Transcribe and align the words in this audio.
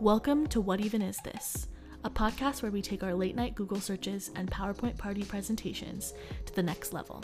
Welcome 0.00 0.46
to 0.46 0.62
What 0.62 0.80
Even 0.80 1.02
Is 1.02 1.18
This? 1.18 1.68
A 2.04 2.10
podcast 2.10 2.62
where 2.62 2.72
we 2.72 2.80
take 2.80 3.02
our 3.02 3.12
late 3.12 3.36
night 3.36 3.54
Google 3.54 3.80
searches 3.80 4.30
and 4.34 4.50
PowerPoint 4.50 4.96
party 4.96 5.22
presentations 5.22 6.14
to 6.46 6.54
the 6.54 6.62
next 6.62 6.94
level. 6.94 7.22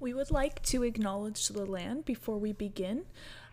We 0.00 0.12
would 0.12 0.32
like 0.32 0.60
to 0.64 0.82
acknowledge 0.82 1.48
the 1.48 1.64
land 1.64 2.04
before 2.04 2.38
we 2.38 2.52
begin. 2.52 3.06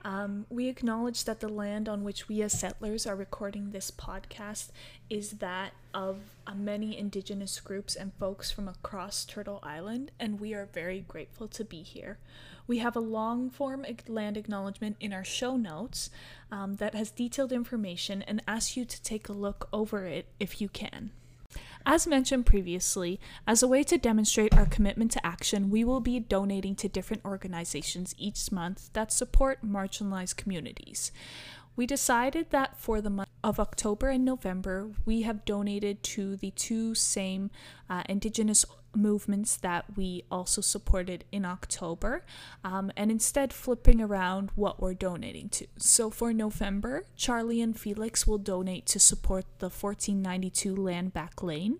Um, 0.03 0.45
we 0.49 0.67
acknowledge 0.67 1.25
that 1.25 1.41
the 1.41 1.49
land 1.49 1.87
on 1.87 2.03
which 2.03 2.27
we 2.27 2.41
as 2.41 2.59
settlers 2.59 3.05
are 3.05 3.15
recording 3.15 3.69
this 3.71 3.91
podcast 3.91 4.69
is 5.09 5.33
that 5.33 5.73
of 5.93 6.17
uh, 6.47 6.55
many 6.55 6.97
indigenous 6.97 7.59
groups 7.59 7.95
and 7.95 8.11
folks 8.15 8.49
from 8.49 8.67
across 8.67 9.25
Turtle 9.25 9.59
Island, 9.61 10.11
and 10.19 10.39
we 10.39 10.53
are 10.53 10.65
very 10.73 11.01
grateful 11.01 11.47
to 11.49 11.63
be 11.63 11.83
here. 11.83 12.17
We 12.65 12.79
have 12.79 12.95
a 12.95 13.01
long 13.01 13.49
form 13.49 13.85
land 14.07 14.37
acknowledgement 14.37 14.97
in 14.99 15.13
our 15.13 15.23
show 15.23 15.57
notes 15.57 16.09
um, 16.51 16.77
that 16.77 16.95
has 16.95 17.11
detailed 17.11 17.51
information 17.51 18.21
and 18.23 18.41
ask 18.47 18.75
you 18.75 18.85
to 18.85 19.03
take 19.03 19.29
a 19.29 19.33
look 19.33 19.67
over 19.71 20.05
it 20.05 20.27
if 20.39 20.61
you 20.61 20.69
can. 20.69 21.11
As 21.85 22.05
mentioned 22.05 22.45
previously, 22.45 23.19
as 23.47 23.63
a 23.63 23.67
way 23.67 23.83
to 23.83 23.97
demonstrate 23.97 24.55
our 24.55 24.65
commitment 24.65 25.11
to 25.11 25.25
action, 25.25 25.69
we 25.69 25.83
will 25.83 25.99
be 25.99 26.19
donating 26.19 26.75
to 26.75 26.87
different 26.87 27.25
organizations 27.25 28.13
each 28.17 28.51
month 28.51 28.91
that 28.93 29.11
support 29.11 29.65
marginalized 29.65 30.35
communities. 30.35 31.11
We 31.75 31.87
decided 31.87 32.51
that 32.51 32.79
for 32.79 33.01
the 33.01 33.09
month 33.09 33.29
of 33.43 33.59
October 33.59 34.09
and 34.09 34.23
November, 34.23 34.91
we 35.05 35.23
have 35.23 35.45
donated 35.45 36.03
to 36.03 36.35
the 36.35 36.51
two 36.51 36.93
same 36.93 37.49
uh, 37.91 38.03
Indigenous 38.07 38.65
movements 38.95 39.57
that 39.57 39.85
we 39.97 40.23
also 40.31 40.61
supported 40.61 41.25
in 41.31 41.43
October, 41.45 42.23
um, 42.63 42.89
and 42.95 43.11
instead 43.11 43.51
flipping 43.51 44.01
around 44.01 44.49
what 44.55 44.81
we're 44.81 44.93
donating 44.93 45.49
to. 45.49 45.67
So 45.77 46.09
for 46.09 46.33
November, 46.33 47.05
Charlie 47.17 47.61
and 47.61 47.77
Felix 47.77 48.25
will 48.25 48.37
donate 48.37 48.85
to 48.87 48.99
support 48.99 49.45
the 49.59 49.69
1492 49.69 50.73
Land 50.73 51.13
Back 51.13 51.43
Lane 51.43 51.79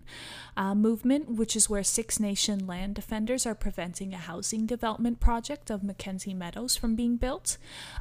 uh, 0.54 0.74
movement, 0.74 1.30
which 1.30 1.56
is 1.56 1.70
where 1.70 1.82
Six 1.82 2.20
Nation 2.20 2.66
land 2.66 2.94
defenders 2.94 3.46
are 3.46 3.54
preventing 3.54 4.12
a 4.12 4.18
housing 4.18 4.66
development 4.66 5.18
project 5.18 5.70
of 5.70 5.82
Mackenzie 5.82 6.34
Meadows 6.34 6.76
from 6.76 6.94
being 6.94 7.16
built, 7.16 7.56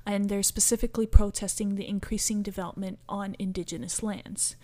and 0.05 0.27
they're 0.27 0.43
specifically 0.43 1.07
protesting 1.07 1.75
the 1.75 1.87
increasing 1.87 2.41
development 2.41 2.99
on 3.07 3.37
Indigenous 3.39 4.03
lands. 4.03 4.57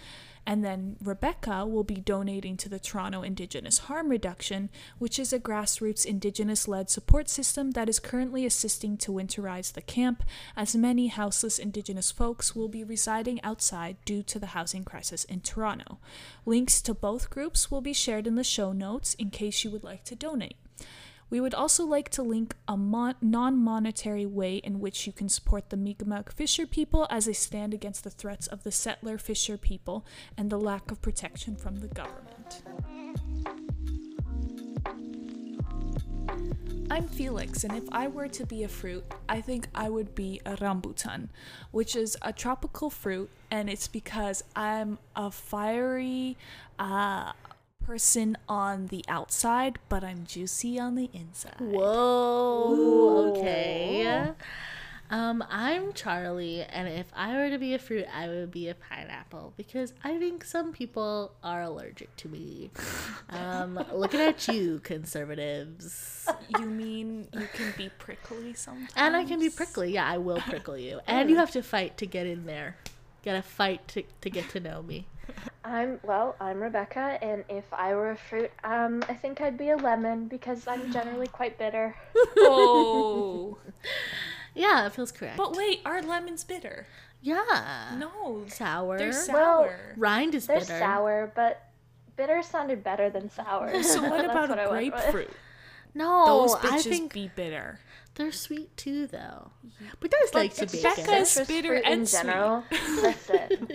And 0.47 0.63
then 0.63 0.95
Rebecca 1.03 1.65
will 1.65 1.83
be 1.83 1.95
donating 1.95 2.55
to 2.55 2.69
the 2.69 2.79
Toronto 2.79 3.21
Indigenous 3.21 3.79
Harm 3.79 4.07
Reduction, 4.07 4.69
which 4.97 5.19
is 5.19 5.33
a 5.33 5.39
grassroots 5.39 6.05
Indigenous 6.05 6.69
led 6.69 6.89
support 6.89 7.27
system 7.27 7.71
that 7.71 7.89
is 7.89 7.99
currently 7.99 8.45
assisting 8.45 8.95
to 8.99 9.11
winterize 9.11 9.73
the 9.73 9.81
camp, 9.81 10.23
as 10.55 10.73
many 10.73 11.07
houseless 11.07 11.59
Indigenous 11.59 12.11
folks 12.11 12.55
will 12.55 12.69
be 12.69 12.85
residing 12.85 13.43
outside 13.43 13.97
due 14.05 14.23
to 14.23 14.39
the 14.39 14.47
housing 14.47 14.85
crisis 14.85 15.25
in 15.25 15.41
Toronto. 15.41 15.99
Links 16.45 16.81
to 16.83 16.93
both 16.93 17.29
groups 17.29 17.69
will 17.69 17.81
be 17.81 17.91
shared 17.91 18.25
in 18.25 18.35
the 18.35 18.43
show 18.45 18.71
notes 18.71 19.15
in 19.15 19.29
case 19.29 19.65
you 19.65 19.69
would 19.69 19.83
like 19.83 20.05
to 20.05 20.15
donate. 20.15 20.55
We 21.29 21.41
would 21.41 21.53
also 21.53 21.85
like 21.85 22.09
to 22.11 22.23
link 22.23 22.55
a 22.67 22.77
mon- 22.77 23.15
non 23.21 23.57
monetary 23.57 24.25
way 24.25 24.57
in 24.57 24.79
which 24.79 25.05
you 25.05 25.13
can 25.13 25.27
support 25.27 25.69
the 25.69 25.77
Mi'kmaq 25.77 26.31
Fisher 26.31 26.65
people 26.65 27.05
as 27.09 27.25
they 27.25 27.33
stand 27.33 27.73
against 27.73 28.03
the 28.03 28.09
threats 28.09 28.47
of 28.47 28.63
the 28.63 28.71
settler 28.71 29.17
Fisher 29.17 29.57
people 29.57 30.05
and 30.37 30.49
the 30.49 30.57
lack 30.57 30.89
of 30.89 31.01
protection 31.01 31.55
from 31.55 31.77
the 31.77 31.87
government. 31.87 32.63
I'm 36.89 37.07
Felix, 37.09 37.65
and 37.65 37.75
if 37.75 37.83
I 37.91 38.07
were 38.07 38.29
to 38.29 38.45
be 38.45 38.63
a 38.63 38.69
fruit, 38.69 39.03
I 39.27 39.41
think 39.41 39.67
I 39.75 39.89
would 39.89 40.15
be 40.15 40.39
a 40.45 40.55
rambutan, 40.55 41.27
which 41.71 41.97
is 41.97 42.15
a 42.21 42.31
tropical 42.31 42.89
fruit, 42.89 43.29
and 43.51 43.69
it's 43.69 43.89
because 43.89 44.41
I'm 44.55 44.97
a 45.13 45.29
fiery, 45.29 46.37
uh, 46.79 47.33
person 47.87 48.37
on 48.49 48.87
the 48.87 49.03
outside, 49.07 49.79
but 49.87 50.03
I'm 50.03 50.25
juicy 50.25 50.77
on 50.77 50.95
the 50.95 51.09
inside. 51.13 51.55
Whoa. 51.59 53.33
Okay. 53.37 54.29
Um, 55.09 55.41
I'm 55.49 55.93
Charlie, 55.93 56.63
and 56.63 56.89
if 56.89 57.05
I 57.15 57.37
were 57.37 57.49
to 57.49 57.57
be 57.57 57.73
a 57.73 57.79
fruit, 57.79 58.05
I 58.13 58.27
would 58.27 58.51
be 58.51 58.67
a 58.67 58.75
pineapple 58.75 59.53
because 59.55 59.93
I 60.03 60.17
think 60.17 60.43
some 60.43 60.73
people 60.73 61.31
are 61.41 61.61
allergic 61.61 62.13
to 62.17 62.27
me. 62.27 62.71
Um, 63.29 63.77
looking 63.93 64.21
at 64.21 64.47
you, 64.47 64.79
conservatives. 64.79 66.29
You 66.57 66.65
mean 66.65 67.27
you 67.33 67.47
can 67.53 67.73
be 67.77 67.89
prickly 67.99 68.53
sometimes? 68.53 68.93
And 68.95 69.17
I 69.17 69.25
can 69.25 69.37
be 69.37 69.49
prickly. 69.49 69.91
Yeah, 69.91 70.07
I 70.09 70.17
will 70.17 70.39
prickle 70.39 70.77
you. 70.77 71.01
And 71.07 71.29
you 71.29 71.35
have 71.35 71.51
to 71.51 71.61
fight 71.61 71.97
to 71.97 72.05
get 72.05 72.25
in 72.25 72.45
there. 72.45 72.77
Gotta 73.25 73.41
fight 73.41 73.85
to, 73.89 74.03
to 74.21 74.29
get 74.29 74.47
to 74.51 74.61
know 74.61 74.81
me. 74.81 75.07
I'm 75.67 75.99
well, 76.03 76.35
I'm 76.39 76.61
Rebecca, 76.63 77.17
and 77.21 77.43
if 77.49 77.65
I 77.73 77.93
were 77.93 78.11
a 78.11 78.15
fruit, 78.15 78.51
um, 78.63 79.03
I 79.09 79.13
think 79.13 79.41
I'd 79.41 79.57
be 79.57 79.69
a 79.69 79.75
lemon 79.77 80.27
because 80.27 80.65
I'm 80.67 80.91
generally 80.93 81.27
quite 81.39 81.57
bitter. 81.57 81.95
Oh. 82.37 83.57
Yeah, 84.55 84.87
it 84.87 84.93
feels 84.93 85.11
correct. 85.11 85.37
but 85.37 85.55
wait, 85.55 85.81
are 85.85 86.01
lemons 86.01 86.43
bitter? 86.43 86.87
yeah. 87.21 87.95
No. 87.99 88.43
Sour. 88.47 88.97
They're 88.97 89.11
sour. 89.13 89.33
Well, 89.35 89.69
Rind 89.97 90.33
is 90.33 90.47
They're 90.47 90.59
bitter. 90.61 90.79
sour, 90.79 91.31
but 91.35 91.61
bitter 92.15 92.41
sounded 92.41 92.83
better 92.83 93.11
than 93.11 93.29
sour. 93.29 93.83
so 93.83 94.01
what 94.09 94.25
about 94.25 94.49
what 94.49 94.57
I 94.57 94.63
a 94.63 94.69
grapefruit? 94.69 95.29
No, 95.93 96.25
Those 96.25 96.55
I 96.55 96.59
bitches 96.59 96.83
think 96.89 97.13
be 97.13 97.29
bitter. 97.35 97.79
They're 98.17 98.31
sweet 98.33 98.75
too, 98.75 99.07
though. 99.07 99.51
But 99.99 100.11
there's 100.11 100.33
like 100.33 100.53
to 100.55 100.63
it's 100.63 100.73
bake 100.73 100.83
Becca's 100.83 101.37
bitter 101.47 101.69
fruit 101.69 101.83
and 101.85 102.01
in 102.01 102.05
sweet. 102.05 102.21
general. 102.23 102.63
Listen, 103.01 103.67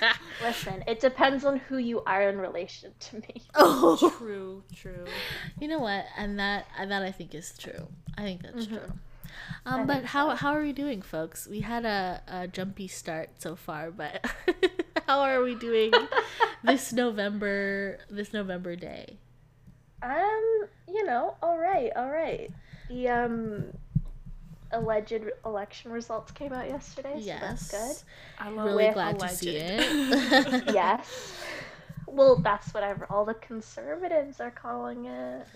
listen. 0.42 0.84
It 0.86 1.00
depends 1.00 1.44
on 1.44 1.58
who 1.58 1.76
you 1.78 2.02
are 2.04 2.28
in 2.28 2.38
relation 2.38 2.92
to 2.98 3.16
me. 3.16 3.42
Oh, 3.54 4.14
True, 4.18 4.62
true. 4.74 5.04
you 5.60 5.68
know 5.68 5.78
what? 5.80 6.06
And 6.16 6.38
that 6.38 6.66
and 6.78 6.90
that 6.90 7.02
I 7.02 7.12
think 7.12 7.34
is 7.34 7.52
true. 7.58 7.88
I 8.16 8.22
think 8.22 8.42
that's 8.42 8.66
Mm-hmm. 8.66 8.76
true. 8.76 8.92
Um, 9.66 9.86
but 9.86 10.04
how 10.04 10.34
how 10.34 10.52
are 10.52 10.62
we 10.62 10.72
doing, 10.72 11.00
folks? 11.02 11.46
We 11.46 11.60
had 11.60 11.84
a, 11.84 12.22
a 12.26 12.48
jumpy 12.48 12.88
start 12.88 13.30
so 13.38 13.54
far, 13.56 13.90
but 13.90 14.24
how 15.06 15.20
are 15.20 15.42
we 15.42 15.54
doing 15.54 15.92
this 16.64 16.92
November 16.92 17.98
this 18.10 18.32
November 18.32 18.74
day? 18.76 19.18
Um, 20.02 20.68
you 20.88 21.04
know, 21.04 21.36
all 21.42 21.58
right, 21.58 21.90
all 21.96 22.08
right. 22.10 22.50
The 22.88 23.08
um 23.08 23.64
alleged 24.72 25.22
election 25.44 25.90
results 25.90 26.30
came 26.32 26.52
out 26.52 26.68
yesterday, 26.68 27.14
so 27.14 27.20
yes, 27.20 27.40
that's 27.70 27.70
good. 27.70 28.04
I'm 28.38 28.58
really 28.58 28.86
With 28.86 28.94
glad 28.94 29.18
to 29.20 29.28
see 29.28 29.56
it. 29.56 30.64
yes. 30.74 31.32
Well, 32.06 32.36
that's 32.36 32.72
what 32.72 32.82
I've, 32.82 33.02
all 33.10 33.24
the 33.24 33.34
conservatives 33.34 34.40
are 34.40 34.50
calling 34.50 35.04
it. 35.06 35.46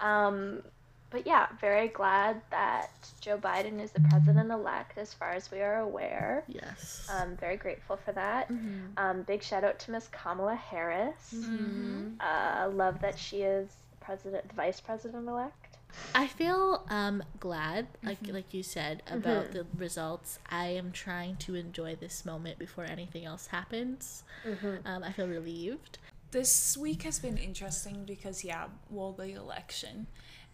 Um, 0.00 0.62
but 1.10 1.26
yeah, 1.26 1.46
very 1.60 1.88
glad 1.88 2.42
that 2.50 2.90
Joe 3.20 3.38
Biden 3.38 3.80
is 3.80 3.92
the 3.92 4.00
president 4.00 4.50
elect, 4.50 4.98
as 4.98 5.14
far 5.14 5.30
as 5.32 5.50
we 5.50 5.60
are 5.60 5.78
aware. 5.78 6.44
yes. 6.48 7.08
I'm 7.10 7.36
very 7.36 7.56
grateful 7.56 7.96
for 7.96 8.12
that. 8.12 8.50
Mhm. 8.50 8.90
Um, 8.98 9.22
big 9.22 9.42
shout 9.42 9.64
out 9.64 9.78
to 9.80 9.90
Miss 9.92 10.08
Kamala 10.08 10.54
Harris. 10.56 11.32
Mhm. 11.34 12.16
Uh, 12.20 12.68
love 12.70 13.00
that 13.00 13.18
she 13.18 13.42
is 13.42 13.68
president, 14.00 14.48
the 14.48 14.54
vice 14.54 14.80
president 14.80 15.28
elect. 15.28 15.65
I 16.14 16.26
feel 16.26 16.84
um 16.88 17.22
glad, 17.40 17.88
like 18.02 18.22
Mm-hmm. 18.22 18.34
like 18.34 18.54
you 18.54 18.62
said 18.62 19.02
about 19.10 19.52
the 19.52 19.66
results. 19.76 20.38
I 20.48 20.66
am 20.68 20.92
trying 20.92 21.36
to 21.38 21.54
enjoy 21.54 21.96
this 21.96 22.24
moment 22.24 22.58
before 22.58 22.84
anything 22.84 23.24
else 23.24 23.48
happens. 23.48 24.24
Mm-hmm. 24.46 24.86
Um, 24.86 25.02
I 25.04 25.12
feel 25.12 25.28
relieved. 25.28 25.98
This 26.32 26.76
week 26.76 27.02
has 27.04 27.18
been 27.18 27.38
interesting 27.38 28.04
because, 28.04 28.44
yeah, 28.44 28.66
well, 28.90 29.12
the 29.12 29.32
election. 29.32 30.06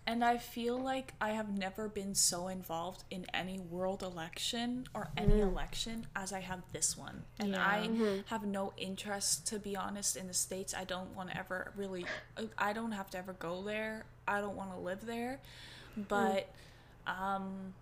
And 0.05 0.25
I 0.25 0.37
feel 0.37 0.79
like 0.79 1.15
I 1.21 1.31
have 1.31 1.57
never 1.57 1.89
been 1.89 2.15
so 2.15 2.49
involved 2.49 3.05
in 3.11 3.25
any 3.33 3.61
world 3.61 4.03
election 4.03 4.87
or 4.95 5.11
any 5.17 5.35
mm. 5.35 5.43
election 5.43 6.07
as 6.17 6.33
I 6.33 6.41
have 6.41 6.63
this 6.73 6.99
one. 6.99 7.23
And 7.39 7.55
I 7.55 7.87
mm-hmm. 7.87 8.21
have 8.27 8.45
no 8.45 8.73
interest, 8.77 9.47
to 9.49 9.61
be 9.61 9.77
honest, 9.77 10.17
in 10.17 10.27
the 10.27 10.35
States. 10.35 10.75
I 10.77 10.83
don't 10.85 11.15
want 11.15 11.31
to 11.31 11.39
ever 11.39 11.73
really, 11.77 12.05
I 12.59 12.73
don't 12.73 12.93
have 12.93 13.11
to 13.11 13.19
ever 13.19 13.35
go 13.35 13.63
there. 13.63 14.05
I 14.27 14.41
don't 14.41 14.57
want 14.57 14.73
to 14.73 14.79
live 14.79 15.07
there. 15.07 15.41
Mm. 15.97 16.09
But 16.09 16.53
um, 17.07 17.75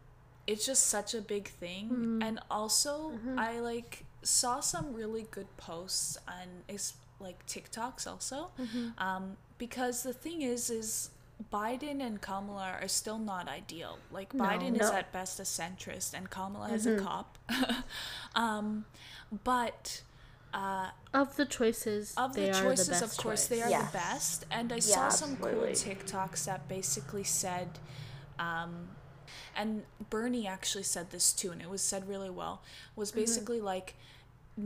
it's 0.47 0.67
just 0.67 0.89
such 0.89 1.15
a 1.15 1.23
big 1.23 1.49
thing. 1.49 1.89
Mm-hmm. 1.89 2.23
And 2.23 2.41
also, 2.51 3.13
mm-hmm. 3.13 3.39
I 3.39 3.61
like 3.61 4.05
saw 4.23 4.61
some 4.61 4.93
really 4.93 5.27
good 5.31 5.47
posts 5.57 6.19
on 6.29 6.65
it's 6.69 6.95
like 7.19 7.47
TikToks 7.47 8.07
also. 8.07 8.51
Um, 8.99 9.37
because 9.59 10.03
the 10.03 10.13
thing 10.13 10.43
is, 10.43 10.71
is 10.71 11.11
Biden 11.53 12.01
and 12.01 12.21
Kamala 12.21 12.77
are 12.83 12.89
still 12.89 13.19
not 13.19 13.49
ideal. 13.49 13.99
Like 14.13 14.33
Biden 14.33 14.75
is 14.75 14.91
No. 14.91 14.93
at 14.93 15.11
best 15.13 15.41
a 15.41 15.45
centrist, 15.45 16.13
and 16.15 16.29
Kamala 16.29 16.71
is 16.73 16.87
a 16.87 16.99
cop. 16.99 17.39
um, 18.35 18.85
but 19.45 20.03
uh, 20.53 20.91
Of 21.15 21.37
the 21.37 21.47
choices, 21.47 22.13
of 22.17 22.35
the 22.35 22.49
choices, 22.53 22.89
the 22.89 23.05
of 23.05 23.17
course, 23.17 23.43
choice. 23.43 23.47
they 23.47 23.63
are 23.63 23.71
Yes. 23.71 23.91
the 23.93 23.99
best. 23.99 24.45
And 24.51 24.73
I 24.73 24.77
Yeah, 24.77 24.81
saw 24.81 25.09
some 25.09 25.37
cool. 25.37 25.49
TikToks 25.51 26.45
that 26.45 26.69
basically 26.69 27.25
said, 27.25 27.79
um, 28.39 28.89
and 29.57 29.85
Bernie 30.11 30.47
actually 30.47 30.83
said 30.85 31.11
this 31.11 31.33
too, 31.33 31.53
and 31.53 31.63
it 31.63 31.71
was 31.71 31.83
said 31.83 32.09
really 32.09 32.31
well. 32.31 32.63
Was 32.97 33.11
Mm-hmm. 33.13 33.21
basically 33.21 33.61
like, 33.61 33.95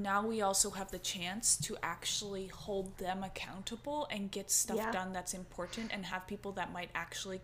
now 0.03 0.27
we 0.27 0.43
also 0.43 0.71
have 0.71 0.91
the 0.91 0.99
chance 0.99 1.57
to 1.59 1.77
actually 1.83 2.47
hold 2.49 2.97
them 2.99 3.23
accountable 3.23 4.07
and 4.11 4.31
get 4.31 4.51
stuff 4.51 4.77
Yeah. 4.77 4.91
done 4.93 5.13
that's 5.13 5.35
important, 5.35 5.93
and 5.93 6.07
have 6.07 6.27
people 6.27 6.53
that 6.53 6.73
might 6.73 6.91
actually 6.95 7.41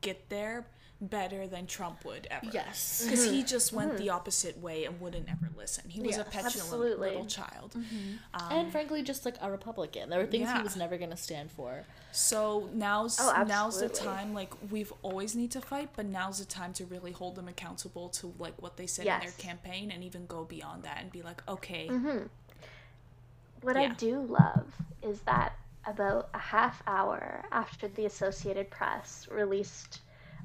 get 0.00 0.28
there 0.28 0.66
better 1.00 1.46
than 1.46 1.66
Trump 1.66 2.04
would 2.04 2.26
ever. 2.30 2.46
Yes. 2.52 3.02
Because 3.04 3.24
he 3.24 3.38
mm-hmm. 3.38 3.46
just 3.46 3.72
went 3.72 3.96
the 3.96 4.04
mm-hmm. 4.04 4.14
opposite 4.14 4.58
way 4.58 4.84
and 4.84 5.00
wouldn't 5.00 5.28
ever 5.28 5.50
listen. 5.56 5.88
He 5.88 6.00
was 6.00 6.16
a 6.16 6.24
petulant 6.24 6.56
Absolutely. 6.56 7.08
little 7.08 7.26
child. 7.26 7.74
Mm-hmm. 7.76 8.16
Um, 8.34 8.58
and 8.58 8.72
frankly, 8.72 9.02
just 9.02 9.24
like 9.24 9.36
a 9.40 9.50
Republican, 9.50 10.08
there 10.08 10.18
were 10.18 10.26
things 10.26 10.48
Yeah. 10.48 10.58
he 10.58 10.62
was 10.62 10.76
never 10.76 10.96
going 10.96 11.10
to 11.10 11.16
stand 11.16 11.50
for. 11.50 11.84
So 12.12 12.70
now's 12.72 13.18
Oh, 13.20 13.44
now's 13.46 13.80
the 13.80 13.88
time. 13.88 14.32
Like 14.32 14.52
we've 14.70 14.92
always 15.02 15.36
need 15.36 15.50
to 15.52 15.60
fight, 15.60 15.90
but 15.94 16.06
now's 16.06 16.38
the 16.38 16.46
time 16.46 16.72
to 16.74 16.86
really 16.86 17.12
hold 17.12 17.36
them 17.36 17.48
accountable 17.48 18.08
to 18.10 18.32
like 18.38 18.60
what 18.62 18.76
they 18.76 18.86
said 18.86 19.06
in 19.06 19.20
their 19.20 19.30
campaign, 19.32 19.90
and 19.90 20.02
even 20.02 20.26
go 20.26 20.44
beyond 20.44 20.84
that 20.84 20.98
and 21.00 21.12
be 21.12 21.22
like, 21.22 21.42
okay, 21.48 21.90
What 23.60 23.76
I 23.76 23.88
do 23.88 24.22
love 24.22 24.66
is 25.02 25.20
that 25.22 25.56
about 25.86 26.30
a 26.34 26.38
half 26.38 26.82
hour 26.86 27.44
after 27.52 27.86
the 27.88 28.06
Associated 28.06 28.70
Press 28.70 29.28
released 29.30 30.00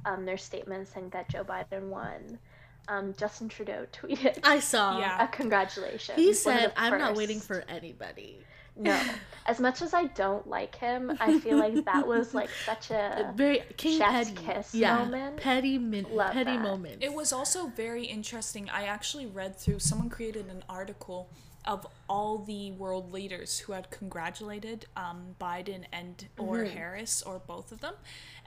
um, 0.06 0.26
their 0.26 0.38
statement 0.38 0.88
saying 0.88 1.10
that 1.10 1.30
Joe 1.30 1.44
Biden 1.44 1.90
won, 1.90 2.40
um, 2.88 3.14
Justin 3.18 3.50
Trudeau 3.50 3.86
tweeted 3.94 4.40
I 4.44 4.60
saw. 4.60 5.00
Yeah. 5.00 5.24
a 5.24 5.28
congratulations. 5.28 6.18
He 6.18 6.34
said, 6.34 6.74
"I'm 6.76 6.98
not 6.98 7.16
waiting 7.16 7.40
for 7.40 7.64
anybody." 7.68 8.40
No, 8.76 9.00
as 9.46 9.60
much 9.60 9.82
as 9.82 9.94
I 9.94 10.06
don't 10.06 10.48
like 10.48 10.76
him, 10.76 11.12
I 11.20 11.40
feel 11.40 11.58
like 11.58 11.84
that 11.86 12.08
was 12.08 12.34
like 12.34 12.50
such 12.66 12.90
a 12.90 13.34
Very 13.36 13.64
King 13.78 13.98
chef's 13.98 14.32
Petty. 14.32 14.46
kiss 14.46 14.74
yeah, 14.74 14.98
moment. 14.98 15.38
petty 15.38 15.78
min- 15.78 16.06
petty 16.06 16.58
moment. 16.58 17.04
It 17.04 17.14
was 17.14 17.34
also 17.34 17.68
very 17.68 18.06
interesting. 18.06 18.70
I 18.70 18.84
actually 18.86 19.26
read 19.26 19.58
through. 19.58 19.80
Someone 19.80 20.10
created 20.10 20.48
an 20.48 20.64
article 20.70 21.30
of 21.66 21.86
all 22.10 22.40
the 22.40 22.72
world 22.72 23.12
leaders 23.14 23.60
who 23.60 23.74
had 23.74 23.90
congratulated 23.92 24.86
um, 24.98 25.36
Biden 25.40 25.84
and 25.94 26.28
or 26.38 26.64
Harris 26.66 27.22
or 27.22 27.40
both 27.46 27.72
of 27.72 27.82
them, 27.82 27.94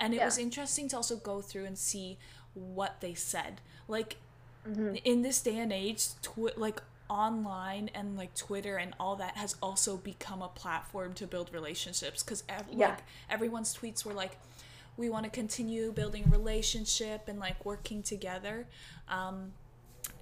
and 0.00 0.12
it 0.14 0.18
Yeah. 0.18 0.24
was 0.24 0.38
interesting 0.38 0.88
to 0.88 0.96
also 0.96 1.16
go 1.16 1.40
through 1.40 1.64
and 1.66 1.78
see 1.78 2.18
what 2.54 3.00
they 3.00 3.14
said. 3.14 3.60
Like 3.88 4.16
in 5.04 5.22
this 5.22 5.40
day 5.42 5.58
and 5.58 5.72
age, 5.72 6.08
tw- 6.22 6.56
like 6.56 6.82
online 7.10 7.90
and 7.94 8.16
like 8.16 8.34
Twitter 8.34 8.76
and 8.78 8.94
all 8.98 9.14
that 9.16 9.36
has 9.36 9.56
also 9.62 9.96
become 9.98 10.40
a 10.40 10.48
platform 10.48 11.12
to 11.14 11.26
build 11.26 11.52
relationships 11.52 12.22
because 12.22 12.42
ev- 12.48 12.64
Yeah. 12.72 12.88
like 12.90 12.98
everyone's 13.28 13.76
tweets 13.76 14.04
were 14.06 14.14
like 14.14 14.38
we 14.96 15.10
want 15.10 15.24
to 15.24 15.30
continue 15.30 15.92
building 15.92 16.30
relationship 16.30 17.28
and 17.28 17.38
like 17.38 17.62
working 17.66 18.02
together 18.02 18.66
um, 19.08 19.52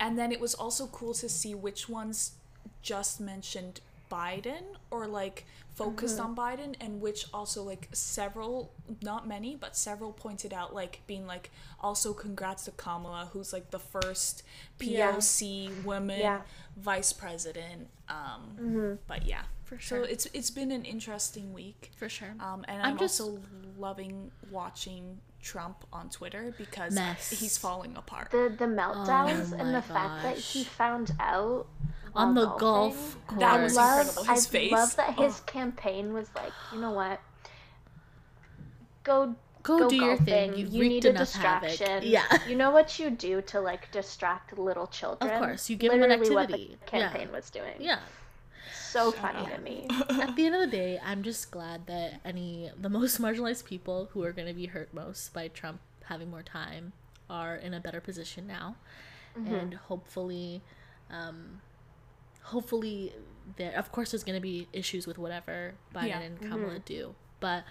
and 0.01 0.19
then 0.19 0.33
it 0.33 0.41
was 0.41 0.55
also 0.55 0.87
cool 0.89 1.15
to 1.15 1.29
see 1.29 1.55
which 1.55 1.89
ones 1.89 2.33
just 2.83 3.21
mentioned 3.21 3.81
Biden 4.11 4.63
or 4.91 5.07
like 5.07 5.47
focused 5.75 6.21
on 6.21 6.37
Biden 6.37 6.75
and 6.83 7.01
which 7.01 7.25
also 7.33 7.63
like 7.63 7.89
several 7.93 8.71
not 9.03 9.27
many 9.27 9.57
but 9.57 9.75
several 9.75 10.13
pointed 10.13 10.53
out 10.53 10.75
like 10.75 11.01
being 11.07 11.27
like 11.27 11.51
also 11.81 12.13
congrats 12.13 12.67
to 12.67 12.71
Kamala 12.73 13.31
who's 13.33 13.53
like 13.55 13.71
the 13.71 13.79
first 13.79 14.43
Yeah. 14.79 15.13
POC 15.13 15.83
woman 15.85 16.21
Yeah. 16.21 16.43
vice 16.77 17.13
president 17.15 17.89
um 18.11 18.99
but 19.07 19.25
yeah 19.27 19.45
For 19.65 19.79
sure 19.79 20.05
so 20.05 20.11
it's 20.11 20.27
it's 20.35 20.51
been 20.51 20.71
an 20.73 20.85
interesting 20.85 21.55
week 21.55 21.91
for 21.97 22.11
sure. 22.11 22.35
um, 22.39 22.67
and 22.69 22.83
I'm 22.83 22.91
I'm, 22.93 22.99
just- 22.99 23.19
also 23.19 23.39
loving 23.79 24.31
watching 24.51 25.19
Trump 25.43 25.85
on 25.93 26.09
Twitter 26.09 26.55
because 26.57 26.95
Mess. 26.95 27.31
he's 27.31 27.59
falling 27.59 27.97
apart. 27.97 28.31
the 28.31 28.55
the 28.57 28.65
meltdowns 28.67 29.53
Oh 29.53 29.57
and 29.59 29.73
my 29.73 29.81
the 29.81 29.83
fact 29.83 30.23
that 30.23 30.39
he 30.39 30.65
found 30.65 31.11
out 31.21 31.67
On 32.15 32.35
the 32.35 32.47
golf 32.57 33.19
course. 33.27 33.41
That 33.41 33.61
I 33.61 33.63
was 33.63 33.75
love, 33.77 34.07
incredible. 34.07 34.35
His 34.35 34.47
I 34.47 34.51
face. 34.51 34.73
love 34.73 34.97
that 34.97 35.15
his 35.19 35.41
Oh. 35.41 35.45
campaign 35.47 36.13
was 36.13 36.29
like, 36.37 36.53
you 36.73 36.79
know 36.81 36.93
what? 36.93 37.21
Go 39.05 39.35
Go, 39.65 39.79
go 39.79 39.89
do 39.89 39.95
your 39.97 40.17
thing. 40.17 40.57
You've 40.57 40.73
you 40.73 40.89
need 40.89 41.05
a 41.05 41.11
enough 41.11 41.33
havoc. 41.35 41.69
distraction. 41.71 42.03
Yeah. 42.11 42.25
You 42.49 42.57
know 42.57 42.71
what 42.73 42.99
you 42.99 43.11
do 43.11 43.41
to 43.43 43.61
like 43.61 43.91
distract 43.93 44.59
little 44.59 44.89
children? 44.89 45.31
Of 45.31 45.39
course, 45.41 45.71
you 45.71 45.77
give 45.77 45.93
'em 45.93 46.03
an 46.03 46.09
Literally 46.11 46.37
activity. 46.43 46.71
what 46.79 46.91
the 46.91 46.97
Yeah. 46.99 47.09
campaign 47.11 47.33
was 47.33 47.49
doing. 47.51 47.75
Yeah. 47.79 48.01
So 48.93 49.11
funny 49.13 49.47
to 49.55 49.59
me. 49.61 49.87
At 50.11 50.37
the 50.37 50.47
end 50.47 50.55
of 50.55 50.61
the 50.61 50.67
day, 50.77 51.01
I'm 51.05 51.23
just 51.23 51.51
glad 51.51 51.87
that 51.87 52.21
any 52.25 52.71
the 52.81 52.89
most 52.91 53.21
marginalized 53.21 53.65
people 53.65 54.09
who 54.13 54.23
are 54.23 54.33
going 54.33 54.49
to 54.49 54.55
be 54.55 54.67
hurt 54.67 54.93
most 54.93 55.33
by 55.33 55.49
Trump 55.49 55.81
having 56.05 56.31
more 56.31 56.43
time 56.43 56.93
are 57.31 57.57
in 57.57 57.73
a 57.75 57.81
better 57.81 58.01
position 58.01 58.47
now, 58.47 58.77
Mm-hmm. 59.39 59.55
and 59.55 59.75
hopefully, 59.75 60.61
um, 61.11 61.63
hopefully 62.43 63.15
there. 63.57 63.75
Of 63.79 63.91
course, 63.91 64.11
there's 64.11 64.25
going 64.25 64.37
to 64.37 64.43
be 64.43 64.69
issues 64.75 65.07
with 65.07 65.17
whatever 65.17 65.73
Biden 65.95 66.09
Yeah. 66.09 66.21
and 66.21 66.41
Kamala 66.41 66.75
Mm-hmm. 66.75 66.85
do, 66.85 67.15
but. 67.41 67.65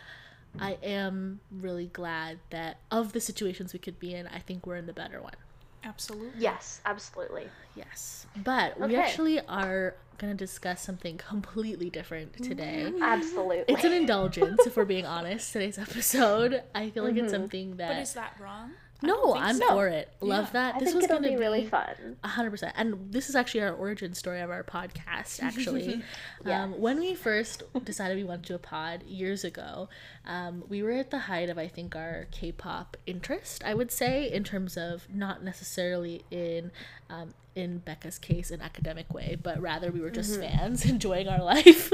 I 0.60 0.78
am 0.84 1.40
really 1.50 1.86
glad 1.88 2.40
that 2.50 2.80
of 2.92 3.14
the 3.14 3.22
situations 3.22 3.72
we 3.72 3.80
could 3.80 3.98
be 4.00 4.14
in, 4.14 4.28
I 4.28 4.40
think 4.40 4.68
we're 4.68 4.76
in 4.76 4.86
the 4.86 4.92
better 4.92 5.22
one. 5.22 5.36
Absolutely. 5.84 6.32
Yes, 6.38 6.82
absolutely. 6.86 7.48
Yes. 7.76 8.26
But 8.36 8.80
we 8.80 8.96
actually 8.96 9.40
are 9.40 9.96
going 10.18 10.32
to 10.32 10.38
discuss 10.38 10.82
something 10.82 11.18
completely 11.30 11.90
different 11.90 12.34
today. 12.44 12.92
Absolutely. 13.02 13.74
It's 13.74 13.84
an 13.84 13.94
indulgence, 13.94 14.66
if 14.66 14.78
we're 14.78 14.86
being 14.86 15.06
honest, 15.06 15.52
today's 15.52 15.78
episode. 15.80 16.64
I 16.76 16.90
feel 16.92 17.04
like 17.04 17.16
it's 17.16 17.24
mm-hmm. 17.24 17.32
something 17.32 17.76
that. 17.78 17.90
But 17.90 17.98
is 17.98 18.14
that 18.14 18.38
wrong? 18.40 18.72
No, 19.04 19.36
I'm 19.36 19.56
so. 19.58 19.68
for 19.70 19.88
it. 19.88 20.12
Love 20.22 20.46
Yeah. 20.48 20.52
that. 20.54 20.76
I 20.76 20.80
this 20.80 20.90
think 20.90 21.02
was 21.02 21.08
going 21.08 21.24
to 21.24 21.30
be 21.30 21.36
really 21.36 21.66
fun. 21.66 22.18
hundred 22.24 22.52
percent. 22.52 22.74
And 22.78 23.12
this 23.12 23.30
is 23.30 23.36
actually 23.36 23.62
our 23.62 23.74
origin 23.74 24.14
story 24.14 24.42
of 24.42 24.50
our 24.50 24.64
podcast. 24.64 25.42
Actually, 25.44 26.04
um, 26.46 26.80
when 26.80 27.00
we 27.00 27.16
first 27.16 27.64
decided 27.84 28.18
we 28.18 28.24
wanted 28.24 28.44
to 28.44 28.48
do 28.50 28.56
a 28.56 28.60
pod 28.60 29.04
years 29.04 29.44
ago, 29.44 29.90
um, 30.26 30.64
we 30.70 30.84
were 30.84 30.92
at 30.92 31.10
the 31.10 31.20
height 31.20 31.50
of 31.50 31.58
I 31.58 31.68
think 31.68 31.96
our 31.96 32.28
K-pop 32.32 32.98
interest. 33.06 33.64
I 33.66 33.74
would 33.74 33.92
say 33.92 34.32
in 34.32 34.44
terms 34.44 34.78
of 34.78 35.08
not 35.14 35.44
necessarily 35.44 36.24
in 36.30 36.72
um, 37.10 37.34
in 37.54 37.80
Becca's 37.80 38.18
case 38.18 38.50
an 38.52 38.62
academic 38.62 39.14
way, 39.14 39.38
but 39.42 39.60
rather 39.62 39.92
we 39.92 40.00
were 40.00 40.10
just 40.10 40.40
fans 40.40 40.86
enjoying 40.90 41.28
our 41.28 41.44
life, 41.44 41.92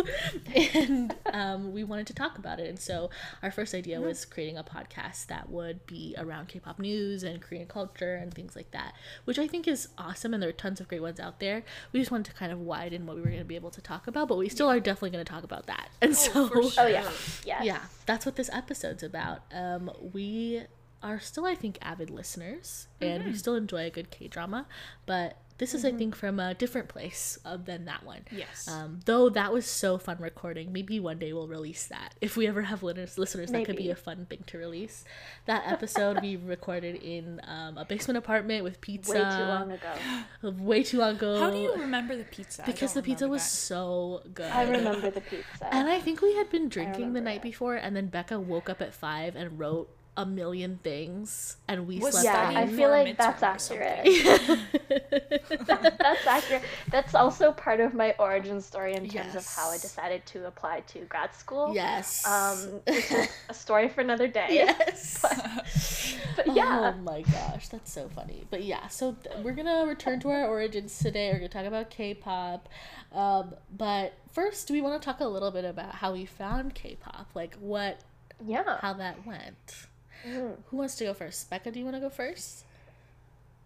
and 0.56 1.16
um, 1.34 1.74
we 1.74 1.84
wanted 1.84 2.08
to 2.08 2.14
talk 2.14 2.38
about 2.38 2.60
it. 2.60 2.68
And 2.70 2.80
so 2.80 3.10
our 3.42 3.52
first 3.52 3.74
idea 3.74 4.00
was 4.00 4.24
creating 4.26 4.58
a 4.58 4.64
podcast 4.64 5.28
that 5.28 5.50
would 5.50 5.86
be 5.88 6.14
around 6.18 6.48
K-pop 6.50 6.80
news 6.80 7.24
and 7.24 7.42
Korean 7.42 7.66
culture 7.68 8.16
and 8.16 8.34
things 8.34 8.56
like 8.56 8.72
that, 8.72 8.94
which 9.26 9.40
I 9.40 9.48
think 9.48 9.68
is 9.68 9.88
awesome. 9.98 10.34
And 10.34 10.42
there 10.44 10.50
are 10.50 10.54
tons 10.54 10.80
of 10.80 10.88
great 10.88 11.02
ones 11.02 11.20
out 11.20 11.40
there. 11.40 11.64
We 11.92 12.00
just 12.00 12.12
wanted 12.12 12.32
to 12.32 12.34
kind 12.38 12.52
of 12.52 12.60
widen 12.60 13.06
what 13.06 13.16
we 13.16 13.22
were 13.22 13.30
going 13.30 13.40
to 13.40 13.46
be 13.46 13.56
able 13.56 13.72
to 13.72 13.82
talk 13.82 14.08
about, 14.08 14.28
but 14.28 14.38
we 14.38 14.50
still 14.50 14.70
are 14.70 14.80
definitely 14.80 15.12
going 15.12 15.26
to 15.26 15.32
talk 15.32 15.44
about 15.44 15.66
that. 15.68 15.90
And 16.02 16.16
so, 16.16 16.48
for 16.48 16.58
Oh 16.60 16.70
sure. 16.70 16.90
yeah. 16.90 17.10
Yes. 17.46 17.64
yeah, 17.66 17.80
that's 18.06 18.26
what 18.26 18.36
this 18.36 18.50
episode's 18.54 19.02
about. 19.04 19.40
Um, 19.52 19.90
we 20.14 20.62
are 21.04 21.20
still, 21.20 21.46
I 21.46 21.56
think, 21.56 21.78
avid 21.82 22.10
listeners, 22.10 22.88
and 23.02 23.26
we 23.26 23.34
still 23.34 23.56
enjoy 23.56 23.86
a 23.86 23.90
good 23.90 24.10
K 24.12 24.28
drama, 24.28 24.66
but 25.06 25.38
this 25.58 25.74
is, 25.74 25.84
I 25.84 25.92
think, 25.92 26.16
from 26.16 26.40
a 26.40 26.54
different 26.54 26.88
place 26.88 27.40
uh, 27.44 27.58
than 27.58 27.86
that 27.86 28.06
one. 28.06 28.22
Yes. 28.32 28.68
Um, 28.68 29.00
though 29.06 29.30
that 29.30 29.52
was 29.52 29.66
so 29.66 29.98
fun 29.98 30.18
recording. 30.20 30.72
Maybe 30.72 31.00
one 31.00 31.18
day 31.18 31.34
we'll 31.34 31.48
release 31.48 31.88
that. 31.88 32.14
If 32.22 32.38
we 32.38 32.48
ever 32.48 32.62
have 32.62 32.84
listeners, 32.84 33.18
listeners 33.18 33.52
that 33.52 33.66
could 33.66 33.76
be 33.76 33.90
a 33.90 33.96
fun 33.96 34.28
thing 34.30 34.44
to 34.48 34.58
release. 34.58 35.04
That 35.46 35.64
episode 35.66 36.22
we 36.22 36.36
recorded 36.46 36.96
in 36.96 37.42
um, 37.44 37.78
a 37.78 37.86
basement 37.86 38.18
apartment 38.18 38.64
with 38.64 38.82
pizza. 38.82 39.14
Way 39.14 39.20
too 39.20 39.44
long 39.44 39.72
ago. 39.72 40.64
Way 40.64 40.84
too 40.84 41.00
long 41.00 41.16
ago. 41.16 41.40
How 41.40 41.50
do 41.50 41.58
you 41.58 41.74
remember 41.74 42.16
the 42.16 42.26
pizza? 42.26 42.64
Because 42.66 42.94
the 42.94 43.02
pizza 43.02 43.28
was 43.28 43.42
that. 43.42 43.50
so 43.50 44.22
good. 44.34 44.52
I 44.52 44.64
remember 44.64 45.10
the 45.10 45.22
pizza. 45.22 45.74
And 45.74 45.90
I 45.90 46.00
think 46.00 46.22
we 46.22 46.36
had 46.36 46.50
been 46.52 46.70
drinking 46.70 47.14
the 47.14 47.22
night 47.22 47.38
it. 47.38 47.44
before, 47.44 47.76
and 47.76 47.96
then 47.96 48.08
Becca 48.08 48.40
woke 48.40 48.70
up 48.70 48.82
at 48.82 48.94
five 48.94 49.36
and 49.36 49.58
wrote 49.58 49.90
a 50.18 50.26
million 50.26 50.80
things, 50.84 51.58
and 51.68 51.88
we 51.88 52.00
Was 52.00 52.14
slept 52.20 52.26
yeah, 52.26 52.60
I 52.60 52.68
feel 52.68 52.90
like 52.90 53.16
that's 53.18 53.42
accurate. 53.44 54.06
something. 54.06 54.60
that's 56.00 56.28
accurate. 56.28 56.64
That's 56.92 57.14
also 57.16 57.52
part 57.52 57.80
of 57.80 57.94
my 57.94 58.14
origin 58.20 58.60
story 58.60 58.96
in 58.96 59.08
terms 59.08 59.36
of 59.36 59.46
how 59.46 59.70
I 59.70 59.78
decided 59.78 60.26
to 60.28 60.48
apply 60.48 60.82
to 60.88 61.00
grad 61.06 61.34
school. 61.36 61.74
yes. 61.74 62.26
Um, 62.28 62.82
which 62.88 63.12
is 63.12 63.30
a 63.50 63.54
story 63.54 63.88
for 63.90 64.02
another 64.02 64.28
day. 64.28 64.48
yes. 64.50 65.24
But 66.36 66.54
yeah. 66.56 66.94
Oh 66.96 67.02
my 67.02 67.22
gosh, 67.24 67.68
that's 67.70 67.92
so 67.92 68.10
funny. 68.10 68.46
But 68.52 68.64
yeah, 68.64 68.88
so 68.88 69.14
th- 69.14 69.38
we're 69.44 69.54
gonna 69.54 69.86
return 69.88 70.20
to 70.20 70.30
our 70.30 70.46
origins 70.48 70.98
today. 71.00 71.30
We're 71.32 71.40
gonna 71.40 71.50
talk 71.50 71.66
about 71.66 71.90
K-pop. 71.90 72.70
Um, 73.12 73.56
but 73.76 74.14
first, 74.34 74.70
we 74.70 74.80
want 74.82 75.02
to 75.02 75.06
talk 75.06 75.20
a 75.20 75.26
little 75.26 75.50
bit 75.50 75.66
about 75.66 75.96
how 75.96 76.14
we 76.14 76.26
found 76.26 76.76
K-pop, 76.76 77.30
like 77.34 77.56
what, 77.56 78.02
Yeah. 78.46 78.78
how 78.82 78.94
that 78.94 79.26
went. 79.26 79.88
Mhm. 80.28 80.58
Who 80.68 80.78
wants 80.78 80.96
to 80.98 81.06
go 81.06 81.14
first? 81.14 81.50
Becca, 81.50 81.72
do 81.72 81.80
you 81.80 81.86
want 81.86 81.96
to 81.96 82.02
go 82.02 82.10
first? 82.10 82.64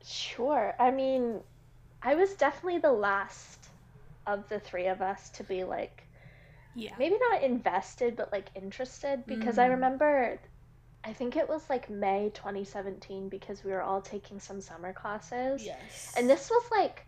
Sure. 0.03 0.75
I 0.79 0.91
mean, 0.91 1.41
I 2.01 2.15
was 2.15 2.33
definitely 2.35 2.79
the 2.79 2.91
last 2.91 3.69
of 4.27 4.47
the 4.49 4.59
three 4.59 4.87
of 4.87 5.01
us 5.01 5.29
to 5.31 5.43
be 5.43 5.63
like 5.63 6.03
Yeah. 6.75 6.93
maybe 6.97 7.17
not 7.31 7.41
invested 7.43 8.15
but 8.15 8.31
like 8.31 8.47
interested 8.55 9.25
because 9.25 9.57
I 9.57 9.67
Mm. 9.67 9.71
remember 9.71 10.39
I 11.03 11.13
think 11.13 11.35
it 11.35 11.49
was 11.49 11.67
like 11.67 11.89
May 11.89 12.29
2017 12.29 13.27
because 13.27 13.63
we 13.63 13.71
were 13.71 13.81
all 13.81 14.01
taking 14.03 14.39
some 14.39 14.61
summer 14.61 14.93
classes. 14.93 15.65
Yes. 15.65 16.13
And 16.15 16.29
this 16.29 16.51
was 16.51 16.63
like 16.69 17.07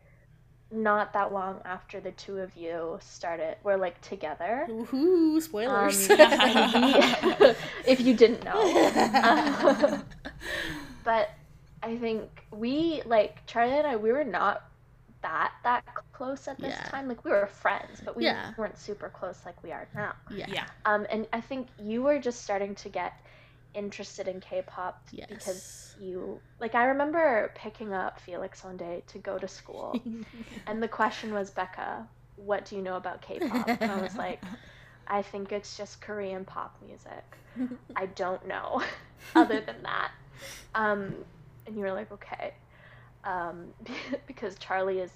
not 0.74 1.14
that 1.14 1.32
long 1.32 1.62
after 1.66 2.00
the 2.00 2.12
two 2.12 2.40
of 2.40 2.56
you 2.56 2.98
started 3.02 3.58
were 3.64 3.78
like 3.78 4.00
together. 4.02 4.68
Ooh, 4.70 5.40
spoilers. 5.40 6.10
Um, 6.10 6.20
and 6.20 7.56
if 7.86 8.00
you 8.02 8.14
didn't 8.16 8.44
know. 8.44 10.02
but 11.04 11.30
I 11.82 11.98
think 11.98 12.46
we 12.52 13.02
like 13.06 13.46
Charlie 13.46 13.74
and 13.78 13.88
I 13.88 13.96
we 13.96 14.12
were 14.12 14.24
not 14.24 14.64
that 15.22 15.54
that 15.64 15.84
close 16.12 16.48
at 16.48 16.60
this 16.60 16.74
Yeah. 16.74 16.90
time. 16.90 17.08
Like 17.08 17.24
we 17.24 17.32
were 17.32 17.48
friends, 17.48 18.02
but 18.04 18.16
we 18.16 18.26
Yeah. 18.26 18.54
weren't 18.58 18.78
super 18.78 19.10
close 19.10 19.40
like 19.46 19.62
we 19.64 19.72
are 19.72 19.88
now. 19.96 20.14
yeah. 20.30 20.46
Yeah. 20.50 20.66
Um, 20.86 21.06
and 21.10 21.28
I 21.34 21.42
think 21.42 21.68
you 21.80 22.04
were 22.04 22.20
just 22.20 22.42
starting 22.44 22.76
to 22.76 22.90
get 22.90 23.14
interested 23.74 24.28
in 24.28 24.40
K-pop 24.40 25.02
Yes. 25.12 25.28
because 25.30 25.96
you 26.00 26.40
like 26.60 26.76
I 26.76 26.86
remember 26.86 27.52
picking 27.56 27.94
up 27.94 28.20
Felix 28.20 28.64
one 28.64 28.78
day 28.78 29.04
to 29.08 29.18
go 29.20 29.38
to 29.38 29.48
school, 29.48 30.00
and 30.68 30.82
the 30.82 30.88
question 30.88 31.34
was 31.34 31.50
Becca, 31.52 32.08
what 32.36 32.66
do 32.66 32.76
you 32.76 32.82
know 32.82 32.96
about 32.98 33.22
K-pop? 33.22 33.68
And 33.68 33.92
I 33.92 34.02
was 34.02 34.16
like, 34.16 34.42
I 35.08 35.22
think 35.22 35.52
it's 35.52 35.78
just 35.78 36.02
Korean 36.02 36.46
pop 36.46 36.76
music. 36.86 37.24
I 37.96 38.08
don't 38.08 38.48
know 38.48 38.82
other 39.36 39.62
than 39.62 39.84
that. 39.84 40.12
Um, 40.76 41.14
and 41.68 41.76
you 41.76 41.82
were 41.82 41.94
like, 41.94 42.12
okay. 42.12 42.54
Um, 43.24 43.68
because 44.28 44.56
Charlie 44.58 45.00
is 45.00 45.12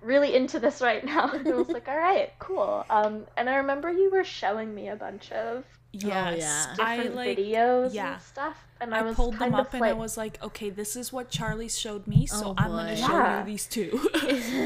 really 0.00 0.34
into 0.34 0.58
this 0.60 0.80
right 0.80 1.04
now. 1.04 1.30
And 1.32 1.46
I 1.46 1.52
was 1.52 1.68
like, 1.68 1.88
all 1.88 1.98
right, 1.98 2.32
cool. 2.38 2.86
Um, 2.88 3.26
and 3.36 3.50
I 3.50 3.56
remember 3.56 3.90
you 3.90 4.10
were 4.10 4.24
showing 4.24 4.74
me 4.74 4.88
a 4.88 4.96
bunch 4.96 5.30
of 5.32 5.64
Oh, 5.92 6.06
yes. 6.06 6.38
yeah. 6.38 6.84
I 6.84 6.96
different 6.96 7.16
like 7.16 7.38
videos 7.38 7.92
yeah. 7.94 8.12
and 8.14 8.22
stuff. 8.22 8.64
And 8.80 8.94
I, 8.94 9.00
I 9.00 9.02
was 9.02 9.16
pulled 9.16 9.38
them 9.38 9.54
up 9.54 9.72
and 9.74 9.80
like, 9.80 9.90
I 9.90 9.92
was 9.92 10.16
like, 10.16 10.42
okay, 10.42 10.70
this 10.70 10.96
is 10.96 11.12
what 11.12 11.30
Charlie 11.30 11.68
showed 11.68 12.06
me, 12.06 12.26
so 12.26 12.48
Oh, 12.50 12.54
I'm 12.56 12.70
gonna 12.70 12.96
show 12.96 13.08
Yeah. 13.08 13.40
you 13.40 13.46
these 13.46 13.66
two. 13.66 14.08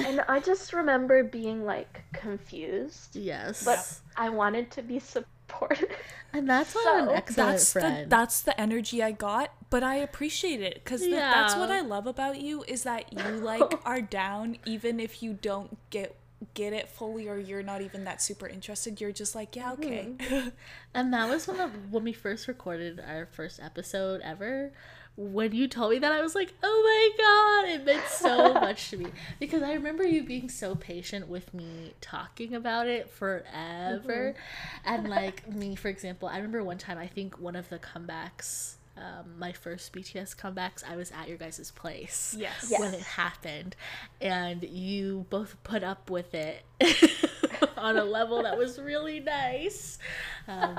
and 0.07 0.21
I 0.29 0.39
just 0.41 0.73
remember 0.73 1.25
being 1.25 1.65
like 1.65 2.03
confused, 2.13 3.17
yes. 3.17 3.65
but 3.65 4.01
I 4.17 4.29
wanted 4.29 4.71
to 4.73 4.83
be 4.83 4.99
supportive. 5.01 5.89
and 6.33 6.49
that's 6.49 6.75
why 6.75 6.85
I'm 6.99 7.05
So, 7.07 7.11
an 7.11 7.17
excellent 7.17 7.51
that's 7.51 7.73
the 7.73 7.81
friend. 7.81 8.11
that's 8.11 8.41
the 8.43 8.61
energy 8.61 9.03
I 9.03 9.11
got, 9.13 9.53
but 9.71 9.83
I 9.83 9.97
appreciate 9.97 10.61
it 10.61 10.75
because 10.75 11.01
that's 11.09 11.57
what 11.57 11.71
I 11.71 11.81
love 11.81 12.07
about 12.07 12.41
you 12.41 12.65
is 12.69 12.83
that 12.85 13.13
you 13.13 13.37
like 13.37 13.63
are 13.87 14.01
down 14.01 14.59
even 14.65 15.01
if 15.01 15.23
you 15.23 15.33
don't 15.33 15.77
get 15.91 16.15
get 16.55 16.73
it 16.73 16.89
fully 16.89 17.29
or 17.29 17.39
you're 17.39 17.63
not 17.63 17.81
even 17.81 18.05
that 18.05 18.21
super 18.21 18.47
interested. 18.47 19.01
You're 19.01 19.13
just 19.13 19.35
like, 19.35 19.57
yeah, 19.57 19.73
okay. 19.73 20.09
Mm-hmm. 20.17 20.49
And 20.95 21.13
that 21.13 21.29
was 21.29 21.49
one 21.49 21.61
of 21.61 21.93
when 21.93 22.05
we 22.05 22.13
first 22.13 22.47
recorded 22.47 23.01
our 23.01 23.27
first 23.27 23.59
episode 23.61 24.21
ever. 24.23 24.73
When 25.17 25.53
you 25.53 25.69
told 25.69 25.93
me 25.93 25.99
that, 26.01 26.11
I 26.11 26.21
was 26.23 26.35
like, 26.35 26.53
"Oh 26.61 27.63
my 27.65 27.65
god!" 27.65 27.73
It 27.73 27.85
meant 27.85 28.09
so 28.09 28.53
much 28.55 28.91
to 28.91 28.97
me 28.97 29.07
because 29.39 29.63
I 29.63 29.75
remember 29.75 30.05
you 30.05 30.25
being 30.25 30.49
so 30.49 30.75
patient 30.75 31.29
with 31.29 31.55
me 31.55 31.95
talking 32.01 32.55
about 32.55 32.89
it 32.89 33.09
forever, 33.11 34.35
mm-hmm. 34.35 34.93
and 34.93 35.09
like 35.09 35.49
me, 35.49 35.77
for 35.77 35.89
example, 35.89 36.29
I 36.29 36.37
remember 36.37 36.65
one 36.65 36.79
time 36.79 36.99
I 36.99 37.07
think 37.07 37.39
one 37.39 37.55
of 37.55 37.69
the 37.69 37.79
comebacks, 37.79 38.75
um, 38.97 39.39
my 39.39 39.53
first 39.53 39.93
BTS 39.93 40.37
comebacks, 40.37 40.85
I 40.89 40.97
was 40.97 41.11
at 41.11 41.29
your 41.29 41.37
guys' 41.37 41.73
place 41.75 42.37
yes. 42.39 42.69
Yes. 42.71 42.81
when 42.81 42.95
it 42.95 43.01
happened, 43.01 43.75
and 44.21 44.63
you 44.63 45.27
both 45.31 45.57
put 45.65 45.83
up 45.83 46.11
with 46.11 46.35
it 46.35 46.63
on 47.77 47.97
a 47.97 48.05
level 48.05 48.43
that 48.43 48.57
was 48.57 48.79
really 48.79 49.21
nice. 49.21 49.99
Um, 50.47 50.79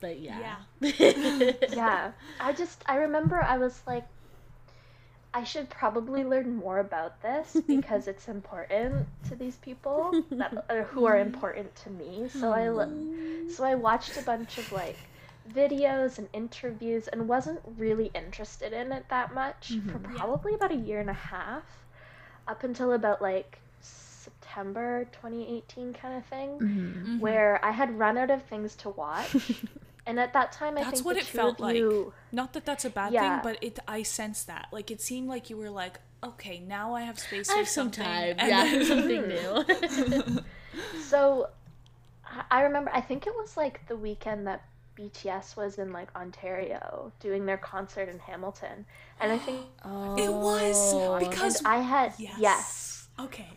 but 0.00 0.20
yeah. 0.20 0.56
yeah, 0.80 2.12
I 2.40 2.52
just 2.52 2.82
I 2.86 2.96
remember 2.96 3.42
I 3.42 3.58
was 3.58 3.80
like, 3.86 4.06
I 5.34 5.44
should 5.44 5.68
probably 5.68 6.24
learn 6.24 6.56
more 6.56 6.78
about 6.78 7.20
this 7.20 7.56
because 7.66 8.08
it's 8.08 8.28
important 8.28 9.06
to 9.28 9.34
these 9.34 9.56
people 9.56 10.12
that 10.30 10.64
uh, 10.70 10.82
who 10.84 11.04
are 11.06 11.18
important 11.18 11.74
to 11.76 11.90
me. 11.90 12.28
So 12.28 12.52
I 12.52 12.66
so 13.50 13.64
I 13.64 13.74
watched 13.74 14.16
a 14.16 14.22
bunch 14.22 14.58
of 14.58 14.70
like 14.72 14.96
videos 15.54 16.18
and 16.18 16.28
interviews 16.32 17.08
and 17.08 17.28
wasn't 17.28 17.60
really 17.76 18.10
interested 18.14 18.72
in 18.72 18.92
it 18.92 19.06
that 19.08 19.32
much 19.34 19.68
for 19.68 19.98
Mhm. 19.98 20.02
Yeah. 20.12 20.18
probably 20.18 20.54
about 20.54 20.72
a 20.72 20.76
year 20.76 21.00
and 21.00 21.10
a 21.10 21.14
half 21.14 21.64
up 22.48 22.62
until 22.64 22.92
about 22.92 23.20
like 23.22 23.58
September 23.80 25.06
2018 25.12 25.92
kind 25.92 26.16
of 26.16 26.24
thing 26.26 26.58
Mhm. 26.58 26.94
Mhm. 27.06 27.20
where 27.20 27.64
I 27.64 27.70
had 27.70 27.98
run 27.98 28.18
out 28.18 28.30
of 28.30 28.42
things 28.44 28.74
to 28.76 28.90
watch 28.90 29.34
and 30.06 30.18
at 30.20 30.32
that 30.32 30.52
time 30.52 30.76
I 30.78 30.82
That's 30.84 30.94
think 31.00 31.06
what 31.06 31.14
the 31.14 31.20
it 31.20 31.26
two 31.26 31.36
felt 31.38 31.54
of 31.54 31.60
like. 31.60 31.76
you 31.76 32.12
Not 32.32 32.52
that 32.54 32.64
that's 32.64 32.84
a 32.84 32.90
bad 32.90 33.12
Yeah. 33.12 33.40
thing, 33.40 33.52
but 33.52 33.62
it 33.62 33.78
I 33.88 34.02
sensed 34.02 34.46
that. 34.48 34.68
Like 34.72 34.90
it 34.90 35.00
seemed 35.00 35.28
like 35.28 35.48
you 35.50 35.56
were 35.56 35.70
like, 35.70 36.00
okay, 36.24 36.58
now 36.60 36.94
I 36.94 37.02
have 37.02 37.18
space 37.18 37.48
I 37.48 37.52
for 37.52 37.58
have 37.58 37.68
some 37.68 37.92
something. 37.92 38.04
time. 38.04 38.34
and 38.38 38.48
Yeah, 38.48 38.64
then- 38.64 38.84
something 38.84 39.28
new. 40.36 40.44
So 41.00 41.48
I- 42.26 42.44
I 42.50 42.62
remember 42.62 42.90
I 42.92 43.00
think 43.00 43.26
it 43.26 43.34
was 43.34 43.56
like 43.56 43.86
the 43.88 43.96
weekend 43.96 44.46
that 44.46 44.62
BTS 44.96 45.56
was 45.56 45.78
in 45.78 45.92
like 45.92 46.08
Ontario 46.16 47.12
doing 47.20 47.46
their 47.46 47.56
concert 47.58 48.08
in 48.08 48.18
Hamilton. 48.18 48.84
And 49.20 49.30
I 49.32 49.38
think 49.38 49.60
oh, 49.84 50.16
It 50.16 50.32
was 50.32 51.28
because- 51.28 51.58
and 51.58 51.66
I 51.68 51.78
had 51.78 52.14
yes. 52.18 52.36
yes. 52.38 53.08
Okay. 53.20 53.48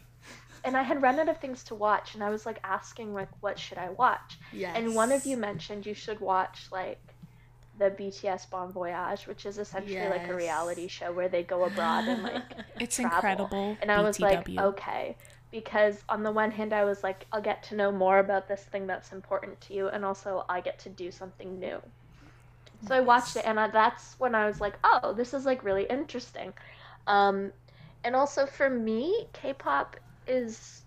And 0.66 0.76
I 0.76 0.84
had 0.84 1.02
run 1.02 1.18
out 1.20 1.30
of 1.30 1.38
things 1.40 1.64
to 1.66 1.76
watch 1.76 2.16
and 2.16 2.24
I 2.24 2.30
was 2.30 2.46
like 2.46 2.60
asking 2.64 3.14
like 3.14 3.30
what 3.42 3.58
should 3.58 3.78
I 3.78 3.90
watch? 3.90 4.38
yes. 4.52 4.74
And 4.78 4.94
one 4.96 5.12
of 5.12 5.26
you 5.26 5.38
mentioned 5.38 5.86
you 5.86 5.94
should 5.94 6.20
watch 6.20 6.68
like 6.72 7.00
the 7.78 7.92
BTS 7.92 8.50
Bon 8.50 8.70
Voyage, 8.74 9.26
which 9.26 9.46
is 9.46 9.58
essentially 9.58 10.10
like 10.10 10.28
a 10.28 10.36
reality 10.36 10.90
show 10.90 11.14
where 11.14 11.30
they 11.30 11.44
go 11.44 11.64
abroad 11.64 12.10
and 12.10 12.24
like 12.24 12.44
It's 12.80 12.98
travel. 12.98 13.16
incredible. 13.16 13.78
And 13.82 13.90
I 13.90 14.02
was 14.02 14.20
like, 14.20 14.50
okay. 14.50 15.16
Because 15.52 16.04
on 16.10 16.24
the 16.24 16.32
one 16.32 16.52
hand, 16.52 16.74
I 16.74 16.84
was 16.86 17.04
like, 17.04 17.28
I'll 17.32 17.42
get 17.42 17.64
to 17.64 17.76
know 17.76 17.92
more 17.92 18.20
about 18.20 18.48
this 18.48 18.64
thing 18.66 18.88
that's 18.88 19.12
important 19.12 19.60
to 19.62 19.74
you, 19.74 19.90
and 19.90 20.06
also 20.06 20.46
I 20.50 20.62
get 20.62 20.80
to 20.80 20.90
do 20.90 21.12
something 21.12 21.60
new. 21.60 21.82
So 22.82 22.96
I 22.96 23.02
watched 23.02 23.36
it, 23.36 23.46
and 23.46 23.60
I, 23.60 23.68
that's 23.70 24.20
when 24.20 24.36
I 24.36 24.46
was 24.46 24.60
like, 24.62 24.78
oh, 24.84 25.14
this 25.14 25.34
is 25.34 25.46
like 25.46 25.64
really 25.64 25.86
interesting. 25.86 26.54
Um, 27.08 27.52
and 28.04 28.16
also 28.16 28.46
for 28.46 28.70
me, 28.70 29.28
K-pop 29.34 29.98
is. 30.28 30.84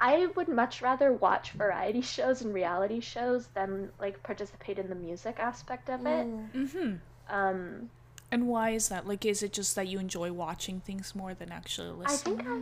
I 0.00 0.26
would 0.36 0.48
much 0.48 0.82
rather 0.82 1.12
watch 1.12 1.52
variety 1.52 2.00
shows 2.16 2.42
and 2.42 2.52
reality 2.54 3.00
shows 3.00 3.48
than 3.48 3.90
like 3.98 4.22
participate 4.22 4.78
in 4.78 4.88
the 4.88 4.94
music 4.94 5.38
aspect 5.38 5.88
of 5.88 6.06
it. 6.06 6.26
Mhm. 6.54 7.00
Um, 7.28 7.90
And 8.30 8.48
why 8.48 8.70
is 8.70 8.88
that? 8.88 9.06
Like, 9.06 9.24
is 9.24 9.42
it 9.42 9.52
just 9.52 9.74
that 9.76 9.86
you 9.88 9.98
enjoy 9.98 10.32
watching 10.32 10.80
things 10.80 11.14
more 11.14 11.34
than 11.34 11.52
actually 11.52 11.90
I 12.04 12.08
listening? 12.08 12.36
think 12.36 12.48
I, 12.48 12.60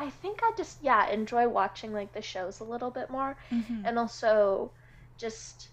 I 0.00 0.10
think 0.10 0.40
I 0.42 0.52
just 0.56 0.78
yeah 0.82 1.08
enjoy 1.08 1.48
watching 1.48 1.92
like 1.92 2.12
the 2.12 2.22
shows 2.22 2.60
a 2.60 2.64
little 2.64 2.90
bit 2.90 3.10
more, 3.10 3.36
Mhm. 3.50 3.82
and 3.84 3.98
also 3.98 4.70
just 5.18 5.68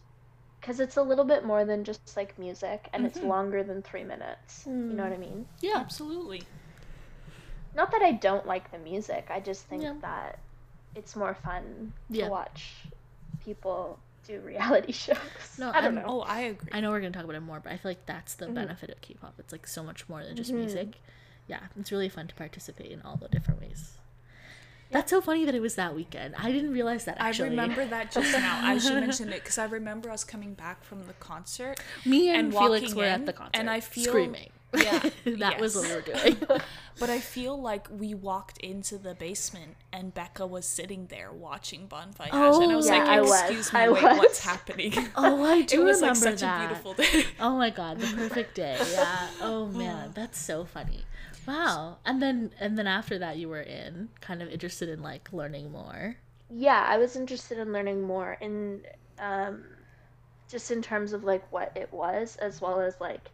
because 0.60 0.80
it's 0.80 0.98
a 0.98 1.02
little 1.04 1.26
bit 1.26 1.46
more 1.46 1.64
than 1.64 1.84
just 1.84 2.18
like 2.18 2.38
music, 2.40 2.90
and 2.92 3.06
it's 3.06 3.20
Mhm. 3.20 3.28
longer 3.28 3.64
than 3.64 3.82
three 3.84 4.04
minutes. 4.04 4.66
You 4.66 4.74
know 4.74 5.04
what 5.04 5.14
I 5.14 5.18
mean? 5.18 5.48
yeah. 5.62 5.78
Absolutely. 5.78 6.42
Not 7.76 7.92
that 7.92 8.02
I 8.02 8.14
don't 8.14 8.48
like 8.48 8.72
the 8.72 8.80
music, 8.80 9.28
I 9.30 9.40
just 9.42 9.66
think 9.66 9.84
Yeah. 9.84 9.94
that 10.02 10.40
it's 10.96 11.16
more 11.16 11.36
fun 11.36 11.94
Yeah. 12.10 12.26
to 12.26 12.32
watch 12.32 12.86
people 13.44 14.00
do 14.26 14.40
reality 14.40 14.92
shows. 15.06 15.20
No, 15.60 15.70
I 15.70 15.82
don't 15.82 15.84
I'm- 15.84 15.96
know. 15.96 16.04
Oh, 16.08 16.22
I 16.22 16.40
agree. 16.42 16.70
I 16.72 16.80
know 16.80 16.90
we're 16.90 17.00
gonna 17.02 17.12
talk 17.12 17.26
about 17.26 17.36
it 17.36 17.42
more, 17.42 17.60
but 17.60 17.72
I 17.72 17.78
feel 17.78 17.92
like 17.92 18.06
that's 18.08 18.34
the 18.36 18.48
Mhm. 18.48 18.56
benefit 18.56 18.90
of 18.90 19.02
K-pop. 19.02 19.36
It's 19.40 19.52
like 19.52 19.68
so 19.68 19.84
much 19.84 20.10
more 20.10 20.24
than 20.24 20.36
just 20.36 20.52
Mhm. 20.52 20.56
music. 20.56 20.98
Yeah, 21.48 21.60
it's 21.78 21.92
really 21.92 22.10
fun 22.10 22.28
to 22.28 22.34
participate 22.36 22.92
in 22.92 23.02
all 23.04 23.18
the 23.18 23.28
different 23.28 23.62
ways. 23.62 24.00
That's 24.92 25.10
so 25.10 25.20
funny 25.20 25.46
that 25.46 25.56
it 25.56 25.62
was 25.62 25.76
that 25.76 25.96
weekend. 25.96 26.36
I 26.38 26.52
didn't 26.52 26.72
realize 26.72 27.06
that. 27.06 27.18
Actually, 27.20 27.48
I 27.48 27.52
remember 27.52 27.86
that 27.86 28.12
just 28.12 28.32
now 28.32 28.62
as 28.72 28.86
you 28.86 28.94
mentioned 29.00 29.32
it 29.34 29.42
because 29.44 29.58
I 29.58 29.66
remember 29.66 30.10
us 30.10 30.24
coming 30.24 30.54
back 30.54 30.84
from 30.84 31.06
the 31.06 31.14
concert. 31.14 31.80
Me 32.06 32.30
and, 32.30 32.40
and 32.48 32.54
Felix 32.54 32.94
were 32.94 33.04
in, 33.04 33.12
at 33.12 33.26
the 33.26 33.34
concert, 33.34 33.56
and 33.60 33.70
I 33.70 33.80
feel- 33.80 34.06
screaming. 34.06 34.50
Yeah, 34.76 35.10
that 35.38 35.62
was 35.62 35.74
what 35.74 35.88
we 35.88 35.96
were 35.96 36.02
doing. 36.02 36.36
But 37.00 37.10
I 37.10 37.20
feel 37.20 37.58
like 37.62 37.88
we 37.90 38.14
walked 38.14 38.58
into 38.58 38.98
the 38.98 39.16
basement 39.16 39.78
and 39.94 40.14
Becca 40.14 40.46
was 40.46 40.66
sitting 40.66 41.08
there 41.08 41.32
watching 41.32 41.88
Bon 41.88 42.12
Voyage, 42.12 42.34
and 42.34 42.44
I 42.74 42.76
was 42.76 42.90
Oh, 42.90 42.92
like, 42.92 43.06
yeah, 43.06 43.14
I 43.14 43.22
was. 43.22 43.42
"Excuse 43.42 43.72
me, 43.74 43.80
I 43.80 43.90
wait, 43.90 44.04
was. 44.04 44.18
what's 44.18 44.40
happening?" 44.40 44.94
oh, 45.16 45.44
I 45.46 45.62
do 45.62 45.82
it 45.82 45.84
was 45.86 46.02
like 46.02 46.16
remember 46.16 46.32
such 46.32 46.42
that. 46.42 46.64
a 46.64 46.68
beautiful 46.68 46.94
day. 46.96 47.24
Oh 47.40 47.56
my 47.58 47.70
god, 47.70 48.00
the 48.02 48.08
perfect 48.18 48.56
day. 48.56 48.78
Yeah. 48.92 49.28
Oh 49.40 49.68
man, 49.68 50.12
that's 50.14 50.38
so 50.40 50.66
funny. 50.66 51.06
Wow. 51.48 51.98
And 52.06 52.22
then 52.22 52.52
and 52.60 52.78
then 52.78 52.88
after 52.88 53.20
that 53.20 53.38
you 53.38 53.50
were 53.50 53.62
in 53.62 54.10
kind 54.22 54.42
of 54.42 54.50
interested 54.50 54.90
in 54.90 55.02
like 55.02 55.32
learning 55.32 55.72
more. 55.72 56.18
yeah, 56.50 56.86
I 56.88 56.98
was 56.98 57.16
interested 57.16 57.58
in 57.60 57.72
learning 57.74 58.02
more 58.02 58.38
in 58.42 58.82
um, 59.20 59.64
just 60.50 60.72
in 60.72 60.82
terms 60.82 61.14
of 61.14 61.24
like 61.24 61.50
what 61.52 61.72
it 61.76 61.92
was, 61.92 62.36
as 62.38 62.62
well 62.62 62.80
as 62.82 63.00
like 63.02 63.30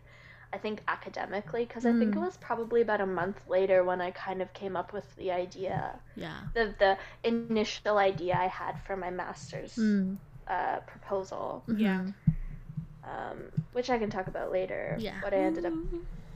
I 0.53 0.58
think 0.58 0.82
academically 0.88 1.63
because 1.65 1.86
I 1.86 1.94
think 1.94 2.15
it 2.15 2.20
was 2.20 2.36
probably 2.38 2.82
about 2.82 3.00
a 3.01 3.06
month 3.06 3.39
later 3.48 3.84
when 3.86 4.01
I 4.01 4.12
kind 4.12 4.41
of 4.41 4.51
came 4.53 4.75
up 4.75 4.91
with 4.91 5.15
the 5.15 5.32
idea, 5.32 5.98
Yeah. 6.18 6.39
the 6.53 6.74
the 6.80 6.98
initial 7.24 7.98
idea 7.98 8.36
I 8.36 8.48
had 8.48 8.75
for 8.86 8.98
my 8.98 9.10
master's 9.12 9.75
Mm. 9.75 10.18
uh, 10.48 10.80
proposal, 10.82 11.63
Yeah. 11.77 12.08
um, 13.03 13.38
which 13.72 13.89
I 13.89 13.98
can 13.98 14.10
talk 14.10 14.27
about 14.27 14.51
later. 14.51 14.98
Yeah. 15.00 15.22
What 15.22 15.34
I 15.34 15.38
ended 15.38 15.65
up 15.65 15.74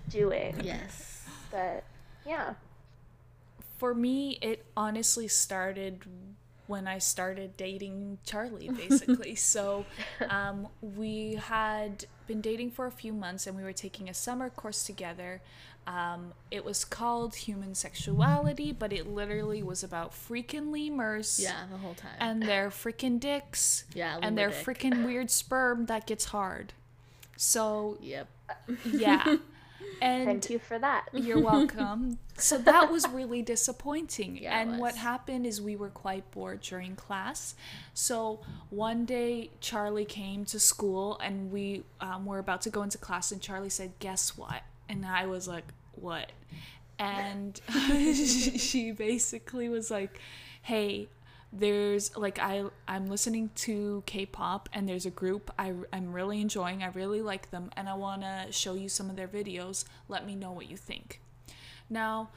doing, 0.09 0.59
Yes. 0.63 1.14
But 1.51 1.83
yeah, 2.25 2.53
For 3.77 3.93
me, 3.93 4.37
it 4.41 4.65
honestly 4.75 5.27
started 5.27 6.01
when 6.67 6.87
I 6.87 6.97
started 6.97 7.55
dating 7.57 8.17
Charlie, 8.25 8.69
basically. 8.75 9.35
so 9.35 9.85
um, 10.29 10.67
we 10.81 11.35
had 11.35 12.05
been 12.27 12.41
dating 12.41 12.71
for 12.71 12.87
a 12.87 12.91
few 12.91 13.13
months 13.13 13.45
and 13.45 13.55
we 13.55 13.63
were 13.63 13.73
taking 13.73 14.09
a 14.09 14.13
summer 14.13 14.49
course 14.49 14.83
together. 14.83 15.41
Um, 15.87 16.33
it 16.49 16.65
was 16.65 16.83
called 16.83 17.35
Human 17.35 17.75
Sexuality, 17.75 18.71
but 18.71 18.91
it 18.91 19.07
literally 19.07 19.61
was 19.61 19.83
about 19.83 20.13
freaking 20.13 20.71
lemurs. 20.73 21.39
Yeah, 21.39 21.65
the 21.71 21.77
whole 21.77 21.93
time. 21.93 22.15
And 22.19 22.41
their 22.41 22.69
freaking 22.71 23.19
dicks. 23.19 23.83
Yeah, 23.93 24.17
And 24.19 24.35
their 24.35 24.49
dick. 24.49 24.65
freaking 24.65 25.05
weird 25.05 25.29
sperm 25.29 25.85
that 25.85 26.07
gets 26.07 26.25
hard. 26.25 26.73
So, 27.37 27.99
yep. 28.01 28.27
yeah. 28.83 29.35
And 30.01 30.25
thank 30.25 30.49
you 30.49 30.59
for 30.59 30.77
that. 30.79 31.07
you're 31.13 31.39
welcome. 31.39 32.19
so 32.37 32.57
that 32.59 32.91
was 32.91 33.07
really 33.09 33.41
disappointing. 33.41 34.37
Yeah, 34.45 34.59
and 34.59 34.79
what 34.79 34.95
happened 34.95 35.45
is 35.45 35.61
we 35.61 35.75
were 35.75 35.89
quite 35.89 36.29
bored 36.31 36.61
during 36.61 36.95
class. 36.95 37.55
So 37.93 38.41
one 38.69 39.05
day 39.05 39.51
Charlie 39.61 40.05
came 40.05 40.45
to 40.45 40.59
school 40.59 41.17
and 41.19 41.51
we 41.51 41.83
um, 42.01 42.25
were 42.25 42.39
about 42.39 42.61
to 42.61 42.69
go 42.69 42.83
into 42.83 42.97
class, 42.97 43.31
and 43.31 43.41
Charlie 43.41 43.69
said, 43.69 43.93
Guess 43.99 44.37
what? 44.37 44.61
And 44.89 45.05
I 45.05 45.25
was 45.25 45.47
like, 45.47 45.65
What? 45.93 46.31
And 46.99 47.59
she 48.13 48.91
basically 48.91 49.69
was 49.69 49.89
like, 49.89 50.19
Hey, 50.61 51.07
there's 51.57 52.15
like 52.17 52.37
I 52.39 52.65
I'm 52.87 53.07
listening 53.07 53.49
to 53.55 54.03
K-pop 54.05 54.67
and 54.73 54.87
there's 54.89 55.05
a 55.05 55.09
group 55.11 55.51
I 55.57 55.73
I'm 55.93 56.11
really 56.13 56.41
enjoying. 56.41 56.83
I 56.83 56.87
really 56.87 57.21
like 57.21 57.49
them 57.51 57.69
and 57.77 57.87
I 57.87 57.93
want 57.93 58.21
to 58.23 58.47
show 58.51 58.73
you 58.73 58.89
some 58.89 59.09
of 59.09 59.15
their 59.15 59.27
videos. 59.27 59.85
Let 60.09 60.25
me 60.25 60.35
know 60.35 60.51
what 60.51 60.69
you 60.69 60.77
think. 60.77 61.21
Now, 61.89 62.29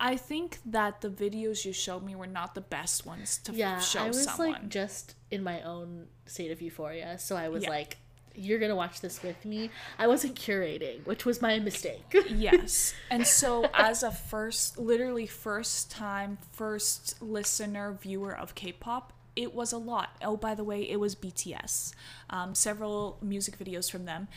I 0.00 0.16
think 0.16 0.58
that 0.66 1.00
the 1.02 1.10
videos 1.10 1.64
you 1.64 1.72
showed 1.72 2.02
me 2.02 2.14
were 2.14 2.26
not 2.26 2.54
the 2.54 2.62
best 2.62 3.04
ones 3.06 3.38
to 3.44 3.52
f- 3.52 3.58
Yeah, 3.58 3.78
show 3.78 4.00
I 4.04 4.08
was 4.08 4.24
someone. 4.24 4.52
like 4.52 4.68
just 4.68 5.14
in 5.30 5.42
my 5.44 5.60
own 5.62 6.06
state 6.26 6.50
of 6.50 6.62
euphoria, 6.62 7.18
so 7.18 7.36
I 7.36 7.48
was 7.50 7.64
Yeah. 7.64 7.68
like, 7.70 7.98
"You're 8.34 8.58
gonna 8.58 8.76
watch 8.76 9.00
this 9.00 9.22
with 9.22 9.44
me." 9.44 9.70
I 9.98 10.06
wasn't 10.06 10.34
curating, 10.34 11.04
which 11.06 11.24
was 11.24 11.40
my 11.42 11.58
mistake. 11.58 12.04
yes. 12.28 12.94
And 13.10 13.26
so 13.26 13.66
as 13.74 14.02
a 14.02 14.10
first 14.10 14.78
literally 14.78 15.26
first 15.26 15.90
time 15.90 16.38
first 16.52 17.20
listener 17.22 17.92
viewer 18.00 18.36
of 18.36 18.54
K-pop, 18.54 19.12
it 19.36 19.54
was 19.54 19.72
a 19.72 19.78
lot. 19.78 20.16
Oh, 20.22 20.36
by 20.36 20.54
the 20.54 20.64
way, 20.64 20.88
it 20.88 20.98
was 20.98 21.14
BTS. 21.14 21.94
Um, 22.28 22.54
several 22.54 23.18
music 23.22 23.58
videos 23.58 23.90
from 23.90 24.04
them. 24.04 24.28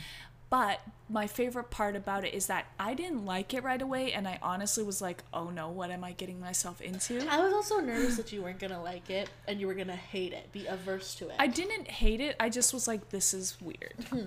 But 0.50 0.80
my 1.08 1.26
favorite 1.26 1.70
part 1.70 1.96
about 1.96 2.24
it 2.24 2.32
is 2.32 2.46
that 2.46 2.66
I 2.78 2.94
didn't 2.94 3.24
like 3.24 3.54
it 3.54 3.64
right 3.64 3.80
away, 3.80 4.12
and 4.12 4.28
I 4.28 4.38
honestly 4.40 4.84
was 4.84 5.02
like, 5.02 5.24
"Oh 5.32 5.50
no, 5.50 5.68
what 5.68 5.90
am 5.90 6.04
I 6.04 6.12
getting 6.12 6.38
myself 6.38 6.80
into?" 6.80 7.26
I 7.28 7.40
was 7.40 7.52
also 7.52 7.80
nervous 7.80 8.16
that 8.16 8.32
you 8.32 8.42
weren't 8.42 8.60
gonna 8.60 8.82
like 8.82 9.10
it 9.10 9.28
and 9.48 9.60
you 9.60 9.66
were 9.66 9.74
gonna 9.74 9.96
hate 9.96 10.32
it, 10.32 10.52
be 10.52 10.66
averse 10.66 11.14
to 11.16 11.28
it. 11.28 11.36
I 11.38 11.46
didn't 11.46 11.88
hate 11.88 12.20
it. 12.20 12.36
I 12.38 12.48
just 12.48 12.72
was 12.72 12.86
like, 12.86 13.10
this 13.10 13.34
is 13.34 13.56
weird. 13.60 13.94
Hmm. 14.10 14.26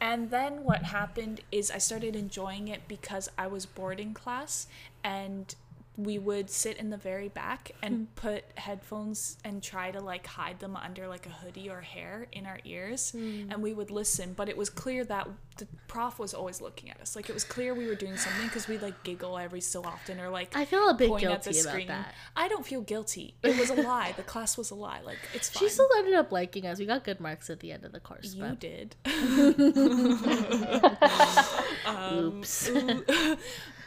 And 0.00 0.30
then 0.30 0.62
what 0.62 0.84
happened 0.84 1.40
is 1.50 1.70
I 1.70 1.78
started 1.78 2.14
enjoying 2.14 2.68
it 2.68 2.82
because 2.86 3.28
I 3.36 3.48
was 3.48 3.66
bored 3.66 3.98
in 3.98 4.14
class 4.14 4.68
and 5.02 5.54
we 5.98 6.16
would 6.16 6.48
sit 6.48 6.76
in 6.76 6.90
the 6.90 6.96
very 6.96 7.28
back 7.28 7.72
and 7.82 7.96
hmm. 7.96 8.04
put 8.14 8.44
headphones 8.54 9.36
and 9.44 9.60
try 9.60 9.90
to 9.90 10.00
like 10.00 10.24
hide 10.24 10.60
them 10.60 10.76
under 10.76 11.08
like 11.08 11.26
a 11.26 11.30
hoodie 11.30 11.68
or 11.68 11.80
hair 11.80 12.28
in 12.30 12.46
our 12.46 12.60
ears 12.64 13.10
hmm. 13.10 13.50
and 13.50 13.60
we 13.60 13.74
would 13.74 13.90
listen. 13.90 14.32
But 14.32 14.48
it 14.48 14.56
was 14.56 14.70
clear 14.70 15.02
that 15.04 15.28
the 15.56 15.66
prof 15.88 16.20
was 16.20 16.34
always 16.34 16.60
looking 16.60 16.88
at 16.88 17.00
us. 17.00 17.16
Like 17.16 17.28
it 17.28 17.34
was 17.34 17.42
clear 17.42 17.74
we 17.74 17.88
were 17.88 17.96
doing 17.96 18.16
something 18.16 18.46
because 18.46 18.68
we'd 18.68 18.80
like 18.80 19.02
giggle 19.02 19.36
every 19.36 19.60
so 19.60 19.82
often 19.82 20.20
or 20.20 20.30
like 20.30 20.56
I 20.56 20.66
feel 20.66 20.88
a 20.88 20.94
bit 20.94 21.08
point 21.08 21.24
at 21.24 21.42
the 21.42 21.50
guilty 21.50 21.62
about 21.62 21.72
screen. 21.72 21.88
that. 21.88 22.14
i 22.36 22.46
don't 22.46 22.64
feel 22.64 22.80
guilty. 22.80 23.34
It 23.42 23.58
was 23.58 23.70
a 23.70 23.82
lie. 23.82 24.14
The 24.16 24.22
class 24.22 24.56
was 24.56 24.70
a 24.70 24.76
lie. 24.76 25.00
Like 25.04 25.18
it's 25.34 25.50
fine. 25.50 25.64
She 25.64 25.68
still 25.68 25.88
ended 25.98 26.14
up 26.14 26.30
liking 26.30 26.64
us. 26.64 26.78
We 26.78 26.86
got 26.86 27.02
good 27.02 27.18
marks 27.18 27.50
at 27.50 27.58
the 27.58 27.72
end 27.72 27.84
of 27.84 27.90
the 27.90 27.98
course. 27.98 28.34
you 28.34 28.44
but 28.44 28.60
did. 28.60 28.94
Oops. 32.12 32.68
Um, 32.68 33.04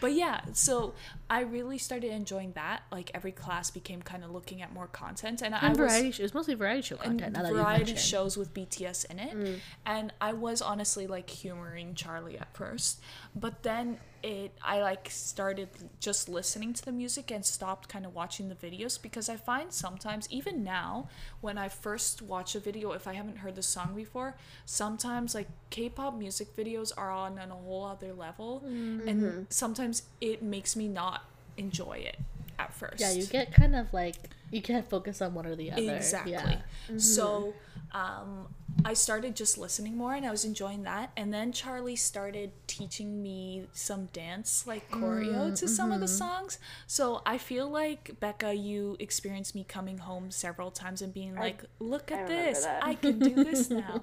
but 0.02 0.12
yeah 0.12 0.42
so 0.52 0.94
i 1.30 1.40
really 1.40 1.78
started 1.78 2.12
enjoying 2.12 2.52
that 2.54 2.84
like 2.92 3.10
every 3.14 3.32
class 3.32 3.72
became 3.72 4.02
kind 4.02 4.26
of 4.26 4.32
looking 4.32 4.62
at 4.62 4.74
more 4.74 4.88
content 4.88 5.42
and, 5.42 5.56
i 5.56 5.60
and 5.60 5.70
was 5.70 5.78
variety 5.78 6.12
show. 6.12 6.22
It 6.22 6.24
was 6.24 6.34
mostly 6.34 6.56
variety 6.56 6.82
show 6.82 6.98
content. 6.98 7.36
That 7.36 7.50
variety 7.50 7.96
shows 7.96 8.36
with 8.36 8.54
bts 8.54 9.10
in 9.10 9.20
it 9.20 9.34
mm. 9.34 9.60
and 9.86 10.12
i 10.20 10.34
was 10.34 10.62
honestly 10.62 11.08
like 11.08 11.30
humoring 11.30 11.96
charlie 11.96 12.38
at 12.38 12.54
first 12.54 13.00
but 13.34 13.64
then 13.64 14.00
it 14.24 14.52
i 14.64 14.82
like 14.82 15.08
started 15.10 15.70
just 16.00 16.30
listening 16.30 16.74
to 16.74 16.84
the 16.84 16.92
music 16.92 17.32
and 17.32 17.46
stopped 17.46 17.90
kind 17.90 18.06
of 18.06 18.14
watching 18.14 18.50
the 18.50 18.56
videos 18.56 19.02
because 19.02 19.30
i 19.30 19.36
find 19.36 19.72
sometimes 19.72 20.28
even 20.30 20.64
now 20.64 21.08
when 21.42 21.58
i 21.58 21.68
first 21.68 22.22
watch 22.22 22.56
a 22.56 22.60
video 22.60 22.92
if 22.92 23.08
i 23.08 23.14
haven't 23.14 23.38
heard 23.38 23.56
the 23.56 23.64
song 23.64 23.94
before 23.96 24.36
sometimes 24.66 25.34
like 25.34 25.48
k-pop 25.70 26.18
music 26.18 26.56
videos 26.56 26.92
are 26.98 27.12
on, 27.12 27.40
on 27.40 27.52
a 27.52 27.56
whole 27.56 27.86
other 27.86 28.14
level 28.14 28.64
mm-hmm. 28.66 29.08
and 29.08 29.48
sometimes 29.50 30.04
it 30.20 30.42
makes 30.42 30.76
me 30.76 30.88
not 30.88 31.26
enjoy 31.58 31.94
it 31.94 32.18
at 32.60 32.74
first 32.74 33.00
Yeah, 33.00 33.12
you 33.12 33.26
get 33.26 33.54
kind 33.54 33.76
of 33.76 33.94
like 33.94 34.30
you 34.52 34.62
can't 34.62 34.88
focus 34.88 35.22
on 35.22 35.34
one 35.34 35.46
or 35.46 35.56
the 35.56 35.72
other. 35.72 35.96
Exactly. 35.96 36.34
Yeah. 36.34 36.44
Mm-hmm. 36.88 37.00
So 37.00 37.54
um, 37.94 38.48
I 38.84 38.94
started 38.94 39.36
just 39.36 39.58
listening 39.58 39.96
more 39.96 40.14
and 40.14 40.26
I 40.26 40.32
was 40.32 40.44
enjoying 40.44 40.84
that. 40.84 41.12
And 41.16 41.34
then 41.34 41.52
Charlie 41.52 41.96
started 41.96 42.52
teaching 42.68 43.22
me 43.22 43.68
some 43.72 44.08
dance, 44.14 44.66
like 44.68 44.90
mm, 44.92 45.02
choreo 45.02 45.58
to 45.58 45.68
some 45.68 45.92
of 45.92 46.02
the 46.02 46.06
mm-hmm. 46.06 46.16
songs. 46.16 46.60
So 46.88 47.22
I 47.26 47.38
feel 47.38 47.70
like, 47.70 48.20
Becca, 48.20 48.54
you 48.54 48.98
experienced 49.00 49.56
me 49.56 49.66
coming 49.68 49.98
home 49.98 50.32
several 50.32 50.70
times 50.70 51.02
and 51.02 51.14
being 51.14 51.36
like, 51.36 51.64
look 51.80 52.12
at 52.12 52.24
remember 52.24 52.54
this. 52.54 52.68
I 52.82 52.96
can 52.96 53.20
do 53.20 53.44
this 53.44 53.70
now. 53.70 54.02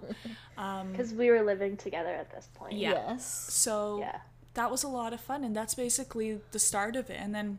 Um, 0.56 0.92
because 0.92 1.12
we 1.12 1.30
were 1.30 1.42
living 1.42 1.76
together 1.76 2.10
at 2.10 2.30
this 2.30 2.48
point. 2.54 2.74
Yeah. 2.74 2.92
Yes. 2.92 3.46
So 3.50 3.98
Yeah. 4.00 4.20
that 4.54 4.70
was 4.70 4.82
a 4.82 4.88
lot 4.88 5.12
of 5.12 5.20
fun 5.20 5.44
and 5.44 5.54
that's 5.54 5.74
basically 5.74 6.40
the 6.52 6.58
start 6.58 6.96
of 6.96 7.10
it 7.10 7.18
and 7.20 7.34
then 7.34 7.58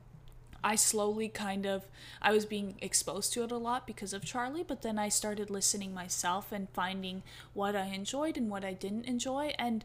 i 0.64 0.76
slowly 0.76 1.28
kind 1.30 1.66
of 1.66 1.84
i 2.22 2.32
was 2.32 2.46
being 2.46 2.76
exposed 2.82 3.32
to 3.34 3.44
it 3.44 3.52
a 3.52 3.58
lot 3.58 3.86
because 3.88 4.14
of 4.14 4.24
charlie 4.26 4.64
but 4.64 4.82
then 4.82 4.98
i 5.00 5.10
started 5.10 5.50
listening 5.50 5.94
myself 5.94 6.52
and 6.52 6.70
finding 6.70 7.22
what 7.54 7.76
i 7.76 7.86
enjoyed 7.86 8.38
and 8.38 8.50
what 8.50 8.64
i 8.66 8.74
didn't 8.74 9.06
enjoy. 9.06 9.52
And 9.58 9.84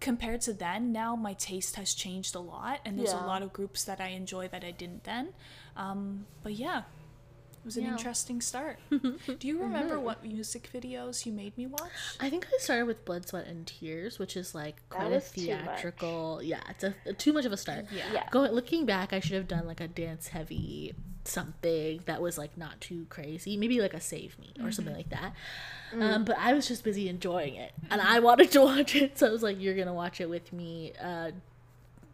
compared 0.00 0.40
to 0.42 0.52
then 0.54 0.92
now 0.92 1.14
my 1.14 1.34
taste 1.34 1.76
has 1.76 1.92
changed 1.92 2.34
a 2.34 2.38
lot 2.40 2.80
and 2.86 2.98
there's 2.98 3.12
Yeah. 3.12 3.24
a 3.24 3.26
lot 3.26 3.42
of 3.42 3.52
groups 3.52 3.84
that 3.84 4.00
i 4.00 4.08
enjoy 4.08 4.48
that 4.48 4.64
i 4.64 4.70
didn't 4.70 5.04
then. 5.04 5.34
Um, 5.76 6.26
but 6.42 6.54
yeah 6.54 6.82
it 7.64 7.66
was 7.66 7.76
an 7.78 7.84
Yeah. 7.84 7.92
interesting 7.92 8.40
start 8.42 8.78
do 8.90 9.48
you 9.48 9.58
remember 9.58 9.98
what 9.98 10.22
music 10.22 10.68
videos 10.74 11.24
you 11.24 11.32
made 11.32 11.56
me 11.56 11.66
watch 11.66 11.90
I 12.20 12.28
think 12.28 12.46
I 12.54 12.58
started 12.58 12.84
with 12.86 13.04
Blood, 13.06 13.26
Sweat, 13.26 13.46
and 13.46 13.66
Tears, 13.66 14.18
which 14.18 14.36
is 14.36 14.54
like 14.54 14.76
quite 14.90 15.06
a 15.06 15.08
was 15.10 15.30
too 15.30 15.40
much. 15.50 15.64
theatrical. 15.64 16.40
Yeah, 16.42 16.60
it's 16.68 16.84
a, 16.84 16.94
too 17.14 17.32
much 17.32 17.44
of 17.46 17.52
a 17.52 17.56
start. 17.56 17.86
Yeah. 17.90 18.04
Yeah. 18.12 18.28
Going 18.30 18.52
looking 18.52 18.84
back, 18.86 19.12
I 19.12 19.20
should 19.20 19.32
have 19.36 19.48
done 19.48 19.66
like 19.66 19.80
a 19.80 19.88
dance 19.88 20.28
heavy 20.28 20.94
something 21.24 22.00
that 22.04 22.20
was 22.20 22.36
like 22.38 22.56
not 22.58 22.80
too 22.80 23.06
crazy. 23.08 23.56
Maybe 23.56 23.80
like 23.80 23.94
a 23.94 24.00
Save 24.00 24.38
Me 24.38 24.52
or 24.62 24.70
something 24.70 24.94
like 24.94 25.08
that. 25.10 25.32
Um, 25.98 26.24
but 26.24 26.36
I 26.38 26.52
was 26.52 26.68
just 26.68 26.84
busy 26.84 27.08
enjoying 27.08 27.54
it, 27.56 27.72
and 27.90 28.00
I 28.00 28.20
wanted 28.20 28.50
to 28.52 28.60
watch 28.64 28.94
it, 28.94 29.18
so 29.18 29.26
I 29.26 29.30
was 29.30 29.42
like, 29.42 29.60
"You're 29.60 29.76
gonna 29.76 29.94
watch 29.94 30.20
it 30.20 30.28
with 30.28 30.52
me. 30.52 30.92
Uh, 31.02 31.30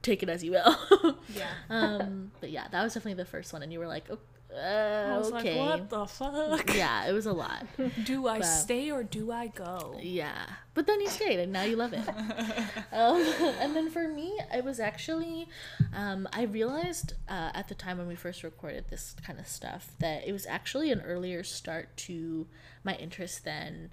take 0.03 0.23
it 0.23 0.29
as 0.29 0.43
you 0.45 0.53
will." 0.53 1.17
yeah 1.35 1.51
um, 1.69 2.31
but 2.41 2.51
yeah, 2.51 2.67
that 2.71 2.83
was 2.83 2.95
definitely 2.95 3.23
the 3.23 3.29
first 3.29 3.53
one, 3.53 3.63
and 3.63 3.73
you 3.73 3.79
were 3.79 3.87
like, 3.89 4.05
"Oh, 4.11 4.15
i 4.15 4.30
uh, 4.55 5.17
was 5.19 5.33
okay." 5.33 5.59
like 5.61 5.81
what 5.81 5.91
the 5.91 6.07
fuck 6.07 6.75
yeah, 6.75 7.07
it 7.09 7.13
was 7.13 7.27
a 7.27 7.33
lot. 7.33 7.67
Do 8.05 8.27
I 8.27 8.39
But- 8.39 8.45
stay 8.45 8.91
or 8.91 9.03
do 9.03 9.31
I 9.33 9.47
go? 9.49 9.97
Yeah, 10.01 10.45
but 10.75 10.87
then 10.87 11.01
you 11.01 11.09
stayed 11.09 11.39
and 11.39 11.53
now 11.53 11.63
you 11.63 11.77
love 11.77 11.93
it. 11.93 12.07
um, 12.93 13.23
and 13.61 13.75
then 13.77 13.91
for 13.91 14.09
me, 14.09 14.39
it 14.53 14.65
was 14.65 14.81
actually, 14.81 15.49
um, 15.95 16.29
I 16.33 16.43
realized 16.43 17.15
uh, 17.29 17.51
at 17.55 17.69
the 17.69 17.75
time 17.75 17.99
when 17.99 18.09
we 18.09 18.15
first 18.17 18.43
recorded 18.43 18.87
this 18.89 19.15
kind 19.25 19.39
of 19.39 19.47
stuff 19.47 19.93
that 19.99 20.27
it 20.27 20.33
was 20.33 20.47
actually 20.47 20.91
an 20.91 21.01
earlier 21.03 21.43
start 21.45 21.97
to 22.09 22.47
my 22.85 22.95
interest 22.97 23.45
than 23.45 23.91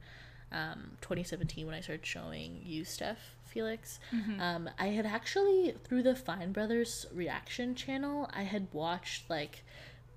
um, 0.52 0.91
2017 1.02 1.65
when 1.65 1.76
I 1.76 1.82
started 1.82 2.06
showing 2.06 2.62
you 2.63 2.86
stuff, 2.86 3.17
Felix. 3.46 4.00
Um, 4.39 4.70
I 4.80 4.88
had 4.88 5.06
actually, 5.06 5.76
through 5.84 6.04
the 6.04 6.15
Fine 6.15 6.52
Brothers 6.54 7.06
reaction 7.13 7.76
channel, 7.76 8.30
I 8.34 8.43
had 8.43 8.67
watched 8.72 9.30
like 9.30 9.63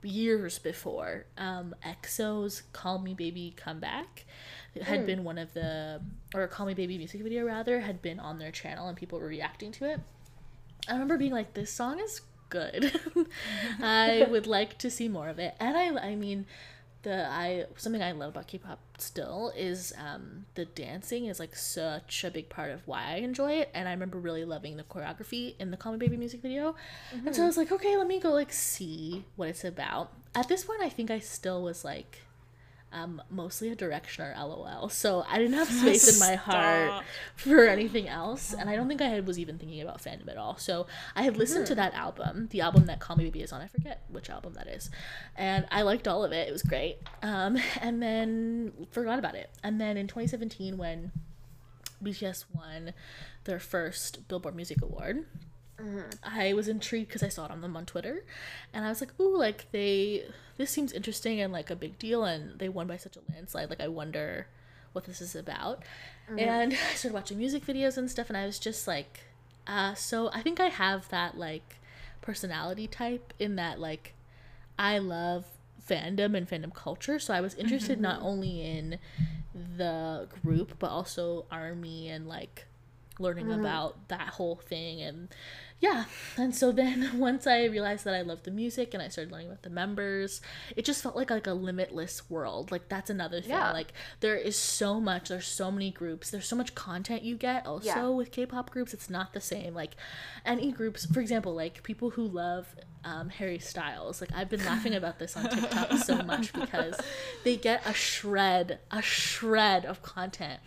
years 0.03 0.59
before 0.59 1.27
um, 1.39 1.75
EXO's 1.85 2.63
"Call 2.73 2.99
Me 2.99 3.15
Baby 3.15 3.55
Come 3.57 3.81
Back" 3.81 4.25
had 4.81 5.05
been 5.07 5.25
one 5.25 5.39
of 5.39 5.53
the 5.55 6.01
or 6.35 6.47
"Call 6.49 6.67
Me 6.67 6.75
Baby" 6.75 6.99
music 6.99 7.23
video 7.23 7.45
rather 7.45 7.81
had 7.81 8.01
been 8.03 8.21
on 8.21 8.39
their 8.39 8.51
channel 8.51 8.89
and 8.89 8.97
people 8.97 9.19
were 9.19 9.27
reacting 9.27 9.73
to 9.73 9.85
it. 9.85 10.01
I 10.89 10.93
remember 10.93 11.19
being 11.19 11.33
like, 11.33 11.55
"This 11.55 11.73
song 11.73 12.01
is 12.01 12.23
good. 12.49 12.93
I 13.81 14.27
would 14.31 14.47
like 14.47 14.79
to 14.79 14.91
see 14.91 15.09
more 15.09 15.29
of 15.29 15.39
it." 15.39 15.55
And 15.61 15.77
I, 15.77 16.11
I 16.11 16.15
mean, 16.15 16.47
the 17.03 17.27
I 17.31 17.67
something 17.77 18.03
I 18.03 18.13
love 18.13 18.31
about 18.31 18.47
K-pop 18.47 18.79
still 18.99 19.53
is 19.57 19.93
um, 19.99 20.47
the 20.55 20.65
dancing 20.67 21.27
is 21.27 21.41
like 21.41 21.57
such 21.57 22.25
a 22.25 22.31
big 22.31 22.49
part 22.49 22.71
of 22.71 22.87
why 22.87 23.05
I 23.13 23.17
enjoy 23.17 23.53
it, 23.53 23.71
and 23.75 23.89
I 23.89 23.93
remember 23.93 24.19
really 24.19 24.45
loving 24.45 24.77
the 24.77 24.83
choreography 24.83 25.55
in 25.59 25.71
the 25.71 25.77
"Call 25.77 25.93
Me 25.93 25.99
Baby" 25.99 26.17
music 26.17 26.43
video, 26.43 26.75
and 27.25 27.35
so 27.35 27.43
I 27.43 27.47
was 27.47 27.57
like, 27.57 27.73
okay, 27.73 27.97
let 27.97 28.07
me 28.07 28.21
go 28.21 28.31
like 28.31 28.53
see 28.53 29.25
what 29.37 29.49
it's 29.49 29.65
about. 29.65 30.13
At 30.35 30.49
this 30.49 30.65
point, 30.65 30.83
I 30.83 30.89
think 30.89 31.11
I 31.11 31.19
still 31.19 31.63
was 31.63 31.85
like 31.85 32.19
um, 32.93 33.23
mostly 33.31 33.71
a 33.71 33.77
Directioner 33.77 34.37
LOL. 34.37 34.89
So 34.89 35.25
I 35.29 35.39
didn't 35.39 35.55
have 35.55 35.69
space 35.71 36.13
in 36.13 36.19
my 36.19 36.35
heart 36.37 37.05
for 37.37 37.67
anything 37.67 38.09
else, 38.09 38.53
and 38.53 38.69
I 38.69 38.77
don't 38.77 38.89
think 38.89 39.01
I 39.01 39.09
had, 39.09 39.27
was 39.27 39.39
even 39.39 39.59
thinking 39.59 39.81
about 39.81 40.03
fandom 40.03 40.29
at 40.29 40.37
all. 40.37 40.57
So 40.57 40.87
I 41.15 41.23
had 41.23 41.37
listened 41.37 41.67
to 41.69 41.75
that 41.77 41.95
album, 41.95 42.49
the 42.51 42.61
album 42.61 42.87
that 42.87 43.01
Call 43.01 43.17
Me 43.17 43.25
Baby 43.25 43.43
is 43.43 43.53
on. 43.53 43.61
I 43.61 43.67
forget 43.67 44.03
which 44.09 44.31
album 44.31 44.55
that 44.55 44.69
is, 44.69 44.91
and 45.37 45.67
I 45.71 45.83
liked 45.83 46.09
all 46.09 46.25
of 46.25 46.33
it. 46.33 46.49
It 46.49 46.53
was 46.53 46.63
great. 46.63 46.99
Um, 47.23 47.59
and 47.81 48.03
then 48.03 48.73
forgot 48.91 49.19
about 49.19 49.35
it. 49.35 49.51
And 49.63 49.81
then 49.81 49.97
in 49.97 50.07
2017, 50.07 50.77
when 50.77 51.13
BTS 52.03 52.47
won 52.55 52.93
their 53.45 53.61
first 53.61 54.27
Billboard 54.29 54.57
Music 54.57 54.83
Award. 54.83 55.27
Mm-hmm. 55.81 56.11
I 56.23 56.53
was 56.53 56.69
intrigued 56.69 57.09
because 57.09 57.23
I 57.23 57.29
saw 57.29 57.47
it 57.47 57.51
on 57.51 57.61
them 57.61 57.77
on 57.77 57.87
Twitter, 57.87 58.25
and 58.73 58.85
I 58.85 58.89
was 58.89 59.01
like, 59.01 59.19
"Ooh, 59.19 59.37
like 59.37 59.71
they, 59.73 60.25
this 60.57 60.71
seems 60.71 60.93
interesting 60.93 61.41
and 61.41 61.53
like 61.53 61.71
a 61.71 61.77
big 61.77 61.99
deal." 61.99 62.25
And 62.25 62.59
they 62.59 62.69
won 62.69 62.87
by 62.87 62.97
such 62.97 63.17
a 63.17 63.21
landslide. 63.33 63.71
Like 63.71 63.81
I 63.81 63.89
wonder 63.89 64.47
what 64.93 65.05
this 65.05 65.21
is 65.21 65.35
about. 65.35 65.83
Mm-hmm. 66.29 66.39
And 66.39 66.73
I 66.73 66.95
started 66.95 67.15
watching 67.15 67.39
music 67.39 67.65
videos 67.65 67.97
and 67.97 68.11
stuff, 68.11 68.29
and 68.29 68.37
I 68.37 68.47
was 68.47 68.59
just 68.59 68.87
like, 68.87 69.21
uh, 69.67 69.95
so 69.95 70.31
I 70.33 70.43
think 70.43 70.61
I 70.61 70.69
have 70.69 71.09
that 71.09 71.39
like 71.39 71.77
personality 72.21 72.87
type 72.87 73.33
in 73.39 73.57
that 73.57 73.81
like 73.81 74.15
I 74.79 74.99
love 74.99 75.45
fandom 75.89 76.37
and 76.37 76.49
fandom 76.49 76.75
culture. 76.75 77.19
So 77.19 77.35
I 77.35 77.41
was 77.41 77.55
interested 77.55 78.01
not 78.01 78.19
mm-hmm. 78.19 78.27
only 78.27 78.63
in 78.63 78.99
the 79.55 80.29
group 80.43 80.79
but 80.79 80.91
also 80.91 81.45
army 81.51 82.09
and 82.09 82.29
like 82.29 82.67
learning 83.21 83.53
about 83.53 84.09
that 84.09 84.29
whole 84.29 84.57
thing 84.57 85.01
and 85.03 85.29
yeah. 85.79 86.05
And 86.37 86.55
so 86.55 86.73
then 86.73 87.11
once 87.19 87.47
i 87.47 87.65
realized 87.65 88.05
that 88.05 88.15
i 88.15 88.21
loved 88.21 88.45
the 88.45 88.51
music 88.51 88.93
and 88.93 89.03
i 89.03 89.09
started 89.09 89.33
learning 89.33 89.47
about 89.49 89.63
the 89.63 89.71
members 89.71 90.43
it 90.77 90.85
just 90.85 91.03
felt 91.03 91.17
like 91.17 91.31
like 91.31 91.47
a 91.47 91.55
limitless 91.55 92.29
world. 92.29 92.71
Like 92.71 92.89
that's 92.91 93.09
another 93.09 93.41
thing. 93.41 93.51
Yeah. 93.51 93.73
like 93.73 93.93
there 94.21 94.37
is 94.37 94.57
so 94.57 95.01
much 95.01 95.29
there's 95.31 95.47
so 95.47 95.71
many 95.71 95.91
groups 95.91 96.31
there's 96.31 96.47
so 96.49 96.57
much 96.57 96.75
content 96.75 97.23
you 97.23 97.37
get 97.37 97.67
also 97.67 97.87
Yeah. 97.87 98.09
with 98.09 98.31
k-pop 98.33 98.71
groups 98.71 98.93
it's 98.93 99.09
not 99.09 99.33
the 99.33 99.41
same. 99.41 99.73
Like 99.75 99.97
any 100.45 100.71
groups 100.73 101.07
for 101.07 101.21
example 101.21 101.55
like 101.55 101.83
people 101.83 102.11
who 102.11 102.27
love 102.27 102.75
um, 103.03 103.31
harry 103.31 103.59
styles 103.59 104.21
like 104.21 104.31
i've 104.35 104.51
been 104.51 104.63
laughing 104.67 104.95
about 104.95 105.19
this 105.19 105.35
on 105.35 105.49
tiktok 105.49 105.93
so 105.95 106.21
much 106.23 106.53
because 106.53 106.95
they 107.45 107.57
get 107.57 107.81
a 107.87 107.95
shred 107.95 108.79
a 108.91 109.01
shred 109.01 109.87
of 109.87 110.03
content 110.03 110.61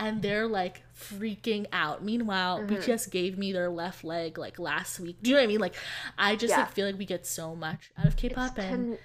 and 0.00 0.20
they're 0.22 0.48
like 0.48 0.82
freaking 0.98 1.66
out. 1.72 2.02
Meanwhile, 2.02 2.58
Mm-hmm. 2.60 2.74
BTS 2.74 3.10
gave 3.10 3.38
me 3.38 3.52
their 3.52 3.68
left 3.70 4.02
leg 4.02 4.36
like 4.38 4.58
last 4.58 4.98
week. 4.98 5.16
Do 5.22 5.30
you 5.30 5.36
know 5.36 5.42
what 5.42 5.44
I 5.44 5.48
mean? 5.48 5.60
Like, 5.60 5.76
I 6.18 6.34
just 6.34 6.50
Yeah. 6.50 6.60
like 6.60 6.72
feel 6.72 6.86
like 6.86 6.98
we 6.98 7.04
get 7.06 7.24
so 7.26 7.54
much 7.54 7.92
out 7.98 8.06
of 8.06 8.12
It's 8.14 8.20
K-pop, 8.22 8.58
and 8.58 8.68
con- 8.92 8.98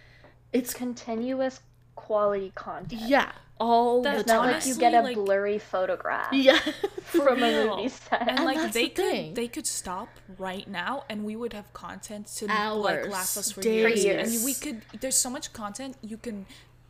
it's 0.54 0.74
continuous 0.74 1.60
quality 1.96 2.52
content. 2.56 3.02
yeah, 3.08 3.32
all 3.60 4.02
That's 4.02 4.16
the 4.16 4.20
It's 4.22 4.28
not 4.28 4.46
like 4.52 4.66
you 4.66 4.76
get 4.76 4.94
a 4.94 5.02
like- 5.02 5.16
blurry 5.16 5.60
photograph 5.60 6.34
yeah, 6.34 6.60
from 7.04 7.42
a 7.42 7.48
real. 7.64 7.78
movie 7.78 7.90
set. 7.90 8.22
And, 8.22 8.30
And 8.32 8.46
like 8.46 8.72
they 8.74 8.84
the 8.84 8.90
could 8.90 8.96
thing. 9.12 9.34
they 9.34 9.48
could 9.48 9.66
stop 9.68 10.10
right 10.38 10.68
now 10.68 11.06
and 11.10 11.24
we 11.24 11.36
would 11.38 11.54
have 11.54 11.72
content 11.74 12.28
to 12.38 12.48
Hours, 12.50 12.84
like 12.84 13.08
last 13.10 13.38
us 13.38 13.52
for 13.54 13.62
days. 13.62 14.04
years. 14.04 14.36
And 14.36 14.46
we 14.46 14.54
could 14.54 14.82
there's 15.00 15.16
so 15.18 15.30
much 15.30 15.54
content 15.54 15.96
you 16.02 16.18
can 16.18 16.46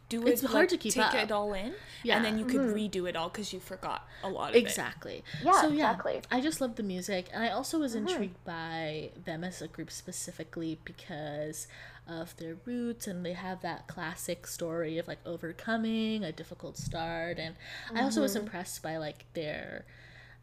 do 0.10 0.28
it 0.28 0.32
It's 0.32 0.44
hard 0.44 0.54
like, 0.54 0.70
to 0.70 0.78
keep 0.78 0.94
take 0.94 1.13
up. 1.13 1.15
it 1.15 1.32
all 1.32 1.54
in 1.54 1.74
Yeah. 2.04 2.18
and 2.18 2.26
then 2.26 2.38
you 2.38 2.46
could 2.46 2.62
Mm-hmm. 2.62 2.76
redo 2.76 3.08
it 3.10 3.15
all 3.15 3.30
because 3.30 3.54
you 3.54 3.60
forgot 3.60 4.08
a 4.24 4.30
lot 4.30 4.56
of 4.56 4.65
it. 4.65 4.65
exactly. 4.68 5.24
Yeah, 5.39 5.52
so, 5.62 5.70
yeah, 5.70 5.91
exactly. 5.94 6.22
I 6.32 6.41
just 6.41 6.62
love 6.62 6.76
the 6.76 6.84
music, 6.84 7.28
and 7.34 7.44
I 7.44 7.50
also 7.50 7.80
was 7.80 7.96
Mm-hmm. 7.96 8.08
intrigued 8.08 8.44
by 8.46 9.12
them 9.26 9.44
as 9.44 9.62
a 9.62 9.68
group 9.68 9.91
specifically 9.91 10.80
because 10.86 11.68
of 12.08 12.36
their 12.38 12.56
roots, 12.65 13.08
and 13.08 13.26
they 13.26 13.34
have 13.34 13.62
that 13.62 13.88
classic 13.88 14.46
story 14.48 14.98
of 15.00 15.08
like 15.08 15.20
overcoming 15.26 16.24
a 16.24 16.32
difficult 16.32 16.78
start, 16.78 17.39
and 17.39 17.56
I 17.96 18.02
also 18.04 18.22
was 18.22 18.36
Mm-hmm. 18.36 18.46
impressed 18.46 18.82
by 18.84 18.98
like 18.98 19.26
their 19.34 19.86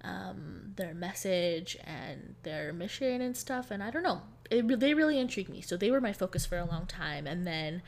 um, 0.05 0.72
their 0.77 0.94
message 0.94 1.77
and 1.85 2.35
their 2.42 2.72
mission 2.72 3.20
and 3.20 3.37
stuff. 3.37 3.70
And 3.70 3.83
I 3.83 3.90
don't 3.90 4.03
know, 4.03 4.22
it, 4.51 4.81
they 4.81 4.94
really 4.94 5.18
intrigued 5.18 5.48
me. 5.48 5.61
So 5.61 5.77
they 5.77 5.90
were 5.90 6.01
my 6.01 6.12
focus 6.12 6.44
for 6.44 6.59
a 6.59 6.64
long 6.64 6.87
time. 6.87 7.27
And 7.27 7.46
then 7.46 7.83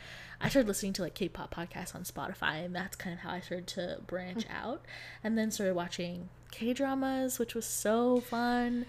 I 0.45 0.49
started 0.51 0.69
listening 0.69 0.93
to 0.95 1.03
like 1.03 1.15
K-pop 1.15 1.55
podcasts 1.55 1.95
on 1.95 2.03
Spotify, 2.03 2.65
and 2.65 2.75
that's 2.75 2.97
kind 2.97 3.15
of 3.15 3.21
how 3.21 3.31
I 3.31 3.41
started 3.41 3.67
to 3.69 3.99
branch 4.07 4.45
out. 4.51 4.85
And 5.25 5.37
then 5.39 5.51
started 5.51 5.75
watching 5.75 6.29
K 6.51 6.73
dramas, 6.75 7.39
which 7.39 7.55
was 7.55 7.65
so 7.67 8.21
fun. 8.21 8.87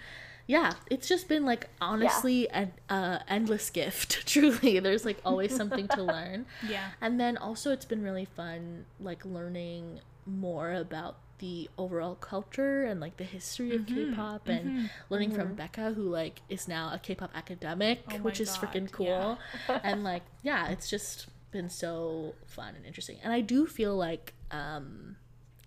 Yeah, 0.47 0.73
it's 0.91 1.07
just 1.07 1.27
been 1.27 1.43
like 1.45 1.69
honestly 1.81 2.47
an 2.49 2.73
uh, 2.89 3.19
endless 3.27 3.69
gift. 3.71 4.27
Truly, 4.31 4.79
there's 4.79 5.03
like 5.05 5.17
always 5.25 5.55
something 5.55 5.87
to 5.89 6.03
learn. 6.03 6.45
Yeah. 6.67 6.89
And 7.01 7.19
then 7.19 7.37
also 7.37 7.71
it's 7.71 7.85
been 7.85 8.03
really 8.03 8.25
fun 8.25 8.85
like 8.99 9.25
learning 9.25 10.01
more 10.27 10.73
about 10.73 11.17
the 11.39 11.69
overall 11.77 12.15
culture 12.15 12.85
and 12.85 12.99
like 12.99 13.17
the 13.17 13.23
history 13.23 13.75
of 13.75 13.81
Mm-hmm, 13.81 14.11
K-pop 14.11 14.47
and 14.47 14.89
learning 15.09 15.31
from 15.31 15.53
Becca 15.55 15.91
who 15.93 16.03
like 16.09 16.41
is 16.49 16.67
now 16.67 16.91
a 16.93 16.99
K-pop 16.99 17.31
academic, 17.33 18.03
Oh 18.11 18.17
which 18.17 18.39
is 18.39 18.49
freaking 18.55 18.91
cool. 18.91 19.39
yeah. 19.67 19.79
and 19.83 20.03
like 20.03 20.23
yeah, 20.43 20.69
it's 20.69 20.89
just 20.89 21.27
been 21.55 21.69
so 21.69 22.33
fun 22.45 22.75
and 22.75 22.85
interesting. 22.85 23.17
And 23.23 23.31
I 23.33 23.41
do 23.41 23.65
feel 23.65 23.95
like 23.95 24.33
um 24.51 25.15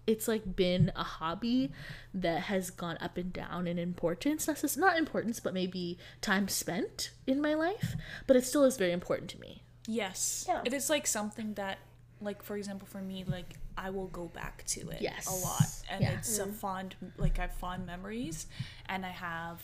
it's 0.06 0.26
like 0.26 0.56
been 0.56 0.90
a 0.96 1.02
hobby 1.02 1.70
that 2.14 2.40
has 2.44 2.70
gone 2.70 2.96
up 3.00 3.16
and 3.18 3.30
down 3.32 3.66
in 3.66 3.78
importance. 3.78 4.46
Necess- 4.46 4.78
not 4.78 4.96
importance, 4.96 5.38
but 5.38 5.52
maybe 5.52 5.98
time 6.22 6.48
spent 6.48 7.10
in 7.26 7.40
my 7.42 7.52
life. 7.54 7.94
But 8.26 8.36
it 8.36 8.44
still 8.46 8.64
is 8.64 8.78
very 8.78 8.92
important 8.92 9.28
to 9.30 9.40
me. 9.40 9.62
Yes. 9.86 10.46
Yeah. 10.48 10.62
It 10.64 10.72
is 10.72 10.88
like 10.88 11.06
something 11.06 11.54
that 11.54 11.78
like 12.20 12.42
for 12.42 12.56
example 12.56 12.86
for 12.90 13.00
me 13.00 13.24
like 13.26 13.54
I 13.76 13.90
will 13.90 14.08
go 14.08 14.24
back 14.26 14.64
to 14.74 14.80
it 14.90 15.00
Yes. 15.00 15.26
a 15.28 15.36
lot 15.46 15.68
and 15.90 16.00
Yeah. 16.02 16.18
it's 16.18 16.38
a 16.38 16.46
fond 16.46 16.96
like 17.16 17.38
I 17.38 17.42
have 17.42 17.54
fond 17.54 17.86
memories 17.86 18.46
and 18.86 19.06
I 19.06 19.10
have 19.10 19.62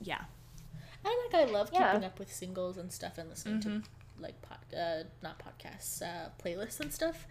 yeah. 0.00 0.24
And 1.04 1.14
like 1.32 1.48
I 1.48 1.50
love 1.52 1.70
Yeah. 1.72 1.92
keeping 1.92 2.04
up 2.04 2.18
with 2.18 2.32
singles 2.32 2.76
and 2.78 2.92
stuff 2.92 3.16
and 3.18 3.28
listening 3.30 3.60
to 3.60 3.82
like 4.18 4.40
pod, 4.42 4.58
uh, 4.76 5.04
not 5.22 5.38
podcasts, 5.40 6.02
uh, 6.02 6.28
playlists 6.44 6.80
and 6.80 6.92
stuff. 6.92 7.26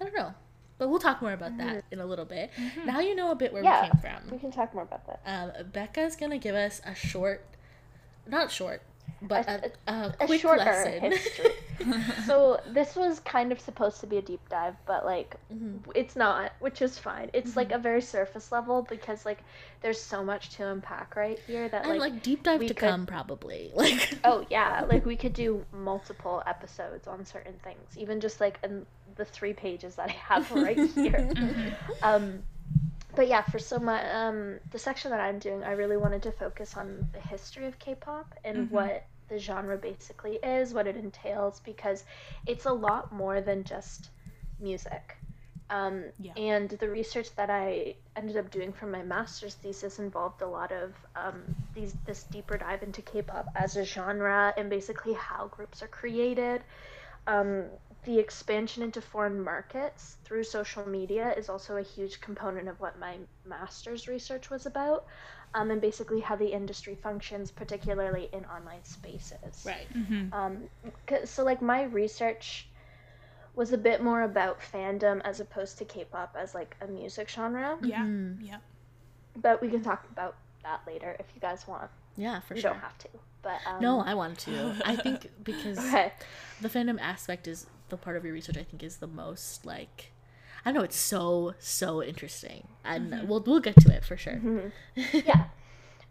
I 0.00 0.04
don't 0.04 0.14
know, 0.16 0.34
but 0.78 0.88
we'll 0.88 0.98
talk 0.98 1.22
more 1.22 1.32
about 1.32 1.56
that 1.58 1.84
in 1.90 2.00
a 2.00 2.06
little 2.06 2.24
bit. 2.24 2.50
Now 2.84 3.00
you 3.00 3.14
know 3.14 3.30
a 3.30 3.34
bit 3.36 3.52
where 3.52 3.62
Yeah. 3.62 3.82
we 3.82 3.88
came 3.90 4.00
from. 4.00 4.30
We 4.30 4.38
can 4.38 4.50
talk 4.50 4.74
more 4.74 4.82
about 4.82 5.06
that. 5.06 5.20
Um, 5.24 5.70
Becca's 5.72 6.16
gonna 6.16 6.38
give 6.38 6.54
us 6.54 6.80
a 6.84 6.94
short, 6.94 7.44
not 8.26 8.50
short, 8.50 8.82
but 9.28 9.48
a, 9.48 9.72
a, 9.86 10.14
A 10.20 10.26
quick 10.26 10.40
shorter 10.40 10.64
lesson. 10.64 11.00
history. 11.00 11.50
so 12.26 12.60
this 12.72 12.94
was 12.96 13.20
kind 13.20 13.52
of 13.52 13.60
supposed 13.60 14.00
to 14.00 14.06
be 14.06 14.16
a 14.18 14.22
deep 14.22 14.48
dive, 14.48 14.74
but 14.86 15.04
like 15.04 15.36
Mm-hmm. 15.52 15.90
it's 15.94 16.16
not, 16.16 16.52
which 16.60 16.82
is 16.82 16.98
fine. 16.98 17.30
It's 17.32 17.56
like 17.56 17.72
a 17.72 17.78
very 17.78 18.00
surface 18.02 18.50
level 18.52 18.82
because 18.82 19.24
like 19.24 19.42
there's 19.82 20.00
so 20.00 20.24
much 20.24 20.50
to 20.56 20.66
unpack 20.68 21.14
right 21.16 21.38
here 21.46 21.68
that 21.68 21.82
and 21.84 21.98
like, 21.98 22.12
like 22.12 22.22
deep 22.22 22.42
dive 22.42 22.60
to 22.60 22.66
could- 22.68 22.76
come 22.76 23.06
probably. 23.06 23.70
Like 23.76 24.18
oh 24.24 24.46
yeah, 24.50 24.84
like 24.88 25.04
we 25.06 25.16
could 25.16 25.32
do 25.34 25.64
multiple 25.72 26.42
episodes 26.46 27.06
on 27.06 27.24
certain 27.24 27.54
things, 27.62 27.96
even 27.96 28.20
just 28.20 28.40
like 28.40 28.58
in 28.64 28.86
the 29.16 29.24
three 29.24 29.52
pages 29.52 29.94
that 29.96 30.08
I 30.08 30.12
have 30.12 30.50
right 30.52 30.78
here. 30.94 31.30
um, 32.02 32.42
but 33.14 33.28
yeah, 33.28 33.42
for 33.42 33.58
so 33.58 33.78
my 33.78 34.00
um 34.12 34.58
the 34.70 34.78
section 34.78 35.10
that 35.12 35.20
I'm 35.20 35.38
doing, 35.38 35.62
I 35.62 35.72
really 35.72 35.96
wanted 35.96 36.22
to 36.24 36.32
focus 36.32 36.76
on 36.76 37.06
the 37.12 37.20
history 37.20 37.66
of 37.66 37.78
K-pop 37.78 38.34
and 38.44 38.70
what 38.70 39.04
the 39.28 39.38
genre 39.38 39.76
basically 39.76 40.36
is, 40.36 40.74
what 40.74 40.86
it 40.86 40.96
entails, 40.96 41.60
because 41.60 42.04
it's 42.46 42.66
a 42.66 42.72
lot 42.72 43.12
more 43.12 43.40
than 43.40 43.64
just 43.64 44.10
music. 44.60 45.16
Um, 45.70 46.04
Yeah. 46.20 46.32
And 46.36 46.68
the 46.68 46.88
research 46.88 47.34
that 47.36 47.50
I 47.50 47.96
ended 48.16 48.36
up 48.36 48.50
doing 48.50 48.72
for 48.72 48.86
my 48.86 49.02
master's 49.02 49.54
thesis 49.54 49.98
involved 49.98 50.42
a 50.42 50.46
lot 50.46 50.72
of 50.72 50.92
um, 51.16 51.42
these 51.74 51.94
this 52.04 52.24
deeper 52.24 52.58
dive 52.58 52.82
into 52.82 53.02
K-pop 53.02 53.46
as 53.56 53.76
a 53.76 53.84
genre 53.84 54.52
and 54.56 54.68
basically 54.68 55.14
how 55.14 55.48
groups 55.48 55.82
are 55.82 55.88
created. 55.88 56.62
Um, 57.26 57.64
the 58.04 58.18
expansion 58.18 58.82
into 58.82 59.00
foreign 59.00 59.40
markets 59.42 60.18
through 60.24 60.44
social 60.44 60.86
media 60.86 61.32
is 61.38 61.48
also 61.48 61.78
a 61.78 61.82
huge 61.82 62.20
component 62.20 62.68
of 62.68 62.78
what 62.78 62.98
my 62.98 63.16
master's 63.46 64.06
research 64.06 64.50
was 64.50 64.66
about. 64.66 65.06
Um, 65.54 65.70
and 65.70 65.80
basically 65.80 66.20
how 66.20 66.36
the 66.36 66.52
industry 66.52 66.94
functions, 66.94 67.50
particularly 67.50 68.28
in 68.32 68.44
online 68.46 68.84
spaces. 68.84 69.64
Right. 69.64 69.86
Um, 70.32 70.68
'cause- 71.06 71.30
so 71.30 71.44
like 71.44 71.62
my 71.62 71.84
research 71.84 72.68
was 73.54 73.72
a 73.72 73.78
bit 73.78 74.02
more 74.02 74.22
about 74.22 74.58
fandom 74.60 75.20
as 75.24 75.38
opposed 75.40 75.78
to 75.78 75.84
K-pop 75.84 76.36
as 76.38 76.54
like 76.54 76.76
a 76.80 76.86
music 76.88 77.28
genre, 77.28 77.78
Yeah. 77.82 78.02
Mhm. 78.02 78.38
Yeah. 78.40 78.58
but 79.36 79.60
we 79.62 79.68
can 79.70 79.82
talk 79.82 80.04
about 80.10 80.36
that 80.64 80.80
later 80.86 81.14
if 81.20 81.26
you 81.34 81.40
guys 81.40 81.66
want. 81.68 81.90
Yeah, 82.16 82.40
for 82.40 82.54
you 82.54 82.60
sure. 82.60 82.70
don't 82.72 82.80
have 82.80 82.98
to, 82.98 83.08
but 83.42 83.60
um, 83.66 83.80
No, 83.80 84.00
I 84.00 84.14
want 84.14 84.38
to. 84.40 84.74
I 84.84 84.96
think 84.96 85.30
because 85.44 85.78
okay. 85.78 86.12
the 86.60 86.68
fandom 86.68 87.00
aspect 87.00 87.46
is 87.46 87.66
the 87.90 87.96
part 87.96 88.16
of 88.16 88.24
your 88.24 88.32
research 88.34 88.56
I 88.56 88.64
think 88.64 88.82
is 88.82 88.96
the 88.96 89.06
most 89.06 89.64
like 89.66 90.10
I 90.64 90.70
don't 90.70 90.74
know, 90.74 90.84
it's 90.84 90.96
so 90.96 91.54
so 91.58 92.02
interesting. 92.02 92.68
And 92.84 93.28
we'll 93.28 93.42
we'll 93.42 93.60
get 93.60 93.76
to 93.80 93.92
it 93.92 94.04
for 94.04 94.16
sure. 94.16 94.40
yeah. 95.12 95.44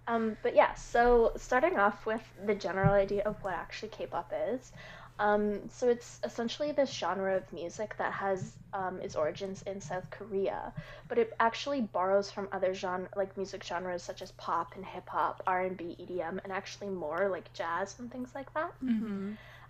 Um, 0.08 0.36
but 0.44 0.56
yeah, 0.56 0.74
so 0.74 1.32
starting 1.38 1.78
off 1.80 2.06
with 2.06 2.22
the 2.46 2.56
general 2.56 2.94
idea 2.94 3.24
of 3.24 3.42
what 3.44 3.54
actually 3.54 3.90
K-pop 3.90 4.34
is. 4.50 4.74
Um, 5.20 5.70
so 5.70 5.88
it's 5.90 6.20
essentially 6.24 6.72
this 6.72 6.92
genre 6.92 7.38
of 7.38 7.54
music 7.54 7.96
that 7.98 8.12
has 8.12 8.54
um, 8.74 9.00
its 9.00 9.16
origins 9.16 9.62
in 9.64 9.80
South 9.80 10.10
Korea, 10.10 10.74
but 11.08 11.18
it 11.20 11.34
actually 11.40 11.82
borrows 11.82 12.32
from 12.32 12.48
other 12.52 12.74
genre 12.74 13.08
like 13.16 13.38
music 13.38 13.64
genres 13.64 14.02
such 14.02 14.22
as 14.24 14.32
pop 14.32 14.76
and 14.76 14.84
hip 14.84 15.08
hop, 15.08 15.44
R 15.46 15.62
and 15.64 15.78
B, 15.78 15.96
EDM, 16.00 16.40
and 16.44 16.52
actually 16.52 16.90
more 16.90 17.30
like 17.30 17.54
jazz 17.54 17.96
and 18.00 18.12
things 18.12 18.32
like 18.34 18.52
that. 18.56 18.74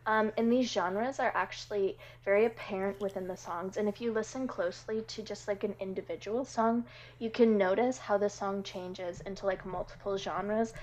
Um, 0.05 0.31
and 0.37 0.51
these 0.51 0.69
genres 0.71 1.19
are 1.19 1.31
actually 1.33 1.97
very 2.25 2.45
apparent 2.45 2.99
within 2.99 3.27
the 3.27 3.37
songs. 3.37 3.77
And 3.77 3.87
if 3.87 4.01
you 4.01 4.11
listen 4.11 4.47
closely 4.47 5.01
to 5.01 5.21
just 5.21 5.47
like 5.47 5.63
an 5.63 5.75
individual 5.79 6.43
song, 6.45 6.83
you 7.19 7.29
can 7.29 7.57
notice 7.57 7.97
how 7.97 8.17
the 8.17 8.29
song 8.29 8.63
changes 8.63 9.21
into 9.21 9.45
like 9.45 9.65
multiple 9.65 10.17
genres 10.17 10.73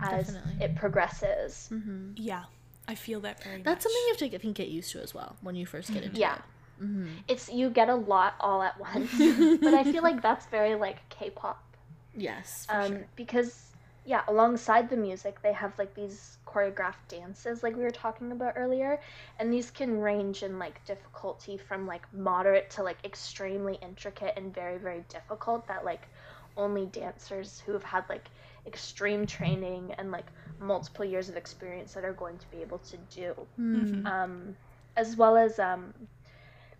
as 0.00 0.28
Definitely. 0.28 0.64
it 0.64 0.76
progresses. 0.76 1.68
Mm-hmm. 1.72 2.12
Yeah. 2.16 2.44
I 2.88 2.94
feel 2.94 3.20
that 3.20 3.42
very 3.44 3.62
That's 3.62 3.84
much. 3.84 3.92
something 3.92 4.02
you 4.06 4.12
have 4.12 4.30
to 4.30 4.36
I 4.36 4.38
think 4.38 4.56
get 4.56 4.68
used 4.68 4.90
to 4.92 5.00
as 5.02 5.14
well 5.14 5.36
when 5.42 5.54
you 5.54 5.66
first 5.66 5.92
get 5.92 6.02
into 6.02 6.18
Yeah. 6.18 6.36
it. 6.36 6.40
Mm-hmm. 6.82 7.08
It's 7.28 7.50
you 7.52 7.68
get 7.68 7.90
a 7.90 7.94
lot 7.94 8.34
all 8.40 8.62
at 8.62 8.80
once, 8.80 9.10
but 9.60 9.74
I 9.74 9.84
feel 9.84 10.02
like 10.02 10.22
that's 10.22 10.46
very 10.46 10.74
like 10.74 11.06
K-pop. 11.10 11.62
Yes, 12.16 12.66
for 12.66 12.74
um, 12.76 12.88
sure. 12.88 13.06
because 13.16 13.66
yeah 14.06 14.22
alongside 14.28 14.88
the 14.88 14.96
music 14.96 15.40
they 15.42 15.52
have 15.52 15.78
like 15.78 15.94
these 15.94 16.38
choreographed 16.52 17.08
dances 17.08 17.62
like 17.62 17.76
we 17.76 17.82
were 17.82 17.90
talking 17.90 18.32
about 18.32 18.54
earlier 18.56 18.98
and 19.38 19.52
these 19.52 19.70
can 19.70 20.00
range 20.00 20.42
in 20.42 20.58
like 20.58 20.84
difficulty 20.84 21.56
from 21.56 21.86
like 21.86 22.02
moderate 22.12 22.70
to 22.70 22.82
like 22.82 22.98
extremely 23.04 23.74
intricate 23.82 24.34
and 24.36 24.54
very 24.54 24.78
very 24.78 25.04
difficult 25.08 25.66
that 25.68 25.84
like 25.84 26.08
only 26.56 26.86
dancers 26.86 27.62
who 27.66 27.72
have 27.72 27.84
had 27.84 28.04
like 28.08 28.30
extreme 28.66 29.26
training 29.26 29.92
and 29.98 30.10
like 30.10 30.32
multiple 30.58 31.04
years 31.04 31.28
of 31.28 31.36
experience 31.36 31.92
that 31.94 32.04
are 32.04 32.12
going 32.12 32.38
to 32.38 32.50
be 32.50 32.60
able 32.62 32.78
to 32.78 32.96
do 33.14 33.34
Mm. 33.58 34.12
um, 34.12 34.56
as 34.96 35.16
well 35.16 35.36
as 35.36 35.58
um, 35.58 35.94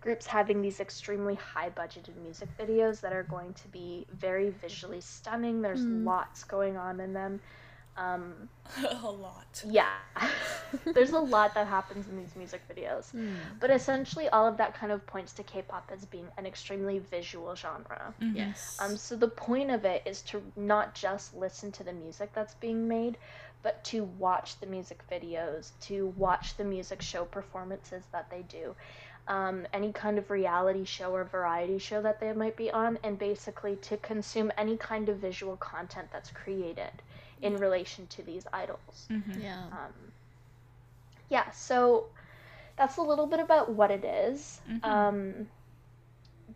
groups 0.01 0.27
having 0.27 0.61
these 0.61 0.79
extremely 0.79 1.35
high 1.35 1.69
budgeted 1.69 2.15
music 2.21 2.49
videos 2.57 3.01
that 3.01 3.13
are 3.13 3.23
going 3.23 3.53
to 3.53 3.67
be 3.69 4.05
very 4.11 4.49
visually 4.49 5.01
stunning. 5.01 5.61
There's 5.61 5.85
Mm. 5.85 6.03
lots 6.03 6.43
going 6.43 6.77
on 6.77 6.99
in 6.99 7.13
them. 7.13 7.39
Um, 7.97 8.49
a 9.03 9.11
lot. 9.11 9.63
yeah, 9.67 9.97
there's 10.93 11.11
a 11.11 11.19
lot 11.19 11.53
that 11.55 11.67
happens 11.67 12.07
in 12.07 12.17
these 12.17 12.35
music 12.35 12.61
videos. 12.69 13.13
Mm. 13.13 13.35
But 13.59 13.69
essentially, 13.69 14.29
all 14.29 14.47
of 14.47 14.57
that 14.57 14.73
kind 14.73 14.91
of 14.91 15.05
points 15.05 15.33
to 15.33 15.43
K 15.43 15.61
pop 15.61 15.89
as 15.93 16.05
being 16.05 16.27
an 16.37 16.45
extremely 16.45 16.99
visual 16.99 17.53
genre. 17.55 18.13
Mhm. 18.21 18.35
Yes. 18.35 18.77
Um, 18.79 18.95
so 18.95 19.15
the 19.15 19.27
point 19.27 19.71
of 19.71 19.83
it 19.83 20.03
is 20.05 20.21
to 20.23 20.41
not 20.55 20.95
just 20.95 21.35
listen 21.35 21.71
to 21.73 21.83
the 21.83 21.91
music 21.91 22.31
that's 22.33 22.53
being 22.55 22.87
made, 22.87 23.17
but 23.61 23.83
to 23.85 24.05
watch 24.17 24.59
the 24.59 24.67
music 24.67 25.03
videos, 25.11 25.71
to 25.81 26.07
watch 26.17 26.55
the 26.57 26.63
music 26.63 27.01
show 27.01 27.25
performances 27.25 28.03
that 28.11 28.29
they 28.31 28.41
do, 28.43 28.73
um, 29.27 29.67
any 29.73 29.91
kind 29.91 30.17
of 30.17 30.31
reality 30.31 30.85
show 30.85 31.13
or 31.13 31.23
variety 31.25 31.77
show 31.77 32.01
that 32.01 32.19
they 32.19 32.31
might 32.33 32.55
be 32.55 32.71
on, 32.71 32.97
and 33.03 33.19
basically 33.19 33.75
to 33.75 33.97
consume 33.97 34.51
any 34.57 34.77
kind 34.77 35.09
of 35.09 35.17
visual 35.17 35.57
content 35.57 36.07
that's 36.11 36.31
created 36.31 36.91
in 37.41 37.57
relation 37.57 38.07
to 38.07 38.23
these 38.23 38.47
idols. 38.53 39.07
Mhm. 39.09 39.41
yeah. 39.41 39.63
Um, 39.71 39.93
yeah, 41.29 41.49
so 41.51 42.07
that's 42.77 42.97
a 42.97 43.01
little 43.01 43.27
bit 43.27 43.39
about 43.39 43.71
what 43.71 43.91
it 43.91 44.03
is. 44.03 44.61
Mhm. 44.67 44.83
Um, 44.85 45.47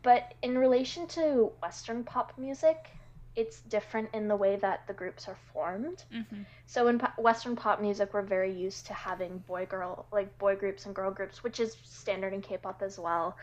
but 0.03 0.33
in 0.41 0.57
relation 0.57 1.07
to 1.07 1.51
Western 1.61 2.03
pop 2.03 2.33
music, 2.37 2.89
it's 3.35 3.61
different 3.61 4.09
in 4.13 4.27
the 4.27 4.35
way 4.35 4.55
that 4.57 4.87
the 4.87 4.93
groups 4.93 5.27
are 5.27 5.37
formed. 5.53 6.03
Mhm. 6.11 6.45
So 6.67 6.87
in 6.87 6.99
po- 6.99 7.21
Western 7.21 7.55
pop 7.55 7.81
music, 7.81 8.13
we're 8.13 8.21
very 8.21 8.51
used 8.51 8.87
to 8.87 8.93
having 8.93 9.39
boy 9.39 9.65
girl 9.65 10.05
like 10.11 10.37
boy 10.37 10.55
groups 10.55 10.85
and 10.85 10.95
girl 10.95 11.11
groups, 11.11 11.43
which 11.43 11.59
is 11.59 11.75
standard 11.83 12.33
in 12.33 12.41
K-pop 12.41 12.81
as 12.81 12.97
well. 12.99 13.37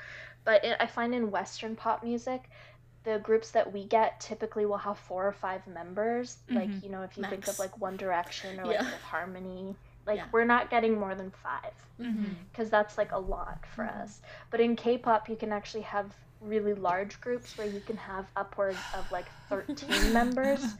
But 0.44 0.64
it, 0.64 0.76
I 0.80 0.86
find 0.86 1.14
in 1.14 1.30
Western 1.30 1.76
pop 1.76 2.02
music, 2.02 2.48
the 3.04 3.18
groups 3.18 3.50
that 3.50 3.72
we 3.72 3.84
get 3.84 4.20
typically 4.20 4.64
will 4.66 4.78
have 4.78 4.98
four 4.98 5.26
or 5.26 5.32
five 5.32 5.66
members. 5.66 6.38
Like 6.50 6.68
Mhm. 6.68 6.82
you 6.84 6.88
know, 6.90 7.02
if 7.02 7.16
you 7.16 7.24
think 7.24 7.48
of 7.48 7.58
like 7.58 7.76
One 7.80 7.96
Direction 7.96 8.60
or 8.60 8.66
like 8.66 8.74
Yeah. 8.80 8.90
Fifth 8.90 9.02
Harmony, 9.02 9.76
like 10.06 10.18
Yeah. 10.18 10.26
we're 10.32 10.44
not 10.44 10.70
getting 10.70 10.98
more 10.98 11.14
than 11.14 11.30
five 11.30 11.74
Mhm. 12.00 12.34
because 12.50 12.70
that's 12.70 12.96
like 12.98 13.12
a 13.12 13.18
lot 13.18 13.64
for 13.66 13.84
Mhm. 13.84 14.02
us. 14.02 14.20
But 14.50 14.60
in 14.60 14.76
K-pop, 14.76 15.28
you 15.28 15.36
can 15.36 15.52
actually 15.52 15.82
have 15.82 16.14
really 16.40 16.74
large 16.74 17.20
groups 17.20 17.56
where 17.56 17.66
you 17.68 17.80
can 17.80 17.96
have 17.96 18.26
upwards 18.36 18.78
of 18.94 19.10
like 19.12 19.26
13 19.48 20.12
members. 20.12 20.74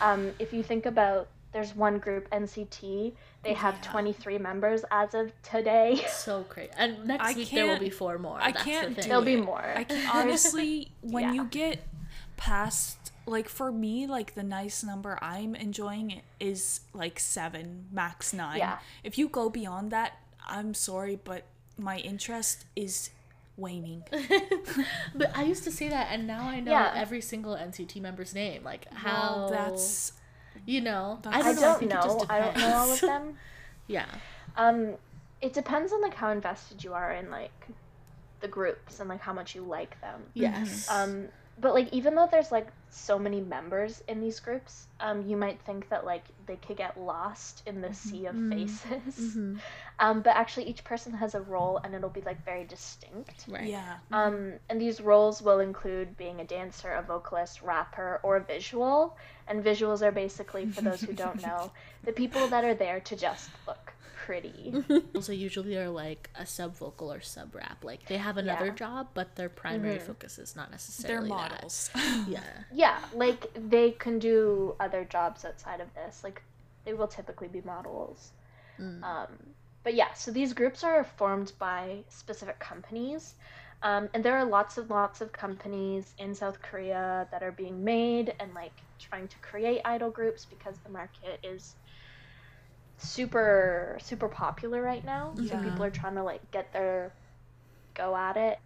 Um, 0.00 0.32
if 0.38 0.52
you 0.52 0.62
think 0.62 0.86
about, 0.86 1.28
there's 1.52 1.74
one 1.74 1.98
group 1.98 2.28
NCT. 2.30 3.12
They 3.42 3.54
have 3.54 3.74
Yeah. 3.82 3.90
23 3.90 4.38
members 4.38 4.84
as 4.90 5.14
of 5.14 5.32
today. 5.42 6.04
So 6.08 6.44
great. 6.48 6.70
And 6.76 7.06
next 7.06 7.24
I 7.24 7.32
week 7.34 7.50
there 7.50 7.66
will 7.66 7.78
be 7.78 7.90
four 7.90 8.18
more. 8.18 8.38
I 8.40 8.52
That's 8.52 8.64
can't 8.64 8.88
the 8.90 8.94
do 8.96 9.00
thing. 9.02 9.08
There'll 9.08 9.24
be 9.24 9.36
more. 9.36 9.64
I 9.76 9.84
can 9.84 10.08
honestly 10.12 10.92
when 11.00 11.24
Yeah. 11.24 11.32
you 11.32 11.44
get 11.44 11.86
past 12.36 13.12
like 13.26 13.48
for 13.48 13.70
me 13.72 14.06
like 14.06 14.34
the 14.34 14.42
nice 14.42 14.82
number 14.84 15.18
I'm 15.20 15.54
enjoying 15.54 16.22
is 16.40 16.80
like 16.94 17.18
7 17.18 17.86
max 17.92 18.32
9. 18.32 18.58
Yeah. 18.58 18.78
If 19.04 19.18
you 19.18 19.28
go 19.28 19.48
beyond 19.50 19.90
that, 19.90 20.12
I'm 20.46 20.74
sorry 20.74 21.18
but 21.22 21.44
my 21.76 21.98
interest 21.98 22.64
is 22.76 23.10
waning. 23.56 24.02
but 25.14 25.36
I 25.36 25.42
used 25.42 25.64
to 25.64 25.72
say 25.72 25.88
that, 25.88 26.08
and 26.12 26.26
now 26.26 26.42
I 26.48 26.60
know 26.60 26.72
Yeah. 26.72 26.92
every 26.94 27.20
single 27.20 27.54
NCT 27.56 28.00
member's 28.00 28.34
name. 28.34 28.62
Like 28.64 28.92
how 28.92 29.34
Well, 29.36 29.50
that's 29.50 30.12
you 30.66 30.80
know. 30.80 31.18
I 31.26 31.40
I 31.40 31.42
don't, 31.42 31.60
don't 31.60 31.78
think 31.78 31.90
it 31.92 31.94
know. 31.94 32.26
I 32.28 32.40
don't 32.40 32.56
know 32.58 32.76
all 32.76 32.92
of 32.92 33.00
them. 33.12 33.36
yeah. 33.86 34.06
Um, 34.56 34.94
it 35.40 35.52
depends 35.52 35.92
on 35.92 36.02
like 36.02 36.14
how 36.14 36.30
invested 36.30 36.82
you 36.82 36.94
are 36.94 37.12
in 37.12 37.30
like 37.30 37.68
the 38.40 38.48
groups 38.48 39.00
and 39.00 39.08
like 39.08 39.20
how 39.20 39.32
much 39.32 39.54
you 39.54 39.62
like 39.62 40.00
them. 40.00 40.22
Yes. 40.34 40.88
Um, 40.90 41.28
but 41.60 41.74
like 41.74 41.88
even 41.92 42.14
though 42.14 42.28
there's 42.30 42.52
like 42.52 42.68
so 42.90 43.18
many 43.18 43.40
members 43.40 44.02
in 44.08 44.20
these 44.20 44.40
groups, 44.40 44.86
um, 45.00 45.22
you 45.26 45.36
might 45.36 45.60
think 45.62 45.88
that 45.90 46.04
like 46.04 46.24
they 46.46 46.56
could 46.56 46.76
get 46.76 46.98
lost 46.98 47.62
in 47.66 47.80
the 47.80 47.92
sea 47.92 48.26
of 48.26 48.34
Mhm. 48.34 48.50
faces. 48.52 49.36
Mhm. 49.36 49.58
Um, 50.00 50.22
but 50.22 50.36
actually 50.36 50.66
each 50.68 50.84
person 50.84 51.12
has 51.14 51.34
a 51.34 51.40
role 51.40 51.80
and 51.82 51.92
it'll 51.92 52.08
be 52.08 52.20
like 52.20 52.44
very 52.44 52.62
distinct. 52.64 53.46
Right. 53.48 53.64
yeah. 53.66 53.96
Um, 54.12 54.52
and 54.68 54.80
these 54.80 55.00
roles 55.00 55.42
will 55.42 55.58
include 55.58 56.16
being 56.16 56.40
a 56.40 56.44
dancer, 56.44 56.92
a 56.92 57.02
vocalist, 57.02 57.62
rapper, 57.62 58.20
or 58.22 58.36
a 58.36 58.40
visual. 58.44 59.16
And 59.48 59.64
visuals 59.64 60.00
are 60.02 60.12
basically, 60.12 60.66
for 60.66 60.82
those 60.82 61.02
who 61.02 61.12
don't 61.12 61.42
know, 61.48 61.72
the 62.04 62.12
people 62.12 62.46
that 62.48 62.64
are 62.64 62.74
there 62.74 63.00
to 63.00 63.16
just 63.16 63.50
look 63.66 63.92
pretty. 64.28 64.74
Also, 65.14 65.32
usually 65.32 65.70
they 65.74 65.80
are 65.80 65.88
like 65.88 66.28
a 66.34 66.44
sub 66.44 66.76
vocal 66.76 67.10
or 67.10 67.20
sub 67.22 67.54
rap. 67.54 67.82
Like 67.82 68.04
they 68.06 68.18
have 68.18 68.36
another 68.36 68.66
Yeah. 68.66 68.74
job, 68.84 69.08
but 69.14 69.28
their 69.36 69.48
primary 69.48 69.98
Mhm. 69.98 70.02
focus 70.10 70.38
is 70.38 70.54
not 70.54 70.70
necessarily. 70.70 71.30
They're 71.30 71.38
necessarily 71.38 71.48
that. 71.48 71.52
models. 71.54 71.90
Yeah. 72.36 72.64
Yeah, 72.84 72.98
like 73.14 73.42
they 73.74 73.92
can 73.92 74.18
do 74.18 74.76
other 74.80 75.02
jobs 75.16 75.44
outside 75.46 75.80
of 75.80 75.88
this. 75.94 76.22
Like 76.22 76.42
they 76.84 76.92
will 76.92 77.08
typically 77.08 77.48
be 77.48 77.62
models. 77.62 78.32
Mm. 78.78 79.02
Um, 79.02 79.32
but 79.82 79.94
yeah, 79.94 80.12
so 80.12 80.30
these 80.30 80.52
groups 80.52 80.84
are 80.84 81.02
formed 81.04 81.52
by 81.58 82.04
specific 82.10 82.58
companies. 82.58 83.34
Um, 83.82 84.08
and 84.12 84.22
there 84.24 84.36
are 84.36 84.44
lots 84.44 84.76
and 84.76 84.90
lots 84.90 85.20
of 85.22 85.32
companies 85.32 86.04
in 86.18 86.34
South 86.34 86.60
Korea 86.60 87.26
that 87.30 87.42
are 87.42 87.52
being 87.52 87.82
made 87.82 88.34
and 88.40 88.52
like 88.52 88.76
trying 88.98 89.28
to 89.28 89.38
create 89.38 89.80
idol 89.86 90.10
groups 90.10 90.44
because 90.44 90.76
the 90.84 90.90
market 90.90 91.38
is 91.42 91.76
super 92.98 93.98
super 94.02 94.28
popular 94.28 94.82
right 94.82 95.04
now. 95.04 95.34
So 95.42 95.56
Yeah. 95.56 95.58
people 95.58 95.84
are 95.84 95.90
trying 95.90 96.16
to 96.16 96.22
like 96.22 96.50
get 96.50 96.72
their 96.72 97.14
go 97.94 98.16
at 98.16 98.36
it 98.36 98.58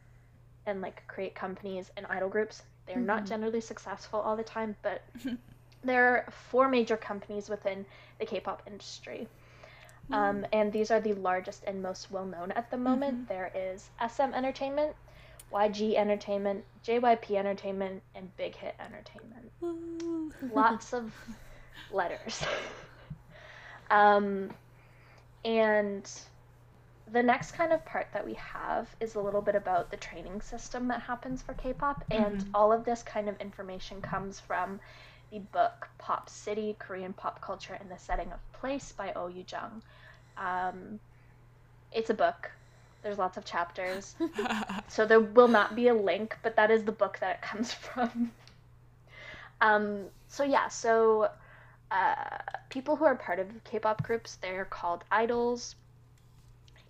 and 0.66 0.80
like 0.80 1.06
create 1.06 1.34
companies 1.34 1.90
and 1.96 2.06
idol 2.08 2.28
groups. 2.28 2.62
They're 2.86 3.00
not 3.00 3.24
Mhm. 3.24 3.26
generally 3.26 3.60
successful 3.60 4.20
all 4.20 4.36
the 4.36 4.44
time, 4.44 4.76
but 4.82 5.02
there 5.84 6.06
are 6.08 6.30
four 6.30 6.68
major 6.68 6.96
companies 6.96 7.48
within 7.48 7.86
the 8.18 8.26
K-pop 8.26 8.62
industry. 8.66 9.28
Um, 10.12 10.46
and 10.52 10.72
these 10.72 10.90
are 10.90 11.00
the 11.00 11.14
largest 11.14 11.64
and 11.64 11.82
most 11.82 12.10
well 12.10 12.26
known 12.26 12.52
at 12.52 12.70
the 12.70 12.76
moment. 12.78 13.18
There 13.28 13.50
is 13.54 13.90
SM 13.98 14.34
Entertainment, 14.34 14.96
YG 15.50 15.96
Entertainment, 15.96 16.64
JYP 16.84 17.36
Entertainment, 17.36 18.02
and 18.14 18.34
Big 18.36 18.56
Hit 18.56 18.74
Entertainment. 18.78 19.52
Lots 20.48 20.92
of 20.94 21.14
letters. 21.90 22.42
um, 23.92 24.56
and 25.44 26.10
the 27.12 27.22
next 27.22 27.52
kind 27.52 27.72
of 27.72 27.84
part 27.86 28.08
that 28.14 28.26
we 28.26 28.34
have 28.34 28.94
is 29.00 29.14
a 29.16 29.20
little 29.20 29.42
bit 29.42 29.56
about 29.56 29.90
the 29.90 29.96
training 29.96 30.40
system 30.40 30.88
that 30.88 31.02
happens 31.02 31.42
for 31.42 31.54
K-pop, 31.54 32.04
and 32.10 32.44
Mhm. 32.44 32.48
all 32.54 32.72
of 32.72 32.84
this 32.84 33.02
kind 33.02 33.28
of 33.28 33.40
information 33.40 34.02
comes 34.02 34.40
from 34.40 34.80
the 35.30 35.40
book 35.40 35.90
Pop 35.98 36.28
City: 36.30 36.76
Korean 36.78 37.12
Pop 37.14 37.40
Culture 37.42 37.76
in 37.80 37.88
the 37.88 37.98
Selling 37.98 38.32
of 38.32 38.40
Place 38.52 38.92
by 38.92 39.12
Oh 39.14 39.28
Yu 39.28 39.44
Jung. 39.48 39.82
Um, 40.38 41.00
it's 41.92 42.10
a 42.10 42.14
book. 42.14 42.52
There's 43.02 43.18
lots 43.18 43.36
of 43.38 43.44
chapters, 43.44 44.16
so 44.88 45.06
there 45.06 45.20
will 45.20 45.48
not 45.48 45.74
be 45.76 45.88
a 45.88 45.94
link, 45.94 46.38
but 46.42 46.56
that 46.56 46.70
is 46.70 46.84
the 46.84 46.92
book 46.92 47.18
that 47.20 47.36
it 47.36 47.42
comes 47.42 47.72
from. 47.86 48.32
um, 49.60 50.10
so 50.28 50.44
yeah, 50.44 50.68
so 50.68 51.30
uh, 51.92 52.38
people 52.70 52.96
who 52.96 53.04
are 53.04 53.16
part 53.16 53.38
of 53.40 53.64
K-pop 53.64 54.02
groups, 54.04 54.36
they're 54.36 54.64
called 54.66 55.04
idols. 55.12 55.76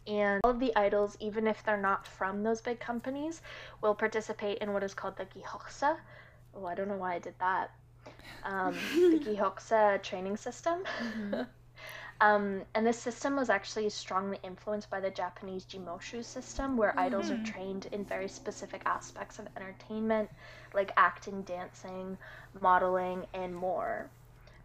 And 0.07 0.41
all 0.45 0.51
of 0.53 0.61
the 0.61 0.75
idols, 0.77 1.17
even 1.21 1.47
if 1.49 1.63
they're 1.65 1.77
not 1.77 2.07
from 2.07 2.43
those 2.45 2.61
big 2.63 2.81
companies, 2.81 3.43
will 3.83 3.95
participate 3.95 4.59
in 4.59 4.73
what 4.73 4.85
is 4.85 4.95
called 4.95 5.17
the 5.17 5.27
Gihoksa. 5.27 5.99
Oh, 6.55 6.67
I 6.67 6.75
don't 6.75 6.89
know 6.89 6.97
why 6.97 7.15
I 7.15 7.19
did 7.19 7.39
that. 7.41 7.73
Um, 8.45 8.91
the 9.11 9.19
Gihoksa 9.21 10.03
training 10.03 10.37
system. 10.39 10.85
um, 12.21 12.63
and 12.75 12.87
this 12.87 13.01
system 13.01 13.37
was 13.37 13.51
actually 13.51 13.89
strongly 13.91 14.39
influenced 14.43 14.91
by 14.91 15.01
the 15.01 15.11
Japanese 15.11 15.65
jimusho 15.67 16.25
system, 16.25 16.77
where 16.77 16.99
idols 16.99 17.31
are 17.31 17.39
Mhm. 17.39 17.45
trained 17.45 17.87
in 17.93 18.05
very 18.05 18.29
specific 18.29 18.83
aspects 18.87 19.39
of 19.39 19.49
entertainment, 19.57 20.31
like 20.75 20.93
acting, 20.97 21.43
dancing, 21.43 22.19
modeling, 22.61 23.27
and 23.35 23.55
more. 23.57 24.11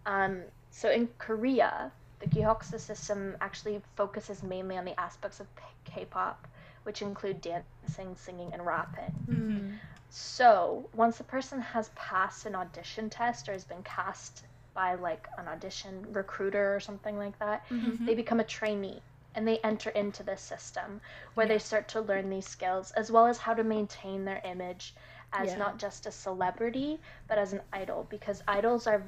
Um, 0.07 0.45
so 0.71 0.91
in 0.91 1.09
Korea, 1.19 1.93
the 2.19 2.27
Gihoksa 2.27 2.79
system 2.79 3.37
actually 3.41 3.81
focuses 3.95 4.43
mainly 4.43 4.77
on 4.77 4.85
the 4.85 4.99
aspects 4.99 5.41
of 5.41 5.49
K-pop, 5.85 6.47
which 6.83 7.03
include 7.03 7.41
dancing, 7.41 8.15
singing, 8.15 8.53
and 8.53 8.65
rapping. 8.65 9.13
Mm-hmm. 9.29 9.77
So 10.09 10.89
once 10.93 11.19
a 11.19 11.25
person 11.25 11.61
has 11.61 11.89
passed 11.95 12.45
an 12.45 12.55
audition 12.55 13.09
test 13.09 13.49
or 13.49 13.53
has 13.53 13.65
been 13.65 13.83
cast 13.83 14.45
by 14.73 14.95
like 14.95 15.27
an 15.37 15.47
audition 15.47 16.07
recruiter 16.11 16.75
or 16.75 16.79
something 16.79 17.17
like 17.17 17.39
that, 17.39 17.65
Mm-hmm. 17.71 18.05
they 18.05 18.15
become 18.15 18.39
a 18.39 18.45
trainee 18.45 19.03
and 19.35 19.47
they 19.47 19.59
enter 19.59 19.89
into 19.91 20.23
this 20.23 20.41
system 20.41 21.01
where 21.35 21.45
Yeah. 21.45 21.53
they 21.53 21.59
start 21.59 21.87
to 21.89 22.01
learn 22.01 22.29
these 22.29 22.47
skills 22.47 22.91
as 22.91 23.11
well 23.11 23.27
as 23.27 23.39
how 23.39 23.53
to 23.53 23.63
maintain 23.63 24.25
their 24.25 24.41
image 24.45 24.95
as 25.33 25.55
Yeah. 25.55 25.57
not 25.57 25.77
just 25.79 26.07
a 26.07 26.11
celebrity 26.11 27.01
but 27.27 27.37
as 27.39 27.53
an 27.53 27.61
idol 27.73 28.07
because 28.09 28.43
idols 28.47 28.87
are 28.87 29.03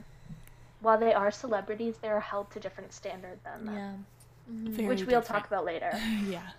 while 0.81 0.97
they 0.97 1.13
are 1.13 1.31
celebrities 1.31 1.97
they 1.97 2.09
are 2.09 2.19
held 2.21 2.49
to 2.51 2.59
different 2.59 2.93
standard 2.93 3.39
than 3.43 3.65
them 3.65 3.75
Yeah. 3.75 4.53
Mhm. 4.53 4.71
Very 4.75 4.87
which 4.87 5.05
we'll 5.05 5.21
different. 5.21 5.25
talk 5.43 5.47
about 5.47 5.65
later 5.65 5.91
yeah. 6.23 6.49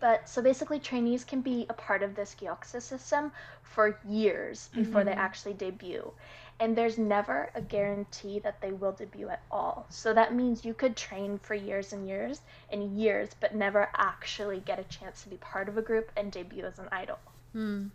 but 0.00 0.28
so 0.28 0.42
basically 0.42 0.78
trainees 0.80 1.24
can 1.24 1.40
be 1.42 1.66
a 1.68 1.74
part 1.74 2.02
of 2.02 2.14
this 2.14 2.34
Gyeoksa 2.34 2.80
system 2.82 3.32
for 3.62 3.98
years 4.08 4.68
before 4.74 5.04
they 5.04 5.12
Mhm. 5.12 5.18
actually 5.18 5.54
debut 5.54 6.12
and 6.60 6.76
there's 6.76 6.98
never 6.98 7.50
a 7.54 7.62
guarantee 7.62 8.38
that 8.40 8.60
they 8.60 8.72
will 8.72 8.92
debut 8.92 9.28
at 9.30 9.42
all 9.50 9.86
so 9.90 10.12
that 10.14 10.34
means 10.34 10.64
you 10.64 10.74
could 10.74 10.96
train 10.96 11.38
for 11.38 11.54
years 11.54 11.92
and 11.92 12.06
years 12.08 12.42
and 12.70 12.98
years 12.98 13.30
but 13.40 13.54
never 13.54 13.90
actually 13.94 14.60
get 14.60 14.78
a 14.78 14.84
chance 14.84 15.22
to 15.22 15.28
be 15.30 15.36
part 15.38 15.68
of 15.68 15.78
a 15.78 15.82
group 15.82 16.12
and 16.16 16.32
debut 16.32 16.64
as 16.66 16.78
an 16.78 16.88
idol 16.92 17.18
Mm. 17.56 17.90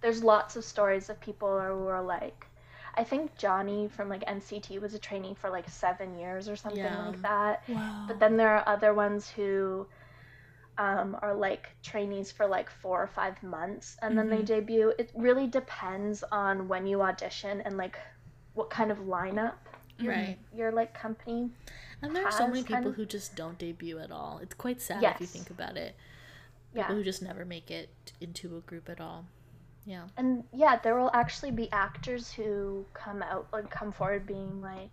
there's 0.00 0.22
lots 0.24 0.56
of 0.56 0.64
stories 0.64 1.08
of 1.08 1.20
people 1.20 1.48
who 1.60 1.86
are 1.88 2.02
like 2.02 2.47
I 2.94 3.04
think 3.04 3.36
Johnny 3.36 3.88
from 3.88 4.08
like 4.08 4.24
NCT 4.26 4.80
was 4.80 4.94
a 4.94 4.98
trainee 4.98 5.34
for 5.34 5.50
like 5.50 5.68
seven 5.68 6.18
years 6.18 6.48
or 6.48 6.56
something 6.56 6.82
Yeah. 6.84 7.06
like 7.08 7.22
that. 7.22 7.62
Wow. 7.68 8.04
But 8.08 8.18
then 8.20 8.36
there 8.36 8.50
are 8.56 8.68
other 8.68 8.94
ones 8.94 9.30
who 9.30 9.86
um, 10.78 11.16
are 11.22 11.34
like 11.34 11.70
trainees 11.82 12.30
for 12.30 12.46
like 12.46 12.70
four 12.70 13.02
or 13.02 13.08
five 13.08 13.42
months 13.42 13.96
and 14.00 14.16
then 14.16 14.28
they 14.28 14.38
Mhm. 14.42 14.46
debut. 14.46 14.92
It 14.96 15.10
really 15.16 15.48
depends 15.48 16.22
on 16.30 16.68
when 16.68 16.86
you 16.86 17.02
audition 17.02 17.60
and 17.62 17.76
like 17.76 17.98
what 18.54 18.70
kind 18.70 18.92
of 18.92 18.98
lineup 18.98 19.54
your, 19.98 20.12
Right. 20.12 20.38
your 20.54 20.70
like 20.70 20.94
company. 20.94 21.50
And 22.00 22.14
there 22.14 22.24
are 22.24 22.30
so 22.30 22.46
many 22.46 22.62
people 22.62 22.92
who 22.92 23.04
just 23.06 23.34
don't 23.34 23.58
debut 23.58 23.98
at 23.98 24.12
all. 24.12 24.38
It's 24.40 24.54
quite 24.54 24.80
sad 24.80 25.02
if 25.02 25.20
you 25.20 25.26
think 25.26 25.50
about 25.50 25.76
it. 25.76 25.96
Yeah. 26.72 26.82
People 26.84 26.96
who 26.96 27.02
just 27.02 27.22
never 27.22 27.44
make 27.44 27.72
it 27.72 28.12
into 28.20 28.56
a 28.56 28.60
group 28.60 28.88
at 28.88 29.00
all. 29.00 29.24
Yeah. 29.88 30.02
And 30.18 30.44
yeah, 30.52 30.78
there 30.78 30.96
will 31.00 31.10
actually 31.14 31.50
be 31.50 31.72
actors 31.72 32.30
who 32.30 32.84
come 32.92 33.22
out 33.22 33.46
and 33.54 33.70
come 33.70 33.90
forward 33.90 34.26
being 34.26 34.60
like, 34.60 34.90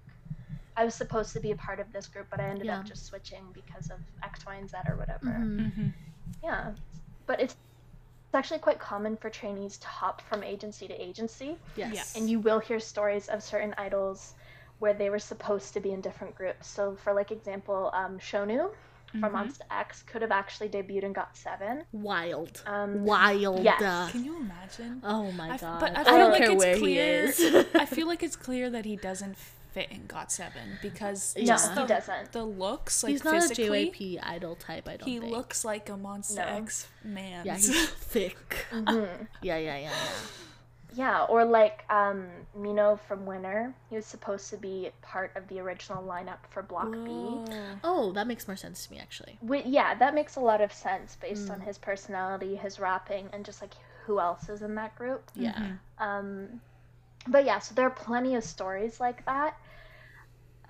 I 0.78 0.86
was 0.86 0.96
supposed 0.96 1.34
to 1.34 1.42
be 1.42 1.52
a 1.52 1.56
part 1.58 1.82
of 1.82 1.92
this 1.92 2.08
group, 2.08 2.28
but 2.32 2.40
I 2.40 2.46
ended 2.48 2.68
Yeah. 2.68 2.80
up 2.80 2.86
just 2.86 3.06
switching 3.06 3.44
because 3.54 3.90
of 3.92 4.00
X, 4.24 4.46
Y, 4.46 4.56
and 4.56 4.70
Z 4.70 4.78
or 4.88 4.96
whatever. 4.96 5.26
Mhm. 5.26 5.74
Mhm. 5.74 5.94
Yeah. 6.42 6.74
But 7.28 7.42
it's 7.42 7.54
it's 8.28 8.36
actually 8.36 8.60
quite 8.60 8.80
common 8.80 9.16
for 9.18 9.30
trainees 9.30 9.78
to 9.78 9.88
hop 9.88 10.22
from 10.22 10.44
agency 10.44 10.88
to 10.88 10.94
agency. 10.94 11.58
Yes. 11.76 12.16
And 12.18 12.30
you 12.30 12.40
will 12.40 12.60
hear 12.60 12.80
stories 12.80 13.28
of 13.30 13.44
certain 13.44 13.74
idols 13.78 14.34
where 14.80 14.94
they 14.94 15.10
were 15.10 15.20
supposed 15.20 15.74
to 15.74 15.80
be 15.80 15.92
in 15.92 16.02
different 16.02 16.36
groups. 16.36 16.68
So, 16.68 16.96
for 16.96 17.14
like 17.14 17.32
example, 17.32 17.90
um, 17.94 18.20
Shownu 18.20 18.72
from 19.20 19.32
Mhm. 19.34 19.48
Monsta 19.48 19.62
X 19.72 20.04
could 20.04 20.22
have 20.22 20.32
actually 20.32 20.70
debuted 20.70 21.04
and 21.06 21.16
GOT7. 21.16 21.84
Wild. 21.92 22.62
Um, 22.66 23.04
Wild. 23.06 23.64
yes. 23.64 24.12
Can 24.12 24.24
you 24.24 24.38
imagine? 24.38 25.02
Oh 25.04 25.32
my 25.32 25.52
I 25.52 25.54
f- 25.56 25.62
god. 25.62 25.80
but 25.80 25.98
I 25.98 26.02
I, 26.02 26.04
don't 26.18 26.32
like 26.32 26.42
care 26.42 26.52
it's 26.52 26.64
where 26.64 26.78
clear- 26.78 27.28
he 27.28 27.30
is. 27.30 27.66
I 27.76 27.86
feel 27.86 28.08
like 28.14 28.24
it's 28.24 28.36
clear 28.36 28.70
that 28.70 28.86
he 28.86 28.96
doesn't 28.96 29.38
fit 29.74 29.92
in 29.92 30.08
GOT7 30.08 30.52
because 30.82 31.36
No, 31.38 31.44
just 31.44 31.70
he 31.70 31.76
the, 31.76 31.86
doesn't. 31.86 32.32
the 32.32 32.46
looks, 32.46 33.04
like 33.04 33.12
He's 33.12 33.24
not 33.26 33.36
a 33.36 33.42
physically, 33.42 33.92
JYP 33.92 34.20
idol 34.24 34.56
type, 34.56 34.88
I 34.88 34.96
don't 34.96 35.08
he 35.10 35.20
think. 35.20 35.32
looks 35.32 35.66
like 35.66 35.90
a 35.90 35.94
Monsta 35.94 36.38
No. 36.38 36.44
X 36.44 36.88
man. 37.04 37.46
Yeah, 37.46 37.56
he's 37.58 37.90
thick. 37.90 38.68
Mhm. 38.72 39.28
Yeah, 39.42 39.58
yeah, 39.58 39.78
yeah, 39.78 39.78
yeah. 39.80 39.90
Yeah, 40.96 41.24
or 41.26 41.44
like 41.46 41.84
um, 41.90 42.28
Mino 42.56 42.96
from 43.08 43.26
Winner. 43.26 43.74
He 43.90 43.96
was 43.96 44.06
supposed 44.06 44.50
to 44.52 44.58
be 44.58 44.90
part 45.02 45.32
of 45.36 45.48
the 45.50 45.60
original 45.60 46.04
lineup 46.04 46.38
for 46.50 46.62
Block 46.64 46.92
B. 46.92 47.40
Oh, 47.84 48.12
that 48.14 48.28
makes 48.28 48.48
more 48.48 48.56
sense 48.56 48.86
to 48.86 48.92
me 48.94 49.00
actually. 49.00 49.38
Wi- 49.42 49.66
yeah, 49.68 49.94
that 49.96 50.14
makes 50.16 50.36
a 50.38 50.40
lot 50.40 50.62
of 50.62 50.72
sense 50.72 51.18
based 51.18 51.50
on 51.50 51.60
Mm. 51.60 51.64
his 51.66 51.78
personality, 51.78 52.56
his 52.56 52.80
rapping, 52.80 53.30
and 53.34 53.44
just 53.46 53.62
like 53.62 53.74
who 54.06 54.20
else 54.20 54.48
is 54.50 54.62
in 54.62 54.76
that 54.76 54.96
group. 54.96 55.30
Yeah. 55.36 55.54
Mhm. 55.54 55.80
Um, 56.00 56.62
but 57.28 57.44
yeah, 57.46 57.60
so 57.60 57.76
there 57.76 57.86
are 57.88 57.90
plenty 58.08 58.36
of 58.36 58.44
stories 58.44 59.00
like 59.00 59.26
that. 59.26 59.58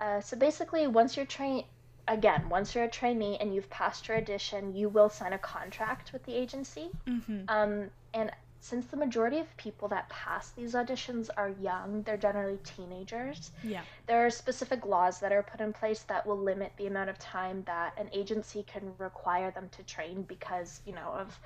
Uh, 0.00 0.20
so 0.20 0.36
basically, 0.36 0.86
once 0.86 1.16
you're 1.16 1.26
trained, 1.26 1.64
again, 2.08 2.48
once 2.48 2.74
you're 2.74 2.84
a 2.84 2.88
trainee 2.90 3.36
and 3.38 3.54
you've 3.54 3.70
passed 3.70 4.08
your 4.08 4.16
audition, 4.16 4.74
you 4.74 4.88
will 4.88 5.08
sign 5.08 5.32
a 5.32 5.38
contract 5.38 6.12
with 6.12 6.22
the 6.24 6.34
agency. 6.34 6.90
Mhm. 7.06 7.44
Um, 7.48 7.90
and 8.14 8.30
since 8.66 8.86
the 8.86 8.96
majority 8.96 9.38
of 9.38 9.56
people 9.56 9.86
that 9.86 10.08
pass 10.08 10.50
these 10.50 10.74
auditions 10.74 11.30
are 11.36 11.50
young, 11.60 12.02
they're 12.02 12.16
generally 12.16 12.58
teenagers. 12.64 13.52
Yeah. 13.62 13.82
There 14.06 14.26
are 14.26 14.30
specific 14.30 14.84
laws 14.84 15.20
that 15.20 15.30
are 15.30 15.44
put 15.44 15.60
in 15.60 15.72
place 15.72 16.02
that 16.08 16.26
will 16.26 16.36
limit 16.38 16.72
the 16.76 16.88
amount 16.88 17.08
of 17.08 17.16
time 17.20 17.62
that 17.66 17.96
an 17.96 18.08
agency 18.12 18.64
can 18.64 18.92
require 18.98 19.52
them 19.52 19.68
to 19.76 19.84
train 19.84 20.22
because, 20.22 20.80
you 20.84 20.92
know, 20.92 21.10
of 21.12 21.38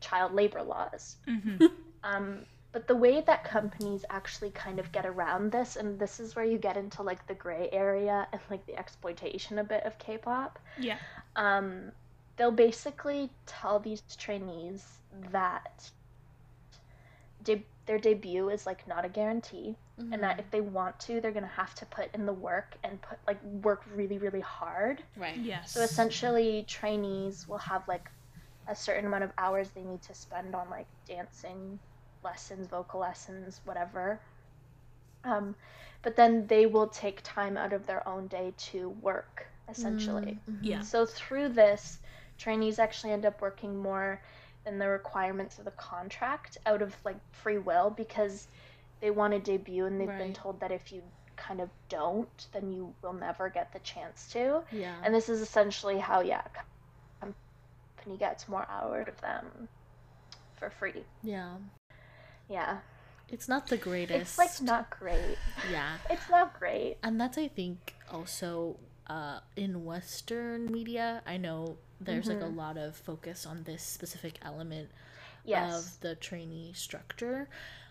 child 0.00 0.32
labor 0.32 0.62
laws. 0.62 1.16
Mhm. 1.28 1.70
Um, 2.04 2.44
but 2.72 2.86
the 2.86 2.94
way 2.94 3.22
that 3.22 3.44
companies 3.44 4.04
actually 4.10 4.50
kind 4.50 4.78
of 4.78 4.92
get 4.92 5.06
around 5.06 5.52
this, 5.52 5.76
and 5.76 5.98
this 5.98 6.20
is 6.20 6.36
where 6.36 6.44
you 6.44 6.58
get 6.58 6.76
into 6.76 7.02
like 7.02 7.26
the 7.26 7.32
gray 7.34 7.70
area 7.72 8.28
and 8.30 8.42
like 8.50 8.66
the 8.66 8.76
exploitation 8.78 9.58
a 9.58 9.64
bit 9.64 9.84
of 9.84 9.96
K-pop. 9.98 10.58
Yeah. 10.76 10.98
Um, 11.36 11.92
they'll 12.36 12.50
basically 12.68 13.30
tell 13.46 13.78
these 13.78 14.02
trainees 14.18 14.98
that 15.30 15.90
de- 17.44 17.66
their 17.86 17.98
debut 17.98 18.50
is 18.50 18.66
like 18.66 18.86
not 18.88 19.04
a 19.04 19.08
guarantee, 19.08 19.76
and 20.12 20.22
that 20.22 20.40
if 20.40 20.50
they 20.50 20.60
want 20.60 20.98
to, 21.00 21.20
they're 21.20 21.32
gonna 21.32 21.46
have 21.48 21.74
to 21.76 21.86
put 21.86 22.14
in 22.14 22.26
the 22.26 22.32
work 22.32 22.76
and 22.84 23.00
put 23.02 23.18
like 23.26 23.42
work 23.44 23.84
really 23.94 24.18
really 24.18 24.40
hard. 24.40 25.02
Right. 25.16 25.40
Yes. 25.42 25.72
So 25.72 25.80
essentially, 25.82 26.64
trainees 26.68 27.46
will 27.48 27.58
have 27.58 27.86
like 27.88 28.10
a 28.66 28.74
certain 28.76 29.06
amount 29.06 29.24
of 29.24 29.32
hours 29.38 29.70
they 29.72 29.84
need 29.84 30.02
to 30.02 30.14
spend 30.14 30.54
on 30.54 30.70
like 30.70 30.88
dancing 31.06 31.80
lessons, 32.22 32.68
vocal 32.68 33.00
lessons, 33.00 33.60
whatever. 33.64 34.20
Um, 35.24 35.56
but 36.02 36.16
then 36.16 36.46
they 36.46 36.66
will 36.66 36.88
take 36.88 37.20
time 37.22 37.56
out 37.56 37.72
of 37.72 37.86
their 37.86 38.06
own 38.08 38.28
day 38.28 38.54
to 38.72 38.90
work, 38.90 39.46
essentially. 39.68 40.40
Mhm. 40.48 40.58
Yeah. 40.60 40.82
So 40.82 41.06
through 41.06 41.50
this, 41.50 41.98
trainees 42.38 42.78
actually 42.78 43.12
end 43.12 43.26
up 43.26 43.40
working 43.40 43.76
more 43.76 44.22
than 44.64 44.78
the 44.78 44.88
requirements 44.88 45.58
of 45.58 45.64
the 45.64 45.70
contract 45.72 46.58
out 46.66 46.82
of 46.82 46.94
like 47.04 47.16
free 47.32 47.58
will 47.58 47.90
because 47.90 48.48
they 49.00 49.10
want 49.10 49.32
to 49.32 49.38
debut 49.38 49.84
and 49.86 50.00
they've 50.00 50.08
been 50.08 50.32
told 50.32 50.60
that 50.60 50.72
if 50.72 50.92
you 50.92 51.02
kind 51.36 51.60
of 51.60 51.68
don't, 51.88 52.46
then 52.52 52.72
you 52.72 52.94
will 53.02 53.12
never 53.12 53.48
get 53.48 53.72
the 53.72 53.78
chance 53.80 54.28
to. 54.32 54.62
Yeah. 54.72 54.94
And 55.02 55.14
this 55.14 55.28
is 55.28 55.40
essentially 55.40 55.98
how, 55.98 56.20
yeah, 56.20 56.42
company 58.04 58.18
gets 58.18 58.48
more 58.48 58.66
out 58.70 59.08
of 59.08 59.20
them 59.20 59.68
for 60.56 60.70
free. 60.70 61.04
yeah. 61.22 61.54
Yeah. 62.48 62.78
it's 63.30 63.48
not 63.48 63.68
the 63.68 63.78
greatest. 63.78 64.20
It's 64.20 64.38
like 64.38 64.62
not 64.62 64.90
great. 64.90 65.38
yeah. 65.72 65.96
It's 66.10 66.28
not 66.28 66.58
great. 66.58 66.96
And 67.02 67.18
that's 67.18 67.38
I 67.38 67.48
think 67.48 67.94
also 68.10 68.76
uh, 69.06 69.40
in 69.56 69.84
Western 69.84 70.70
media. 70.70 71.22
I 71.26 71.38
know 71.38 71.78
there's 72.00 72.28
like 72.28 72.40
a 72.40 72.46
Mm-hmm. 72.46 72.52
lot 72.52 72.76
of 72.76 72.96
focus 72.96 73.46
on 73.46 73.64
this 73.64 73.82
specific 73.82 74.38
element 74.42 74.90
Yes. 75.44 75.98
of 75.98 76.00
the 76.00 76.14
trainee 76.14 76.72
structure. 76.74 77.48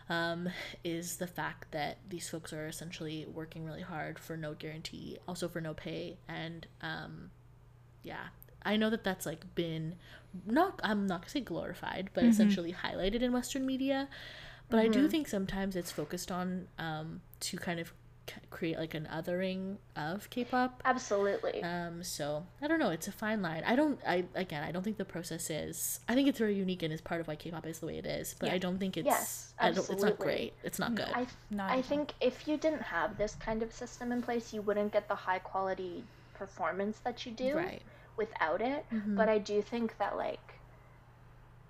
Um, 0.10 0.49
is 0.84 1.16
the 1.18 1.28
fact 1.28 1.72
that 1.72 1.97
these 2.10 2.30
folks 2.30 2.51
are 2.51 2.68
essentially 2.68 3.26
working 3.26 3.64
really 3.64 3.82
hard 3.82 4.20
for 4.20 4.36
no 4.36 4.54
guarantee, 4.54 5.18
also 5.28 5.47
for 5.47 5.62
no 5.62 5.74
pay, 5.74 6.18
and 6.28 6.68
um, 6.82 7.32
yeah, 8.04 8.28
I 8.64 8.76
know 8.78 8.89
that 8.89 9.04
that's 9.04 9.26
like 9.26 9.56
been 9.56 9.95
not 10.45 10.80
I'm 10.84 11.08
not 11.08 11.22
gonna 11.22 11.30
say 11.30 11.41
glorified, 11.41 12.10
but 12.14 12.26
essentially 12.26 12.74
highlighted 12.74 13.22
in 13.22 13.32
Western 13.32 13.66
media. 13.66 14.10
But 14.70 14.80
I 14.80 14.88
do 14.88 15.08
think 15.08 15.28
sometimes 15.28 15.76
it's 15.76 15.91
focused 15.91 16.32
on 16.32 16.68
um, 16.80 17.22
to 17.41 17.58
kind 17.58 17.80
of 17.80 17.93
create 18.49 18.78
like 18.78 18.93
an 18.93 19.07
othering 19.11 19.78
of 19.95 20.30
K-pop. 20.30 20.82
Absolutely. 20.86 21.61
Um, 21.63 22.03
so 22.03 22.45
I 22.61 22.67
don't 22.67 22.80
know. 22.80 22.89
It's 22.89 23.07
a 23.07 23.11
fine 23.11 23.41
line. 23.41 23.63
I 23.65 23.76
don't. 23.76 23.99
I 24.07 24.26
again, 24.36 24.63
I 24.63 24.71
don't 24.71 24.84
think 24.84 24.97
the 24.97 25.05
process 25.05 25.49
is. 25.49 25.99
I 26.07 26.15
think 26.15 26.28
it's 26.28 26.39
very 26.39 26.55
unique 26.55 26.84
and 26.84 26.93
is 26.93 27.01
part 27.01 27.21
of 27.21 27.28
why 27.28 27.36
K-pop 27.36 27.65
is 27.65 27.80
the 27.80 27.86
way 27.88 27.97
it 27.97 28.05
is. 28.05 28.36
But 28.39 28.47
Yeah. 28.47 28.55
I 28.55 28.57
don't 28.57 28.78
think 28.78 28.97
it's. 28.97 29.05
Yes, 29.05 29.53
I 29.59 29.71
don't, 29.71 29.89
it's 29.89 30.03
not 30.03 30.17
great. 30.19 30.53
It's 30.63 30.80
not 30.80 30.95
good. 30.95 31.09
I, 31.13 31.28
Not 31.49 31.71
I 31.71 31.82
think 31.82 32.13
if 32.21 32.47
you 32.47 32.57
didn't 32.57 32.82
have 32.84 33.17
this 33.17 33.36
kind 33.36 33.61
of 33.63 33.74
system 33.74 34.11
in 34.11 34.21
place, 34.21 34.53
you 34.53 34.61
wouldn't 34.61 34.93
get 34.93 35.07
the 35.07 35.15
high 35.15 35.39
quality 35.39 36.03
performance 36.34 36.99
that 36.99 37.26
you 37.26 37.32
do 37.32 37.55
right. 37.55 37.82
without 38.17 38.61
it. 38.61 38.86
Mhm. 38.91 39.15
But 39.15 39.30
I 39.30 39.38
do 39.38 39.61
think 39.61 39.97
that 39.97 40.17
like 40.17 40.53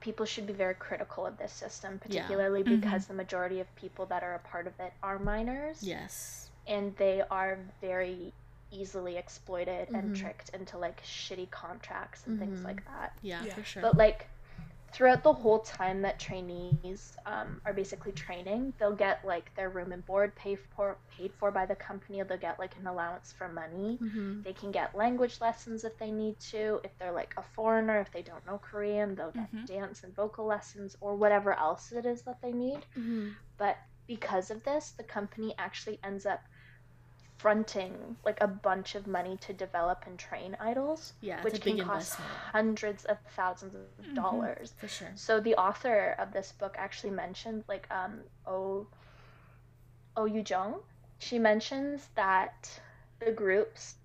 people 0.03 0.25
should 0.25 0.45
be 0.45 0.51
very 0.53 0.75
critical 0.75 1.25
of 1.25 1.37
this 1.37 1.51
system, 1.53 1.93
Yeah. 1.93 2.21
particularly 2.23 2.61
Mhm. 2.63 2.81
because 2.81 3.07
the 3.07 3.13
majority 3.13 3.61
of 3.61 3.73
people 3.75 4.05
that 4.07 4.21
are 4.21 4.35
a 4.35 4.39
part 4.39 4.67
of 4.67 4.77
it 4.79 4.91
are 5.01 5.17
minors, 5.17 5.81
Yes. 5.81 6.49
and 6.67 6.95
they 6.97 7.21
are 7.21 7.57
very 7.79 8.33
easily 8.69 9.15
exploited 9.17 9.87
and 9.89 10.13
Mhm. 10.13 10.19
tricked 10.19 10.49
into 10.49 10.77
like 10.77 11.01
shitty 11.03 11.49
contracts 11.51 12.27
and 12.27 12.37
things 12.37 12.59
Mhm. 12.59 12.65
like 12.65 12.85
that. 12.85 13.13
Yeah, 13.21 13.43
Yeah. 13.45 13.53
for 13.53 13.63
sure. 13.63 13.81
But 13.81 13.95
like 13.95 14.27
throughout 14.93 15.23
the 15.23 15.33
whole 15.33 15.59
time 15.61 16.01
that 16.03 16.19
trainees 16.19 16.99
um, 17.09 17.41
are 17.49 17.53
basically 17.53 17.93
training, 17.93 18.55
they'll 18.61 18.75
get 18.77 19.05
like 19.09 19.39
their 19.43 19.59
room 19.59 19.81
and 19.81 19.97
board 20.05 20.35
paid 20.35 20.59
for 20.59 20.97
paid 21.07 21.33
for 21.33 21.51
by 21.51 21.65
the 21.65 21.75
company. 21.75 22.21
They'll 22.23 22.37
get 22.37 22.59
like 22.59 22.75
an 22.77 22.87
allowance 22.87 23.33
for 23.37 23.47
money. 23.49 23.99
hmm 23.99 24.41
They 24.43 24.53
can 24.53 24.71
get 24.71 24.95
language 24.95 25.39
lessons 25.41 25.83
if 25.83 25.97
they 25.97 26.11
need 26.11 26.39
to. 26.51 26.79
If 26.83 26.97
they're 26.97 27.11
like 27.13 27.33
a 27.37 27.43
foreigner, 27.43 27.99
if 27.99 28.11
they 28.11 28.21
don't 28.23 28.45
know 28.45 28.59
Korean, 28.59 29.15
they'll 29.15 29.31
get 29.31 29.49
Mhm. 29.53 29.65
dance 29.65 30.03
and 30.03 30.15
vocal 30.15 30.45
lessons 30.45 30.95
or 31.01 31.15
whatever 31.15 31.53
else 31.53 31.91
it 31.91 32.05
is 32.05 32.23
that 32.23 32.41
they 32.41 32.51
need. 32.53 32.85
hmm 32.95 33.35
But 33.57 33.77
because 34.07 34.51
of 34.51 34.63
this, 34.63 34.91
the 34.91 35.03
company 35.03 35.55
actually 35.57 35.99
ends 36.03 36.25
up 36.25 36.41
fronting 37.43 38.15
like 38.23 38.39
a 38.39 38.47
bunch 38.47 38.95
of 38.95 39.05
money 39.05 39.35
to 39.45 39.51
develop 39.53 39.99
and 40.07 40.17
train 40.17 40.55
idols, 40.61 41.11
Yeah, 41.19 41.41
which 41.43 41.59
can 41.59 41.77
cost 41.77 42.17
investment 42.17 42.29
hundreds 42.53 43.03
of 43.05 43.17
thousands 43.35 43.75
of 43.75 44.05
Mhm. 44.05 44.15
dollars. 44.15 44.73
for 44.77 44.87
sure. 44.87 45.11
So 45.15 45.41
the 45.41 45.55
author 45.55 46.15
of 46.17 46.31
this 46.31 46.53
book 46.53 46.75
actually 46.85 47.11
mentioned 47.25 47.65
like 47.67 47.85
um 47.91 48.13
Oh 48.47 48.87
Oh 50.15 50.25
Yu 50.25 50.43
Jung. 50.47 50.79
She 51.19 51.37
mentions 51.37 52.07
that 52.15 52.79
the 53.19 53.31
groups 53.31 53.95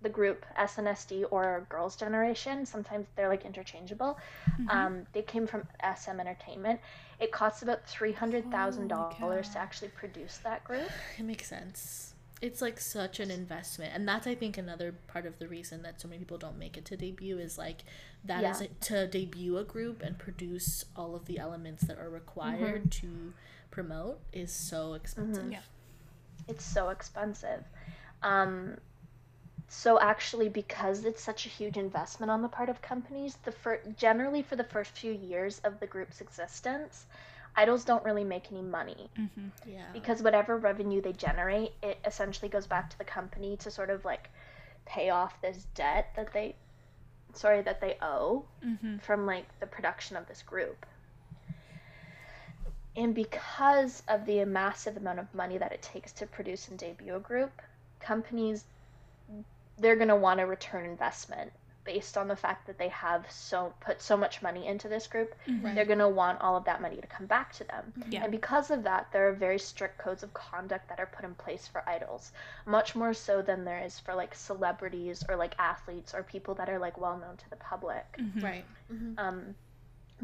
the 0.00 0.08
group 0.08 0.46
SNSD 0.56 1.24
or 1.30 1.66
Girls 1.68 1.94
Generation, 1.96 2.64
sometimes 2.64 3.06
they're 3.14 3.28
like 3.28 3.44
interchangeable. 3.44 4.16
Mhm. 4.58 4.70
Um, 4.74 5.06
they 5.12 5.22
came 5.22 5.46
from 5.46 5.62
SM 5.80 6.18
Entertainment. 6.20 6.80
It 7.18 7.30
costs 7.32 7.62
about 7.62 7.84
three 7.86 8.12
hundred 8.12 8.50
thousand 8.50 8.88
dollars 8.88 9.48
to 9.50 9.58
actually 9.58 9.90
produce 10.02 10.38
that 10.38 10.64
group. 10.64 10.90
It 11.18 11.24
makes 11.24 11.46
sense. 11.48 12.14
It's 12.40 12.62
like 12.62 12.78
such 12.78 13.18
an 13.18 13.30
investment, 13.30 13.92
and 13.94 14.06
that's 14.06 14.26
I 14.26 14.34
think 14.34 14.56
another 14.56 14.92
part 15.08 15.26
of 15.26 15.38
the 15.38 15.48
reason 15.48 15.82
that 15.82 16.00
so 16.00 16.06
many 16.08 16.20
people 16.20 16.38
don't 16.38 16.58
make 16.58 16.76
it 16.76 16.84
to 16.86 16.96
debut 16.96 17.38
is 17.38 17.58
like 17.58 17.82
that 18.24 18.44
is 18.44 18.60
Yeah. 18.60 18.66
like, 18.68 18.80
to 18.80 19.06
debut 19.08 19.58
a 19.58 19.64
group 19.64 20.02
and 20.02 20.16
produce 20.18 20.84
all 20.94 21.14
of 21.16 21.24
the 21.26 21.38
elements 21.38 21.84
that 21.86 21.98
are 21.98 22.10
required 22.10 22.92
to 22.92 23.32
promote 23.70 24.20
is 24.32 24.52
so 24.52 24.94
expensive. 24.94 25.50
Yeah. 25.50 25.60
It's 26.46 26.64
so 26.64 26.90
expensive. 26.90 27.64
Um, 28.22 28.78
so 29.68 30.00
actually, 30.00 30.48
because 30.48 31.04
it's 31.04 31.22
such 31.22 31.44
a 31.44 31.48
huge 31.48 31.76
investment 31.76 32.30
on 32.30 32.40
the 32.42 32.48
part 32.48 32.68
of 32.68 32.80
companies, 32.80 33.36
the 33.44 33.52
fir- 33.52 33.82
generally 33.96 34.42
for 34.42 34.56
the 34.56 34.64
first 34.64 34.92
few 34.92 35.12
years 35.12 35.60
of 35.64 35.78
the 35.80 35.86
group's 35.86 36.20
existence, 36.20 37.06
idols 37.62 37.84
don't 37.84 38.04
really 38.04 38.24
make 38.24 38.50
any 38.52 38.62
money 38.62 39.10
Mhm. 39.18 39.50
Yeah. 39.66 39.90
because 39.92 40.22
whatever 40.22 40.56
revenue 40.56 41.00
they 41.00 41.12
generate, 41.12 41.72
it 41.82 41.98
essentially 42.04 42.48
goes 42.48 42.66
back 42.66 42.88
to 42.90 42.98
the 42.98 43.04
company 43.04 43.56
to 43.58 43.70
sort 43.70 43.90
of 43.90 44.04
like 44.04 44.30
pay 44.84 45.10
off 45.10 45.40
this 45.42 45.64
debt 45.74 46.12
that 46.16 46.32
they, 46.32 46.54
sorry, 47.34 47.60
that 47.62 47.80
they 47.80 47.98
owe 48.00 48.44
Mhm. 48.64 49.00
from 49.02 49.26
like 49.26 49.46
the 49.60 49.66
production 49.66 50.16
of 50.16 50.26
this 50.28 50.42
group. 50.42 50.86
And 52.96 53.14
because 53.14 54.02
of 54.08 54.24
the 54.26 54.44
massive 54.44 54.96
amount 54.96 55.18
of 55.20 55.32
money 55.34 55.58
that 55.58 55.72
it 55.72 55.82
takes 55.82 56.12
to 56.12 56.26
produce 56.26 56.68
and 56.68 56.78
debut 56.78 57.14
a 57.16 57.20
group, 57.20 57.62
companies 58.00 58.64
they're 59.80 59.96
going 59.96 60.08
to 60.08 60.16
want 60.16 60.40
a 60.40 60.46
return 60.46 60.84
investment 60.84 61.52
based 61.88 62.16
on 62.18 62.28
the 62.28 62.36
fact 62.44 62.66
that 62.66 62.78
they 62.78 62.88
have 62.88 63.24
so 63.30 63.72
put 63.80 64.02
so 64.02 64.16
much 64.16 64.42
money 64.42 64.66
into 64.66 64.88
this 64.88 65.06
group. 65.08 65.34
Mhm. 65.46 65.74
They're 65.74 65.84
going 65.92 65.98
to 66.06 66.08
want 66.08 66.40
all 66.40 66.56
of 66.56 66.64
that 66.64 66.80
money 66.82 67.00
to 67.00 67.06
come 67.16 67.26
back 67.26 67.52
to 67.54 67.64
them. 67.64 67.92
Yeah. 68.10 68.22
And 68.24 68.32
because 68.32 68.70
of 68.70 68.82
that, 68.84 69.10
there 69.12 69.28
are 69.28 69.32
very 69.32 69.58
strict 69.58 69.98
codes 69.98 70.22
of 70.22 70.32
conduct 70.34 70.88
that 70.88 71.00
are 71.00 71.06
put 71.16 71.24
in 71.24 71.34
place 71.34 71.66
for 71.66 71.82
idols, 71.88 72.32
much 72.66 72.94
more 72.94 73.14
so 73.14 73.42
than 73.42 73.64
there 73.64 73.82
is 73.84 73.98
for 73.98 74.14
like 74.14 74.34
celebrities 74.34 75.24
or 75.28 75.36
like 75.36 75.54
athletes 75.58 76.14
or 76.14 76.22
people 76.22 76.54
that 76.54 76.68
are 76.68 76.78
like 76.78 76.98
well 76.98 77.16
known 77.18 77.36
to 77.38 77.50
the 77.50 77.56
public 77.56 78.04
Mhm. 78.18 78.42
Right. 78.42 78.64
hmm 78.88 79.14
um, 79.18 79.54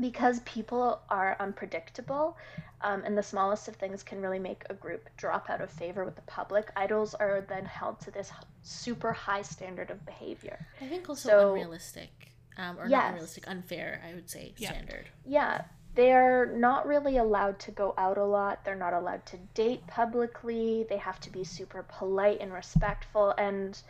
because 0.00 0.40
people 0.40 1.00
are 1.08 1.36
unpredictable 1.40 2.36
um, 2.80 3.02
and 3.06 3.16
the 3.16 3.22
smallest 3.22 3.68
of 3.68 3.76
things 3.76 4.02
can 4.02 4.20
really 4.20 4.38
make 4.38 4.64
a 4.70 4.74
group 4.74 5.08
drop 5.16 5.48
out 5.48 5.60
of 5.60 5.70
favor 5.70 6.04
with 6.04 6.16
the 6.16 6.22
public 6.22 6.70
idols 6.76 7.14
are 7.14 7.44
then 7.48 7.64
held 7.64 8.00
to 8.00 8.10
this 8.10 8.30
super 8.62 9.12
high 9.12 9.42
standard 9.42 9.90
of 9.90 10.04
behavior 10.04 10.58
I 10.80 10.86
think 10.88 11.08
also 11.08 11.28
So- 11.28 11.52
unrealistic, 11.54 12.32
um, 12.58 12.78
or 12.78 12.86
Yes. 12.88 12.90
not 13.02 13.08
unrealistic, 13.10 13.48
unfair. 13.48 14.02
I 14.08 14.14
would 14.14 14.28
say 14.28 14.54
Yeah. 14.56 14.70
standard. 14.70 15.08
yeah 15.24 15.62
they're 15.94 16.46
not 16.46 16.88
really 16.88 17.18
allowed 17.18 17.56
to 17.60 17.70
go 17.70 17.94
out 17.96 18.18
a 18.18 18.24
lot 18.24 18.64
they're 18.64 18.74
not 18.74 18.92
allowed 18.92 19.24
to 19.26 19.36
date 19.54 19.86
publicly 19.86 20.84
they 20.88 20.96
have 20.96 21.20
to 21.20 21.30
be 21.30 21.44
super 21.44 21.84
polite 21.84 22.40
and 22.40 22.52
respectful 22.52 23.30
and 23.38 23.80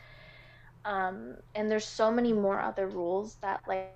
um, 0.85 1.37
and 1.55 1.71
there's 1.71 1.87
so 1.87 2.11
many 2.11 2.33
more 2.33 2.61
other 2.61 2.87
rules 2.89 3.37
that 3.37 3.63
like 3.67 3.91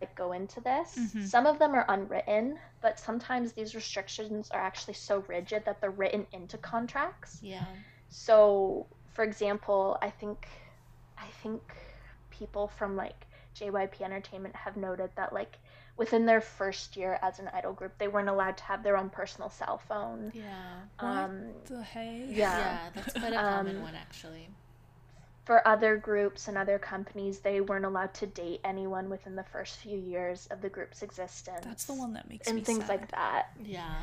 like 0.00 0.14
go 0.14 0.32
into 0.32 0.60
this 0.60 0.96
Mhm. 0.98 1.26
some 1.26 1.46
of 1.46 1.58
them 1.58 1.74
are 1.74 1.84
unwritten 1.88 2.58
but 2.80 2.98
sometimes 2.98 3.52
these 3.52 3.74
restrictions 3.74 4.50
are 4.50 4.60
actually 4.60 4.94
so 4.94 5.18
rigid 5.28 5.64
that 5.64 5.80
they're 5.80 5.90
written 5.90 6.26
into 6.32 6.56
contracts 6.58 7.38
Yeah. 7.42 7.64
so 8.08 8.86
for 9.12 9.24
example 9.24 9.98
i 10.02 10.10
think 10.10 10.48
i 11.18 11.26
think 11.42 11.62
people 12.30 12.68
from 12.68 12.96
like 12.96 13.26
jyp 13.54 14.00
entertainment 14.00 14.54
have 14.56 14.76
noted 14.76 15.10
that 15.16 15.32
like 15.32 15.58
within 15.96 16.24
their 16.24 16.40
first 16.40 16.96
year 16.96 17.18
as 17.20 17.38
an 17.40 17.48
idol 17.52 17.72
group 17.74 17.92
they 17.98 18.08
weren't 18.08 18.28
allowed 18.28 18.56
to 18.56 18.64
have 18.64 18.82
their 18.82 18.96
own 18.96 19.10
personal 19.10 19.50
cell 19.50 19.78
phone 19.88 20.30
Yeah. 20.34 20.80
um, 20.98 21.46
What 21.48 21.64
the 21.66 21.82
hey? 21.82 22.24
yeah. 22.28 22.58
Yeah. 22.58 22.90
That's 22.94 23.12
quite 23.12 23.32
a 23.32 23.36
common 23.36 23.76
Um, 23.76 23.82
one 23.82 23.94
actually. 23.94 24.48
For 25.50 25.66
other 25.66 25.96
groups 25.96 26.46
and 26.46 26.56
other 26.56 26.78
companies 26.78 27.40
they 27.40 27.60
weren't 27.60 27.84
allowed 27.84 28.14
to 28.14 28.26
date 28.26 28.60
anyone 28.62 29.10
within 29.10 29.34
the 29.34 29.42
first 29.42 29.78
few 29.78 29.98
years 29.98 30.46
of 30.46 30.60
the 30.62 30.68
group's 30.68 31.02
existence 31.02 31.64
That's 31.64 31.84
the 31.86 31.94
one 31.94 32.12
that 32.14 32.28
makes 32.28 32.56
me 32.56 32.62
and 32.62 32.66
things 32.66 32.78
sad. 32.78 32.88
like 32.88 33.10
that 33.10 33.48
Yeah. 33.64 34.02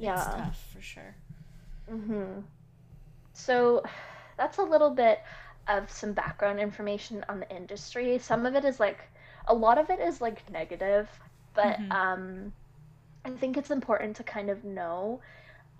It's 0.00 0.26
Yeah. 0.26 0.34
tough 0.36 0.56
for 0.72 0.80
sure. 0.82 1.14
hmm 1.88 2.40
So 3.34 3.82
that's 4.38 4.58
a 4.58 4.62
little 4.62 4.90
bit 4.90 5.20
of 5.68 5.90
some 5.90 6.12
background 6.12 6.60
information 6.60 7.24
on 7.28 7.40
the 7.40 7.50
industry. 7.56 8.18
Some 8.18 8.46
of 8.46 8.54
it 8.56 8.64
is 8.64 8.80
like, 8.80 9.00
a 9.48 9.54
lot 9.54 9.78
of 9.78 9.90
it 9.90 10.00
is 10.00 10.20
like 10.20 10.48
negative, 10.50 11.08
but 11.54 11.80
Mhm. 11.80 11.90
um, 11.90 12.52
I 13.24 13.30
think 13.30 13.56
it's 13.58 13.70
important 13.70 14.16
to 14.18 14.24
kind 14.24 14.50
of 14.50 14.64
know 14.64 15.20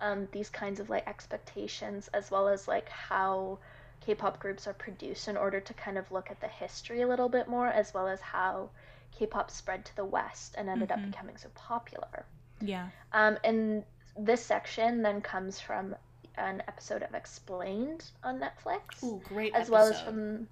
um, 0.01 0.27
these 0.33 0.49
kinds 0.49 0.79
of 0.79 0.89
like 0.89 1.07
expectations 1.07 2.09
as 2.13 2.31
well 2.31 2.49
as 2.49 2.67
like 2.67 2.89
how 2.89 3.59
K-pop 4.01 4.39
groups 4.39 4.67
are 4.67 4.73
produced 4.73 5.27
in 5.27 5.37
order 5.37 5.59
to 5.61 5.73
kind 5.73 5.97
of 5.97 6.11
look 6.11 6.29
at 6.31 6.41
the 6.41 6.47
history 6.47 7.01
a 7.01 7.07
little 7.07 7.29
bit 7.29 7.47
more, 7.47 7.67
as 7.67 7.93
well 7.93 8.07
as 8.07 8.19
how 8.21 8.69
K-pop 9.11 9.49
spread 9.51 9.85
to 9.85 9.95
the 9.95 10.05
West 10.05 10.55
and 10.57 10.69
ended 10.69 10.89
Mhm. 10.89 10.93
up 10.93 11.03
becoming 11.03 11.37
so 11.37 11.49
popular. 11.55 12.25
Yeah. 12.59 12.89
Um, 13.13 13.37
and 13.43 13.83
this 14.17 14.45
section 14.45 15.01
then 15.01 15.21
comes 15.21 15.59
from 15.59 15.95
an 16.37 16.63
episode 16.67 17.03
of 17.03 17.13
Explained 17.13 18.11
on 18.23 18.39
Netflix, 18.39 19.03
Ooh, 19.03 19.21
great 19.23 19.53
as 19.55 19.69
well 19.69 19.87
as 19.87 19.99
from 20.01 20.47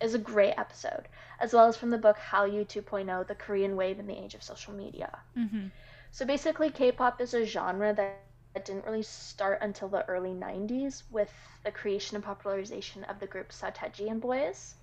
is 0.00 0.14
a 0.14 0.18
great 0.18 0.54
episode, 0.58 1.08
as 1.38 1.52
well 1.52 1.66
as 1.68 1.76
from 1.76 1.90
the 1.90 1.98
book 1.98 2.16
Hallyu 2.18 2.66
2.0: 2.66 3.26
The 3.26 3.34
Korean 3.34 3.76
Wave 3.76 3.98
in 3.98 4.06
the 4.06 4.16
Age 4.18 4.34
of 4.34 4.42
Social 4.42 4.72
Media. 4.74 5.20
Mm-hmm. 5.36 5.68
So 6.10 6.26
basically, 6.26 6.70
K-pop 6.70 7.20
is 7.20 7.34
a 7.34 7.44
genre 7.44 7.92
that 7.94 8.20
didn't 8.60 8.84
really 8.84 9.02
start 9.02 9.58
until 9.62 9.88
the 9.88 10.06
early 10.08 10.30
90s 10.30 11.02
with 11.10 11.32
the 11.64 11.70
creation 11.70 12.16
and 12.16 12.24
popularization 12.24 13.04
of 13.04 13.18
the 13.18 13.26
group 13.26 13.50
Seo 13.50 13.74
Taiji 13.74 14.10
and 14.10 14.20
Boys. 14.20 14.74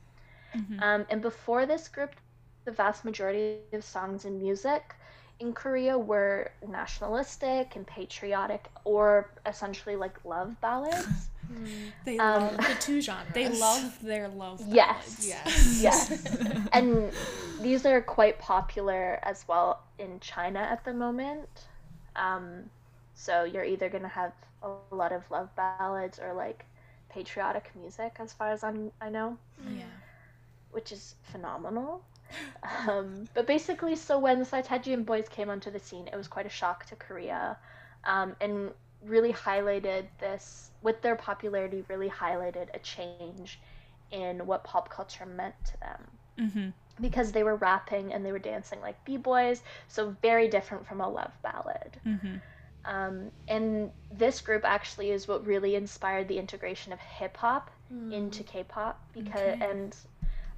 Mm-hmm. 0.55 0.81
Um, 0.81 1.05
and 1.09 1.21
before 1.21 1.65
this 1.65 1.87
group, 1.87 2.15
the 2.65 2.71
vast 2.71 3.05
majority 3.05 3.57
of 3.73 3.83
songs 3.83 4.25
and 4.25 4.41
music 4.41 4.95
in 5.39 5.53
Korea 5.53 5.97
were 5.97 6.51
nationalistic 6.67 7.75
and 7.75 7.87
patriotic 7.87 8.67
or 8.83 9.31
essentially 9.45 9.95
like 9.95 10.23
love 10.25 10.59
ballads. 10.61 11.29
they 12.05 12.17
um, 12.19 12.43
love 12.43 12.57
the 12.57 12.77
two 12.79 13.01
genres. 13.01 13.33
They 13.33 13.49
love 13.59 13.97
their 14.01 14.27
love 14.27 14.59
ballads. 14.59 15.25
Yes. 15.25 15.25
Yes. 15.27 15.81
yes. 15.81 16.67
and 16.73 17.11
these 17.61 17.85
are 17.85 18.01
quite 18.01 18.37
popular 18.39 19.19
as 19.23 19.45
well 19.47 19.81
in 19.97 20.19
China 20.19 20.59
at 20.59 20.83
the 20.83 20.93
moment. 20.93 21.67
Um, 22.15 22.69
so 23.19 23.43
you're 23.43 23.65
either 23.65 23.89
going 23.89 24.03
to 24.03 24.09
have 24.09 24.31
a 24.63 24.95
lot 24.95 25.11
of 25.11 25.29
love 25.29 25.53
ballads 25.57 26.19
or 26.19 26.33
like 26.33 26.65
patriotic 27.09 27.69
music 27.75 28.15
as 28.19 28.31
far 28.31 28.51
as 28.51 28.63
I'm, 28.63 28.91
I 29.01 29.09
know. 29.09 29.37
Yeah. 29.69 29.83
Which 30.71 30.91
is 30.91 31.15
phenomenal. 31.31 32.03
Um, 32.87 33.27
but 33.33 33.47
basically, 33.47 33.95
so 33.95 34.19
when 34.19 34.37
the 34.37 34.45
Seo 34.45 34.63
Taiji 34.63 34.93
and 34.93 35.03
boys 35.03 35.27
came 35.27 35.49
onto 35.49 35.71
the 35.71 35.79
scene, 35.79 36.07
it 36.07 36.15
was 36.15 36.27
quite 36.27 36.45
a 36.45 36.49
shock 36.49 36.85
to 36.85 36.95
Korea, 36.95 37.57
um, 38.03 38.35
and 38.39 38.69
really 39.03 39.33
highlighted 39.33 40.05
this. 40.19 40.69
With 40.83 41.01
their 41.01 41.15
popularity, 41.15 41.83
really 41.87 42.07
highlighted 42.07 42.67
a 42.75 42.79
change 42.79 43.59
in 44.11 44.45
what 44.45 44.63
pop 44.63 44.89
culture 44.89 45.25
meant 45.25 45.55
to 45.65 45.79
them. 45.79 46.01
Mm-hmm. 46.39 46.69
Because 47.01 47.31
they 47.31 47.41
were 47.41 47.55
rapping 47.55 48.13
and 48.13 48.23
they 48.23 48.31
were 48.31 48.37
dancing 48.37 48.79
like 48.79 49.03
b 49.05 49.17
boys, 49.17 49.63
so 49.87 50.15
very 50.21 50.47
different 50.47 50.85
from 50.85 51.01
a 51.01 51.09
love 51.09 51.31
ballad. 51.41 51.97
Mm-hmm. 52.05 52.35
Um, 52.89 53.31
and 53.47 53.91
this 54.11 54.41
group 54.41 54.63
actually 54.65 55.11
is 55.11 55.27
what 55.27 55.45
really 55.45 55.75
inspired 55.75 56.27
the 56.27 56.39
integration 56.39 56.91
of 56.91 56.99
hip 56.99 57.37
hop 57.37 57.69
mm. 57.93 58.11
into 58.11 58.41
K-pop 58.41 58.99
because 59.13 59.39
okay. 59.39 59.59
and 59.61 59.95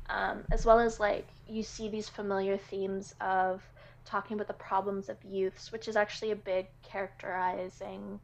um, 0.10 0.46
as 0.50 0.66
well 0.66 0.80
as 0.80 0.98
like 0.98 1.28
you 1.50 1.62
see 1.62 1.90
these 1.90 2.08
familiar 2.08 2.56
themes 2.56 3.14
of 3.20 3.62
talking 4.06 4.36
about 4.36 4.48
the 4.48 4.54
problems 4.54 5.10
of 5.10 5.18
youths, 5.26 5.74
which 5.74 5.90
is 5.90 5.98
actually 5.98 6.32
a 6.32 6.36
big 6.36 6.68
characterizing 6.84 8.22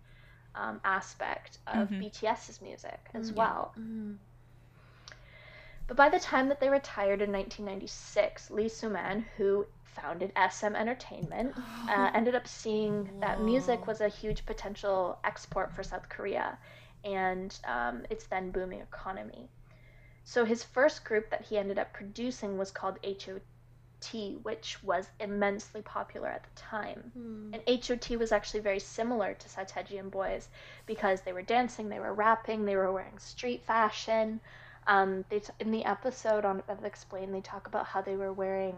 um, 0.56 0.80
aspect 0.86 1.58
of 1.68 1.90
mm-hmm. 1.90 2.04
BTS's 2.04 2.62
music 2.62 3.00
as 3.14 3.28
mm-hmm. 3.28 3.40
well. 3.40 3.74
Mm-hmm. 3.78 4.14
But 5.88 5.98
by 5.98 6.08
the 6.10 6.20
time 6.20 6.48
that 6.48 6.62
they 6.62 6.70
retired 6.70 7.22
in 7.22 7.32
1996, 7.32 8.52
Lee 8.52 8.70
Soo-man, 8.70 9.26
who 9.36 9.66
founded 10.02 10.32
SM 10.52 10.76
Entertainment, 10.76 11.54
uh, 11.90 12.12
ended 12.14 12.36
up 12.36 12.48
seeing 12.48 13.10
that 13.20 13.42
music 13.42 13.88
was 13.88 14.02
a 14.02 14.08
huge 14.08 14.46
potential 14.46 15.20
export 15.24 15.74
for 15.74 15.84
South 15.84 16.08
Korea 16.10 16.58
and 17.04 17.58
um, 17.66 18.06
its 18.10 18.26
then 18.28 18.52
booming 18.52 18.82
economy. 18.82 19.50
So 20.24 20.44
his 20.44 20.64
first 20.64 21.06
group 21.06 21.30
that 21.30 21.44
he 21.44 21.58
ended 21.58 21.80
up 21.80 21.94
producing 21.94 22.58
was 22.58 22.70
called 22.70 23.00
HOT, 23.02 24.44
which 24.44 24.84
was 24.84 25.10
immensely 25.20 25.82
popular 25.82 26.28
at 26.28 26.44
the 26.44 26.62
time. 26.62 27.12
Hmm. 27.14 27.54
And 27.54 27.84
HOT 27.84 28.10
was 28.18 28.34
actually 28.34 28.60
very 28.60 28.80
similar 28.80 29.34
to 29.34 29.48
Seo 29.48 29.70
Taiji 29.70 30.00
and 30.00 30.12
Boys 30.12 30.50
because 30.86 31.22
they 31.22 31.32
were 31.32 31.44
dancing, 31.44 31.88
they 31.88 32.00
were 32.00 32.14
rapping, 32.14 32.66
they 32.66 32.76
were 32.76 32.92
wearing 32.92 33.18
street 33.20 33.64
fashion. 33.64 34.42
Um, 34.86 35.24
they 35.30 35.40
t- 35.40 35.54
in 35.60 35.72
the 35.72 35.86
episode 35.86 36.46
on 36.46 36.62
Explain, 36.84 37.32
they 37.32 37.42
talk 37.42 37.68
about 37.68 37.86
how 37.86 38.02
they 38.02 38.16
were 38.16 38.34
wearing 38.34 38.76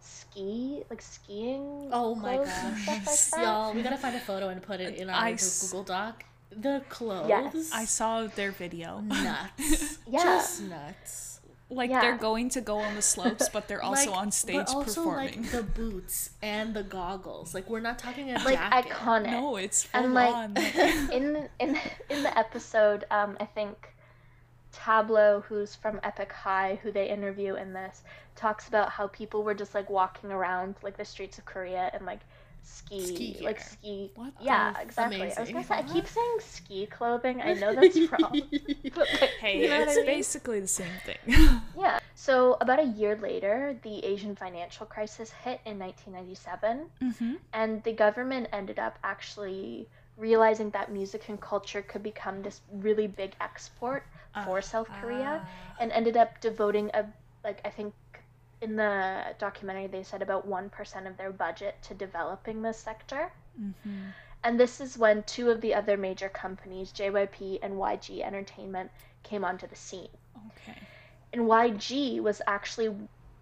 ski 0.00 0.82
like 0.90 1.02
skiing. 1.02 1.88
Oh 1.92 2.14
my 2.14 2.36
gosh, 2.36 2.86
like 2.86 3.02
y'all! 3.42 3.74
We 3.74 3.82
gotta 3.82 3.96
find 3.96 4.16
a 4.16 4.20
photo 4.20 4.48
and 4.48 4.62
put 4.62 4.80
it 4.80 4.96
in 4.96 5.10
our 5.10 5.16
I 5.16 5.32
Google 5.32 5.82
Doc 5.84 6.24
the 6.50 6.82
clothes. 6.88 7.28
Yes. 7.28 7.70
I 7.72 7.84
saw 7.84 8.26
their 8.26 8.50
video. 8.50 9.00
Nuts. 9.00 9.98
yeah. 10.06 10.22
Just 10.22 10.62
nuts. 10.62 11.40
Like 11.68 11.90
yeah. 11.90 12.00
they're 12.00 12.16
going 12.16 12.48
to 12.50 12.60
go 12.60 12.78
on 12.78 12.94
the 12.94 13.02
slopes, 13.02 13.48
but 13.48 13.66
they're 13.66 13.82
also 13.82 14.10
like, 14.10 14.20
on 14.20 14.30
stage 14.30 14.66
but 14.66 14.68
also 14.68 15.02
performing. 15.02 15.42
Like 15.42 15.50
the 15.50 15.62
boots 15.64 16.30
and 16.40 16.74
the 16.74 16.84
goggles. 16.84 17.54
Like 17.54 17.68
we're 17.68 17.80
not 17.80 17.98
talking 17.98 18.30
a 18.30 18.34
like 18.34 18.54
jacket. 18.54 18.90
iconic. 18.90 19.30
No, 19.32 19.56
it's 19.56 19.82
full 19.84 20.04
and 20.04 20.14
like 20.14 20.34
on. 20.34 20.56
in 21.12 21.48
in 21.58 21.78
in 22.08 22.22
the 22.22 22.38
episode, 22.38 23.04
um, 23.10 23.36
I 23.40 23.46
think 23.46 23.92
Tablo, 24.76 25.42
who's 25.44 25.74
from 25.74 25.98
Epic 26.02 26.30
High, 26.32 26.78
who 26.82 26.92
they 26.92 27.08
interview 27.08 27.54
in 27.54 27.72
this, 27.72 28.02
talks 28.34 28.68
about 28.68 28.90
how 28.90 29.08
people 29.08 29.42
were 29.42 29.54
just 29.54 29.74
like 29.74 29.88
walking 29.88 30.30
around 30.30 30.76
like 30.82 30.96
the 30.96 31.04
streets 31.04 31.38
of 31.38 31.44
Korea 31.44 31.90
and 31.94 32.04
like 32.04 32.20
ski, 32.62 33.06
ski 33.06 33.36
like 33.40 33.60
ski. 33.60 34.10
What? 34.14 34.32
Yeah, 34.40 34.78
exactly. 34.80 35.16
Amazing. 35.16 35.38
I 35.38 35.40
was 35.40 35.50
gonna 35.50 35.64
say, 35.64 35.74
I 35.74 35.82
keep 35.82 36.06
saying 36.06 36.38
ski 36.40 36.86
clothing. 36.86 37.40
I 37.40 37.54
know 37.54 37.74
that's 37.74 37.96
wrong. 38.12 38.40
but 38.94 39.08
like, 39.20 39.30
hey, 39.40 39.62
you 39.62 39.68
know 39.68 39.80
it's 39.80 39.92
I 39.92 39.96
mean? 39.96 40.06
basically 40.06 40.60
the 40.60 40.66
same 40.66 40.92
thing. 41.04 41.16
yeah. 41.78 41.98
So 42.14 42.56
about 42.60 42.78
a 42.78 42.86
year 42.86 43.16
later, 43.16 43.76
the 43.82 44.04
Asian 44.04 44.36
financial 44.36 44.86
crisis 44.86 45.30
hit 45.30 45.60
in 45.64 45.78
1997, 45.78 46.86
mm-hmm. 47.02 47.34
and 47.52 47.82
the 47.84 47.92
government 47.92 48.48
ended 48.52 48.78
up 48.78 48.98
actually 49.02 49.88
realizing 50.16 50.70
that 50.70 50.90
music 50.90 51.28
and 51.28 51.40
culture 51.40 51.82
could 51.82 52.02
become 52.02 52.42
this 52.42 52.60
really 52.72 53.06
big 53.06 53.32
export 53.40 54.04
for 54.44 54.58
uh, 54.58 54.60
South 54.60 54.88
Korea, 55.00 55.42
uh. 55.44 55.76
and 55.80 55.92
ended 55.92 56.16
up 56.16 56.40
devoting 56.40 56.90
a 56.94 57.06
like 57.44 57.60
I 57.64 57.70
think 57.70 57.94
in 58.60 58.76
the 58.76 59.22
documentary 59.38 59.86
they 59.86 60.02
said 60.02 60.22
about 60.22 60.48
1% 60.48 61.06
of 61.06 61.16
their 61.16 61.30
budget 61.30 61.76
to 61.82 61.94
developing 61.94 62.62
this 62.62 62.78
sector. 62.78 63.30
Mm-hmm. 63.60 64.08
And 64.44 64.60
this 64.60 64.80
is 64.80 64.96
when 64.96 65.22
two 65.24 65.50
of 65.50 65.60
the 65.60 65.74
other 65.74 65.96
major 65.96 66.28
companies, 66.28 66.92
JYP 66.92 67.58
and 67.62 67.74
YG 67.74 68.22
Entertainment, 68.24 68.90
came 69.22 69.44
onto 69.44 69.66
the 69.66 69.76
scene. 69.76 70.08
Okay. 70.48 70.78
And 71.32 71.42
YG 71.42 72.20
was 72.20 72.40
actually 72.46 72.94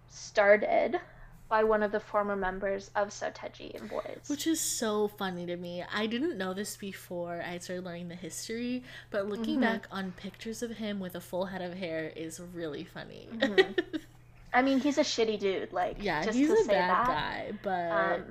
started 0.09 0.99
by 1.47 1.63
one 1.63 1.83
of 1.83 1.91
the 1.91 1.99
former 1.99 2.35
members 2.35 2.89
of 2.95 3.09
Seo 3.09 3.33
Taiji 3.33 3.79
and 3.79 3.89
Boys. 3.89 4.21
Which 4.27 4.47
is 4.47 4.59
so 4.59 5.07
funny 5.07 5.45
to 5.45 5.55
me. 5.55 5.83
I 5.93 6.07
didn't 6.07 6.37
know 6.37 6.53
this 6.53 6.75
before 6.75 7.43
I 7.45 7.59
started 7.59 7.85
learning 7.85 8.07
the 8.07 8.15
history, 8.15 8.83
but 9.11 9.27
looking 9.27 9.55
mm-hmm. 9.55 9.73
back 9.73 9.87
on 9.91 10.13
pictures 10.13 10.63
of 10.63 10.71
him 10.71 10.99
with 10.99 11.15
a 11.15 11.21
full 11.21 11.45
head 11.45 11.61
of 11.61 11.73
hair 11.73 12.11
is 12.15 12.41
really 12.53 12.83
funny. 12.83 13.29
Mm-hmm. 13.31 13.97
I 14.53 14.61
mean, 14.61 14.79
he's 14.79 14.97
a 14.97 15.01
shitty 15.01 15.39
dude. 15.39 15.73
Like, 15.73 15.97
yeah, 15.99 16.23
he's 16.31 16.49
a 16.49 16.67
bad 16.67 16.89
that. 16.89 17.07
guy, 17.07 17.51
but 17.61 17.91
um, 17.91 18.23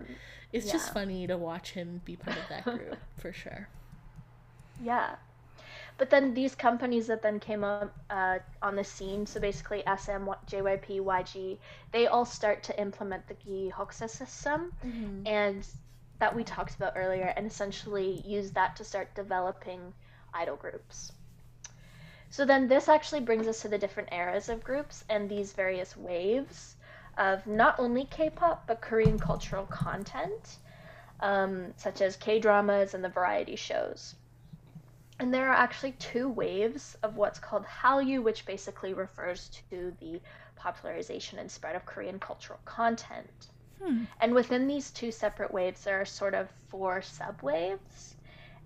it's 0.52 0.66
yeah. 0.66 0.72
just 0.72 0.92
funny 0.92 1.26
to 1.26 1.36
watch 1.36 1.72
him 1.72 2.00
be 2.04 2.16
part 2.16 2.38
of 2.38 2.48
that 2.48 2.64
group 2.64 2.96
for 3.18 3.32
sure. 3.32 3.68
Yeah, 4.82 5.16
but 5.96 6.10
then 6.10 6.34
these 6.34 6.54
companies 6.54 7.06
that 7.06 7.22
then 7.22 7.38
came 7.38 7.62
up 7.62 7.96
uh, 8.10 8.38
on 8.62 8.74
the 8.74 8.84
scene, 8.84 9.26
so 9.26 9.40
basically 9.40 9.82
SM, 9.86 10.26
JYP, 10.46 11.00
YG, 11.00 11.58
they 11.92 12.06
all 12.06 12.24
start 12.24 12.62
to 12.64 12.80
implement 12.80 13.26
the 13.28 13.34
Gihokseo 13.34 14.10
system, 14.10 14.72
mm-hmm. 14.84 15.26
and 15.26 15.66
that 16.18 16.34
we 16.34 16.42
talked 16.42 16.74
about 16.74 16.94
earlier, 16.96 17.32
and 17.36 17.46
essentially 17.46 18.22
use 18.26 18.50
that 18.52 18.76
to 18.76 18.84
start 18.84 19.14
developing 19.14 19.92
idol 20.32 20.56
groups. 20.56 21.12
So 22.30 22.44
then 22.44 22.66
this 22.66 22.88
actually 22.88 23.20
brings 23.20 23.46
us 23.46 23.62
to 23.62 23.68
the 23.68 23.78
different 23.78 24.08
eras 24.12 24.48
of 24.48 24.64
groups 24.64 25.04
and 25.08 25.30
these 25.30 25.52
various 25.52 25.96
waves 25.96 26.74
of 27.16 27.46
not 27.46 27.78
only 27.78 28.06
K-pop 28.06 28.66
but 28.66 28.80
Korean 28.80 29.20
cultural 29.20 29.66
content, 29.66 30.56
um, 31.20 31.72
such 31.76 32.00
as 32.00 32.16
K-dramas 32.16 32.94
and 32.94 33.04
the 33.04 33.08
variety 33.08 33.54
shows. 33.54 34.16
And 35.20 35.32
there 35.32 35.48
are 35.48 35.54
actually 35.54 35.92
two 35.92 36.28
waves 36.28 36.96
of 37.02 37.16
what's 37.16 37.38
called 37.38 37.64
Hallyu, 37.64 38.22
which 38.22 38.46
basically 38.46 38.94
refers 38.94 39.48
to 39.70 39.94
the 40.00 40.20
popularization 40.56 41.38
and 41.38 41.50
spread 41.50 41.76
of 41.76 41.86
Korean 41.86 42.18
cultural 42.18 42.58
content. 42.64 43.48
Hmm. 43.80 44.04
And 44.20 44.34
within 44.34 44.66
these 44.66 44.90
two 44.90 45.12
separate 45.12 45.52
waves, 45.52 45.84
there 45.84 46.00
are 46.00 46.04
sort 46.04 46.34
of 46.34 46.50
four 46.68 47.00
subwaves. 47.00 48.16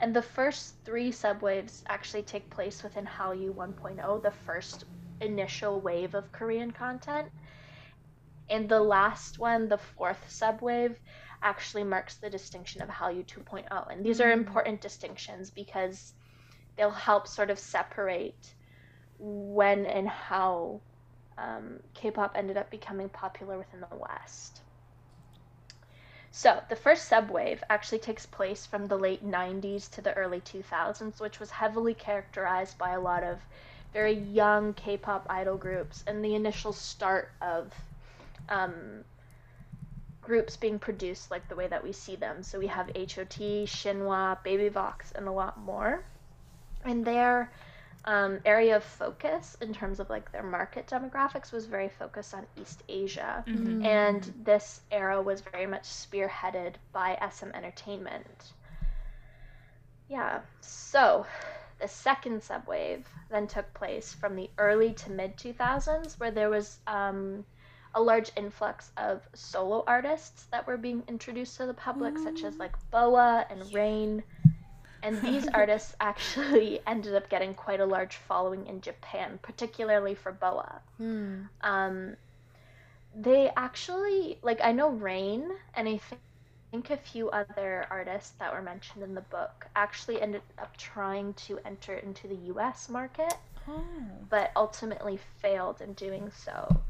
And 0.01 0.15
the 0.15 0.23
first 0.23 0.77
three 0.85 1.11
subwaves 1.11 1.85
actually 1.89 2.23
take 2.23 2.49
place 2.51 2.83
within 2.83 3.05
Hallyu 3.05 3.53
1.0, 3.53 4.23
the 4.23 4.31
first 4.31 4.85
initial 5.21 5.81
wave 5.81 6.15
of 6.15 6.33
Korean 6.33 6.71
content. 6.71 7.31
And 8.49 8.69
the 8.69 8.81
last 8.81 9.39
one, 9.39 9.69
the 9.69 9.79
fourth 9.79 10.25
subwave, 10.29 10.97
actually 11.43 11.85
marks 11.85 12.17
the 12.17 12.31
distinction 12.31 12.81
of 12.81 12.89
Hallyu 12.89 13.25
2.0. 13.27 13.93
And 13.93 14.05
these 14.05 14.21
are 14.21 14.31
mm. 14.31 14.39
important 14.39 14.81
distinctions 14.81 15.51
because 15.51 16.15
they'll 16.79 16.91
help 16.91 17.27
sort 17.27 17.51
of 17.51 17.59
separate 17.59 18.55
when 19.19 19.85
and 19.85 20.09
how 20.09 20.81
um, 21.37 21.81
K 21.93 22.11
pop 22.11 22.33
ended 22.35 22.57
up 22.57 22.71
becoming 22.71 23.09
popular 23.09 23.59
within 23.59 23.81
the 23.81 23.97
West. 23.97 24.63
So, 26.31 26.63
the 26.69 26.77
first 26.77 27.11
subwave 27.11 27.61
actually 27.69 27.99
takes 27.99 28.27
place 28.27 28.65
from 28.65 28.87
the 28.87 28.97
late 28.97 29.27
90s 29.27 29.91
to 29.93 30.01
the 30.01 30.15
early 30.15 30.41
2000s, 30.41 31.21
which 31.21 31.41
was 31.41 31.51
heavily 31.51 31.95
characterized 31.95 32.79
by 32.79 32.91
a 32.91 33.01
lot 33.01 33.25
of 33.25 33.41
very 33.93 34.13
young 34.13 34.73
K 34.75 34.97
pop 34.97 35.27
idol 35.29 35.57
groups 35.57 36.05
and 36.07 36.25
the 36.25 36.35
initial 36.37 36.73
start 36.73 37.33
of 37.41 37.75
um, 38.49 39.05
groups 40.21 40.57
being 40.57 40.79
produced 40.79 41.31
like 41.31 41.49
the 41.49 41.57
way 41.57 41.67
that 41.67 41.83
we 41.83 41.93
see 41.93 42.15
them. 42.15 42.43
So 42.43 42.59
we 42.59 42.69
have 42.69 42.87
HOT, 42.95 43.67
Shinhwa, 43.67 44.43
Baby 44.45 44.69
Vox, 44.69 45.11
and 45.13 45.27
a 45.27 45.33
lot 45.33 45.59
more. 45.59 46.05
And 46.85 47.05
their 47.05 47.51
um, 48.05 48.39
area 48.45 48.77
of 48.77 48.85
focus 48.85 49.57
in 49.61 49.75
terms 49.75 50.01
of 50.01 50.09
like 50.09 50.33
their 50.33 50.43
market 50.43 50.87
demographics 50.87 51.53
was 51.53 51.67
very 51.67 51.89
focused 51.89 52.35
on 52.35 52.47
East 52.61 52.83
Asia. 52.89 53.45
Mm-hmm. 53.47 53.85
And 53.85 54.33
this 54.45 54.81
era 54.91 55.21
was 55.21 55.41
very 55.41 55.67
much 55.67 55.85
spearheaded 55.85 56.75
by 56.93 57.19
SM 57.31 57.51
Entertainment. 57.55 58.53
Yeah, 60.09 60.41
so 60.63 61.27
the 61.81 61.89
second 61.89 62.41
subwave 62.41 63.05
then 63.31 63.47
took 63.47 63.73
place 63.75 64.15
from 64.15 64.37
the 64.37 64.51
early 64.59 64.95
to 64.95 65.11
mid 65.11 65.37
2000s, 65.37 66.19
where 66.19 66.31
there 66.31 66.49
was 66.49 66.79
um, 66.87 67.45
a 67.95 68.01
large 68.01 68.31
influx 68.37 68.91
of 68.97 69.21
solo 69.35 69.85
artists 69.87 70.45
that 70.51 70.67
were 70.67 70.77
being 70.77 71.03
introduced 71.09 71.57
to 71.59 71.67
the 71.67 71.75
public, 71.75 72.17
such 72.19 72.43
as 72.43 72.57
like 72.57 72.75
Boa 72.91 73.47
and 73.51 73.73
Rain. 73.75 74.23
And 75.03 75.21
these 75.23 75.49
artists 75.55 75.95
actually 76.01 76.81
ended 76.87 77.15
up 77.15 77.29
getting 77.29 77.55
quite 77.55 77.81
a 77.81 77.87
large 77.87 78.17
following 78.17 78.67
in 78.67 78.81
Japan, 78.81 79.39
particularly 79.43 80.15
for 80.15 80.33
Boa. 80.33 80.81
Hmm. 80.99 81.43
Um, 81.63 82.17
they 83.15 83.51
actually, 83.57 84.39
like, 84.43 84.61
I 84.63 84.73
know 84.73 84.91
Rain 84.91 85.51
and 85.75 85.89
I 85.89 86.01
think 86.71 86.91
a 86.91 86.97
few 86.97 87.31
other 87.31 87.87
artists 87.91 88.33
that 88.39 88.53
were 88.53 88.63
mentioned 88.63 89.03
in 89.05 89.15
the 89.15 89.21
book 89.23 89.67
actually 89.77 90.21
ended 90.21 90.43
up 90.59 90.77
trying 90.77 91.35
to 91.35 91.59
enter 91.65 91.95
into 91.97 92.29
the 92.29 92.37
US 92.53 92.89
market, 92.89 93.35
Oh. 93.69 93.85
but 94.31 94.51
ultimately 94.57 95.19
failed 95.41 95.81
in 95.81 95.93
doing 95.95 96.31
so. 96.31 96.83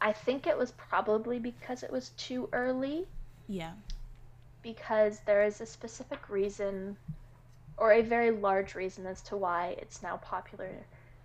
I 0.00 0.12
think 0.12 0.46
it 0.46 0.56
was 0.56 0.72
probably 0.72 1.38
because 1.38 1.82
it 1.82 1.90
was 1.90 2.10
too 2.10 2.48
early 2.52 3.06
Yeah. 3.48 3.72
Because 4.66 5.20
there 5.26 5.44
is 5.44 5.60
a 5.60 5.66
specific 5.66 6.28
reason 6.28 6.96
or 7.78 7.92
a 7.92 8.02
very 8.02 8.30
large 8.32 8.74
reason 8.74 9.06
as 9.06 9.22
to 9.22 9.36
why 9.36 9.76
it's 9.78 10.02
now 10.02 10.16
popular 10.16 10.70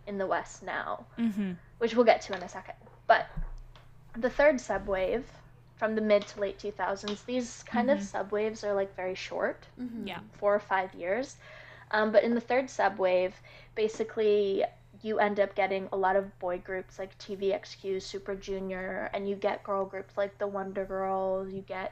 in 0.08 0.18
the 0.18 0.28
West 0.28 0.64
now, 0.64 1.06
Mm-hmm. 1.18 1.52
which 1.80 1.96
we'll 1.96 2.06
get 2.06 2.22
to 2.24 2.36
in 2.36 2.44
a 2.44 2.50
second. 2.50 2.76
But 3.08 3.26
the 4.18 4.30
third 4.30 4.56
subwave 4.58 5.24
from 5.76 5.96
the 5.96 6.02
mid 6.02 6.28
to 6.28 6.40
late 6.40 6.60
2000s, 6.60 7.26
these 7.26 7.64
kind 7.64 7.90
of 7.90 8.00
subwaves 8.02 8.64
are 8.64 8.74
like 8.74 8.96
very 8.96 9.16
short, 9.16 9.66
Mm-hmm. 9.80 10.08
Yeah. 10.08 10.20
four 10.40 10.54
or 10.56 10.60
five 10.60 10.94
years. 10.94 11.36
Um, 11.92 12.12
but 12.12 12.24
in 12.24 12.36
the 12.36 12.42
third 12.42 12.66
subwave, 12.68 13.34
basically 13.76 14.64
you 15.02 15.20
end 15.20 15.40
up 15.40 15.56
getting 15.56 15.88
a 15.92 15.98
lot 15.98 16.16
of 16.16 16.38
boy 16.40 16.60
groups 16.60 17.00
like 17.00 17.18
TVXQ, 17.18 18.02
Super 18.02 18.36
Junior, 18.36 19.10
and 19.14 19.28
you 19.28 19.36
get 19.36 19.64
girl 19.64 19.86
groups 19.86 20.16
like 20.18 20.38
the 20.38 20.48
Wonder 20.48 20.86
Girls, 20.86 21.52
you 21.52 21.62
get 21.62 21.92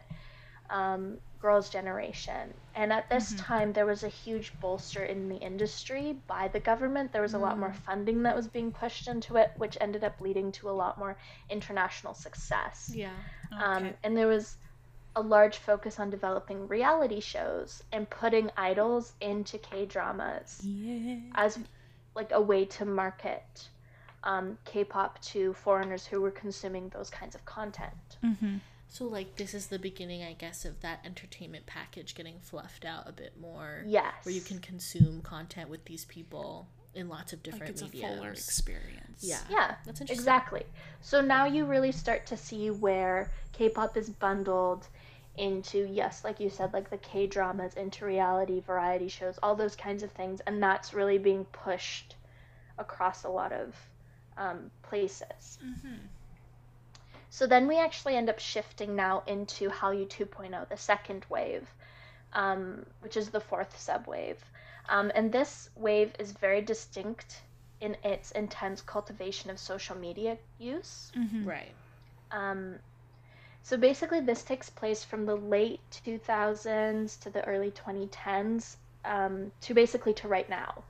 um, 0.69 1.17
Girls' 1.41 1.69
Generation. 1.69 2.53
And 2.75 2.91
at 2.91 3.09
this 3.09 3.33
time, 3.35 3.73
there 3.73 3.85
was 3.85 4.03
a 4.03 4.09
huge 4.09 4.51
bolster 4.59 5.03
in 5.03 5.29
the 5.29 5.37
industry 5.37 6.17
by 6.27 6.47
the 6.49 6.59
government. 6.59 7.11
There 7.11 7.21
was 7.21 7.33
a 7.33 7.39
lot 7.39 7.57
more 7.57 7.73
funding 7.73 8.23
that 8.23 8.35
was 8.35 8.47
being 8.47 8.71
pushed 8.71 9.07
into 9.07 9.37
it, 9.37 9.51
which 9.57 9.77
ended 9.79 10.03
up 10.03 10.19
leading 10.21 10.51
to 10.53 10.69
a 10.69 10.71
lot 10.71 10.97
more 10.97 11.17
international 11.49 12.13
success. 12.13 12.91
Yeah. 12.93 13.11
Um, 13.51 13.91
and 14.03 14.15
there 14.17 14.27
was 14.27 14.57
a 15.15 15.21
large 15.21 15.57
focus 15.57 15.99
on 15.99 16.09
developing 16.09 16.67
reality 16.67 17.19
shows 17.19 17.83
and 17.91 18.09
putting 18.09 18.51
idols 18.55 19.13
into 19.21 19.57
K 19.57 19.85
dramas 19.85 20.61
Yeah. 20.63 21.19
as 21.35 21.57
like 22.15 22.31
a 22.31 22.41
way 22.41 22.65
to 22.65 22.85
market 22.85 23.69
um, 24.23 24.57
K-pop 24.65 25.21
to 25.21 25.53
foreigners 25.53 26.05
who 26.05 26.21
were 26.21 26.31
consuming 26.31 26.89
those 26.89 27.09
kinds 27.09 27.35
of 27.35 27.45
content. 27.45 28.17
Mm-hmm. 28.23 28.57
So 28.89 29.05
like 29.05 29.35
this 29.35 29.53
is 29.53 29.67
the 29.67 29.79
beginning, 29.79 30.23
I 30.23 30.33
guess, 30.33 30.65
of 30.65 30.81
that 30.81 30.99
entertainment 31.05 31.67
package 31.67 32.15
getting 32.15 32.39
fluffed 32.39 32.85
out 32.85 33.07
a 33.07 33.11
bit 33.11 33.39
more. 33.39 33.83
Yes. 33.85 34.13
Where 34.23 34.33
you 34.33 34.41
can 34.41 34.59
consume 34.59 35.21
content 35.21 35.69
with 35.69 35.85
these 35.85 36.05
people 36.05 36.67
in 36.95 37.07
lots 37.07 37.31
of 37.31 37.43
different 37.43 37.63
Like 37.63 37.69
it's 37.71 37.81
a 37.83 37.87
fuller 37.87 38.31
experience. 38.31 39.23
Yeah. 39.23 39.39
Yeah, 39.49 39.75
That's 39.85 40.01
interesting. 40.01 40.15
exactly. 40.17 40.63
So 41.01 41.21
now 41.21 41.45
you 41.45 41.65
really 41.65 41.91
start 41.91 42.25
to 42.27 42.37
see 42.37 42.71
where 42.71 43.29
K-pop 43.53 43.95
is 43.95 44.09
bundled 44.09 44.87
into 45.37 45.87
yes, 45.89 46.23
like 46.23 46.39
you 46.39 46.49
said, 46.49 46.73
like 46.73 46.89
the 46.89 46.97
K 46.97 47.27
dramas, 47.27 47.75
into 47.75 48.05
reality, 48.05 48.59
variety 48.59 49.07
shows, 49.07 49.37
all 49.43 49.55
those 49.55 49.75
kinds 49.75 50.03
of 50.03 50.11
things, 50.11 50.41
and 50.47 50.61
that's 50.61 50.93
really 50.93 51.17
being 51.17 51.45
pushed 51.45 52.15
across 52.77 53.23
a 53.23 53.29
lot 53.29 53.51
of 53.51 53.75
um, 54.37 54.71
places. 54.81 55.59
Mm-hmm. 55.63 55.95
So 57.29 57.45
then 57.45 57.67
we 57.67 57.77
actually 57.77 58.15
end 58.15 58.29
up 58.29 58.39
shifting 58.39 58.95
now 58.95 59.23
into 59.27 59.69
Hallyu 59.69 60.07
2.0, 60.07 60.67
the 60.67 60.77
second 60.77 61.25
wave, 61.29 61.67
um, 62.33 62.85
which 63.01 63.15
is 63.15 63.29
the 63.29 63.39
fourth 63.39 63.77
subwave. 63.77 64.37
Um, 64.89 65.11
and 65.13 65.31
this 65.31 65.69
wave 65.75 66.13
is 66.17 66.31
very 66.31 66.61
distinct 66.61 67.41
in 67.81 67.95
its 68.03 68.31
intense 68.31 68.81
cultivation 68.81 69.49
of 69.49 69.59
social 69.59 69.95
media 69.95 70.37
use. 70.57 71.11
Mm-hmm. 71.15 71.47
Right. 71.47 71.73
Um, 72.31 72.79
so 73.61 73.77
basically, 73.77 74.21
this 74.21 74.43
takes 74.43 74.69
place 74.69 75.03
from 75.03 75.25
the 75.25 75.35
late 75.35 75.81
2000s 76.05 77.19
to 77.21 77.29
the 77.29 77.45
early 77.45 77.71
2010s 77.71 78.77
um, 79.05 79.51
to 79.61 79.73
basically 79.73 80.13
to 80.15 80.27
right 80.27 80.49
now. 80.49 80.83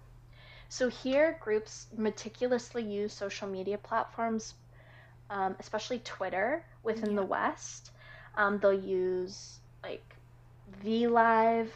So 0.70 0.88
here, 0.88 1.38
groups 1.42 1.88
meticulously 1.98 2.84
use 2.84 3.12
social 3.12 3.48
media 3.48 3.78
platforms, 3.78 4.54
um, 5.30 5.56
especially 5.60 6.00
Twitter 6.00 6.64
within 6.84 7.16
the 7.16 7.24
West. 7.24 7.92
Um, 8.36 8.60
they'll 8.60 8.74
use 8.74 9.60
like 9.84 10.16
VLive 10.84 11.68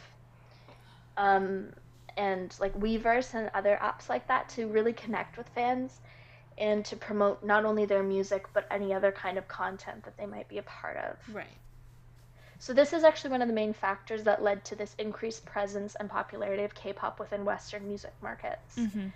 um, 1.16 1.72
and 2.16 2.54
like 2.60 2.78
Weverse 2.78 3.34
and 3.34 3.50
other 3.54 3.78
apps 3.82 4.08
like 4.08 4.26
that 4.28 4.48
to 4.50 4.66
really 4.66 4.92
connect 4.92 5.36
with 5.36 5.48
fans 5.50 6.00
and 6.56 6.84
to 6.84 6.96
promote 6.96 7.44
not 7.44 7.64
only 7.64 7.84
their 7.84 8.02
music 8.02 8.46
but 8.52 8.66
any 8.70 8.94
other 8.94 9.10
kind 9.10 9.38
of 9.38 9.48
content 9.48 10.04
that 10.04 10.16
they 10.16 10.26
might 10.26 10.48
be 10.48 10.58
a 10.58 10.62
part 10.62 10.96
of. 10.96 11.34
Right. 11.34 11.46
So 12.58 12.72
this 12.72 12.92
is 12.92 13.04
actually 13.04 13.30
one 13.30 13.42
of 13.42 13.48
the 13.48 13.54
main 13.54 13.72
factors 13.72 14.22
that 14.24 14.42
led 14.42 14.64
to 14.66 14.76
this 14.76 14.94
increased 14.98 15.44
presence 15.44 15.96
and 15.96 16.08
popularity 16.08 16.62
of 16.62 16.74
K-pop 16.74 17.18
within 17.18 17.44
Western 17.44 17.86
music 17.86 18.12
markets. 18.22 18.76
Mm-hmm. 18.76 19.08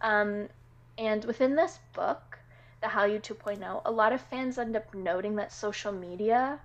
Um, 0.00 0.48
and 0.96 1.24
within 1.24 1.56
this 1.56 1.78
book, 1.92 2.38
the 2.80 2.88
Hallyu 2.88 3.20
2.0, 3.20 3.82
a 3.84 3.90
lot 3.90 4.12
of 4.12 4.20
fans 4.20 4.58
end 4.58 4.76
up 4.76 4.94
noting 4.94 5.36
that 5.36 5.52
social 5.52 5.92
media 5.92 6.58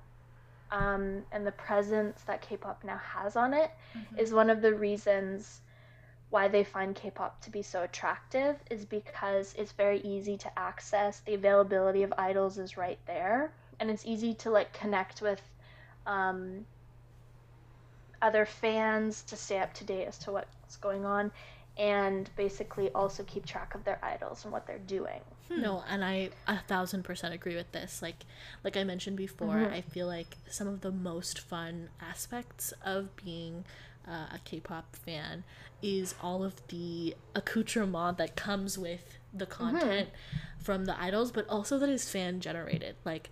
um, 0.72 1.24
and 1.32 1.46
the 1.46 1.52
presence 1.52 2.22
that 2.24 2.42
K-pop 2.42 2.84
now 2.84 2.98
has 2.98 3.36
on 3.36 3.54
it 3.54 3.72
is 4.18 4.32
one 4.32 4.50
of 4.50 4.62
the 4.62 4.74
reasons 4.74 5.62
why 6.30 6.48
they 6.48 6.64
find 6.64 6.96
K-pop 6.96 7.42
to 7.42 7.50
be 7.50 7.62
so 7.62 7.84
attractive 7.84 8.56
is 8.70 8.86
because 8.86 9.54
it's 9.58 9.74
very 9.74 10.00
easy 10.00 10.38
to 10.38 10.60
access. 10.60 11.20
The 11.20 11.34
availability 11.34 12.04
of 12.04 12.14
idols 12.18 12.58
is 12.58 12.78
right 12.78 13.00
there, 13.06 13.52
and 13.80 13.92
it's 13.92 14.06
easy 14.06 14.34
to 14.36 14.50
like 14.50 14.72
connect 14.72 15.22
with 15.22 15.42
um, 16.06 16.66
other 18.22 18.46
fans 18.46 19.24
to 19.24 19.36
stay 19.36 19.60
up 19.60 19.74
to 19.74 19.84
date 19.84 20.06
as 20.06 20.18
to 20.20 20.32
what's 20.32 20.78
going 20.78 21.06
on, 21.06 21.32
and 21.78 22.30
basically 22.36 22.90
also 22.92 23.24
keep 23.24 23.46
track 23.46 23.74
of 23.76 23.84
their 23.84 24.00
idols 24.04 24.44
and 24.44 24.52
what 24.52 24.68
they're 24.68 24.78
doing. 24.80 25.22
No, 25.50 25.84
and 25.90 26.04
I 26.06 26.30
a 26.48 26.60
thousand 26.60 27.04
percent 27.04 27.34
agree 27.34 27.56
with 27.56 27.72
this. 27.74 28.02
Like, 28.02 28.26
like 28.64 28.78
I 28.78 28.84
mentioned 28.84 29.18
before, 29.18 29.56
Mhm. 29.56 29.74
I 29.74 29.82
feel 29.82 30.08
like 30.08 30.38
some 30.50 30.68
of 30.68 30.82
the 30.82 30.92
most 30.92 31.40
fun 31.40 31.90
aspects 32.02 32.74
of 32.86 33.16
being 33.18 33.66
uh, 34.08 34.28
a 34.34 34.40
K-pop 34.46 34.96
fan 34.96 35.44
is 35.82 36.16
all 36.24 36.44
of 36.44 36.66
the 36.70 37.16
accoutrement 37.36 38.18
that 38.18 38.36
comes 38.36 38.78
with 38.78 39.18
the 39.34 39.46
content 39.46 40.10
from 40.60 40.86
the 40.86 41.00
idols, 41.00 41.32
but 41.32 41.48
also 41.50 41.78
that 41.78 41.90
is 41.90 42.10
fan 42.10 42.40
generated. 42.40 42.96
Like 43.06 43.30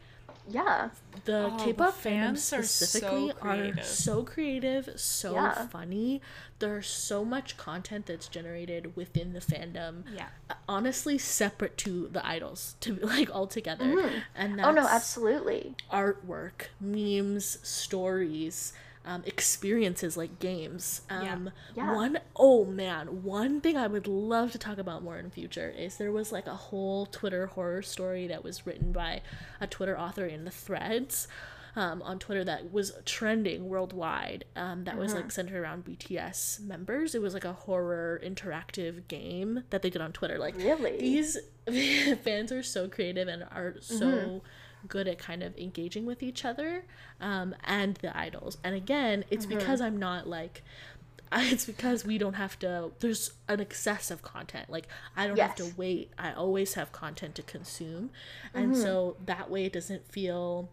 Yeah, 0.50 0.89
the 1.26 1.52
Oh, 1.54 1.58
K-pop 1.64 1.93
fans 1.93 2.50
fans 2.50 2.54
are 2.54 2.64
so 2.64 2.86
specifically 2.86 3.34
are 3.41 3.84
so 3.84 4.24
creative, 4.24 4.89
so 5.00 5.34
Yeah. 5.34 5.68
funny. 5.68 6.22
There's 6.60 6.88
so 6.88 7.24
much 7.24 7.56
content 7.58 8.06
that's 8.08 8.28
generated 8.28 8.95
within 8.95 9.34
the 9.34 9.39
fandom 9.39 10.04
Yeah. 10.14 10.28
Uh, 10.50 10.56
honestly 10.68 11.18
separate 11.18 11.78
to 11.80 12.08
the 12.12 12.26
idols 12.26 12.76
to 12.82 12.95
like 12.95 13.34
all 13.34 13.47
together 13.47 13.86
mm-hmm. 13.86 14.18
and 14.36 14.60
that's 14.60 14.68
oh 14.68 14.72
no, 14.72 14.88
absolutely. 14.88 15.76
artwork 15.91 16.68
memes 16.82 17.60
stories 17.64 18.74
um, 19.10 19.24
experiences 19.26 20.16
like 20.16 20.39
games 20.39 21.01
um, 21.10 21.49
Yeah. 21.76 21.93
one 21.95 22.20
oh 22.36 22.64
man 22.66 23.24
one 23.24 23.60
thing 23.62 23.76
i 23.76 23.88
would 23.88 24.07
love 24.07 24.51
to 24.51 24.57
talk 24.60 24.78
about 24.78 25.03
more 25.03 25.18
in 25.18 25.30
future 25.32 25.74
is 25.76 25.97
there 25.97 26.12
was 26.12 26.32
like 26.32 26.45
a 26.47 26.55
whole 26.55 27.05
twitter 27.07 27.47
horror 27.47 27.82
story 27.82 28.28
that 28.28 28.43
was 28.43 28.66
written 28.68 28.91
by 28.91 29.22
a 29.60 29.66
twitter 29.68 29.97
author 29.99 30.26
in 30.26 30.45
the 30.45 30.51
threads 30.51 31.28
um, 31.76 32.01
on 32.01 32.18
Twitter 32.18 32.43
that 32.43 32.74
was 32.74 32.91
trending 33.05 33.70
worldwide. 33.70 34.43
Um, 34.55 34.86
that 34.86 34.97
was 34.97 35.14
like 35.14 35.32
centered 35.32 35.62
around 35.62 35.86
BTS 35.86 36.60
members. 36.62 37.14
It 37.14 37.22
was 37.22 37.36
like 37.36 37.45
a 37.45 37.53
horror 37.53 38.20
interactive 38.26 39.07
game 39.07 39.64
that 39.70 39.84
they 39.84 39.91
did 39.91 40.01
on 40.01 40.12
Twitter. 40.12 40.39
Like 40.39 40.55
Really? 40.57 40.97
these 40.97 41.38
fans 42.24 42.51
are 42.51 42.64
so 42.64 42.89
creative 42.89 43.28
and 43.28 43.43
are 43.43 43.76
so 43.82 44.41
good 44.88 45.08
at 45.08 45.20
kind 45.20 45.44
of 45.44 45.58
engaging 45.58 46.06
with 46.06 46.24
each 46.24 46.46
other 46.46 46.84
um, 47.20 47.56
and 47.64 47.96
the 47.96 48.16
idols. 48.18 48.58
And 48.64 48.76
again, 48.76 49.26
it's 49.30 49.46
mm-hmm. 49.46 49.58
because 49.58 49.82
I'm 49.82 49.98
not 49.98 50.28
like 50.28 50.64
it's 51.32 51.66
because 51.66 52.06
we 52.06 52.18
don't 52.18 52.34
have 52.34 52.58
to 52.60 52.92
there's 53.00 53.34
an 53.48 53.60
excess 53.60 54.10
of 54.10 54.22
content. 54.22 54.70
Like 54.70 54.88
i 55.16 55.28
don't 55.28 55.40
have 55.40 55.56
to 55.56 55.72
wait. 55.78 56.12
I 56.18 56.34
always 56.34 56.74
have 56.74 56.92
content 56.92 57.36
to 57.36 57.44
consume. 57.44 58.12
And 58.54 58.76
so 58.76 59.16
mm-hmm. 59.16 59.26
that 59.26 59.50
way 59.50 59.66
it 59.66 59.74
doesn't 59.74 60.12
feel 60.12 60.70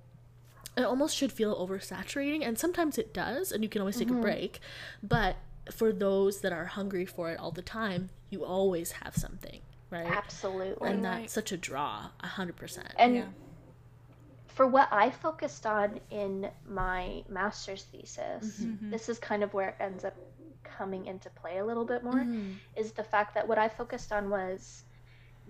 it 0.77 0.85
almost 0.85 1.17
should 1.17 1.33
feel 1.33 1.55
oversaturating 1.57 2.47
and 2.47 2.59
sometimes 2.59 2.99
it 2.99 3.15
does 3.15 3.51
and 3.51 3.63
you 3.63 3.69
can 3.69 3.81
always 3.81 3.97
take 3.97 4.09
a 4.09 4.13
mm-hmm. 4.13 4.23
break. 4.23 4.61
But 5.03 5.37
for 5.71 5.93
those 5.93 6.41
that 6.43 6.53
are 6.53 6.67
hungry 6.67 7.05
for 7.05 7.31
it 7.31 7.41
all 7.41 7.51
the 7.51 7.63
time 7.63 8.11
you 8.31 8.45
always 8.45 8.93
have 8.93 9.17
something 9.17 9.61
right? 9.91 10.07
Absolutely. 10.07 10.89
and 10.89 11.03
Right. 11.03 11.23
that's 11.23 11.33
such 11.33 11.53
a 11.53 11.57
draw 11.57 12.11
a 12.21 12.27
hundred 12.27 12.57
percent. 12.57 12.93
And 12.99 13.17
Yeah. 13.17 13.27
For 14.57 14.67
what 14.67 14.89
I 14.93 15.11
focused 15.11 15.67
on 15.67 16.01
in 16.11 16.51
my 16.69 17.23
master's 17.29 17.85
thesis, 17.93 18.45
Mm-hmm. 18.61 18.91
this 18.91 19.09
is 19.09 19.19
kind 19.19 19.43
of 19.45 19.55
where 19.55 19.71
it 19.71 19.77
ends 19.81 20.05
up 20.05 20.17
coming 20.79 21.07
into 21.07 21.31
play 21.31 21.59
a 21.59 21.65
little 21.71 21.85
bit 21.85 22.03
more, 22.03 22.25
Mm-hmm. 22.25 22.53
is 22.77 22.93
the 22.93 23.05
fact 23.05 23.35
that 23.35 23.47
what 23.49 23.59
I 23.59 23.69
focused 23.69 24.13
on 24.13 24.31
was 24.31 24.85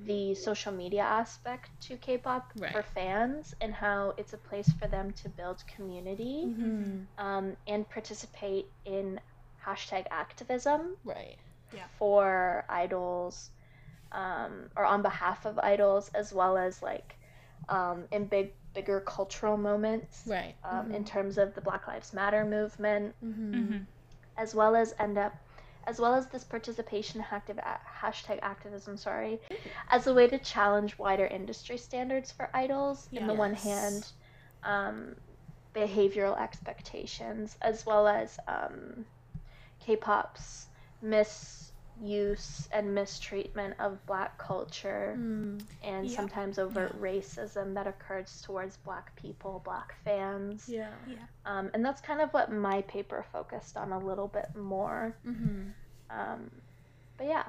the 0.05 0.35
social 0.35 0.73
media 0.73 1.03
aspect 1.03 1.71
to 1.89 1.97
K-pop 1.97 2.53
for 2.73 2.83
fans 2.83 3.55
and 3.63 3.73
how 3.73 4.13
it's 4.19 4.35
a 4.35 4.39
place 4.39 4.71
for 4.79 4.87
them 4.89 5.13
to 5.23 5.29
build 5.31 5.65
community 5.77 6.39
Mm-hmm. 6.47 7.25
um, 7.27 7.57
and 7.67 7.89
participate 7.89 8.67
in 8.85 9.21
hashtag 9.67 10.07
activism 10.11 10.97
right 11.05 11.37
yeah. 11.73 11.87
for 11.99 12.65
idols 12.69 13.51
um, 14.13 14.71
or 14.77 14.85
on 14.85 15.03
behalf 15.03 15.47
of 15.47 15.59
idols 15.59 16.11
as 16.15 16.33
well 16.33 16.57
as 16.57 16.83
like 16.83 17.17
um, 17.69 18.05
in 18.13 18.27
big 18.27 18.53
bigger 18.77 19.01
cultural 19.01 19.57
moments 19.57 20.23
right 20.27 20.55
um, 20.63 20.93
in 20.93 21.03
terms 21.03 21.39
of 21.39 21.55
the 21.55 21.61
black 21.63 21.89
lives 21.89 22.13
matter 22.13 22.45
movement 22.45 23.15
mm-hmm. 23.25 23.55
Mm-hmm. 23.55 23.79
as 24.37 24.55
well 24.55 24.77
as 24.77 24.95
end 25.01 25.17
up 25.17 25.35
as 25.87 25.99
well 25.99 26.15
as 26.15 26.27
this 26.27 26.45
participation 26.45 27.25
active 27.33 27.59
hashtag 28.03 28.39
activism 28.43 28.99
sorry 28.99 29.41
as 29.91 30.07
a 30.07 30.13
way 30.13 30.29
to 30.29 30.39
challenge 30.39 30.99
wider 30.99 31.27
industry 31.27 31.79
standards 31.79 32.31
for 32.31 32.51
idols 32.53 33.09
in 33.13 33.27
the 33.27 33.35
one 33.35 33.55
hand 33.55 34.07
um, 34.63 35.17
behavioral 35.75 36.39
expectations 36.39 37.57
as 37.63 37.87
well 37.87 38.07
as 38.07 38.39
um, 38.47 39.07
k-pop's 39.81 40.67
misuse 42.01 42.69
and 42.73 42.95
mistreatment 42.95 43.75
of 43.79 44.05
black 44.07 44.39
culture 44.39 45.19
Mm. 45.19 45.61
and 45.83 46.09
Yeah. 46.09 46.17
sometimes 46.17 46.59
overt 46.59 47.01
racism 47.01 47.75
that 47.75 47.87
occurs 47.87 48.43
towards 48.43 48.77
black 48.79 49.15
people 49.17 49.61
black 49.65 49.95
fans 50.05 50.69
yeah 50.69 50.93
um, 51.45 51.71
and 51.75 51.85
that's 51.85 52.01
kind 52.01 52.21
of 52.21 52.33
what 52.33 52.53
my 52.53 52.83
paper 52.83 53.25
focused 53.33 53.77
on 53.77 53.93
a 53.93 53.99
little 53.99 54.29
bit 54.29 54.55
more. 54.55 55.17
mm-hmm. 55.27 55.71
Um, 56.11 56.51
but 57.17 57.27
yeah, 57.27 57.45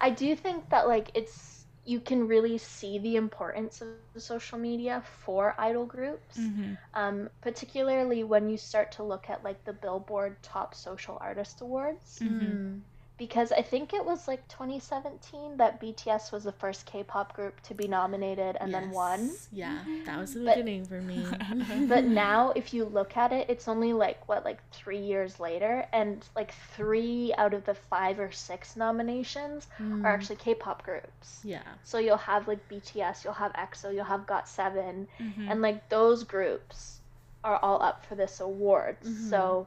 I 0.00 0.10
do 0.10 0.34
think 0.36 0.70
that 0.70 0.86
like 0.88 1.10
it's 1.14 1.64
you 1.84 2.00
can 2.00 2.28
really 2.28 2.58
see 2.58 2.98
the 2.98 3.16
importance 3.16 3.80
of 3.82 3.88
social 3.94 4.28
media 4.58 5.02
for 5.14 5.28
idol 5.58 5.58
groups, 5.86 6.16
Mm-hmm. 6.38 6.74
um, 6.94 7.28
particularly 7.40 8.22
when 8.24 8.48
you 8.48 8.56
start 8.56 8.92
to 8.92 9.02
look 9.02 9.28
at 9.30 9.42
like 9.44 9.64
the 9.64 9.72
Billboard 9.72 10.42
Top 10.42 10.74
Social 10.74 11.18
Artist 11.20 11.60
Awards. 11.60 12.20
Mm-hmm. 12.22 12.78
Because 13.20 13.52
I 13.52 13.60
think 13.60 13.92
it 13.92 14.02
was 14.02 14.26
like 14.26 14.48
2017 14.48 15.58
that 15.58 15.78
BTS 15.78 16.32
was 16.32 16.44
the 16.44 16.52
first 16.52 16.86
K-pop 16.86 17.34
group 17.36 17.60
to 17.64 17.74
be 17.74 17.86
nominated 17.86 18.56
and 18.58 18.72
then 18.72 18.90
won. 18.92 19.30
Yeah, 19.52 19.78
that 20.06 20.18
was 20.18 20.32
the 20.32 20.40
But- 20.42 20.54
beginning 20.56 20.86
for 20.86 21.02
me. 21.02 21.26
But 21.86 22.04
now, 22.06 22.52
if 22.56 22.72
you 22.72 22.86
look 22.86 23.18
at 23.18 23.30
it, 23.30 23.50
it's 23.50 23.68
only 23.68 23.92
like 23.92 24.26
what, 24.26 24.42
like 24.46 24.60
three 24.72 24.98
years 25.12 25.38
later, 25.38 25.86
and 25.92 26.24
like 26.34 26.52
three 26.74 27.34
out 27.36 27.52
of 27.52 27.66
the 27.66 27.74
five 27.74 28.18
or 28.18 28.32
six 28.32 28.74
nominations 28.74 29.68
Mm. 29.78 30.02
are 30.02 30.08
actually 30.08 30.36
K-pop 30.36 30.82
groups. 30.82 31.40
yeah, 31.44 31.60
So 31.84 31.98
you'll 31.98 32.16
have 32.32 32.48
like 32.48 32.66
BTS, 32.70 33.22
you'll 33.22 33.34
have 33.34 33.52
EXO, 33.52 33.94
you'll 33.94 34.04
have 34.14 34.24
GOT7, 34.26 35.06
Mm-hmm. 35.20 35.48
and 35.50 35.60
like 35.60 35.90
those 35.90 36.24
groups 36.24 37.00
are 37.44 37.58
all 37.58 37.82
up 37.82 38.02
for 38.06 38.14
this 38.14 38.40
award. 38.40 38.96
Mhm. 39.04 39.28
So 39.28 39.66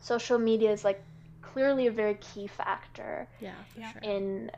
social 0.00 0.38
media 0.38 0.70
is 0.70 0.84
like 0.84 1.00
clearly 1.56 1.86
a 1.86 1.90
very 1.90 2.14
key 2.16 2.46
factor 2.46 3.28
yeah, 3.40 3.54
Yeah. 3.78 3.92
sure. 3.92 4.02
in 4.02 4.50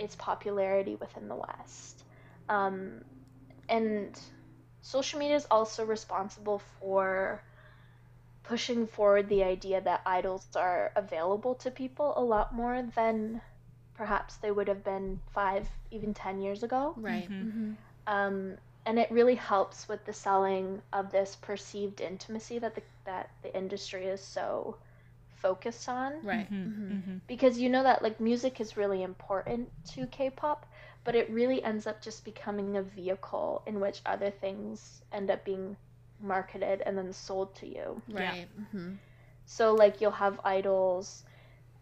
its 0.00 0.16
popularity 0.16 0.96
within 0.96 1.28
the 1.28 1.36
West. 1.36 2.04
Um, 2.48 3.04
and 3.68 4.18
social 4.82 5.20
media 5.20 5.36
is 5.36 5.46
also 5.50 5.84
responsible 5.86 6.58
for 6.80 7.42
pushing 8.42 8.86
forward 8.86 9.28
the 9.28 9.44
idea 9.44 9.80
that 9.80 10.02
idols 10.06 10.56
are 10.56 10.92
available 10.96 11.54
to 11.54 11.70
people 11.70 12.14
a 12.16 12.22
lot 12.22 12.52
more 12.54 12.82
than 12.96 13.40
perhaps 13.94 14.36
they 14.38 14.50
would 14.50 14.68
have 14.68 14.82
been 14.84 15.20
five, 15.32 15.68
even 15.90 16.14
10 16.14 16.40
years 16.40 16.62
ago. 16.64 16.94
right. 16.96 17.28
Mhm. 17.30 17.46
Mm-hmm. 17.46 17.72
Um, 18.06 18.58
and 18.86 18.98
it 18.98 19.10
really 19.10 19.36
helps 19.36 19.88
with 19.88 20.04
the 20.04 20.12
selling 20.12 20.82
of 20.92 21.10
this 21.12 21.36
perceived 21.36 22.00
intimacy 22.00 22.58
that 22.58 22.74
the, 22.74 22.82
that 23.04 23.30
the 23.42 23.56
industry 23.56 24.06
is 24.06 24.22
so 24.22 24.76
focused 25.40 25.88
on 25.88 26.22
Right. 26.22 26.50
Mm-hmm. 26.50 26.92
Mm-hmm. 26.92 27.16
because 27.26 27.58
you 27.60 27.68
know 27.68 27.82
that 27.84 28.02
like 28.02 28.20
music 28.20 28.60
is 28.60 28.76
really 28.76 29.02
important 29.02 29.68
to 29.94 30.06
K-pop, 30.06 30.66
but 31.04 31.14
it 31.16 31.30
really 31.30 31.62
ends 31.64 31.86
up 31.86 32.02
just 32.02 32.24
becoming 32.24 32.70
a 32.70 32.76
vehicle 32.82 33.56
in 33.60 33.74
which 33.74 33.96
other 34.00 34.24
things 34.30 35.02
end 35.12 35.30
up 35.30 35.44
being 35.44 35.76
marketed 36.20 36.82
and 36.84 36.96
then 36.98 37.12
sold 37.12 37.54
to 37.56 37.66
you. 37.66 38.02
Right. 38.08 38.48
Mm-hmm. 38.58 38.94
So 39.46 39.72
like 39.74 40.00
you'll 40.00 40.10
have 40.12 40.40
idols 40.44 41.24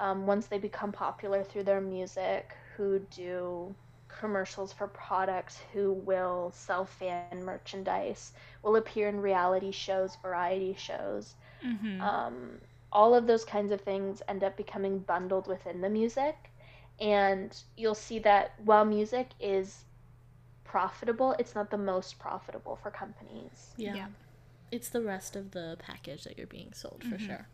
um, 0.00 0.26
once 0.26 0.46
they 0.46 0.58
become 0.58 0.92
popular 0.92 1.42
through 1.44 1.64
their 1.64 1.80
music 1.80 2.54
who 2.76 3.00
do 3.00 3.74
commercials 4.08 4.72
for 4.72 4.88
products 4.88 5.60
who 5.72 5.92
will 5.92 6.50
sell 6.52 6.84
fan 6.84 7.28
merchandise 7.28 8.18
will 8.46 8.60
appear 8.62 8.92
in 8.92 9.04
reality 9.04 9.60
shows 9.60 10.16
variety 10.16 10.74
shows 10.74 11.34
Mm-hmm. 11.64 12.00
um, 12.00 12.60
all 12.92 13.14
of 13.14 13.26
those 13.26 13.44
kinds 13.44 13.70
of 13.72 13.80
things 13.80 14.22
end 14.28 14.42
up 14.44 14.56
becoming 14.56 14.98
bundled 15.00 15.46
within 15.46 15.80
the 15.80 15.88
music 15.90 16.50
and 17.00 17.62
you'll 17.76 17.94
see 17.94 18.18
that 18.18 18.52
while 18.64 18.84
music 18.84 19.28
is 19.40 19.84
profitable 20.64 21.34
it's 21.38 21.54
not 21.54 21.70
the 21.70 21.78
most 21.78 22.18
profitable 22.18 22.76
for 22.76 22.90
companies 22.90 23.72
Yeah. 23.76 23.94
Yeah. 23.94 24.06
It's 24.70 24.90
the 24.90 25.00
rest 25.00 25.34
of 25.34 25.52
the 25.52 25.76
package 25.78 26.24
that 26.24 26.36
you're 26.36 26.46
being 26.46 26.72
sold 26.74 27.02
for 27.04 27.16
Mhm. 27.16 27.26
sure. 27.26 27.48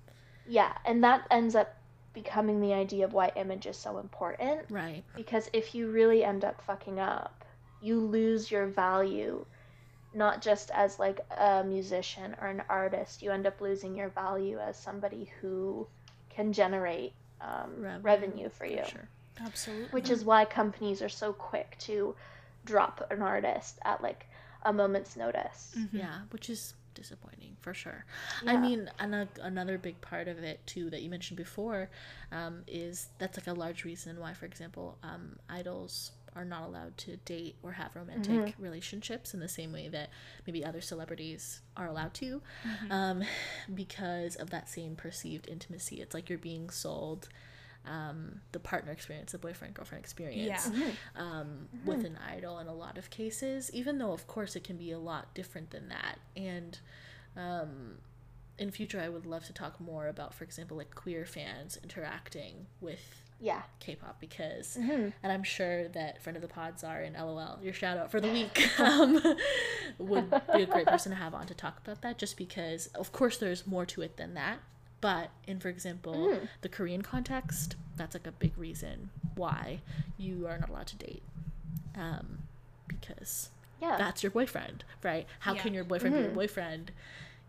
yeah 0.46 0.76
and 0.84 1.02
that 1.02 1.26
ends 1.30 1.54
up 1.54 1.74
becoming 2.12 2.60
the 2.60 2.72
idea 2.74 3.04
of 3.04 3.12
why 3.14 3.32
image 3.34 3.66
is 3.66 3.76
so 3.78 3.98
important 3.98 4.70
Right. 4.70 5.02
because 5.16 5.48
if 5.54 5.74
you 5.74 5.90
really 5.90 6.22
end 6.22 6.44
up 6.44 6.60
fucking 6.60 7.00
up 7.00 7.44
you 7.80 7.98
lose 7.98 8.50
your 8.50 8.66
value 8.66 9.44
not 10.14 10.40
just 10.42 10.70
as 10.72 10.98
like 10.98 11.20
a 11.38 11.64
musician 11.64 12.34
or 12.40 12.48
an 12.48 12.62
artist 12.68 13.22
you 13.22 13.30
end 13.30 13.46
up 13.46 13.60
losing 13.60 13.96
your 13.96 14.08
value 14.10 14.58
as 14.58 14.76
somebody 14.78 15.30
who 15.40 15.86
can 16.30 16.52
generate 16.52 17.12
um, 17.40 17.84
revenue, 18.02 18.48
for 18.48 18.66
you 18.66 18.82
sure. 18.86 19.08
Absolutely. 19.40 19.88
which 19.90 20.10
is 20.10 20.24
why 20.24 20.44
companies 20.44 21.02
are 21.02 21.08
so 21.08 21.32
quick 21.32 21.76
to 21.78 22.14
drop 22.64 23.06
an 23.10 23.20
artist 23.20 23.78
at 23.84 24.02
like 24.02 24.26
a 24.62 24.72
moment's 24.72 25.16
notice 25.16 25.74
Mhm. 25.76 25.88
Yeah, 25.92 26.20
which 26.30 26.48
is 26.48 26.74
disappointing 26.94 27.56
for 27.60 27.74
sure. 27.74 28.04
I 28.46 28.56
mean, 28.56 28.88
and 28.98 29.14
a, 29.14 29.28
another 29.42 29.78
big 29.78 30.00
part 30.00 30.28
of 30.28 30.38
it 30.38 30.64
too 30.66 30.90
that 30.90 31.02
you 31.02 31.10
mentioned 31.10 31.36
before 31.36 31.90
um, 32.30 32.62
is 32.68 33.08
that's 33.18 33.36
like 33.36 33.48
a 33.48 33.52
large 33.52 33.84
reason 33.84 34.20
why, 34.20 34.32
for 34.32 34.46
example, 34.46 34.96
um, 35.02 35.36
idols 35.48 36.12
are 36.36 36.44
not 36.44 36.62
allowed 36.64 36.96
to 36.98 37.16
date 37.18 37.56
or 37.62 37.72
have 37.72 37.94
romantic 37.94 38.54
relationships 38.58 39.34
in 39.34 39.40
the 39.40 39.48
same 39.48 39.72
way 39.72 39.88
that 39.88 40.10
maybe 40.46 40.64
other 40.64 40.80
celebrities 40.80 41.60
are 41.76 41.86
allowed 41.86 42.12
to, 42.14 42.42
um, 42.90 43.22
because 43.74 44.36
of 44.36 44.50
that 44.50 44.68
same 44.68 44.96
perceived 44.96 45.48
intimacy. 45.48 46.00
It's 46.00 46.14
like 46.14 46.28
you're 46.28 46.38
being 46.38 46.70
sold. 46.70 47.28
Um, 47.86 48.40
the 48.52 48.58
partner 48.60 48.92
experience, 48.92 49.32
the 49.32 49.38
boyfriend 49.38 49.74
girlfriend 49.74 50.02
experience, 50.02 50.70
Yeah. 50.74 50.90
um, 51.16 51.68
with 51.84 52.04
an 52.06 52.18
idol 52.34 52.58
in 52.58 52.66
a 52.66 52.72
lot 52.74 52.96
of 52.96 53.10
cases, 53.10 53.70
even 53.74 53.98
though, 53.98 54.12
of 54.12 54.26
course, 54.26 54.56
it 54.56 54.64
can 54.64 54.78
be 54.78 54.90
a 54.90 54.98
lot 54.98 55.34
different 55.34 55.70
than 55.70 55.88
that. 55.90 56.18
And 56.34 56.78
um, 57.36 57.98
in 58.58 58.70
future, 58.70 59.00
I 59.02 59.10
would 59.10 59.26
love 59.26 59.44
to 59.44 59.52
talk 59.52 59.80
more 59.82 60.08
about, 60.08 60.32
for 60.32 60.44
example, 60.44 60.78
like 60.78 60.94
queer 60.94 61.26
fans 61.26 61.78
interacting 61.82 62.68
with 62.80 63.23
yeah 63.44 63.62
K 63.78 63.94
pop 63.94 64.18
because, 64.20 64.78
Mhm. 64.80 65.12
and 65.22 65.32
I'm 65.32 65.42
sure 65.44 65.88
that 65.88 66.22
friend 66.22 66.34
of 66.36 66.42
the 66.42 66.48
pods 66.48 66.82
are 66.82 67.02
in 67.02 67.12
LOL, 67.12 67.58
your 67.62 67.74
shout 67.74 67.98
out 67.98 68.10
for 68.10 68.20
the 68.20 68.28
week, 68.30 68.54
um, 68.80 69.20
would 69.98 70.30
be 70.52 70.62
a 70.62 70.66
great 70.66 70.88
person 70.88 71.10
to 71.10 71.16
have 71.16 71.34
on 71.34 71.46
to 71.46 71.54
talk 71.54 71.78
about 71.84 72.00
that 72.02 72.16
just 72.18 72.36
because, 72.36 72.86
of 72.88 73.12
course, 73.12 73.36
there's 73.36 73.66
more 73.66 73.84
to 73.86 74.00
it 74.02 74.16
than 74.16 74.34
that. 74.34 74.58
But 75.00 75.30
in, 75.46 75.60
for 75.60 75.68
example, 75.68 76.28
Mm. 76.28 76.48
the 76.62 76.68
Korean 76.70 77.02
context, 77.02 77.76
that's 77.96 78.14
like 78.14 78.26
a 78.26 78.32
big 78.32 78.56
reason 78.56 79.10
why 79.34 79.80
you 80.16 80.46
are 80.48 80.56
not 80.58 80.70
allowed 80.70 80.86
to 80.88 80.96
date. 80.96 81.22
Um, 81.94 82.38
because 82.88 83.50
Yeah. 83.80 83.96
that's 83.98 84.22
your 84.22 84.30
boyfriend, 84.32 84.84
right? 85.02 85.26
How 85.40 85.52
Yeah. 85.54 85.62
can 85.62 85.74
your 85.74 85.84
boyfriend 85.84 86.16
be 86.16 86.22
your 86.22 86.30
boyfriend, 86.30 86.92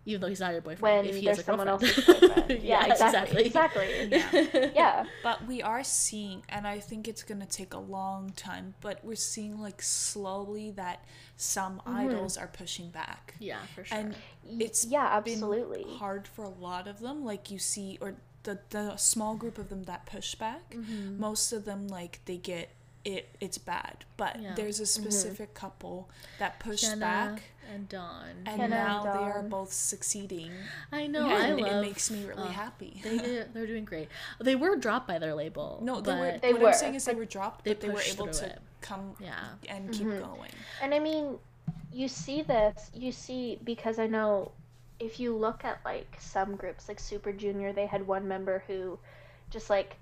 even 0.06 0.22
though 0.22 0.28
he's 0.28 0.39
not 0.39 0.51
your 0.53 0.62
boyfriend? 0.62 0.82
when 0.82 1.06
if 1.06 1.16
he 1.16 1.26
there's 1.26 1.38
has 1.38 1.39
a 1.39 1.43
someone 1.43 1.68
girlfriend? 1.68 1.97
else's 1.97 2.06
boyfriend. 2.06 2.49
yeah, 2.64 2.86
yeah, 2.86 2.91
exactly. 2.93 3.45
Exactly. 3.45 3.88
Yeah. 4.12 4.70
Yeah. 4.76 5.06
But 5.24 5.45
we 5.47 5.62
are 5.62 5.84
seeing, 5.84 6.43
and 6.49 6.68
I 6.68 6.80
think 6.80 7.08
it's 7.08 7.24
gonna 7.24 7.45
take 7.45 7.74
a 7.74 7.80
long 7.80 8.32
time, 8.36 8.76
but 8.82 9.03
we're 9.03 9.16
seeing 9.16 9.60
like 9.60 9.82
slowly 9.82 10.72
that 10.72 11.03
some 11.38 11.82
idols 11.86 12.38
are 12.38 12.47
pushing 12.47 12.89
back. 12.89 13.36
yeah, 13.39 13.60
for 13.74 13.84
sure. 13.84 13.97
And 13.97 14.16
it's 14.60 14.86
yeah, 14.86 15.20
been 15.22 15.34
absolutely. 15.34 15.86
hard 15.97 16.28
for 16.28 16.43
a 16.45 16.49
lot 16.49 16.88
of 16.88 16.99
them. 16.99 17.26
Like 17.26 17.49
you 17.51 17.60
see, 17.60 17.97
or 18.01 18.16
the 18.43 18.60
the 18.70 18.95
small 18.97 19.36
group 19.36 19.58
of 19.58 19.70
them 19.70 19.84
that 19.84 20.06
push 20.06 20.36
back, 20.36 20.72
Mm-hmm. 20.72 21.20
most 21.20 21.51
of 21.51 21.66
them 21.66 21.88
like 21.88 22.22
they 22.26 22.38
get 22.38 22.70
it. 23.06 23.30
It's 23.39 23.58
bad, 23.58 24.03
but 24.18 24.41
Yeah. 24.41 24.53
there's 24.56 24.80
a 24.80 24.86
specific 24.86 25.53
couple 25.53 26.10
that 26.39 26.60
pushed 26.60 26.84
Hyuna 26.84 26.99
back, 26.99 27.41
and 27.72 27.88
Dawn. 27.88 28.30
and 28.45 28.62
Hyuna 28.62 28.70
now 28.70 29.03
and 29.06 29.20
they 29.20 29.24
are 29.32 29.43
both 29.43 29.72
succeeding. 29.72 30.51
I 30.91 31.08
know. 31.08 31.28
and 31.30 31.64
I 31.64 31.70
it 31.70 31.82
makes 31.82 32.12
me 32.12 32.26
really 32.26 32.43
uh, 32.43 32.47
happy. 32.47 32.99
They 33.03 33.18
did, 33.18 33.47
they're 33.53 33.68
doing 33.68 33.86
great. 33.86 34.10
They 34.41 34.56
were 34.56 34.76
dropped 34.76 35.08
by 35.08 35.20
their 35.20 35.34
label. 35.36 35.80
No, 35.84 36.01
they 36.01 36.14
were. 36.14 36.38
They 36.41 36.53
what 36.53 36.62
were, 36.62 36.68
I'm 36.70 36.74
saying 36.74 36.95
is 36.95 37.06
they 37.06 37.14
but 37.14 37.20
were 37.20 37.26
dropped, 37.26 37.64
they 37.66 37.72
but 37.72 37.82
they 37.82 37.89
were 37.89 38.01
able 38.01 38.28
to 38.28 38.45
it. 38.47 38.60
come 38.82 39.16
Yeah. 39.20 39.39
and 39.70 39.91
keep 39.93 40.08
going. 40.08 40.51
And 40.82 40.93
I 40.93 40.99
mean, 40.99 41.38
you 41.93 42.08
see 42.08 42.41
this, 42.41 42.91
you 42.93 43.12
see, 43.12 43.60
because 43.64 43.99
I 43.99 44.08
know 44.08 44.51
if 44.99 45.20
you 45.20 45.36
look 45.36 45.64
at 45.66 45.80
like 45.86 46.18
some 46.20 46.56
groups, 46.56 46.88
like 46.88 46.99
Super 46.99 47.32
Junior, 47.32 47.72
they 47.74 47.86
had 47.86 48.06
one 48.08 48.28
member 48.28 48.64
who 48.68 48.97
just 49.49 49.70
like 49.70 49.95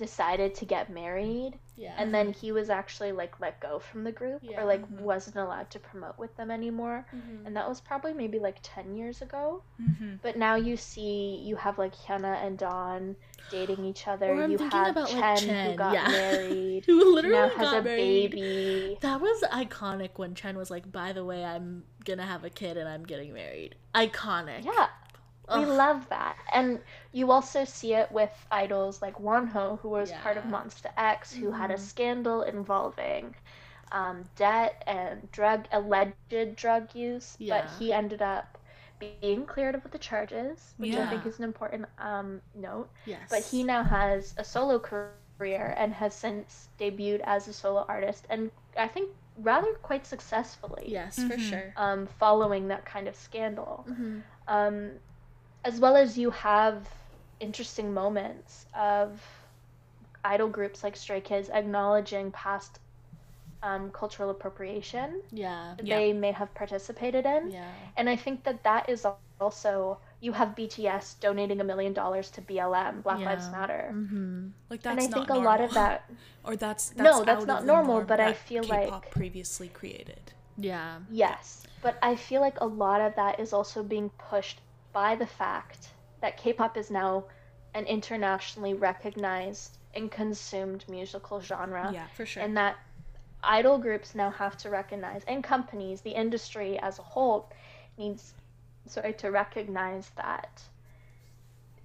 decided 0.00 0.54
to 0.54 0.64
get 0.64 0.88
married 0.90 1.52
Yeah. 1.76 1.94
and 1.98 2.12
then 2.14 2.32
he 2.32 2.52
was 2.52 2.68
actually 2.70 3.12
like 3.12 3.38
let 3.38 3.60
go 3.60 3.78
from 3.78 4.02
the 4.04 4.12
group 4.12 4.40
Yeah. 4.42 4.60
or 4.60 4.64
like 4.64 4.82
Mhm. 4.82 5.00
wasn't 5.00 5.36
allowed 5.36 5.68
to 5.70 5.78
promote 5.78 6.18
with 6.18 6.34
them 6.38 6.50
anymore 6.50 7.06
Mhm. 7.14 7.46
and 7.46 7.54
that 7.56 7.68
was 7.68 7.80
probably 7.82 8.14
maybe 8.14 8.38
like 8.38 8.58
10 8.62 8.94
years 8.96 9.20
ago 9.22 9.62
Mm-hmm. 9.80 10.14
but 10.22 10.36
now 10.36 10.54
you 10.56 10.76
see 10.76 11.36
you 11.48 11.56
have 11.56 11.76
like 11.78 11.94
Hyuna 11.94 12.34
and 12.46 12.56
Dawn 12.58 13.14
dating 13.50 13.84
each 13.84 14.08
other 14.08 14.28
Or 14.32 14.42
I'm 14.44 14.50
you 14.52 14.58
thinking 14.58 14.78
have 14.78 14.96
about, 14.96 15.08
Chen, 15.08 15.20
like, 15.20 15.38
who 15.40 15.46
Chen, 15.46 15.76
got 15.76 15.92
yeah. 15.94 16.08
married 16.22 16.84
Who 16.86 17.14
literally 17.14 17.36
now 17.36 17.48
has 17.48 17.58
got 17.70 17.76
a 17.80 17.82
married. 17.82 18.30
baby 18.30 18.98
That 19.02 19.20
was 19.20 19.42
iconic 19.52 20.10
when 20.16 20.34
Chen 20.34 20.56
was 20.56 20.70
like, 20.70 20.90
"By 20.90 21.12
the 21.12 21.24
way, 21.24 21.44
I'm 21.44 21.84
gonna 22.04 22.26
have 22.34 22.44
a 22.44 22.50
kid 22.50 22.76
and 22.78 22.88
I'm 22.88 23.04
getting 23.04 23.32
married." 23.34 23.74
Iconic. 23.94 24.64
yeah 24.64 24.88
we 25.52 25.64
love 25.66 26.08
that 26.08 26.36
and 26.52 26.80
you 27.12 27.30
also 27.30 27.64
see 27.64 27.94
it 27.94 28.10
with 28.12 28.46
idols 28.50 29.02
like 29.02 29.16
Wonho 29.18 29.78
who 29.80 29.88
was 29.88 30.12
part 30.12 30.36
of 30.36 30.44
Yeah. 30.44 30.50
Monsta 30.50 30.90
X 30.96 31.34
who 31.36 31.52
had 31.52 31.70
a 31.70 31.78
Mhm. 31.78 31.86
scandal 31.88 32.42
involving 32.42 33.34
um, 33.92 34.28
debt 34.36 34.82
and 34.86 35.30
drug 35.32 35.66
alleged 35.72 36.56
drug 36.56 36.94
use 36.94 37.38
Yeah. 37.38 37.64
but 37.70 37.70
he 37.78 37.92
ended 37.92 38.22
up 38.22 38.58
being 39.00 39.46
cleared 39.46 39.74
of 39.74 39.90
the 39.90 39.98
charges 39.98 40.74
which 40.78 40.96
I 40.96 41.06
think 41.06 41.26
is 41.26 41.38
an 41.38 41.44
important 41.44 41.86
um, 41.98 42.42
note 42.54 42.90
Yes. 43.04 43.46
but 43.46 43.46
he 43.46 43.64
now 43.64 43.82
has 43.84 44.34
a 44.38 44.44
solo 44.44 44.78
career 44.78 45.74
and 45.76 45.92
has 45.94 46.14
since 46.14 46.68
debuted 46.78 47.20
as 47.24 47.48
a 47.48 47.52
solo 47.52 47.84
artist 47.88 48.26
and 48.30 48.50
I 48.76 48.88
think 48.88 49.10
rather 49.36 49.72
quite 49.82 50.06
successfully 50.06 50.84
Yes, 50.86 51.22
for 51.22 51.36
Mhm. 51.36 51.38
sure. 51.38 51.74
um, 51.76 52.06
following 52.06 52.68
that 52.68 52.84
kind 52.84 53.08
of 53.08 53.14
scandal 53.14 53.86
hmm 53.86 54.20
um, 54.48 54.92
as 55.64 55.78
well 55.80 55.96
as 55.96 56.16
you 56.18 56.30
have 56.30 56.88
interesting 57.40 57.92
moments 57.92 58.66
of 58.74 59.20
idol 60.24 60.48
groups 60.48 60.82
like 60.84 60.96
Stray 60.96 61.20
Kids 61.20 61.48
acknowledging 61.50 62.30
past 62.32 62.78
um, 63.62 63.90
cultural 63.90 64.30
appropriation 64.30 65.20
Yeah. 65.30 65.74
that 65.76 65.86
Yeah. 65.86 65.96
they 65.98 66.12
may 66.12 66.32
have 66.32 66.52
participated 66.54 67.26
in. 67.26 67.50
Yeah. 67.50 67.68
And 67.96 68.08
I 68.08 68.16
think 68.16 68.44
that 68.44 68.62
that 68.64 68.88
is 68.88 69.06
also, 69.40 69.98
you 70.20 70.32
have 70.32 70.54
BTS 70.54 71.20
donating 71.20 71.60
a 71.60 71.64
million 71.64 71.92
dollars 71.92 72.30
to 72.32 72.42
BLM, 72.42 73.02
Black 73.02 73.20
Lives 73.20 73.50
Matter. 73.50 73.90
Mm-hmm. 73.94 74.48
Like 74.70 74.84
And 74.86 74.98
that's 74.98 75.06
I 75.06 75.08
not 75.10 75.16
think 75.18 75.30
a 75.30 75.34
normal. 75.34 75.50
lot 75.50 75.60
of 75.60 75.74
that, 75.74 76.10
or 76.44 76.56
that's, 76.56 76.90
that's 76.90 77.00
No, 77.18 77.24
that's 77.24 77.44
not 77.46 77.64
normal, 77.66 77.96
norm 77.96 78.06
but 78.06 78.20
I 78.20 78.32
feel 78.32 78.62
K-pop 78.62 78.90
like- 79.04 79.10
previously 79.10 79.68
created. 79.68 80.32
Yeah. 80.56 80.98
yes. 81.10 81.66
But 81.82 81.98
I 82.02 82.16
feel 82.16 82.40
like 82.42 82.60
a 82.60 82.66
lot 82.66 83.00
of 83.00 83.14
that 83.16 83.40
is 83.40 83.52
also 83.54 83.82
being 83.82 84.10
pushed 84.18 84.60
by 84.92 85.14
the 85.14 85.26
fact 85.26 85.90
that 86.20 86.36
K 86.36 86.52
pop 86.52 86.76
is 86.76 86.90
now 86.90 87.24
an 87.74 87.84
internationally 87.86 88.74
recognized 88.74 89.78
and 89.94 90.10
consumed 90.10 90.84
musical 90.88 91.40
genre. 91.40 91.90
Yeah. 91.92 92.06
For 92.16 92.26
sure. 92.26 92.42
and 92.42 92.56
that 92.56 92.76
idol 93.42 93.78
groups 93.78 94.14
now 94.14 94.30
have 94.30 94.56
to 94.58 94.68
recognize 94.70 95.24
and 95.24 95.42
companies 95.42 96.02
the 96.02 96.10
industry 96.10 96.78
as 96.78 96.98
a 96.98 97.02
whole 97.02 97.48
needs 97.96 98.34
sorry 98.86 99.14
to 99.14 99.30
recognize 99.30 100.10
that 100.16 100.62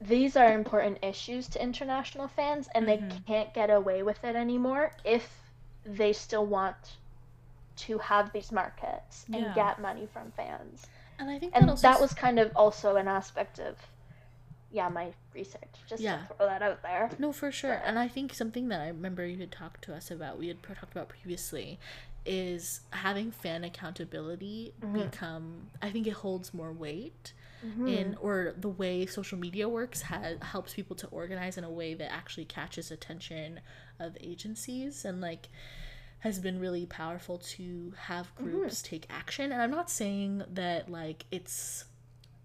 these 0.01 0.35
are 0.35 0.53
important 0.53 0.97
issues 1.01 1.47
to 1.47 1.61
international 1.63 2.27
fans 2.27 2.67
and 2.75 2.87
they 2.87 2.97
Mhm. 2.97 3.25
can't 3.25 3.53
get 3.53 3.69
away 3.69 4.03
with 4.03 4.23
it 4.25 4.35
anymore 4.35 4.91
if 5.05 5.51
they 5.85 6.11
still 6.11 6.45
want 6.45 6.97
to 7.77 7.97
have 7.99 8.31
these 8.33 8.51
markets 8.51 9.25
and 9.31 9.43
Yeah. 9.43 9.53
get 9.53 9.79
money 9.79 10.05
from 10.07 10.31
fans 10.31 10.87
and 11.19 11.29
I 11.29 11.39
think 11.39 11.53
and 11.55 11.65
that, 11.65 11.71
also 11.71 11.81
that 11.87 12.01
was 12.01 12.13
kind 12.13 12.39
of 12.39 12.51
also 12.55 12.95
an 12.97 13.07
aspect 13.07 13.59
of 13.59 13.75
yeah 14.71 14.89
my 14.89 15.13
research 15.33 15.61
just 15.87 16.01
Yeah. 16.01 16.17
to 16.27 16.33
throw 16.35 16.45
that 16.47 16.61
out 16.61 16.81
there 16.81 17.09
No, 17.19 17.31
for 17.31 17.51
sure. 17.51 17.75
But- 17.75 17.87
And 17.87 17.99
I 17.99 18.07
think 18.07 18.33
something 18.33 18.67
that 18.69 18.81
I 18.81 18.87
remember 18.87 19.25
you 19.25 19.37
had 19.37 19.51
talked 19.51 19.83
to 19.85 19.95
us 19.95 20.11
about, 20.11 20.37
we 20.37 20.47
had 20.47 20.61
talked 20.63 20.91
about 20.91 21.07
previously, 21.09 21.79
is 22.25 22.81
having 22.91 23.31
fan 23.31 23.63
accountability 23.63 24.73
Mm-hmm. 24.81 25.03
become, 25.03 25.67
I 25.81 25.89
think 25.91 26.07
it 26.07 26.13
holds 26.13 26.53
more 26.53 26.71
weight 26.73 27.33
Mm-hmm. 27.65 27.87
in, 27.87 28.17
or 28.21 28.53
the 28.57 28.69
way 28.69 29.05
social 29.07 29.39
media 29.39 29.67
works 29.67 30.03
ha- 30.03 30.33
helps 30.41 30.73
people 30.75 30.95
to 30.97 31.07
organize 31.07 31.57
in 31.57 31.63
a 31.63 31.69
way 31.69 31.95
that 31.95 32.11
actually 32.11 32.45
catches 32.45 32.91
attention 32.91 33.59
of 33.99 34.15
agencies 34.21 35.03
and 35.03 35.19
like 35.19 35.47
has 36.19 36.39
been 36.39 36.59
really 36.59 36.85
powerful 36.85 37.37
to 37.37 37.93
have 37.97 38.33
Mm-hmm. 38.35 38.49
groups 38.51 38.81
take 38.81 39.05
action. 39.09 39.51
And 39.51 39.61
I'm 39.61 39.71
not 39.71 39.89
saying 39.91 40.43
that 40.53 40.89
like 40.89 41.25
it's 41.31 41.85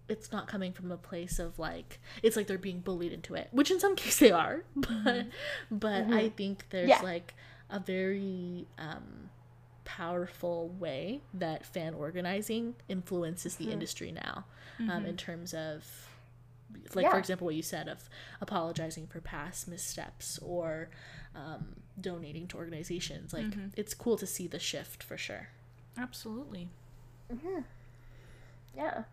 it's 0.07 0.31
not 0.31 0.47
coming 0.47 0.73
from 0.73 0.91
a 0.91 0.97
place 0.97 1.39
of 1.39 1.57
like 1.57 1.99
it's 2.21 2.35
like 2.35 2.45
they're 2.47 2.57
being 2.57 2.79
bullied 2.81 3.13
into 3.13 3.33
it 3.33 3.47
which 3.51 3.71
in 3.71 3.79
some 3.79 3.95
cases 4.01 4.19
they 4.19 4.31
are 4.31 4.63
but 4.75 5.27
but 5.71 6.03
i 6.11 6.27
think 6.29 6.65
there's 6.69 6.89
Yeah. 6.89 6.99
like 7.01 7.33
a 7.69 7.79
very 7.79 8.67
um 8.77 9.29
powerful 9.85 10.69
way 10.79 11.21
that 11.33 11.65
fan 11.65 11.93
organizing 11.93 12.75
influences 12.89 13.55
the 13.55 13.71
industry 13.71 14.11
now 14.11 14.45
um 14.89 15.05
in 15.05 15.15
terms 15.15 15.53
of 15.53 15.85
like 16.93 17.09
for 17.09 17.17
example 17.17 17.45
what 17.45 17.55
you 17.55 17.61
said 17.63 17.87
of 17.87 18.09
apologizing 18.41 19.07
for 19.07 19.21
past 19.21 19.67
missteps 19.67 20.39
or 20.39 20.89
um 21.35 21.75
donating 21.99 22.47
to 22.47 22.57
organizations 22.57 23.33
like 23.33 23.45
it's 23.75 23.93
cool 23.93 24.17
to 24.17 24.25
see 24.25 24.47
the 24.47 24.59
shift 24.59 25.03
for 25.03 25.17
sure 25.17 25.49
Absolutely. 25.97 26.69
yeah 28.75 29.03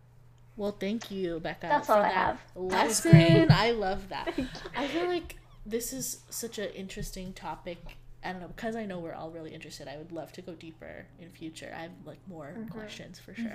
Well, 0.56 0.72
thank 0.72 1.10
you, 1.10 1.38
Becca. 1.40 1.66
That's 1.68 1.86
for 1.86 1.94
all 1.94 2.02
I 2.02 2.08
have. 2.08 2.40
Lesson. 2.56 3.48
I 3.52 3.70
love 3.72 4.08
that. 4.08 4.32
I 4.76 4.86
feel 4.88 5.06
like 5.06 5.36
this 5.64 5.92
is 5.92 6.20
such 6.30 6.58
an 6.58 6.70
interesting 6.70 7.32
topic. 7.32 7.78
I 8.24 8.32
don't 8.32 8.40
know 8.40 8.48
because 8.48 8.74
I 8.74 8.84
know 8.84 8.98
we're 8.98 9.14
all 9.14 9.30
really 9.30 9.54
interested. 9.54 9.86
I 9.86 9.96
would 9.96 10.10
love 10.10 10.32
to 10.32 10.42
go 10.42 10.54
deeper 10.54 11.06
in 11.20 11.30
future. 11.30 11.72
I 11.76 11.82
have 11.82 11.92
like 12.04 12.18
more 12.26 12.54
Mm-hmm. 12.56 12.68
questions 12.78 13.18
for 13.20 13.34
sure, 13.34 13.54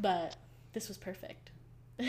but 0.00 0.36
this 0.74 0.88
was 0.88 0.96
perfect. 0.96 1.50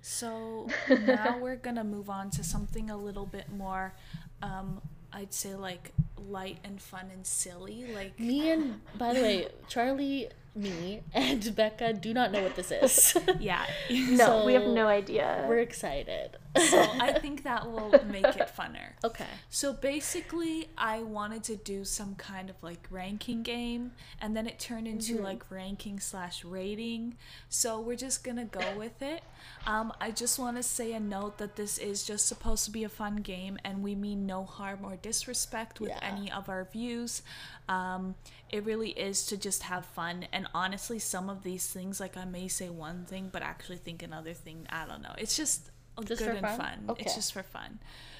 So 0.00 0.68
now 1.06 1.38
we're 1.38 1.56
gonna 1.56 1.84
move 1.84 2.10
on 2.10 2.30
to 2.30 2.42
something 2.44 2.90
a 2.90 2.96
little 2.96 3.26
bit 3.26 3.50
more, 3.52 3.94
um, 4.42 4.80
I'd 5.14 5.32
say 5.32 5.54
like 5.54 5.92
light 6.16 6.58
and 6.64 6.80
fun 6.80 7.06
and 7.12 7.26
silly. 7.26 7.86
Like 7.94 8.18
me 8.18 8.50
and 8.50 8.80
by 8.98 9.14
the 9.14 9.20
way, 9.20 9.48
Charlie, 9.68 10.28
me 10.56 11.00
and 11.12 11.54
Becca 11.56 11.94
do 11.94 12.14
not 12.14 12.30
know 12.30 12.42
what 12.42 12.54
this 12.56 12.70
is. 12.70 13.16
yeah. 13.40 13.64
no 13.90 14.44
we 14.46 14.54
have 14.54 14.66
no 14.66 14.86
idea 14.86 15.44
We're 15.48 15.58
excited. 15.58 16.36
so 16.56 16.86
I 17.00 17.12
think 17.18 17.42
that 17.42 17.68
will 17.68 17.90
make 18.06 18.24
it 18.24 18.48
funner. 18.56 18.92
okay. 19.02 19.26
So 19.50 19.72
basically, 19.72 20.68
I 20.78 21.02
wanted 21.02 21.42
to 21.44 21.56
do 21.56 21.84
some 21.84 22.14
kind 22.14 22.48
of 22.48 22.54
like 22.62 22.86
ranking 22.92 23.42
game, 23.42 23.90
and 24.20 24.36
then 24.36 24.46
it 24.46 24.60
turned 24.60 24.86
into 24.86 25.20
like 25.20 25.50
ranking 25.50 25.98
slash 25.98 26.44
rating. 26.44 27.16
So 27.48 27.80
we're 27.80 27.96
just 27.96 28.22
gonna 28.22 28.44
go 28.44 28.62
with 28.78 29.02
it. 29.02 29.22
Um, 29.66 29.92
I 30.00 30.12
just 30.12 30.38
want 30.38 30.56
to 30.58 30.62
say 30.62 30.92
a 30.92 31.00
note 31.00 31.38
that 31.38 31.56
this 31.56 31.76
is 31.76 32.06
just 32.06 32.26
supposed 32.28 32.64
to 32.66 32.70
be 32.70 32.84
a 32.84 32.88
fun 32.88 33.16
game, 33.16 33.58
and 33.64 33.82
we 33.82 33.96
mean 33.96 34.24
no 34.24 34.44
harm 34.44 34.84
or 34.84 34.94
disrespect 34.94 35.80
with 35.80 35.90
Yeah. 35.90 35.98
Any 36.04 36.30
of 36.30 36.48
our 36.48 36.64
views. 36.64 37.22
Um, 37.68 38.14
it 38.50 38.64
really 38.64 38.90
is 38.90 39.26
to 39.26 39.36
just 39.36 39.64
have 39.64 39.84
fun, 39.86 40.26
and 40.32 40.46
honestly, 40.54 40.98
some 40.98 41.28
of 41.30 41.42
these 41.42 41.66
things, 41.66 41.98
like 42.00 42.16
I 42.16 42.24
may 42.24 42.48
say 42.48 42.68
one 42.68 43.04
thing, 43.06 43.30
but 43.32 43.42
actually 43.42 43.78
think 43.78 44.02
another 44.02 44.32
thing. 44.34 44.66
I 44.70 44.86
don't 44.86 45.02
know. 45.02 45.14
It's 45.18 45.36
just, 45.36 45.70
Just 46.04 46.20
good 46.22 46.36
and 46.36 46.40
fun? 46.46 46.58
fun. 46.58 46.84
Okay. 46.90 47.04
It's 47.04 47.14
just 47.14 47.32
for 47.32 47.42
fun. 47.42 47.78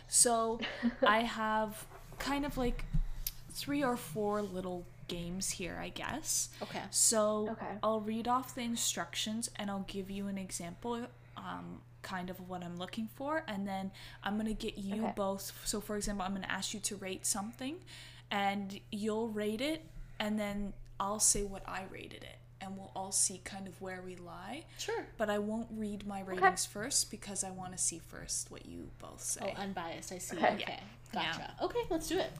So 0.08 0.60
I 1.06 1.20
have 1.20 1.86
kind 2.18 2.44
of 2.44 2.56
like 2.56 2.84
three 3.52 3.82
or 3.84 3.96
four 3.96 4.42
little 4.42 4.84
games 5.06 5.50
here, 5.50 5.78
I 5.80 5.90
guess. 5.90 6.48
Okay. 6.62 6.82
So 6.90 7.50
Okay. 7.52 7.66
I'll 7.82 8.00
read 8.00 8.26
off 8.26 8.54
the 8.54 8.62
instructions 8.62 9.50
and 9.56 9.70
I'll 9.70 9.84
give 9.86 10.10
you 10.10 10.26
an 10.28 10.38
example, 10.38 11.06
um, 11.36 11.80
kind 12.04 12.30
of 12.30 12.48
what 12.48 12.62
I'm 12.62 12.76
looking 12.76 13.08
for, 13.16 13.42
and 13.48 13.66
then 13.66 13.90
I'm 14.22 14.36
gonna 14.36 14.52
get 14.52 14.78
you 14.78 15.02
Okay. 15.02 15.12
both. 15.16 15.52
So, 15.64 15.80
for 15.80 15.96
example, 15.96 16.24
I'm 16.24 16.34
gonna 16.34 16.46
ask 16.46 16.72
you 16.72 16.78
to 16.80 16.96
rate 16.96 17.26
something, 17.26 17.78
and 18.30 18.78
you'll 18.92 19.28
rate 19.28 19.60
it, 19.60 19.84
and 20.20 20.38
then 20.38 20.72
I'll 21.00 21.18
say 21.18 21.42
what 21.42 21.68
I 21.68 21.84
rated 21.90 22.22
it, 22.22 22.38
and 22.60 22.76
we'll 22.76 22.92
all 22.94 23.10
see 23.10 23.38
kind 23.38 23.66
of 23.66 23.80
where 23.80 24.00
we 24.02 24.14
lie. 24.14 24.64
Sure. 24.78 25.06
But 25.16 25.28
I 25.30 25.38
won't 25.38 25.66
read 25.72 26.06
my 26.06 26.20
ratings 26.20 26.64
first 26.64 27.10
because 27.10 27.42
I 27.42 27.50
want 27.50 27.72
to 27.72 27.78
see 27.78 27.98
first 27.98 28.50
what 28.50 28.64
you 28.66 28.90
both 29.00 29.20
say. 29.20 29.40
Oh, 29.56 29.60
unbiased. 29.60 30.12
I 30.12 30.18
see. 30.18 30.36
Okay. 30.36 30.54
Okay. 30.54 30.80
Yeah. 31.12 31.32
Gotcha. 31.32 31.54
Okay, 31.62 31.82
let's 31.90 32.08
do 32.08 32.18
it. 32.18 32.32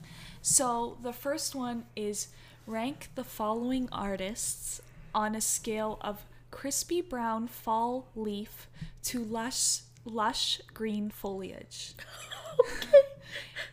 So 0.42 0.98
the 1.02 1.12
first 1.12 1.54
one 1.54 1.84
is 1.96 2.28
rank 2.66 3.08
the 3.14 3.24
following 3.24 3.88
artists 3.92 4.80
on 5.14 5.34
a 5.34 5.40
scale 5.40 5.98
of 6.00 6.24
crispy 6.54 7.00
brown 7.00 7.48
fall 7.48 8.06
leaf 8.14 8.68
to 9.02 9.18
lush 9.24 9.80
lush 10.04 10.60
green 10.72 11.10
foliage. 11.10 11.94
okay. 12.60 12.98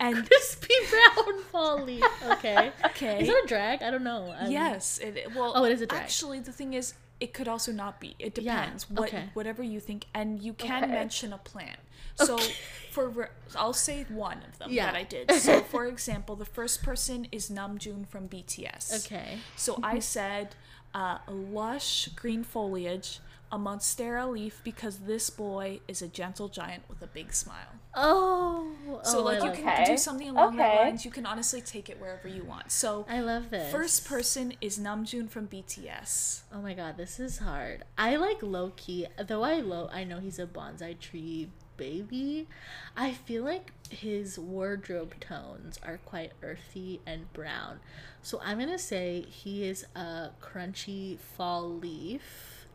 And 0.00 0.28
Crispy 0.28 0.74
brown 0.90 1.42
fall 1.52 1.82
leaf. 1.84 2.04
Okay. 2.32 2.72
okay. 2.86 3.20
Is 3.22 3.28
that 3.28 3.42
a 3.44 3.46
drag? 3.46 3.82
I 3.82 3.90
don't 3.92 4.02
know. 4.02 4.34
Um, 4.36 4.50
yes, 4.50 4.98
it 4.98 5.28
well 5.36 5.52
Oh, 5.54 5.64
it 5.64 5.72
is 5.72 5.80
a 5.82 5.86
drag. 5.86 6.02
Actually, 6.02 6.40
the 6.40 6.50
thing 6.52 6.74
is 6.74 6.94
it 7.20 7.32
could 7.32 7.46
also 7.46 7.70
not 7.70 8.00
be. 8.00 8.16
It 8.18 8.36
Yeah, 8.38 8.62
depends. 8.62 8.90
What 8.90 9.08
okay. 9.10 9.24
whatever 9.34 9.62
you 9.62 9.78
think 9.78 10.06
and 10.12 10.42
you 10.42 10.54
can 10.54 10.82
Okay. 10.84 10.92
mention 10.92 11.32
a 11.32 11.38
plant. 11.38 11.78
So 12.16 12.34
Okay. 12.34 12.52
for 12.90 13.08
re- 13.08 13.26
I'll 13.54 13.72
say 13.72 14.04
one 14.08 14.38
of 14.48 14.58
them 14.58 14.70
Yeah. 14.72 14.86
that 14.86 14.96
I 14.96 15.04
did. 15.04 15.30
So 15.46 15.60
for 15.60 15.86
example, 15.86 16.34
the 16.34 16.44
first 16.58 16.82
person 16.82 17.28
is 17.30 17.48
Namjoon 17.48 18.08
from 18.08 18.28
BTS. 18.28 19.06
Okay. 19.06 19.38
So 19.56 19.78
I 19.84 20.00
said 20.00 20.56
uh, 20.94 21.18
lush 21.28 22.08
green 22.08 22.44
foliage, 22.44 23.20
a 23.50 23.58
monstera 23.58 24.30
leaf 24.30 24.62
because 24.64 25.00
this 25.00 25.28
boy 25.28 25.80
is 25.86 26.00
a 26.00 26.08
gentle 26.08 26.48
giant 26.48 26.84
with 26.88 27.02
a 27.02 27.06
big 27.06 27.34
smile. 27.34 27.74
Oh. 27.94 28.72
So 29.02 29.18
oh, 29.18 29.22
like 29.22 29.42
you 29.42 29.50
love, 29.50 29.56
can 29.58 29.86
do 29.86 29.96
something 29.98 30.30
along 30.30 30.56
that 30.56 30.80
lines. 30.80 31.04
You 31.04 31.10
can 31.10 31.26
honestly 31.26 31.60
take 31.60 31.90
it 31.90 32.00
wherever 32.00 32.28
you 32.28 32.44
want. 32.44 32.72
So 32.72 33.04
I 33.08 33.20
love 33.20 33.50
this. 33.50 33.70
first 33.70 34.06
person 34.06 34.54
is 34.62 34.78
Namjoon 34.78 35.28
from 35.28 35.48
BTS. 35.48 36.42
Oh 36.52 36.62
my 36.62 36.72
god, 36.72 36.96
this 36.96 37.20
is 37.20 37.38
hard. 37.38 37.84
I 37.98 38.16
like 38.16 38.42
low 38.42 38.72
key, 38.76 39.06
though 39.26 39.42
I 39.42 39.60
low 39.60 39.90
I 39.92 40.04
know 40.04 40.18
he's 40.18 40.38
a 40.38 40.46
bonsai 40.46 40.98
tree 40.98 41.50
baby. 41.76 42.48
I 42.96 43.12
feel 43.12 43.44
like 43.44 43.72
his 43.92 44.38
wardrobe 44.38 45.14
tones 45.20 45.78
are 45.84 45.98
quite 45.98 46.32
earthy 46.42 47.00
and 47.06 47.32
brown. 47.32 47.80
So 48.22 48.40
I'm 48.42 48.58
going 48.58 48.70
to 48.70 48.78
say 48.78 49.22
he 49.28 49.64
is 49.64 49.84
a 49.94 50.30
crunchy 50.40 51.18
fall 51.18 51.70
leaf. 51.70 52.66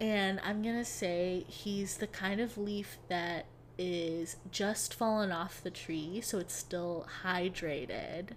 And 0.00 0.40
I'm 0.44 0.62
going 0.62 0.76
to 0.76 0.84
say 0.84 1.44
he's 1.48 1.96
the 1.96 2.06
kind 2.06 2.40
of 2.40 2.56
leaf 2.56 2.98
that 3.08 3.46
is 3.76 4.36
just 4.50 4.94
fallen 4.94 5.30
off 5.32 5.62
the 5.62 5.70
tree, 5.70 6.20
so 6.20 6.38
it's 6.38 6.54
still 6.54 7.06
hydrated. 7.24 8.30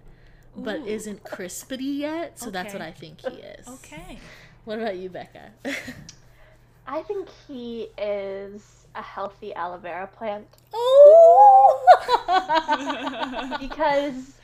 But 0.54 0.86
isn't 0.86 1.24
crispity 1.24 1.98
yet, 1.98 2.38
so 2.38 2.50
that's 2.50 2.74
what 2.74 2.82
I 2.82 2.90
think 2.90 3.20
he 3.20 3.38
is. 3.38 3.66
Okay. 3.66 4.18
What 4.64 4.78
about 4.78 4.96
you, 4.96 5.08
Becca? 5.08 5.52
I 6.86 7.02
think 7.02 7.28
he 7.48 7.88
is 7.96 8.81
a 8.94 9.02
healthy 9.02 9.54
aloe 9.54 9.78
vera 9.78 10.06
plant 10.06 10.46
oh! 10.74 11.78
because 13.60 14.34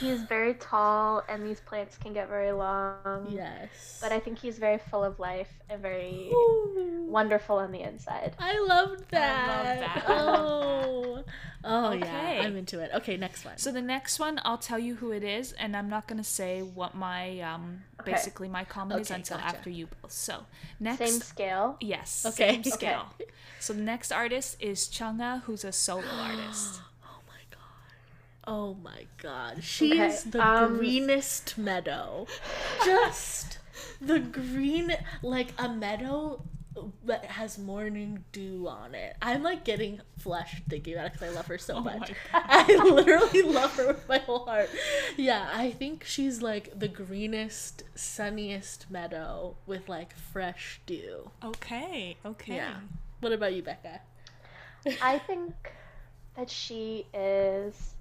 he's 0.00 0.22
very 0.22 0.54
tall 0.54 1.22
and 1.28 1.44
these 1.44 1.60
plants 1.60 1.96
can 1.96 2.12
get 2.12 2.28
very 2.28 2.52
long. 2.52 3.26
yes. 3.30 3.98
But 4.00 4.12
I 4.12 4.20
think 4.20 4.38
he's 4.38 4.58
very 4.58 4.78
full 4.78 5.02
of 5.02 5.18
life 5.18 5.48
and 5.68 5.80
very 5.80 6.30
Ooh. 6.32 7.06
wonderful 7.08 7.56
on 7.56 7.72
the 7.72 7.80
inside. 7.80 8.34
I 8.38 8.58
loved 8.60 9.10
that. 9.10 9.48
I 9.48 9.62
love 9.72 9.80
that. 9.80 10.04
Oh. 10.08 11.24
Oh 11.66 11.92
yeah, 11.92 12.42
I'm 12.42 12.56
into 12.56 12.80
it. 12.80 12.90
Okay, 12.94 13.16
next 13.16 13.44
one. 13.44 13.56
So 13.56 13.72
the 13.72 13.80
next 13.80 14.18
one, 14.18 14.38
I'll 14.44 14.58
tell 14.58 14.78
you 14.78 14.96
who 14.96 15.12
it 15.12 15.24
is, 15.24 15.52
and 15.52 15.74
I'm 15.74 15.88
not 15.88 16.06
gonna 16.06 16.22
say 16.24 16.60
what 16.60 16.94
my 16.94 17.40
um 17.40 17.82
Okay. 18.00 18.12
basically 18.12 18.48
my 18.48 18.64
comment 18.64 19.00
is 19.00 19.10
until 19.10 19.38
gotcha. 19.38 19.56
after 19.56 19.70
you 19.70 19.88
both. 20.02 20.12
So 20.12 20.44
next, 20.78 20.98
Same 20.98 21.20
scale. 21.20 21.76
yes, 21.80 22.24
Okay. 22.26 22.52
same 22.52 22.60
Okay. 22.60 22.70
scale. 22.70 23.06
So 23.60 23.72
the 23.72 23.80
next 23.80 24.12
artist 24.12 24.56
is 24.60 24.86
Chungha, 24.88 25.42
who's 25.44 25.64
a 25.64 25.72
solo 25.72 26.02
artist. 26.02 26.80
oh 28.46 28.74
my 28.74 29.06
god. 29.18 29.24
My 29.24 29.54
god. 29.54 29.64
She's 29.64 30.24
the 30.24 30.46
um, 30.46 30.76
greenest 30.76 31.58
meadow. 31.58 32.26
Just 32.84 33.58
the 34.00 34.20
green 34.20 34.96
like 35.22 35.52
a 35.58 35.68
meadow 35.68 36.42
that 37.04 37.24
has 37.26 37.58
morning 37.58 38.24
dew 38.32 38.66
on 38.68 38.94
it. 38.94 39.16
I'm 39.22 39.42
like 39.42 39.64
getting 39.64 40.00
flushed 40.18 40.64
thinking 40.68 40.94
about 40.94 41.06
it 41.06 41.12
because 41.12 41.28
I 41.30 41.34
love 41.34 41.46
her 41.46 41.58
so 41.58 41.76
Oh 41.76 41.80
much. 41.80 42.12
I 42.32 42.64
literally 42.84 43.42
love 43.42 43.74
her 43.76 43.88
with 43.88 44.08
my 44.08 44.18
whole 44.18 44.44
heart. 44.44 44.70
Yeah, 45.16 45.48
I 45.52 45.70
think 45.70 46.04
she's 46.04 46.42
like 46.42 46.78
the 46.78 46.88
greenest, 46.88 47.84
sunniest 47.94 48.90
meadow 48.90 49.56
with 49.66 49.88
like 49.88 50.16
fresh 50.16 50.80
dew. 50.86 51.30
Okay, 51.44 52.16
okay. 52.24 52.56
Yeah. 52.56 52.74
What 53.20 53.32
about 53.32 53.54
you, 53.54 53.62
Becca? 53.62 54.00
I 55.00 55.18
think 55.18 55.54
that 56.36 56.50
she 56.50 57.06
is 57.14 57.93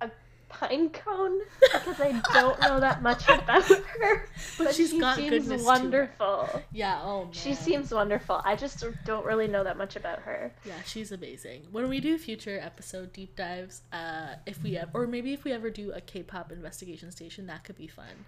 a 0.00 0.10
pine 0.48 0.90
cone 0.90 1.40
because 1.72 2.00
I 2.00 2.20
don't 2.32 2.60
know 2.60 2.80
that 2.80 3.02
much 3.02 3.24
about 3.28 3.64
her. 4.00 4.28
But 4.58 4.74
she's 4.74 4.90
she 4.90 5.00
got 5.00 5.16
seems 5.16 5.30
goodness 5.30 5.64
wonderful. 5.64 6.62
Yeah, 6.72 7.00
oh 7.02 7.24
man. 7.24 7.32
She 7.32 7.54
seems 7.54 7.92
wonderful. 7.92 8.40
I 8.44 8.56
just 8.56 8.84
don't 9.04 9.24
really 9.24 9.48
know 9.48 9.64
that 9.64 9.76
much 9.76 9.96
about 9.96 10.20
her. 10.20 10.52
Yeah, 10.64 10.74
she's 10.84 11.12
amazing. 11.12 11.66
When 11.70 11.88
we 11.88 12.00
do 12.00 12.18
future 12.18 12.58
episode 12.62 13.12
deep 13.12 13.36
dives, 13.36 13.82
uh, 13.92 14.34
if 14.46 14.62
we 14.62 14.76
ever, 14.76 14.90
or 14.94 15.06
maybe 15.06 15.32
if 15.32 15.44
we 15.44 15.52
ever 15.52 15.70
do 15.70 15.92
a 15.92 16.00
K-pop 16.00 16.52
investigation 16.52 17.10
station, 17.10 17.46
that 17.46 17.64
could 17.64 17.76
be 17.76 17.86
fun. 17.86 18.24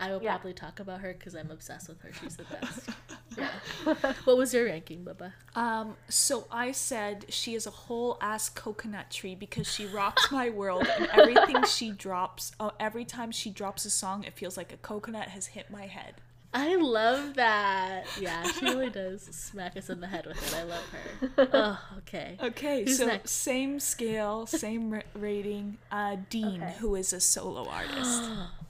I 0.00 0.10
will 0.12 0.22
Yeah. 0.22 0.32
probably 0.36 0.54
talk 0.54 0.80
about 0.80 1.00
her 1.02 1.12
because 1.12 1.34
I'm 1.36 1.50
obsessed 1.50 1.88
with 1.88 2.00
her. 2.00 2.10
She's 2.12 2.36
the 2.36 2.44
best. 2.60 2.88
yeah. 3.36 4.12
What 4.24 4.36
was 4.36 4.52
your 4.54 4.64
ranking, 4.64 5.04
Bubba? 5.04 5.32
Um, 5.54 5.96
so 6.08 6.46
I 6.50 6.72
said 6.72 7.26
she 7.28 7.54
is 7.54 7.66
a 7.66 7.70
whole 7.70 8.16
ass 8.20 8.48
coconut 8.48 9.10
tree 9.10 9.34
because 9.34 9.70
she 9.70 9.86
rocks 9.86 10.30
my 10.32 10.50
world 10.50 10.86
and 10.98 11.06
everything 11.12 11.64
she 11.64 11.90
drops, 12.06 12.52
uh, 12.58 12.70
every 12.80 13.04
time 13.04 13.30
she 13.30 13.50
drops 13.50 13.84
a 13.84 13.90
song, 13.90 14.24
it 14.24 14.32
feels 14.34 14.56
like 14.56 14.72
a 14.72 14.76
coconut 14.78 15.28
has 15.28 15.46
hit 15.48 15.70
my 15.70 15.86
head. 15.86 16.14
I 16.52 16.74
love 16.76 17.34
that. 17.34 18.06
Yeah, 18.20 18.42
she 18.44 18.64
really 18.66 18.90
does 18.90 19.22
smack 19.22 19.76
us 19.76 19.88
in 19.88 20.00
the 20.00 20.08
head 20.08 20.26
with 20.26 20.36
it. 20.36 20.54
I 20.58 20.62
love 20.64 20.84
her. 20.90 21.48
Oh, 21.52 21.78
okay. 21.98 22.36
Okay, 22.42 22.84
Who's 22.84 22.98
so 22.98 23.06
next? 23.06 23.30
same 23.30 23.78
scale, 23.78 24.46
same 24.46 24.90
ra- 24.90 25.00
rating. 25.14 25.78
Uh, 25.92 26.16
Dean, 26.28 26.60
Okay. 26.62 26.74
who 26.80 26.96
is 26.96 27.12
a 27.12 27.20
solo 27.20 27.68
artist. 27.70 28.22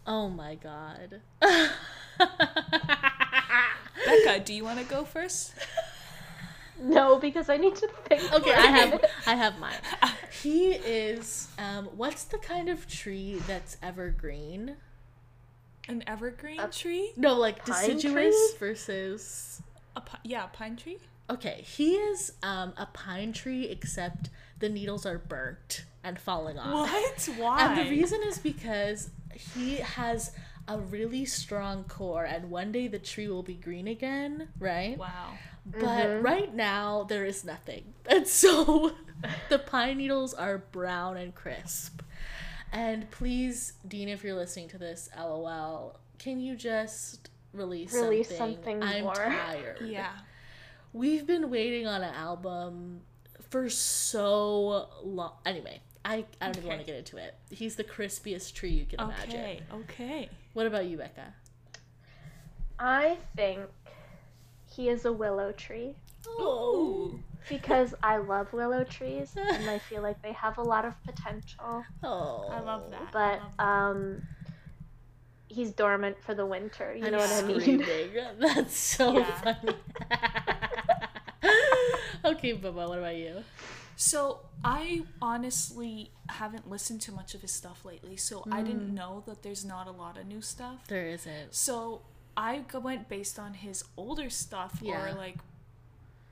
Oh 0.07 0.28
my 0.28 0.57
god. 0.57 1.20
Becca, 4.07 4.41
do 4.45 4.53
you 4.55 4.64
want 4.64 4.78
to 4.78 4.85
go 4.85 5.05
first? 5.05 5.53
No, 6.83 7.18
because 7.18 7.49
I 7.51 7.57
need 7.59 7.76
to 7.76 7.89
think. 8.09 8.22
Okay, 8.33 8.51
for 8.53 8.57
I 8.59 8.64
a 8.66 8.70
have. 8.72 9.05
I 9.26 9.35
have 9.35 9.59
mine. 9.59 9.74
He 10.43 10.72
is 10.72 11.49
um 11.59 11.87
what's 11.97 12.24
the 12.24 12.39
kind 12.39 12.68
of 12.68 12.87
tree 12.89 13.41
that's 13.47 13.76
evergreen? 13.83 14.76
An 15.89 16.05
evergreen 16.07 16.61
A- 16.61 16.68
tree? 16.68 17.12
No, 17.16 17.35
like 17.35 17.64
deciduous 17.64 18.35
tree? 18.51 18.59
versus 18.59 19.62
A 19.97 20.01
pi- 20.01 20.18
yeah, 20.24 20.47
pine 20.47 20.76
tree. 20.76 20.99
Okay, 21.28 21.62
he 21.66 21.95
is 21.95 22.33
um 22.43 22.72
a 22.76 22.87
pine 22.87 23.33
tree 23.33 23.66
except 23.68 24.31
the 24.59 24.68
needles 24.68 25.07
are 25.07 25.18
burnt 25.18 25.85
and 26.05 26.18
falling 26.18 26.59
off. 26.59 26.91
What? 26.91 27.28
Why? 27.39 27.64
And 27.66 27.78
the 27.87 27.91
reason 27.91 28.20
is 28.24 28.39
because 28.39 29.11
he 29.55 29.76
has 29.76 30.33
a 30.68 30.78
really 30.78 31.24
strong 31.24 31.85
core 31.85 32.24
and 32.24 32.51
one 32.51 32.70
day 32.72 32.87
the 32.89 32.99
tree 32.99 33.28
will 33.28 33.43
be 33.43 33.55
green 33.55 33.89
again, 33.89 34.49
right? 34.59 34.97
Wow. 34.99 35.33
But 35.66 36.22
right 36.22 36.55
now 36.55 37.05
there 37.09 37.24
is 37.24 37.45
nothing. 37.45 37.95
And 38.07 38.26
so 38.26 38.93
the 39.49 39.59
pine 39.59 39.99
needles 39.99 40.35
are 40.35 40.59
brown 40.59 41.16
and 41.16 41.35
crisp. 41.35 42.03
And 42.72 43.10
please, 43.10 43.74
Dean, 43.86 44.08
if 44.08 44.22
you're 44.22 44.34
listening 44.36 44.68
to 44.68 44.78
this, 44.78 45.08
LOL, 45.18 45.98
can 46.18 46.40
you 46.40 46.54
just 46.56 47.30
release, 47.52 47.92
Release 47.94 48.28
something? 48.36 48.80
something 48.80 48.82
I'm 48.82 49.04
more. 49.04 49.14
tired. 49.14 49.78
Yeah. 49.84 50.12
We've 50.92 51.26
been 51.26 51.50
waiting 51.50 51.86
on 51.86 52.02
an 52.02 52.14
album 52.14 53.00
for 53.50 53.68
so 53.68 54.88
long. 55.02 55.32
Anyway, 55.46 55.80
I, 56.04 56.24
I 56.40 56.46
don't 56.46 56.58
even 56.58 56.68
want 56.68 56.80
to 56.80 56.86
get 56.86 56.96
into 56.96 57.16
it. 57.16 57.34
He's 57.50 57.76
the 57.76 57.84
crispiest 57.84 58.54
tree 58.54 58.70
you 58.70 58.84
can 58.86 59.00
imagine. 59.00 59.34
Okay. 59.40 59.60
Okay. 59.72 60.28
What 60.52 60.66
about 60.66 60.86
you, 60.86 60.96
Becca? 60.96 61.34
I 62.78 63.18
think 63.36 63.60
he 64.66 64.88
is 64.88 65.04
a 65.04 65.12
willow 65.12 65.52
tree 65.52 65.94
Ooh. 66.40 67.20
Because 67.49 67.95
I 68.03 68.18
love 68.18 68.53
willow 68.53 68.84
trees 68.84 69.32
and 69.36 69.68
I 69.70 69.78
feel 69.78 70.03
like 70.03 70.20
they 70.22 70.32
have 70.32 70.59
a 70.59 70.62
lot 70.62 70.84
of 70.84 70.95
potential. 71.05 71.84
Oh, 72.03 72.49
I 72.51 72.61
love 72.61 72.91
that. 72.91 73.12
But 73.12 73.41
love 73.41 73.53
that. 73.59 73.64
um, 73.64 74.22
he's 75.49 75.70
dormant 75.72 76.16
for 76.24 76.34
the 76.34 76.47
winter. 76.47 76.95
You 76.95 77.05
I'm 77.07 77.12
know 77.12 77.18
what 77.18 77.32
I 77.32 77.43
mean? 77.43 77.84
That's 78.41 78.76
so 78.76 79.12
Yeah. 79.18 79.41
funny. 79.43 79.74
okay, 82.24 82.55
Bubba, 82.57 82.88
what 82.88 82.99
about 82.99 83.16
you? 83.16 83.43
So 83.97 84.41
I 84.64 85.03
honestly 85.20 86.11
haven't 86.28 86.68
listened 86.70 87.01
to 87.03 87.12
much 87.12 87.34
of 87.34 87.43
his 87.43 87.53
stuff 87.53 87.84
lately, 87.84 88.16
so 88.16 88.45
I 88.51 88.62
Mm. 88.62 88.66
didn't 88.66 88.95
know 88.95 89.22
that 89.26 89.43
there's 89.43 89.64
not 89.64 89.86
a 89.86 89.91
lot 89.91 90.16
of 90.16 90.26
new 90.26 90.41
stuff. 90.41 90.86
There 90.88 91.07
isn't. 91.07 91.55
So 91.55 92.03
I 92.36 92.64
went 92.72 93.09
based 93.09 93.38
on 93.38 93.55
his 93.55 93.84
older 93.97 94.30
stuff 94.30 94.78
Yeah. 94.80 95.11
or 95.11 95.14
like, 95.14 95.38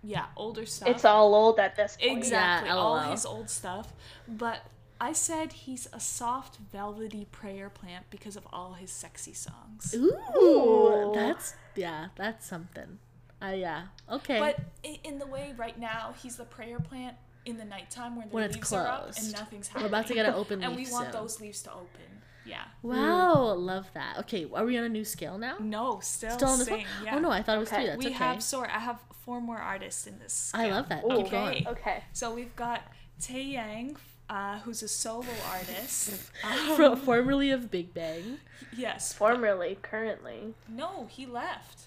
yeah, 0.03 0.27
older 0.37 0.67
stuff. 0.67 0.89
It's 0.89 1.05
all 1.05 1.35
old 1.35 1.59
at 1.59 1.77
this 1.77 1.97
point. 1.97 2.19
exactly 2.19 2.69
Yeah, 2.69 2.77
all 2.77 2.99
his 2.99 3.27
old 3.27 3.51
stuff, 3.51 3.93
but 4.27 4.65
I 5.01 5.13
said 5.13 5.53
he's 5.53 5.89
a 5.93 6.01
soft, 6.01 6.59
velvety 6.73 7.27
prayer 7.31 7.71
plant 7.71 8.07
because 8.11 8.37
of 8.37 8.47
all 8.53 8.75
his 8.75 8.91
sexy 8.91 9.33
songs. 9.33 9.95
Ooh, 9.95 10.17
Ooh. 10.37 11.13
that's 11.15 11.55
yeah, 11.77 12.09
that's 12.17 12.47
something. 12.47 12.99
Uh, 13.41 13.55
yeah. 13.57 13.85
Okay. 14.11 14.39
But 14.41 14.61
in 15.05 15.19
the 15.19 15.27
way 15.27 15.55
right 15.57 15.79
now, 15.79 16.15
he's 16.21 16.37
the 16.37 16.45
prayer 16.45 16.81
plant 16.81 17.17
in 17.47 17.57
the 17.57 17.65
nighttime 17.65 18.17
where 18.17 18.27
the 18.27 18.35
When 18.35 18.45
it's 18.45 18.57
leaves 18.57 18.73
are 18.73 18.87
up 18.87 19.13
and 19.17 19.33
nothing's 19.33 19.69
happening. 19.69 19.85
We're 19.85 19.89
about 19.99 20.07
to 20.09 20.15
get 20.15 20.27
an 20.27 20.35
open 20.35 20.63
and 20.65 20.75
leaf 20.77 20.89
we 20.89 20.93
want 20.93 21.13
soon. 21.13 21.21
those 21.21 21.41
leaves 21.41 21.63
to 21.63 21.73
open. 21.73 22.18
Yeah. 22.49 22.65
wow, 22.83 23.53
love 23.55 23.87
that. 23.95 24.19
Okay, 24.21 24.47
are 24.55 24.65
we 24.65 24.77
on 24.79 24.85
a 24.85 24.89
new 24.89 25.05
scale 25.05 25.39
now? 25.39 25.57
No, 25.61 26.01
still, 26.03 26.31
Still 26.31 26.49
on 26.49 26.59
this 26.59 26.69
same. 26.69 26.79
one? 26.79 26.87
Yeah. 27.05 27.17
Oh 27.17 27.19
no, 27.19 27.31
I 27.31 27.43
thought 27.43 27.57
it 27.57 27.61
was 27.61 27.69
Okay. 27.69 27.77
three. 27.83 27.87
That's 27.91 27.99
we 27.99 28.07
okay. 28.07 28.15
have 28.15 28.43
so 28.43 28.63
I 28.65 28.69
have 28.79 28.99
four 29.25 29.41
more 29.41 29.59
artists 29.59 30.07
in 30.07 30.19
this. 30.19 30.51
I 30.55 30.71
love 30.71 30.89
that. 30.89 31.05
Ooh, 31.05 31.23
Keep 31.23 31.31
going. 31.31 31.67
Okay. 31.69 32.05
So 32.13 32.33
we've 32.35 32.55
got 32.57 32.83
Tae 33.21 33.43
Yang, 33.43 33.97
uh, 34.31 34.61
who's 34.61 34.83
a 34.83 34.89
solo 34.89 35.27
artist. 35.51 36.11
Fro- 36.77 36.97
formerly 36.97 37.51
of 37.51 37.71
Big 37.71 37.93
Bang. 37.95 38.39
yes. 38.77 39.13
Formerly, 39.13 39.79
currently. 39.83 40.55
No, 40.69 41.07
he 41.11 41.27
left. 41.27 41.83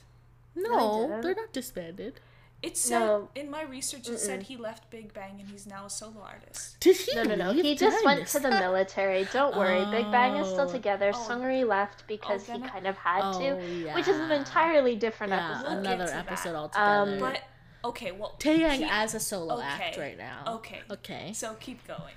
No, 0.55 1.07
didn't. 1.07 1.21
they're 1.21 1.35
not 1.35 1.53
disbanded. 1.53 2.19
It 2.63 2.77
said 2.77 2.99
No. 2.99 3.29
in 3.33 3.49
my 3.49 3.63
research 3.63 4.07
it 4.07 4.19
said 4.19 4.43
he 4.43 4.55
left 4.55 4.89
Big 4.91 5.13
Bang 5.13 5.39
and 5.39 5.49
he's 5.49 5.65
now 5.65 5.85
a 5.87 5.89
solo 5.89 6.21
artist. 6.21 6.79
Did 6.79 6.95
he? 6.95 7.15
No, 7.15 7.23
no, 7.23 7.35
no. 7.35 7.53
He 7.53 7.73
just 7.75 7.97
I 8.03 8.05
went 8.05 8.27
to 8.27 8.39
the 8.39 8.51
military. 8.51 9.27
Don't 9.33 9.57
worry. 9.57 9.83
Big 9.89 10.11
Bang 10.11 10.35
is 10.35 10.47
still 10.47 10.69
Oh. 10.69 10.71
together. 10.71 11.11
Oh. 11.13 11.17
Seungri 11.27 11.67
left 11.67 12.05
because 12.07 12.47
Oh, 12.49 12.53
he 12.53 12.61
kind 12.67 12.85
of 12.85 12.95
had 12.97 13.21
Oh, 13.23 13.39
to, 13.39 13.93
which 13.95 14.07
is 14.07 14.17
an 14.17 14.31
entirely 14.31 14.95
different 14.95 15.33
Yeah, 15.33 15.49
episode. 15.49 15.69
We'll 15.69 15.79
another 15.79 16.05
to 16.05 16.11
that. 16.11 16.27
episode 16.27 16.49
Um, 16.55 16.55
altogether. 16.61 17.19
But 17.19 17.39
okay, 17.89 18.11
well 18.11 18.35
Taeyang 18.37 18.77
keep- 18.77 18.93
as 18.93 19.15
a 19.15 19.19
solo 19.19 19.59
act 19.59 19.97
right 19.97 20.17
now. 20.17 20.43
Okay. 20.57 20.81
Okay. 20.91 21.33
So 21.33 21.55
keep 21.59 21.85
going. 21.87 22.13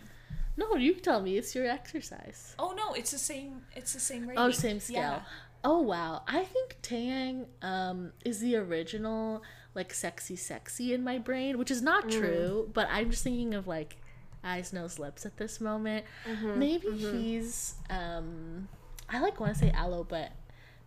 No, 0.59 0.77
you 0.77 0.95
tell 0.95 1.23
me. 1.23 1.39
It's 1.39 1.55
your 1.55 1.67
exercise. 1.67 2.55
Oh 2.59 2.73
no, 2.73 2.93
it's 2.93 3.11
the 3.13 3.19
same 3.19 3.63
it's 3.75 3.95
the 3.95 3.99
same 4.01 4.27
rating. 4.29 4.39
Oh, 4.45 4.51
same 4.51 4.79
scale. 4.79 4.97
Yeah. 5.01 5.21
Oh 5.65 5.79
wow, 5.81 6.23
I 6.29 6.45
think 6.45 6.77
Taeyang 6.83 7.47
um 7.63 8.13
is 8.27 8.41
the 8.41 8.57
original 8.57 9.43
like 9.75 9.93
sexy 9.93 10.37
sexy 10.37 10.93
in 10.93 11.03
my 11.03 11.19
brain, 11.19 11.59
which 11.59 11.71
is 11.71 11.83
not 11.83 12.07
mm. 12.07 12.13
true, 12.13 12.71
but 12.73 12.89
I'm 12.91 13.11
just 13.11 13.25
thinking 13.25 13.55
of 13.55 13.67
like 13.67 13.97
eyes, 14.43 14.73
nose, 14.73 14.99
lips 14.99 15.27
at 15.27 15.37
this 15.37 15.61
moment. 15.61 16.05
Mm-hmm, 16.29 16.59
maybe 16.59 16.87
mm-hmm. 16.87 17.19
he's 17.19 17.75
um 17.91 18.69
I 19.09 19.21
like 19.21 19.41
want 19.41 19.53
to 19.55 19.59
say 19.59 19.71
aloe, 19.73 20.05
but 20.05 20.33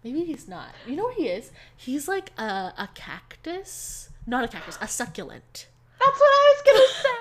maybe 0.03 0.23
he's 0.23 0.47
not. 0.47 0.69
You 0.85 0.95
know 0.95 1.03
what 1.03 1.15
he 1.15 1.27
is? 1.27 1.51
He's 1.75 2.07
like 2.07 2.31
a 2.37 2.73
a 2.77 2.89
cactus, 2.93 4.09
not 4.25 4.43
a 4.43 4.47
cactus, 4.47 4.77
a 4.81 4.87
succulent. 4.87 5.67
That's 5.99 6.19
what 6.19 6.29
I 6.29 6.53
was 6.53 6.63
gonna 6.65 6.87
say. 7.03 7.17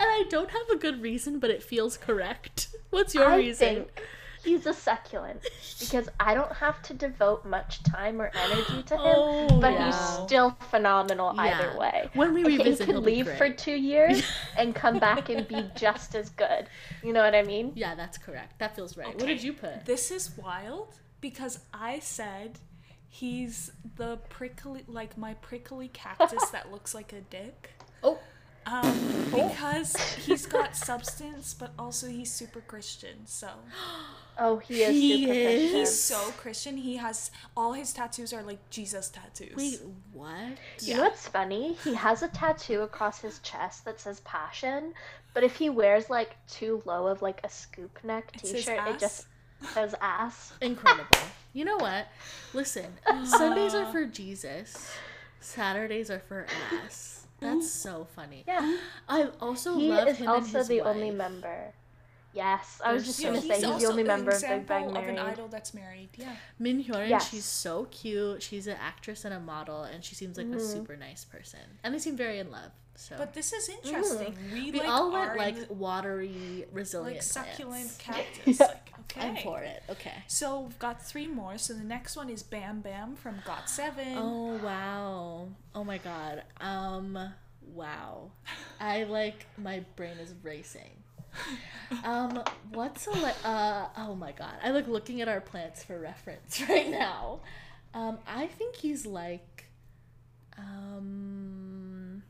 and 0.00 0.08
I 0.08 0.24
don't 0.28 0.50
have 0.50 0.68
a 0.70 0.76
good 0.76 1.02
reason, 1.02 1.38
but 1.38 1.50
it 1.50 1.62
feels 1.62 1.96
correct. 1.96 2.68
What's 2.90 3.14
your 3.14 3.28
I 3.28 3.36
reason? 3.36 3.74
think 3.74 4.02
he's 4.44 4.66
a 4.66 4.72
succulent 4.74 5.40
because 5.80 6.08
I 6.20 6.34
don't 6.34 6.52
have 6.52 6.82
to 6.82 6.94
devote 6.94 7.44
much 7.44 7.82
time 7.82 8.20
or 8.20 8.30
energy 8.34 8.82
to 8.84 8.94
him, 8.94 9.02
Oh, 9.16 9.60
but 9.60 9.72
yeah. 9.72 9.86
he's 9.86 10.24
still 10.26 10.50
phenomenal 10.70 11.38
either 11.38 11.76
way. 11.78 12.08
When 12.14 12.34
we 12.34 12.42
He 12.42 12.58
revisit, 12.58 12.86
could 12.86 12.94
he'll 12.94 13.02
be 13.02 13.16
leave 13.22 13.30
for 13.36 13.50
two 13.50 13.74
years 13.74 14.22
and 14.56 14.74
come 14.74 14.98
back 14.98 15.28
and 15.30 15.46
be 15.48 15.68
just 15.74 16.14
as 16.14 16.30
good. 16.30 16.66
You 17.02 17.12
know 17.12 17.22
what 17.22 17.34
I 17.34 17.42
mean? 17.42 17.72
Yeah, 17.74 17.94
that's 17.94 18.18
correct. 18.18 18.58
That 18.58 18.76
feels 18.76 18.96
right. 18.96 19.14
What 19.14 19.26
did 19.26 19.42
you 19.42 19.52
put? 19.54 19.84
This 19.84 20.10
is 20.10 20.36
wild 20.36 20.94
because 21.20 21.58
I 21.72 21.98
said 22.00 22.58
he's 23.08 23.70
the 23.96 24.18
prickly 24.28 24.84
like 24.88 25.16
my 25.16 25.34
prickly 25.34 25.88
cactus 25.88 26.50
that 26.52 26.70
looks 26.72 26.94
like 26.94 27.12
a 27.12 27.20
dick. 27.22 27.70
Oh, 28.02 28.18
Um, 28.66 29.26
because 29.30 29.96
he's 30.14 30.46
got 30.46 30.74
substance, 30.74 31.54
but 31.54 31.72
also 31.78 32.06
he's 32.08 32.32
super 32.32 32.60
Christian. 32.60 33.26
So 33.26 33.48
Oh, 34.38 34.56
he 34.58 34.82
is 34.82 34.90
He 34.90 35.30
is? 35.30 35.72
He's 35.72 36.00
so 36.00 36.16
Christian. 36.32 36.76
He 36.76 36.96
has 36.96 37.30
all 37.56 37.72
his 37.72 37.92
tattoos 37.92 38.32
are 38.32 38.42
like 38.42 38.58
Jesus 38.70 39.08
tattoos. 39.08 39.54
wait, 39.56 39.80
what? 40.12 40.58
You 40.80 40.96
know 40.96 41.02
what's 41.02 41.28
funny? 41.28 41.74
He 41.84 41.94
has 41.94 42.22
a 42.22 42.28
tattoo 42.28 42.80
across 42.82 43.20
his 43.20 43.38
chest 43.40 43.84
that 43.84 44.00
says 44.00 44.20
passion, 44.20 44.92
but 45.34 45.44
if 45.44 45.56
he 45.56 45.70
wears 45.70 46.10
like 46.10 46.36
too 46.48 46.82
low 46.84 47.06
of 47.06 47.22
like 47.22 47.40
a 47.44 47.48
scoop 47.48 47.98
neck 48.02 48.32
t-shirt, 48.32 48.88
it 48.88 48.98
just 48.98 49.26
says 49.72 49.94
ass. 50.00 50.52
Incredible. 50.60 51.06
you 51.52 51.64
know 51.64 51.76
what? 51.76 52.08
Listen, 52.54 52.86
Sundays 53.24 53.74
are 53.74 53.90
for 53.92 54.04
Jesus. 54.04 54.90
Saturdays 55.40 56.10
are 56.10 56.20
for 56.20 56.46
ass. 56.84 57.23
That's 57.44 57.66
mm. 57.66 57.82
so 57.86 58.06
funny. 58.16 58.44
Yeah. 58.46 58.78
I 59.08 59.28
also 59.40 59.76
He 59.76 59.88
love 59.88 60.08
is 60.08 60.18
him 60.18 60.28
also 60.28 60.46
and 60.46 60.56
his 60.56 60.68
the 60.68 60.80
wife. 60.80 60.86
only 60.86 61.10
member. 61.10 61.72
Yes, 62.34 62.80
I 62.84 62.92
was 62.92 63.04
just 63.06 63.18
so 63.18 63.28
gonna 63.28 63.40
cute. 63.40 63.54
say 63.54 63.66
he's 63.66 63.82
the 63.82 63.86
only 63.86 64.02
member 64.02 64.32
of 64.32 64.40
Big 64.40 64.50
example 64.50 64.76
Bang 64.76 64.96
of 64.96 65.08
an 65.08 65.14
married. 65.14 65.32
idol 65.34 65.48
that's 65.48 65.72
married. 65.72 66.08
Yeah. 66.16 66.34
Min 66.58 66.82
Hyorin, 66.82 67.08
Yes. 67.08 67.30
she's 67.30 67.44
so 67.44 67.84
cute. 67.92 68.42
She's 68.42 68.66
an 68.66 68.76
actress 68.80 69.24
and 69.24 69.32
a 69.32 69.38
model, 69.38 69.84
and 69.84 70.04
she 70.04 70.16
seems 70.16 70.36
like 70.36 70.46
a 70.46 70.50
mm-hmm. 70.50 70.58
super 70.58 70.96
nice 70.96 71.24
person. 71.24 71.60
And 71.84 71.94
they 71.94 72.00
seem 72.00 72.16
very 72.16 72.40
in 72.40 72.50
love. 72.50 72.72
So 72.96 73.16
But 73.18 73.34
this 73.34 73.52
is 73.52 73.68
interesting. 73.68 74.34
Mm. 74.34 74.52
We, 74.52 74.70
we 74.72 74.78
like 74.80 74.88
all 74.88 75.12
went 75.12 75.36
like 75.36 75.56
watery, 75.68 76.66
resilient 76.72 77.16
like 77.16 77.22
succulent 77.22 77.98
plants. 77.98 77.98
cactus. 77.98 78.58
Yeah. 78.60 78.66
Like 78.66 78.93
okay. 79.10 79.28
I'm 79.28 79.36
for 79.36 79.60
it. 79.60 79.82
Okay. 79.90 80.12
So 80.26 80.60
we've 80.60 80.78
got 80.78 81.04
three 81.04 81.26
more. 81.26 81.58
So 81.58 81.74
the 81.74 81.84
next 81.84 82.16
one 82.16 82.28
is 82.30 82.42
Bam 82.42 82.80
Bam 82.80 83.16
from 83.16 83.36
Got 83.46 83.68
Seven. 83.70 84.16
Oh 84.16 84.58
wow. 84.62 85.48
Oh 85.74 85.84
my 85.84 85.98
god. 85.98 86.42
Um 86.60 87.18
wow. 87.74 88.30
I 88.80 89.04
like 89.04 89.46
my 89.56 89.84
brain 89.96 90.16
is 90.18 90.34
racing. 90.42 90.90
Um 92.04 92.42
what's 92.72 93.06
a 93.06 93.10
li- 93.10 93.40
uh 93.44 93.86
oh 93.98 94.14
my 94.14 94.32
god. 94.32 94.54
I 94.62 94.70
like 94.70 94.88
looking 94.88 95.20
at 95.20 95.28
our 95.28 95.40
plants 95.40 95.84
for 95.84 95.98
reference 95.98 96.60
right 96.68 96.88
now. 96.90 97.40
Um 97.92 98.18
I 98.26 98.46
think 98.46 98.76
he's 98.76 99.04
like 99.06 99.66
um 100.58 102.22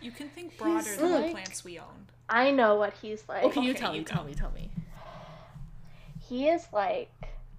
You 0.00 0.10
can 0.10 0.28
think 0.28 0.56
broader 0.58 0.88
He's 0.88 0.96
than 0.96 1.22
the 1.22 1.28
plants 1.30 1.64
we 1.64 1.78
own. 1.78 2.06
I 2.28 2.50
know 2.50 2.76
what 2.76 2.94
he's 3.02 3.22
like. 3.28 3.44
Okay, 3.44 3.60
you 3.60 3.74
tell 3.74 3.92
you 3.94 4.00
me, 4.00 4.04
go. 4.04 4.14
tell 4.14 4.24
me, 4.24 4.34
tell 4.34 4.50
me. 4.52 4.70
He 6.32 6.48
is 6.48 6.66
like, 6.72 7.10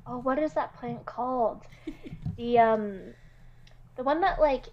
oh, 0.08 0.18
what 0.18 0.40
is 0.40 0.54
that 0.54 0.76
plant 0.80 1.06
called? 1.06 1.62
the 2.38 2.58
um, 2.60 3.00
the 3.96 4.04
one 4.04 4.22
that 4.22 4.40
like 4.42 4.66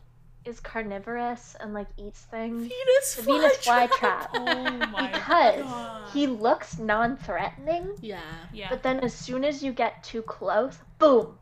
is 0.47 0.59
carnivorous 0.59 1.55
and 1.61 1.75
like 1.75 1.89
eats 1.99 2.23
things. 2.23 2.63
Venus 2.67 3.15
The 3.17 3.23
Venus 3.23 3.57
flytrap. 3.59 3.91
flytrap. 3.91 4.29
Oh 4.35 4.87
my 4.87 5.07
Because 5.13 5.63
god. 5.65 6.11
he 6.15 6.27
looks 6.27 6.79
non-threatening, 6.79 7.91
Yeah. 8.01 8.21
yeah. 8.53 8.69
but 8.71 8.83
then 8.83 9.01
as 9.01 9.13
soon 9.13 9.45
as 9.45 9.63
you 9.63 9.73
get 9.73 10.03
too 10.03 10.23
close, 10.23 10.79
boom, 10.99 11.37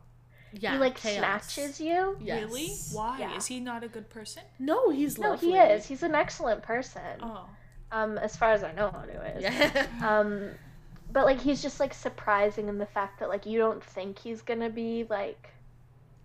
Yeah. 0.51 0.73
he 0.73 0.77
like 0.79 0.95
chaos. 0.97 1.19
snatches 1.49 1.79
you. 1.79 2.17
Yes. 2.21 2.43
Really? 2.43 2.67
Why? 2.91 3.19
Yeah. 3.19 3.37
Is 3.37 3.45
he 3.45 3.61
not 3.61 3.85
a 3.85 3.87
good 3.87 4.09
person? 4.09 4.43
No, 4.59 4.89
he's 4.89 5.17
No, 5.17 5.29
lovely. 5.29 5.51
he 5.51 5.57
is. 5.57 5.85
He's 5.85 6.03
an 6.03 6.13
excellent 6.13 6.61
person. 6.63 7.01
Oh. 7.23 7.45
Um, 7.93 8.17
as 8.17 8.35
far 8.35 8.51
as 8.51 8.63
I 8.65 8.73
know, 8.73 8.89
anyways. 9.07 9.41
Yeah. 9.43 9.87
Um, 10.03 10.49
but 11.11 11.25
like 11.25 11.39
he's 11.41 11.61
just 11.61 11.79
like 11.79 11.93
surprising 11.93 12.67
in 12.69 12.77
the 12.77 12.85
fact 12.85 13.19
that 13.19 13.29
like 13.29 13.45
you 13.45 13.57
don't 13.59 13.83
think 13.83 14.19
he's 14.19 14.41
gonna 14.41 14.69
be 14.69 15.05
like 15.09 15.49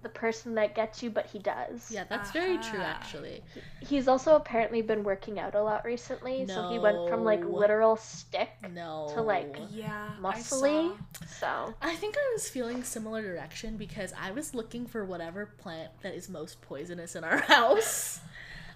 the 0.03 0.09
person 0.11 0.55
that 0.57 0.75
gets 0.75 1.03
you, 1.03 1.09
but 1.09 1.25
he 1.25 1.39
does. 1.39 1.91
yeah, 1.91 2.05
that's 2.11 2.31
very 2.31 2.59
true 2.59 2.81
actually. 2.83 3.43
He's 3.81 4.07
also 4.07 4.37
apparently 4.37 4.83
been 4.83 5.03
working 5.03 5.39
out 5.39 5.55
a 5.55 5.63
lot 5.63 5.83
recently, 5.87 6.47
so 6.47 6.69
he 6.69 6.79
went 6.79 7.09
from 7.09 7.25
like 7.25 7.43
literal 7.47 7.97
stick 7.97 8.51
No. 8.71 9.11
to, 9.15 9.23
like, 9.23 9.59
Yeah. 9.71 10.11
Muscly. 10.21 10.95
saw. 10.95 10.97
So 11.39 11.75
I 11.81 11.97
think 11.97 12.17
I 12.19 12.31
was 12.35 12.47
feeling 12.51 12.85
similar 12.85 13.23
direction 13.23 13.79
because 13.79 14.13
I 14.21 14.31
was 14.31 14.55
looking 14.55 14.87
for 14.87 15.07
whatever 15.07 15.47
plant 15.57 15.91
that 16.03 16.15
is 16.15 16.29
most 16.29 16.61
poisonous 16.61 17.17
in 17.17 17.25
our 17.25 17.39
house. 17.55 18.21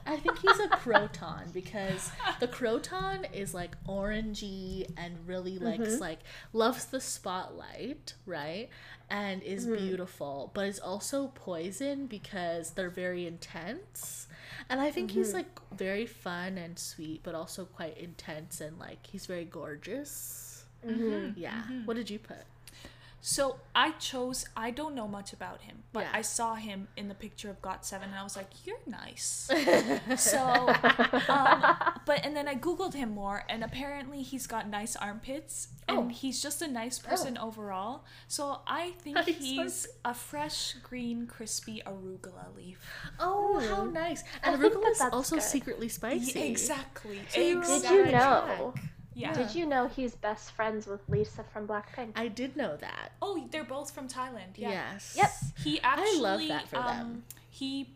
I 0.08 0.16
think 0.16 0.38
he's 0.38 0.58
a 0.58 0.68
croton 0.68 1.50
because 1.52 2.10
the 2.40 2.48
croton 2.48 3.26
is 3.32 3.52
like 3.52 3.76
orangey 3.84 4.90
and 4.96 5.14
really 5.26 5.58
likes 5.58 5.82
mm-hmm. 5.82 6.00
like 6.00 6.20
loves 6.54 6.86
the 6.86 7.00
spotlight, 7.00 8.14
right? 8.24 8.70
And 9.10 9.42
is 9.42 9.66
mm-hmm. 9.66 9.76
beautiful, 9.76 10.50
but 10.54 10.66
is 10.66 10.78
also 10.78 11.30
poison 11.34 12.06
because 12.06 12.70
they're 12.70 12.88
very 12.88 13.26
intense. 13.26 14.28
And 14.70 14.80
I 14.80 14.90
think 14.90 15.10
he's 15.10 15.28
mm-hmm. 15.28 15.38
like 15.38 15.60
very 15.76 16.06
fun 16.06 16.56
and 16.56 16.78
sweet, 16.78 17.20
but 17.22 17.34
also 17.34 17.66
quite 17.66 17.98
intense 17.98 18.62
and 18.62 18.78
like 18.78 19.06
he's 19.06 19.26
very 19.26 19.44
gorgeous. 19.44 20.64
mhm. 20.86 21.34
Yeah. 21.36 21.62
What 21.84 21.96
did 21.98 22.08
you 22.08 22.18
put? 22.18 22.44
So 23.20 23.56
I 23.74 23.90
chose. 23.92 24.46
I 24.56 24.70
don't 24.70 24.94
know 24.94 25.08
much 25.08 25.32
about 25.32 25.62
him, 25.62 25.82
but 25.92 26.04
Yeah. 26.04 26.10
I 26.14 26.22
saw 26.22 26.54
him 26.54 26.86
in 26.96 27.08
the 27.08 27.14
picture 27.14 27.50
of 27.50 27.60
GOT7, 27.60 28.02
and 28.04 28.14
I 28.14 28.22
was 28.22 28.36
like, 28.36 28.48
"You're 28.64 28.78
nice." 28.86 29.50
so, 30.16 30.38
um, 31.28 31.76
but 32.06 32.24
and 32.24 32.36
then 32.36 32.46
I 32.46 32.54
googled 32.54 32.94
him 32.94 33.10
more, 33.10 33.44
and 33.48 33.64
apparently 33.64 34.22
he's 34.22 34.46
got 34.46 34.68
nice 34.68 34.94
armpits, 34.96 35.68
and 35.88 35.98
Oh. 35.98 36.08
he's 36.08 36.40
just 36.40 36.62
a 36.62 36.68
nice 36.68 36.98
person 37.00 37.36
overall. 37.36 38.04
So 38.28 38.60
I 38.66 38.92
think 39.02 39.16
Nice 39.16 39.26
he's 39.38 39.86
a 40.04 40.14
fresh, 40.14 40.74
green, 40.82 41.26
crispy 41.26 41.82
arugula 41.84 42.54
leaf. 42.56 42.80
Oh, 43.18 43.58
how 43.68 43.84
nice! 43.84 44.22
And 44.44 44.60
arugula 44.62 44.82
that 44.84 44.90
is 44.92 44.98
that's 45.00 45.14
also 45.14 45.36
good. 45.36 45.42
secretly 45.42 45.88
spicy. 45.88 46.38
Yeah, 46.38 46.44
exactly. 46.46 47.20
So 47.30 47.40
you're 47.40 47.62
Did 47.62 47.82
you 47.90 48.04
know? 48.12 48.72
track. 48.74 48.84
Yeah. 49.18 49.32
Did 49.32 49.54
you 49.54 49.66
know 49.66 49.88
he's 49.88 50.14
best 50.14 50.52
friends 50.52 50.86
with 50.86 51.00
Lisa 51.08 51.42
from 51.52 51.66
Blackpink? 51.66 52.12
I 52.14 52.28
did 52.28 52.56
know 52.56 52.76
that. 52.76 53.12
Oh, 53.20 53.48
they're 53.50 53.64
both 53.64 53.90
from 53.90 54.06
Thailand. 54.08 54.56
Yeah. 54.56 54.70
Yes. 54.70 55.14
Yep. 55.16 55.30
He 55.64 55.80
actually. 55.80 55.82
I 55.82 56.04
actually 56.04 56.20
love 56.20 56.48
that 56.48 56.68
for 56.68 56.76
um, 56.76 56.86
them. 56.86 57.24
he 57.50 57.88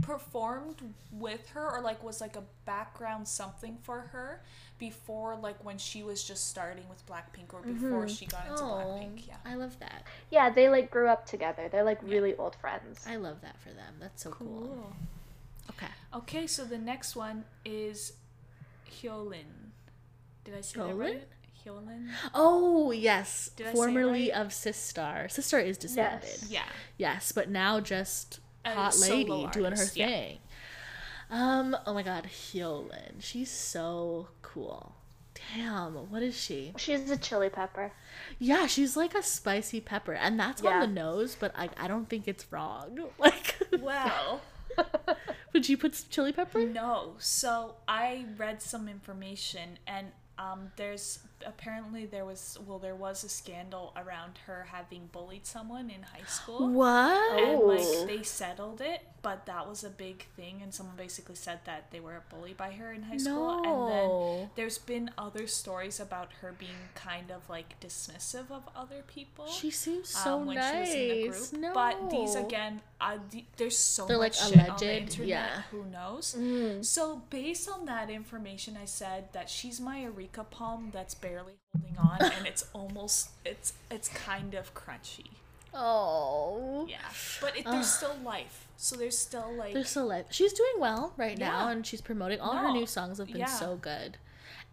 performed 0.00 0.76
with 1.12 1.48
her 1.50 1.70
or 1.70 1.80
like 1.80 2.02
was 2.02 2.20
like 2.20 2.36
a 2.36 2.42
background 2.66 3.26
something 3.28 3.78
for 3.82 4.00
her 4.12 4.42
before 4.78 5.36
like 5.36 5.62
when 5.64 5.78
she 5.78 6.02
was 6.02 6.24
just 6.24 6.48
starting 6.48 6.84
with 6.88 7.06
Blackpink 7.06 7.52
or 7.54 7.60
before 7.62 8.08
she 8.08 8.26
got 8.26 8.46
into 8.48 8.64
Oh, 8.64 8.66
Blackpink. 8.66 9.28
Yeah. 9.28 9.36
I 9.44 9.54
love 9.54 9.78
that. 9.80 10.04
yeah, 10.30 10.50
they 10.50 10.68
like 10.68 10.90
grew 10.90 11.08
up 11.08 11.26
together. 11.26 11.68
They're 11.70 11.84
like 11.84 12.02
really 12.02 12.34
old 12.36 12.56
friends. 12.56 13.04
I 13.08 13.16
love 13.16 13.40
that 13.42 13.60
for 13.60 13.68
them. 13.68 13.94
That's 14.00 14.22
so 14.22 14.30
cool. 14.30 14.92
Okay. 15.70 15.86
Okay, 16.14 16.46
so 16.46 16.64
the 16.64 16.78
next 16.78 17.14
one 17.14 17.44
is 17.64 18.14
Hyolyn. 18.90 19.61
Did 20.44 20.54
I 20.54 20.60
say 20.60 20.80
that 20.80 20.88
Hyolyn? 20.88 20.98
right? 20.98 21.28
Hyolyn? 21.64 22.08
Oh 22.34 22.90
yes, 22.90 23.50
Did 23.56 23.66
I 23.66 23.70
say 23.70 23.72
it 23.72 23.76
formerly 23.76 24.30
right? 24.32 24.40
of 24.40 24.48
Sistar. 24.48 25.26
Sistar 25.26 25.64
is 25.64 25.78
disbanded. 25.78 26.28
Yes. 26.28 26.46
Yeah. 26.50 26.64
Yes, 26.98 27.32
but 27.32 27.48
now 27.50 27.80
just 27.80 28.40
A 28.64 28.72
hot 28.74 28.94
solo 28.94 29.14
lady 29.16 29.50
doing 29.52 29.64
her 29.72 29.78
artist, 29.78 29.96
yeah. 29.96 30.06
thing. 30.06 30.38
Um. 31.30 31.76
Oh 31.86 31.94
my 31.94 32.02
God, 32.02 32.24
Hyolyn. 32.24 33.20
She's 33.20 33.50
so 33.50 34.28
cool. 34.42 34.94
Damn. 35.56 35.94
What 36.10 36.22
is 36.22 36.38
she? 36.38 36.72
She's 36.76 37.10
a 37.10 37.16
chili 37.16 37.48
pepper. 37.48 37.92
Yeah, 38.38 38.66
she's 38.66 38.96
like 38.96 39.14
a 39.14 39.22
spicy 39.22 39.80
pepper, 39.80 40.12
and 40.12 40.38
that's 40.38 40.62
on 40.62 40.80
the 40.80 40.86
nose. 40.86 41.36
But 41.38 41.52
I, 41.56 41.70
I 41.78 41.88
don't 41.88 42.08
think 42.08 42.28
it's 42.28 42.50
wrong. 42.52 42.98
Like, 43.18 43.56
Well, 43.80 44.42
would 45.52 45.68
you 45.68 45.76
put 45.78 45.94
some 45.94 46.08
chili 46.10 46.32
pepper? 46.32 46.60
No. 46.66 47.14
So 47.18 47.76
I 47.88 48.26
read 48.36 48.60
some 48.60 48.88
information 48.88 49.78
and 49.86 50.08
um 50.42 50.70
there's 50.76 51.18
apparently 51.46 52.06
there 52.06 52.24
was 52.24 52.58
well 52.66 52.78
there 52.78 52.94
was 52.94 53.24
a 53.24 53.28
scandal 53.28 53.92
around 53.96 54.38
her 54.46 54.66
having 54.70 55.08
bullied 55.12 55.46
someone 55.46 55.90
in 55.90 56.02
high 56.02 56.26
school. 56.26 56.68
What? 56.68 57.40
And 57.40 57.60
Oh. 57.62 57.66
like 57.66 58.06
they 58.08 58.22
settled 58.22 58.80
it, 58.80 59.00
but 59.22 59.46
that 59.46 59.68
was 59.68 59.84
a 59.84 59.90
big 59.90 60.26
thing 60.36 60.60
and 60.62 60.72
someone 60.74 60.96
basically 60.96 61.34
said 61.36 61.60
that 61.64 61.90
they 61.90 62.00
were 62.00 62.22
bullied 62.30 62.56
by 62.56 62.72
her 62.72 62.92
in 62.92 63.02
high 63.04 63.16
school 63.16 63.62
and 63.64 63.92
then 63.92 64.50
there's 64.56 64.78
been 64.78 65.10
other 65.18 65.46
stories 65.46 66.00
about 66.00 66.28
her 66.40 66.52
being 66.58 66.88
kind 66.94 67.30
of 67.30 67.48
like 67.48 67.78
dismissive 67.80 68.50
of 68.50 68.68
other 68.74 69.02
people. 69.06 69.46
She 69.48 69.70
seems 69.70 70.08
so 70.08 70.34
um, 70.40 70.46
when 70.46 70.56
nice. 70.56 70.92
she 70.92 71.28
was 71.28 71.52
in 71.52 71.60
the 71.60 71.68
group. 71.68 71.74
No. 71.74 71.74
But 71.74 72.10
these 72.10 72.34
again, 72.34 72.80
uh, 73.00 73.18
the, 73.30 73.44
there's 73.56 73.76
so 73.78 74.06
They're, 74.06 74.18
much 74.18 74.40
like, 74.40 74.50
shit 74.52 74.58
on 74.70 74.76
the 74.78 74.86
alleged, 74.86 75.02
internet. 75.02 75.28
yeah. 75.28 75.62
Who 75.70 75.84
knows? 75.86 76.36
Mm. 76.38 76.84
So 76.84 77.22
based 77.30 77.68
on 77.68 77.84
that 77.86 78.10
information, 78.10 78.76
I 78.80 78.84
said 78.86 79.32
that 79.32 79.48
she's 79.50 79.80
my 79.80 80.02
Areca 80.04 80.44
palm 80.44 80.90
that's 80.92 81.14
barely 81.32 81.54
holding 81.72 81.98
on, 81.98 82.32
and 82.32 82.46
it's 82.46 82.66
almost 82.72 83.30
it's 83.44 83.72
it's 83.90 84.08
kind 84.08 84.54
of 84.54 84.74
crunchy. 84.74 85.30
Oh. 85.74 86.86
Yeah, 86.88 86.98
but 87.40 87.56
it, 87.56 87.64
there's 87.64 87.90
still 87.90 88.16
life. 88.22 88.66
So 88.76 88.96
there's 88.96 89.16
still 89.16 89.52
like 89.56 89.72
They're 89.74 89.84
so 89.84 90.04
light. 90.04 90.26
She's 90.30 90.52
doing 90.52 90.74
well 90.78 91.14
right 91.16 91.38
now, 91.38 91.68
and 91.68 91.86
she's 91.86 92.00
promoting 92.00 92.40
all 92.40 92.56
her 92.56 92.70
new 92.72 92.86
songs 92.86 93.18
have 93.18 93.28
been 93.28 93.38
Yeah. 93.38 93.46
so 93.46 93.76
good. 93.76 94.18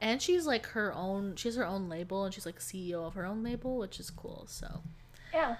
And 0.01 0.21
she's 0.21 0.45
like 0.45 0.65
her 0.67 0.93
own. 0.93 1.35
She 1.35 1.47
has 1.47 1.55
her 1.55 1.65
own 1.65 1.89
label, 1.89 2.25
and 2.25 2.33
she's 2.33 2.45
like 2.45 2.59
CEO 2.59 3.05
of 3.05 3.13
her 3.13 3.25
own 3.25 3.43
label, 3.43 3.77
which 3.77 3.99
is 3.99 4.09
cool. 4.09 4.45
So 4.47 4.81
Yeah, 5.33 5.55
she's 5.55 5.57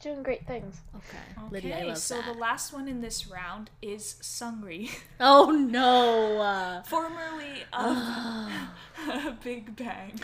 doing 0.00 0.22
great 0.22 0.46
things. 0.46 0.80
okay, 0.96 1.18
Okay, 1.38 1.50
Lydia, 1.50 1.78
I 1.78 1.82
love 1.88 1.98
so 1.98 2.16
that. 2.16 2.26
the 2.32 2.38
last 2.38 2.72
one 2.72 2.88
in 2.88 3.00
this 3.00 3.26
round 3.28 3.70
is 3.82 4.16
Seungri, 4.22 4.90
oh 5.20 5.50
no! 5.50 6.40
Uh, 6.40 6.82
formerly 6.84 7.64
of 7.72 9.40
Big 9.44 9.76
Bang. 9.76 10.20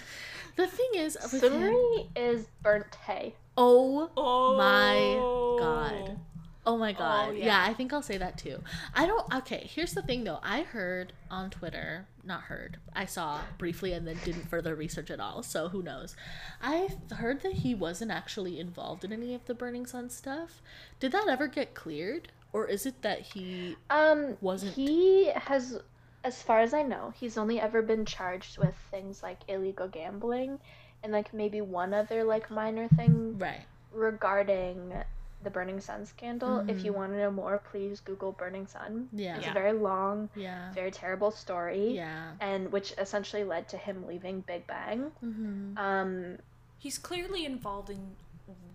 the 0.56 0.66
thing 0.66 0.90
is, 0.94 1.16
with 1.32 1.42
him, 1.42 1.52
Seungri 1.52 2.08
is 2.16 2.46
burnt 2.62 2.94
hay. 3.06 3.34
oh 3.56 4.10
Oh 4.16 4.56
my 4.56 5.60
god. 5.62 6.18
Oh 6.66 6.76
my 6.76 6.92
god. 6.92 7.36
yeah. 7.36 7.44
yeah. 7.46 7.64
I 7.70 7.74
think 7.74 7.92
I'll 7.92 8.02
say 8.02 8.18
that 8.18 8.36
too. 8.36 8.60
I 8.94 9.06
don't 9.06 9.32
okay, 9.36 9.70
here's 9.72 9.94
the 9.94 10.02
thing 10.02 10.24
though. 10.24 10.40
I 10.42 10.62
heard 10.62 11.12
on 11.30 11.50
Twitter, 11.50 12.06
not 12.24 12.42
heard. 12.42 12.78
I 12.94 13.04
saw 13.06 13.40
briefly 13.56 13.92
and 13.92 14.06
then 14.06 14.18
didn't 14.24 14.48
further 14.50 14.74
research 14.74 15.10
at 15.10 15.20
all. 15.20 15.42
So 15.42 15.68
who 15.68 15.82
knows. 15.82 16.16
I 16.60 16.88
heard 17.14 17.42
that 17.42 17.52
he 17.52 17.74
wasn't 17.74 18.10
actually 18.10 18.58
involved 18.58 19.04
in 19.04 19.12
any 19.12 19.34
of 19.34 19.44
the 19.46 19.54
Burning 19.54 19.86
Sun 19.86 20.10
stuff. 20.10 20.60
Did 20.98 21.12
that 21.12 21.28
ever 21.28 21.46
get 21.46 21.74
cleared 21.74 22.32
or 22.52 22.66
is 22.66 22.86
it 22.86 23.02
that 23.02 23.20
he 23.20 23.76
Um, 23.90 24.36
Wasn't- 24.40 24.72
he 24.74 25.26
has, 25.34 25.78
as 26.24 26.42
far 26.42 26.60
as 26.60 26.72
I 26.74 26.82
know, 26.82 27.12
he's 27.14 27.36
only 27.36 27.60
ever 27.60 27.82
been 27.82 28.04
charged 28.06 28.56
with 28.58 28.74
things 28.90 29.22
like 29.22 29.38
illegal 29.48 29.88
gambling, 29.88 30.58
and 31.02 31.12
like 31.12 31.32
maybe 31.34 31.60
one 31.60 31.92
other 31.92 32.24
like 32.24 32.50
minor 32.50 32.88
thing 32.88 33.38
right. 33.38 33.60
regarding 33.92 34.92
the 35.46 35.50
Burning 35.50 35.80
Sun 35.80 36.04
scandal. 36.06 36.68
If 36.68 36.84
you 36.84 36.92
want 36.92 37.12
to 37.12 37.18
know 37.18 37.30
more, 37.30 37.62
please 37.70 38.00
Google 38.00 38.32
Burning 38.32 38.66
Sun. 38.66 39.08
Yeah. 39.12 39.36
It's 39.36 39.44
Yeah. 39.44 39.52
a 39.52 39.54
very 39.54 39.72
long, 39.72 40.28
Yeah. 40.34 40.72
very 40.72 40.90
terrible 40.90 41.30
story. 41.30 41.90
Yeah. 41.94 42.32
And 42.40 42.72
which 42.72 42.92
essentially 42.98 43.44
led 43.44 43.68
to 43.68 43.76
him 43.76 44.06
leaving 44.08 44.40
Big 44.40 44.66
Bang. 44.66 45.12
Mhm. 45.24 45.78
Um, 45.78 46.38
He's 46.78 46.98
clearly 46.98 47.44
involved 47.46 47.90
in 47.90 48.16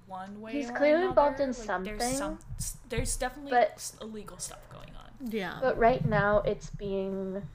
one 0.07 0.39
way. 0.41 0.53
He's 0.53 0.69
or 0.69 0.73
clearly 0.73 1.05
involved 1.05 1.39
in 1.41 1.49
Like, 1.49 1.83
There's, 1.83 2.17
some, 2.17 2.39
something. 2.39 2.79
there's 2.89 3.15
definitely 3.17 3.51
But- 3.51 3.91
illegal 4.01 4.37
stuff 4.37 4.59
going 4.71 4.89
on. 4.95 5.29
Yeah. 5.29 5.59
but 5.61 5.77
right 5.77 6.03
now 6.05 6.39
it's 6.39 6.69
being 6.71 7.47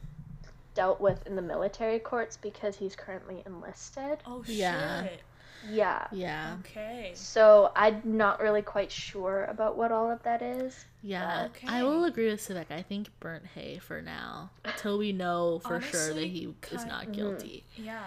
dealt 0.74 1.00
with 1.00 1.26
in 1.26 1.36
the 1.36 1.42
military 1.42 1.98
courts 1.98 2.36
because 2.36 2.76
he's 2.76 2.94
currently 2.94 3.42
enlisted. 3.46 4.18
Oh 4.26 4.44
Yeah. 4.46 5.04
shit. 5.04 5.22
Yeah. 5.70 6.06
yeah. 6.12 6.56
Okay. 6.60 7.12
So 7.14 7.72
I'm 7.74 8.02
not 8.04 8.40
really 8.40 8.62
quite 8.62 8.90
sure 8.90 9.44
about 9.44 9.76
what 9.76 9.92
all 9.92 10.10
of 10.10 10.22
that 10.22 10.42
is. 10.42 10.84
Yeah. 11.02 11.46
Okay. 11.46 11.66
I 11.68 11.82
will 11.82 12.04
agree 12.04 12.28
with 12.28 12.40
Civic. 12.40 12.70
I 12.70 12.82
think 12.82 13.08
burnt 13.20 13.46
hay 13.54 13.78
for 13.78 14.02
now. 14.02 14.50
Until 14.64 14.98
we 14.98 15.12
know 15.12 15.60
for 15.60 15.80
sure 15.80 16.14
that 16.14 16.26
he 16.26 16.54
is 16.72 16.84
not 16.84 17.12
guilty. 17.12 17.64
Yeah. 17.76 18.04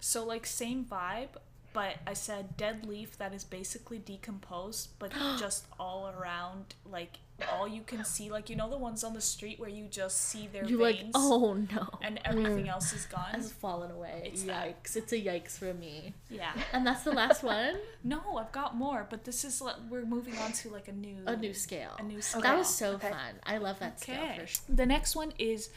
So 0.00 0.24
like 0.24 0.46
same 0.46 0.84
vibe, 0.84 1.36
but 1.72 1.96
I 2.06 2.12
said 2.14 2.56
dead 2.56 2.86
leaf 2.86 3.16
that 3.18 3.32
is 3.34 3.44
basically 3.44 3.98
decomposed, 3.98 4.90
but 4.98 5.12
just 5.38 5.66
all 5.78 6.12
around 6.18 6.74
like 6.90 7.18
all 7.52 7.66
you 7.66 7.82
can 7.82 8.04
see, 8.04 8.30
like 8.30 8.48
you 8.48 8.54
know 8.54 8.70
the 8.70 8.78
ones 8.78 9.02
on 9.02 9.14
the 9.14 9.20
street 9.20 9.58
where 9.58 9.68
you 9.68 9.86
just 9.86 10.20
see 10.28 10.46
their 10.46 10.64
You 10.64 10.78
like, 10.78 10.96
veins 11.00 11.12
oh 11.16 11.54
no. 11.74 11.88
and 12.00 12.20
everything 12.24 12.68
else 12.68 12.92
is 12.92 13.04
gone. 13.06 13.30
has 13.32 13.50
fallen 13.50 13.90
away. 13.90 14.30
It's 14.32 14.44
that. 14.44 14.84
yikes. 14.84 14.94
It's 14.96 15.12
a 15.12 15.16
yikes 15.20 15.58
for 15.58 15.74
me. 15.74 16.14
Yeah. 16.30 16.52
And 16.72 16.86
that's 16.86 17.02
the 17.02 17.10
last 17.12 17.42
one. 17.56 17.74
No, 18.04 18.20
I've 18.38 18.52
got 18.52 18.76
more, 18.76 19.06
but 19.10 19.24
this 19.24 19.44
is 19.44 19.60
like 19.60 19.74
we're 19.90 20.04
moving 20.04 20.38
on 20.38 20.52
to 20.52 20.68
like 20.68 20.86
a 20.86 20.92
new 20.92 21.16
A 21.26 21.34
new 21.36 21.52
scale. 21.52 21.96
a 21.98 22.02
new 22.04 22.22
scale. 22.22 22.42
That 22.42 22.56
was 22.56 22.68
so 22.68 22.92
Okay. 22.92 23.10
fun. 23.10 23.34
I 23.44 23.56
love 23.58 23.80
that 23.80 23.98
scale 24.00 24.22
Okay. 24.22 24.38
for 24.38 24.46
sure. 24.46 24.62
The 24.68 24.86
next 24.86 25.16
one 25.16 25.32
is 25.38 25.70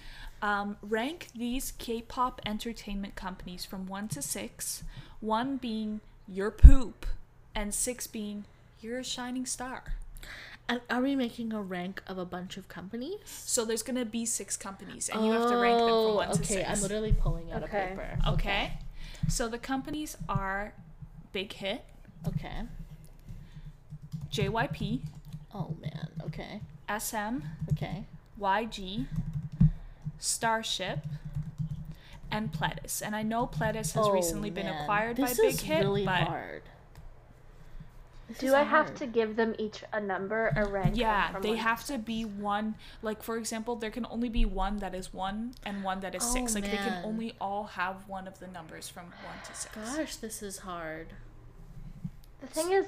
um, 0.43 0.77
rank 0.83 1.29
these 1.35 1.71
K-pop 1.79 2.41
entertainment 2.45 3.15
companies 3.15 3.65
from 3.65 3.87
one 3.87 4.07
to 4.09 4.21
six. 4.21 4.83
One 5.25 5.57
being 5.57 6.01
your 6.27 6.51
poop, 6.51 7.07
and 7.55 7.73
six 7.73 8.05
being 8.05 8.45
you're 8.79 8.99
a 8.99 9.03
shining 9.03 9.47
star. 9.47 9.95
And 10.69 10.81
are 10.87 11.01
we 11.01 11.15
making 11.15 11.51
a 11.51 11.63
rank 11.63 12.03
of 12.05 12.19
a 12.19 12.25
bunch 12.25 12.57
of 12.57 12.67
companies? 12.67 13.17
So 13.25 13.65
there's 13.65 13.81
gonna 13.81 14.05
be 14.05 14.27
six 14.27 14.55
companies, 14.55 15.09
and 15.09 15.25
you 15.25 15.31
have 15.31 15.49
to 15.49 15.57
rank 15.57 15.79
them 15.79 15.87
from 15.87 15.95
oh, 15.95 16.15
one 16.15 16.29
okay. 16.29 16.37
to 16.37 16.45
six. 16.45 16.69
I'm 16.69 16.81
literally 16.81 17.11
pulling 17.11 17.51
out 17.51 17.63
Okay. 17.63 17.85
a 17.85 17.87
paper. 17.89 18.19
Okay. 18.27 18.33
okay. 18.33 18.73
So 19.27 19.47
the 19.47 19.57
companies 19.57 20.15
are 20.29 20.73
Big 21.33 21.53
Hit, 21.53 21.83
Okay. 22.27 22.61
JYP, 24.31 25.01
Oh 25.55 25.75
man. 25.81 26.09
Okay. 26.25 26.61
SM, 26.87 27.39
Okay. 27.71 28.05
YG, 28.39 29.07
Starship, 30.19 30.99
and 32.35 32.51
Pledis. 32.51 33.01
And 33.03 33.15
I 33.15 33.23
know 33.23 33.47
Pledis 33.47 33.93
has 33.93 33.97
Oh, 33.97 34.11
recently 34.11 34.49
been 34.49 34.67
acquired 34.67 35.17
this 35.17 35.37
by 35.37 35.43
Big 35.43 35.53
is 35.55 35.61
Hit, 35.61 35.79
really 35.81 36.05
but 36.05 36.21
hard. 36.27 36.63
This 38.27 38.39
Do 38.39 38.47
is 38.47 38.53
I 38.53 38.63
have 38.63 38.95
to 38.95 39.05
give 39.05 39.35
them 39.35 39.53
each 39.59 39.83
a 39.93 39.99
number, 40.01 40.51
a 40.55 40.65
rank? 40.65 40.97
yeah, 40.97 41.31
from 41.31 41.43
they 41.43 41.49
one- 41.49 41.57
have 41.59 41.83
to 41.85 41.99
be 41.99 42.25
one. 42.25 42.73
Like 43.03 43.21
for 43.21 43.37
example, 43.37 43.75
there 43.75 43.91
can 43.91 44.07
only 44.09 44.29
be 44.29 44.45
one 44.45 44.77
that 44.77 44.95
is 44.95 45.13
one 45.13 45.53
and 45.63 45.83
one 45.83 45.99
that 45.99 46.15
is 46.15 46.23
oh, 46.25 46.33
six. 46.33 46.51
Oh, 46.53 46.59
Like 46.59 46.71
they 46.71 46.77
can 46.77 47.05
only 47.05 47.35
all 47.39 47.65
have 47.65 48.07
one 48.07 48.27
of 48.27 48.39
the 48.39 48.47
numbers 48.47 48.89
from 48.89 49.05
one 49.05 49.37
to 49.45 49.53
six. 49.55 49.75
Gosh, 49.75 50.15
this 50.15 50.41
is 50.41 50.57
hard. 50.59 51.07
The 52.41 52.47
thing 52.47 52.71
is, 52.71 52.87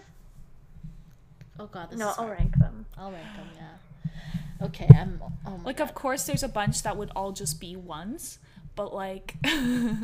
Oh 1.59 1.67
god, 1.67 1.91
this 1.91 1.99
no, 1.99 2.09
is 2.11 2.15
I'll 2.17 2.27
rank 2.29 2.57
them. 2.57 2.85
I'll 2.97 3.11
rank 3.11 3.27
them. 3.35 3.47
Yeah. 3.55 4.65
Okay, 4.65 4.87
I'm. 4.89 5.21
Oh 5.45 5.57
my 5.57 5.63
Like, 5.65 5.77
god. 5.77 5.83
of 5.89 5.93
course, 5.95 6.23
there's 6.25 6.41
a 6.43 6.47
bunch 6.47 6.81
that 6.81 6.97
would 6.97 7.11
all 7.15 7.31
just 7.31 7.59
be 7.59 7.75
ones, 7.75 8.39
but 8.77 8.93
like, 8.93 9.35
I 9.43 9.97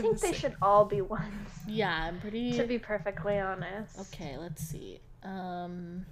think 0.00 0.14
the 0.14 0.20
they 0.22 0.32
sake- 0.32 0.36
should 0.36 0.54
all 0.62 0.86
be 0.86 1.02
ones. 1.02 1.50
Yeah, 1.68 1.92
I'm 2.08 2.18
pretty. 2.20 2.52
To 2.56 2.64
be 2.64 2.78
perfectly 2.78 3.38
honest. 3.38 3.98
Okay, 4.14 4.38
let's 4.38 4.62
see. 4.62 5.00
Um. 5.22 6.06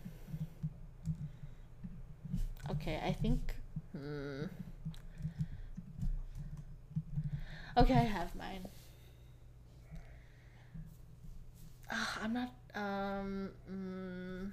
Okay, 2.71 3.01
I 3.03 3.12
think. 3.12 3.55
Hmm. 3.97 4.45
Okay, 7.77 7.95
I 7.95 8.05
have 8.05 8.35
mine. 8.37 8.66
Ugh, 11.91 12.19
I'm 12.23 12.33
not. 12.33 12.51
Um. 12.75 13.51
Mm, 13.71 14.51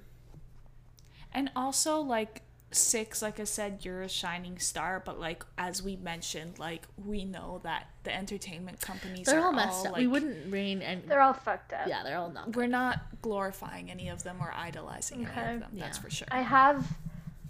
And 1.34 1.50
also, 1.56 2.00
like, 2.00 2.42
six, 2.74 3.22
like 3.22 3.38
I 3.40 3.44
said, 3.44 3.80
you're 3.84 4.02
a 4.02 4.08
shining 4.08 4.58
star, 4.58 5.02
but 5.04 5.18
like, 5.20 5.44
as 5.58 5.82
we 5.82 5.96
mentioned, 5.96 6.58
like, 6.58 6.82
we 7.04 7.24
know 7.24 7.60
that 7.64 7.88
the 8.04 8.14
entertainment 8.14 8.80
companies 8.80 9.26
they're 9.26 9.40
are 9.40 9.46
all 9.46 9.52
messed 9.52 9.86
up. 9.86 9.92
like, 9.92 10.00
we 10.00 10.06
wouldn't 10.06 10.52
rain 10.52 10.82
and. 10.82 11.02
They're 11.06 11.20
all 11.20 11.32
fucked 11.32 11.72
up. 11.72 11.86
Yeah, 11.86 12.02
they're 12.04 12.18
all 12.18 12.30
not. 12.30 12.54
We're 12.56 12.66
not 12.66 13.00
glorifying 13.22 13.90
any 13.90 14.08
of 14.08 14.22
them 14.22 14.38
or 14.40 14.52
idolizing 14.56 15.18
any 15.24 15.30
Okay. 15.30 15.54
of 15.54 15.60
them, 15.60 15.70
that's 15.74 15.98
for 15.98 16.10
sure. 16.10 16.28
I 16.30 16.42
have, 16.42 16.86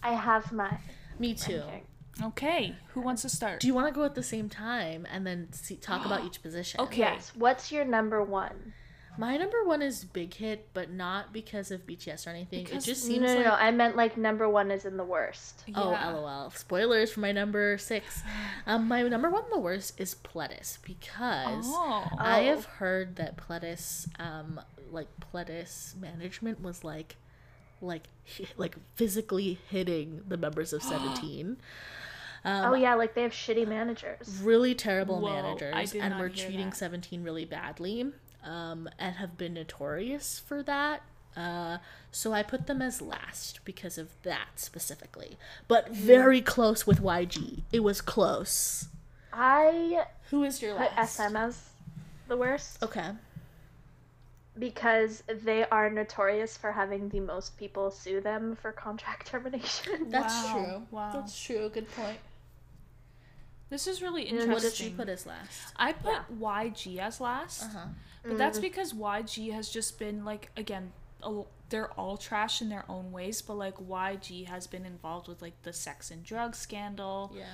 I 0.03 0.13
have 0.15 0.53
my 0.53 0.79
Me 1.19 1.35
too. 1.35 1.59
ranking. 1.61 1.87
Okay, 2.23 2.77
who 2.89 3.01
wants 3.01 3.23
to 3.23 3.29
start? 3.31 3.61
Do 3.61 3.67
you 3.67 3.73
want 3.75 3.89
to 3.89 3.93
go 3.99 4.05
at 4.05 4.15
the 4.15 4.23
same 4.23 4.51
time 4.51 5.07
and 5.11 5.27
then 5.27 5.49
see, 5.53 5.77
talk 5.77 6.05
about 6.05 6.25
each 6.27 6.43
position? 6.43 6.81
Okay. 6.81 6.99
Yes. 6.99 7.33
What's 7.35 7.73
your 7.73 7.85
number 7.87 8.23
one? 8.23 8.75
My 9.19 9.37
number 9.37 9.63
one 9.65 9.83
is 9.83 10.05
Big 10.05 10.33
Hit, 10.35 10.69
but 10.73 10.91
not 10.91 11.33
because 11.33 11.71
of 11.71 11.87
BTS 11.87 12.27
or 12.27 12.31
anything. 12.31 12.65
Because- 12.65 12.85
it 12.85 12.91
just 12.91 13.05
No, 13.05 13.09
seems 13.11 13.23
no, 13.25 13.35
like. 13.37 13.45
no. 13.45 13.53
I 13.53 13.71
meant 13.71 13.95
like 13.97 14.17
number 14.17 14.49
one 14.49 14.71
is 14.71 14.85
in 14.87 14.97
the 14.97 15.05
worst. 15.05 15.65
Oh, 15.75 15.91
lol. 15.91 16.51
Spoilers 16.51 17.13
for 17.13 17.21
my 17.21 17.31
number 17.33 17.77
six. 17.79 18.23
Um, 18.67 18.87
my 18.89 19.03
number 19.03 19.29
one, 19.29 19.43
the 19.51 19.59
worst, 19.59 20.01
is 20.01 20.15
Pledis 20.15 20.79
because 20.83 21.65
Oh. 21.69 22.09
I 22.19 22.41
Oh. 22.49 22.55
have 22.55 22.65
heard 22.65 23.17
that 23.17 23.37
Pledis, 23.37 24.09
um, 24.21 24.61
like 24.91 25.09
Pledis 25.21 25.95
management 25.97 26.63
was 26.63 26.85
like, 26.85 27.17
like, 27.81 28.05
like 28.57 28.77
physically 28.95 29.59
hitting 29.69 30.23
the 30.29 30.37
members 30.37 30.73
of 30.73 30.83
Seventeen. 30.83 31.59
Um, 32.45 32.73
oh 32.73 32.75
yeah, 32.75 32.95
like 32.95 33.15
they 33.15 33.23
have 33.23 33.33
shitty 33.33 33.67
managers. 33.69 34.41
really 34.43 34.75
terrible 34.75 35.21
Whoa, 35.21 35.29
I 35.29 35.43
managers 35.43 35.93
did 35.93 36.01
and 36.03 36.11
not 36.15 36.21
were 36.21 36.29
hear 36.29 36.47
treating 36.47 36.71
that. 36.71 36.77
17 36.77 37.23
really 37.23 37.45
badly 37.45 38.11
um, 38.45 38.89
and 38.99 39.17
have 39.17 39.37
been 39.39 39.55
notorious 39.55 40.39
for 40.39 40.63
that. 40.65 41.03
Uh, 41.35 41.79
so 42.11 42.35
i 42.35 42.43
put 42.43 42.67
them 42.67 42.83
as 42.83 43.01
last 43.01 43.61
because 43.65 43.97
of 43.97 44.11
that 44.23 44.49
specifically. 44.57 45.39
But 45.69 45.89
Hmm. 45.89 45.95
very 45.95 46.41
close 46.43 46.87
with 46.87 47.01
yg 47.01 47.63
it 47.73 47.81
was 47.81 48.01
close. 48.03 48.89
I 49.33 50.07
who 50.31 50.45
is 50.45 50.61
your 50.61 50.77
put 50.77 50.95
last? 50.97 51.17
SM 51.17 51.37
as 51.37 51.71
the 52.29 52.37
worst. 52.37 52.83
Okay. 52.83 53.13
Because 54.59 55.23
they 55.27 55.65
are 55.65 55.89
notorious 55.89 56.59
for 56.59 56.73
having 56.73 57.09
the 57.09 57.21
most 57.21 57.57
people 57.57 57.91
sue 57.91 58.21
them 58.21 58.55
for 58.55 58.71
contract 58.73 59.27
termination. 59.33 60.11
that's 60.11 60.35
Wow, 60.45 60.53
true. 60.53 60.87
Wow. 60.91 61.13
that's 61.15 61.43
true. 61.43 61.71
Good 61.71 61.91
point 61.93 62.19
This 63.73 63.87
is 63.87 64.03
really 64.03 64.23
interesting. 64.25 64.53
what 64.53 64.63
did 64.63 64.79
you 64.79 64.91
put 64.91 65.09
as 65.09 65.27
last 65.27 65.73
I 65.77 65.93
put 65.93 66.13
Yeah. 66.13 66.23
YG 66.39 66.99
as 66.99 67.21
last, 67.21 67.65
uh-huh 67.65 67.87
but 68.25 68.39
that's 68.39 68.59
because 68.59 68.93
YG 68.93 69.53
has 69.53 69.69
just 69.69 69.99
been 69.99 70.25
like 70.25 70.51
again, 70.57 70.93
a, 71.23 71.43
they're 71.71 71.91
all 71.93 72.17
trash 72.17 72.61
in 72.63 72.69
their 72.69 72.85
own 72.89 73.11
ways, 73.13 73.43
but 73.43 73.55
like 73.55 73.77
YG 73.77 74.47
has 74.47 74.67
been 74.67 74.85
involved 74.85 75.27
with 75.27 75.43
like 75.43 75.61
the 75.63 75.73
sex 75.73 76.11
and 76.11 76.23
drug 76.23 76.55
scandal. 76.55 77.33
yeah 77.35 77.45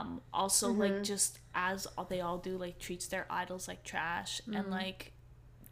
Um, 0.00 0.20
also 0.34 0.72
like 0.72 1.02
just 1.04 1.38
as 1.54 1.86
they 2.08 2.20
all 2.20 2.38
do, 2.38 2.58
like 2.58 2.78
treats 2.78 3.06
their 3.06 3.26
idols 3.30 3.68
like 3.68 3.82
trash 3.84 4.42
and 4.52 4.70
like, 4.70 5.12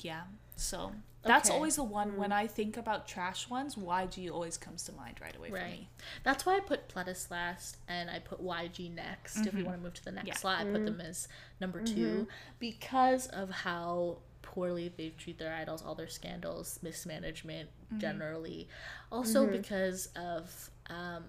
yeah. 0.01 0.23
So 0.60 0.93
that's 1.22 1.48
Okay. 1.48 1.56
always 1.56 1.76
the 1.76 1.85
one 1.85 2.16
when 2.16 2.30
mm. 2.30 2.35
I 2.35 2.47
think 2.47 2.76
about 2.76 3.06
trash 3.06 3.48
ones. 3.48 3.76
YG 3.76 4.30
always 4.30 4.56
comes 4.56 4.85
to 4.85 4.93
mind 4.93 5.18
right 5.20 5.36
away 5.36 5.51
for 5.51 5.56
me. 5.56 5.89
That's 6.22 6.47
why 6.47 6.56
I 6.56 6.60
put 6.60 6.89
Pledis 6.89 7.30
last 7.30 7.76
and 7.89 8.10
I 8.10 8.18
put 8.18 8.43
YG 8.43 8.94
next. 8.94 9.39
If 9.39 9.52
we 9.52 9.60
mm-hmm. 9.60 9.66
want 9.66 9.78
to 9.78 9.85
move 9.85 9.94
to 9.94 10.05
the 10.05 10.12
next 10.12 10.28
Yeah. 10.28 10.35
slot, 10.36 10.60
I 10.60 10.64
put 10.64 10.74
mm-hmm. 10.74 10.85
them 10.85 11.01
as 11.01 11.28
number 11.60 11.82
2 11.82 11.94
mm-hmm. 11.94 12.22
because 12.59 13.26
of 13.28 13.51
how 13.51 14.18
poorly 14.43 14.93
they 14.97 15.10
treat 15.10 15.39
their 15.39 15.55
idols, 15.55 15.82
all 15.82 15.94
their 15.94 16.09
scandals, 16.09 16.78
mismanagement 16.82 17.68
generally. 17.98 18.68
Also 19.12 19.47
because 19.47 20.09
of 20.16 20.70
um 20.89 21.24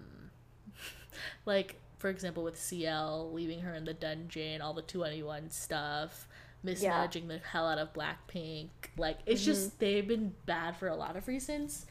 like 1.46 1.76
for 1.98 2.08
example 2.08 2.42
with 2.42 2.58
CL 2.58 3.32
leaving 3.32 3.60
her 3.60 3.74
in 3.74 3.84
the 3.84 3.94
dungeon, 3.94 4.62
all 4.62 4.72
the 4.72 4.82
2NE1 4.82 5.52
stuff, 5.52 6.26
mismanaging 6.62 7.28
the 7.28 7.38
hell 7.38 7.66
out 7.68 7.78
of 7.78 7.92
Blackpink. 7.92 8.68
Like 8.96 9.18
it's 9.26 9.44
just 9.44 9.78
they've 9.78 10.06
been 10.06 10.34
bad 10.46 10.76
for 10.76 10.88
a 10.88 10.96
lot 10.96 11.16
of 11.16 11.26
reasons. 11.28 11.86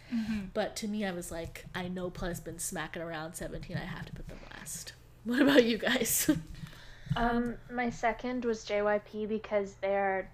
But 0.53 0.75
to 0.77 0.87
me, 0.87 1.05
I 1.05 1.11
was 1.11 1.31
like, 1.31 1.65
I 1.75 1.87
know 1.87 2.09
Plus 2.09 2.39
been 2.39 2.59
smacking 2.59 3.01
around 3.01 3.35
17. 3.35 3.75
I 3.77 3.79
have 3.81 4.05
to 4.05 4.13
put 4.13 4.27
them 4.27 4.39
last. 4.57 4.93
What 5.25 5.41
about 5.41 5.65
you 5.65 5.77
guys? 5.77 6.29
Um, 7.15 7.55
my 7.71 7.89
second 7.89 8.45
was 8.45 8.63
JYP 8.65 9.27
because 9.27 9.73
they're 9.81 10.29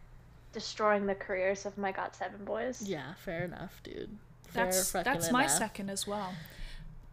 destroying 0.52 1.06
the 1.06 1.16
careers 1.16 1.66
of 1.66 1.78
my 1.78 1.92
GOT7 1.94 2.44
boys. 2.44 2.82
yeah, 2.86 3.14
fair 3.14 3.46
enough, 3.46 3.80
dude. 3.84 4.18
Fair 4.50 4.66
That's 4.66 4.92
fucking 4.92 5.12
that's 5.14 5.32
my 5.32 5.44
enough. 5.46 5.58
second 5.58 5.90
as 5.90 6.06
well. 6.06 6.34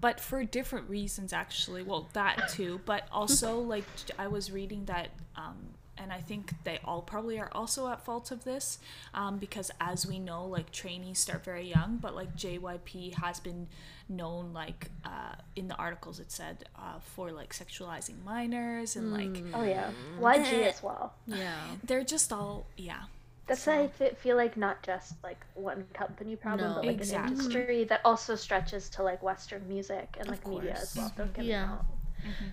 But 0.00 0.18
for 0.20 0.44
different 0.44 0.90
reasons 0.90 1.32
actually. 1.32 1.84
Well, 1.84 2.08
that 2.12 2.48
too, 2.50 2.80
but 2.84 3.06
also 3.12 3.58
like 3.60 3.84
i 4.18 4.26
was 4.26 4.50
reading 4.50 4.84
that 4.86 5.10
um 5.36 5.56
and 5.98 6.12
I 6.12 6.20
think 6.20 6.52
they 6.64 6.78
all 6.84 7.02
probably 7.02 7.38
are 7.38 7.50
also 7.52 7.88
at 7.88 8.04
fault 8.04 8.30
of 8.30 8.44
this 8.44 8.78
um, 9.14 9.38
because 9.38 9.70
as 9.80 10.06
we 10.06 10.18
know 10.18 10.46
like 10.46 10.70
trainees 10.72 11.18
start 11.18 11.44
very 11.44 11.68
young 11.68 11.98
but 12.00 12.14
like 12.14 12.34
JYP 12.36 13.14
has 13.14 13.40
been 13.40 13.68
known 14.08 14.52
like 14.52 14.90
uh, 15.04 15.34
in 15.54 15.68
the 15.68 15.74
articles 15.76 16.18
it 16.18 16.30
said 16.32 16.64
uh, 16.76 16.98
for 17.00 17.30
like 17.30 17.52
sexualizing 17.52 18.22
minors 18.24 18.96
and 18.96 19.12
like 19.12 19.42
Oh 19.54 19.62
yeah, 19.64 19.90
YG 20.20 20.62
as 20.66 20.82
well. 20.82 21.14
Yeah. 21.26 21.56
they're 21.84 22.04
just 22.04 22.32
all 22.32 22.66
yeah 22.76 23.02
That's 23.46 23.66
why 23.66 23.82
I 23.82 23.88
feel 24.14 24.36
like 24.36 24.56
not 24.56 24.82
just 24.82 25.14
like 25.22 25.44
one 25.54 25.84
company 25.92 26.36
problem, 26.36 26.70
No. 26.70 26.74
but 26.76 26.86
like 26.86 26.96
Exactly. 26.96 27.34
an 27.34 27.40
industry 27.40 27.84
that 27.84 28.00
also 28.04 28.34
stretches 28.36 28.88
to 28.90 29.02
like 29.02 29.22
Western 29.22 29.68
music 29.68 30.16
and 30.18 30.28
Of 30.28 30.32
like 30.34 30.46
media 30.46 30.72
as 30.80 30.94
well. 30.96 31.12
Don't 31.16 31.34
get 31.34 31.44
Yeah. 31.44 31.66
me 31.66 31.72
wrong. 31.72 31.86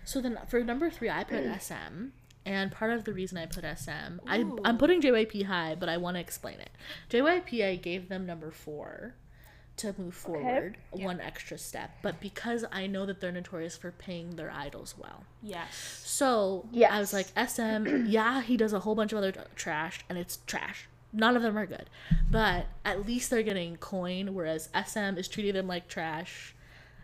So 0.03 0.20
then 0.20 0.40
for 0.49 0.64
number 0.64 0.90
three, 0.90 1.10
I 1.10 1.24
put 1.24 1.44
SM. 1.61 2.10
And 2.45 2.72
part 2.72 2.91
of 2.91 3.03
the 3.03 3.14
reason 3.14 3.38
I 3.38 3.45
put 3.45 3.64
SM, 3.64 4.20
I. 4.26 4.45
I'm 4.64 4.78
putting 4.78 5.02
JYP 5.02 5.45
high, 5.45 5.76
but 5.80 5.90
I 5.90 5.98
want 5.98 6.16
to 6.16 6.22
explain 6.22 6.60
it. 6.60 6.70
JYP, 7.10 7.64
I 7.68 7.76
gave 7.76 8.10
them 8.10 8.26
number 8.26 8.49
four 8.52 9.16
to 9.78 9.95
move 9.98 10.14
forward 10.14 10.78
one 10.91 11.22
extra 11.22 11.57
step. 11.57 11.91
But 12.02 12.20
because 12.20 12.66
I 12.72 12.86
know 12.88 13.06
that 13.06 13.22
they're 13.22 13.32
notorious 13.32 13.78
for 13.78 13.91
paying 13.91 14.36
their 14.36 14.52
idols 14.52 14.95
well. 14.98 15.24
yes 15.41 16.02
So 16.03 16.68
I 16.91 16.99
was 16.99 17.14
like, 17.14 17.28
SM, 17.28 18.06
yeah, 18.07 18.41
he 18.41 18.57
does 18.57 18.74
a 18.74 18.80
whole 18.82 18.95
bunch 18.95 19.14
of 19.14 19.20
other 19.20 19.34
trash, 19.56 20.03
and 20.10 20.18
it's 20.18 20.40
trash. 20.45 20.88
None 21.14 21.36
of 21.36 21.41
them 21.44 21.57
are 21.57 21.66
good. 21.66 21.90
But 22.30 22.68
at 22.84 23.06
least 23.07 23.30
they're 23.30 23.41
getting 23.41 23.78
coin, 23.78 24.34
whereas 24.34 24.70
SM 24.74 25.18
is 25.18 25.28
treating 25.28 25.53
them 25.53 25.68
like 25.68 25.88
trash. 25.88 26.56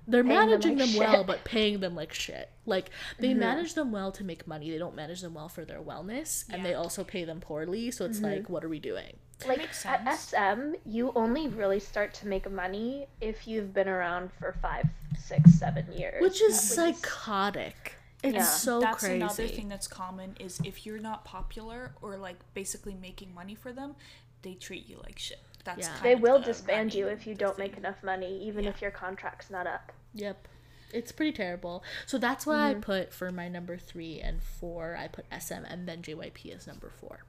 They're 0.07 0.23
Paying 0.23 0.37
them 0.37 0.49
managing 0.49 0.77
them, 0.77 0.89
like 0.95 0.99
well. 0.99 1.13
Mm-hmm. 1.21 1.27
but 1.27 1.43
paying 1.45 1.79
them 1.79 1.95
like 1.95 2.13
shit. 2.13 2.49
Like, 2.65 2.89
they 3.19 3.33
manage 3.33 3.73
them 3.73 3.91
well 3.91 4.11
to 4.13 4.23
make 4.23 4.45
money. 4.47 4.69
They 4.71 4.77
don't 4.77 4.95
manage 4.95 5.21
them 5.21 5.33
well 5.33 5.49
for 5.49 5.65
their 5.65 5.81
wellness, 5.81 6.45
and 6.49 6.63
they 6.63 6.73
also 6.75 7.03
pay 7.03 7.23
them 7.25 7.39
poorly. 7.39 7.89
So 7.91 8.03
Mm-hmm. 8.05 8.11
it's 8.11 8.21
like, 8.21 8.49
what 8.49 8.63
are 8.63 8.69
we 8.69 8.79
doing? 8.79 9.17
Like 9.47 9.67
at. 9.85 10.17
SM, 10.17 10.75
you 10.85 11.11
only 11.15 11.47
really 11.49 11.79
start 11.79 12.13
to 12.15 12.27
make 12.27 12.49
money 12.49 13.07
if 13.19 13.47
you've 13.47 13.73
been 13.73 13.87
around 13.89 14.31
for 14.39 14.53
five, 14.61 14.85
six, 15.17 15.53
seven 15.55 15.85
years. 15.91 16.21
Which 16.21 16.41
is 16.41 16.59
psychotic. 16.59 17.95
It's 18.23 18.33
Yeah. 18.35 18.43
so 18.43 18.79
that's 18.79 18.99
crazy. 19.03 19.15
another 19.21 19.47
thing 19.47 19.67
that's 19.67 19.87
common 19.87 20.35
is 20.39 20.59
if 20.63 20.85
you're 20.85 20.99
not 20.99 21.25
popular 21.25 21.93
or 22.01 22.17
like 22.17 22.37
basically 22.53 22.95
making 22.95 23.33
money 23.35 23.53
for 23.55 23.71
them 23.71 23.95
they 24.41 24.53
treat 24.55 24.87
you 24.87 24.97
like 25.03 25.19
shit 25.19 25.39
that's 25.65 25.79
Yeah. 25.81 25.89
kind 25.93 26.05
They 26.05 26.13
of 26.13 26.21
will 26.21 26.39
the 26.39 26.45
disband 26.45 26.93
you 26.93 27.07
if 27.07 27.27
you 27.27 27.35
don't 27.35 27.57
thing. 27.57 27.65
make 27.69 27.77
enough 27.77 28.01
money, 28.03 28.41
even 28.47 28.63
Yeah. 28.63 28.69
if 28.71 28.81
your 28.81 28.91
contract's 28.91 29.49
not 29.49 29.67
up. 29.67 29.91
Yep. 30.13 30.47
It's 30.93 31.11
pretty 31.11 31.33
terrible. 31.33 31.83
So 32.05 32.17
that's 32.17 32.45
why 32.45 32.69
I 32.69 32.73
put 32.75 33.11
for 33.11 33.31
my 33.31 33.49
number 33.49 33.77
three 33.77 34.21
and 34.21 34.41
four, 34.41 34.95
I 34.97 35.09
put 35.09 35.25
SM 35.29 35.65
and 35.65 35.87
then 35.87 36.01
JYP 36.01 36.51
as 36.55 36.67
number 36.67 36.89
four. 36.89 37.25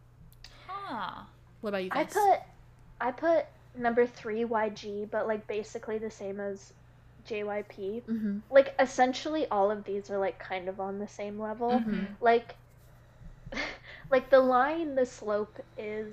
ah 0.68 1.26
What 1.62 1.70
about 1.70 1.82
you 1.84 1.90
I 1.92 2.04
put 2.04 2.40
I 3.00 3.10
put 3.10 3.46
number 3.74 4.06
three 4.06 4.44
YG, 4.44 5.10
but 5.10 5.26
like 5.26 5.46
basically 5.48 5.98
the 5.98 6.10
same 6.10 6.38
as 6.40 6.72
JYP. 7.28 8.02
hmm 8.04 8.38
Like 8.50 8.74
essentially 8.78 9.46
all 9.48 9.70
of 9.70 9.84
these 9.84 10.10
are 10.10 10.18
like 10.18 10.38
kind 10.38 10.68
of 10.68 10.78
on 10.80 10.98
the 11.00 11.08
same 11.08 11.40
level. 11.40 11.70
Mm-hmm. 11.70 12.04
Like 12.20 12.54
like 14.10 14.30
the 14.30 14.40
line 14.40 14.94
the 14.94 15.06
slope 15.06 15.58
is 15.78 16.12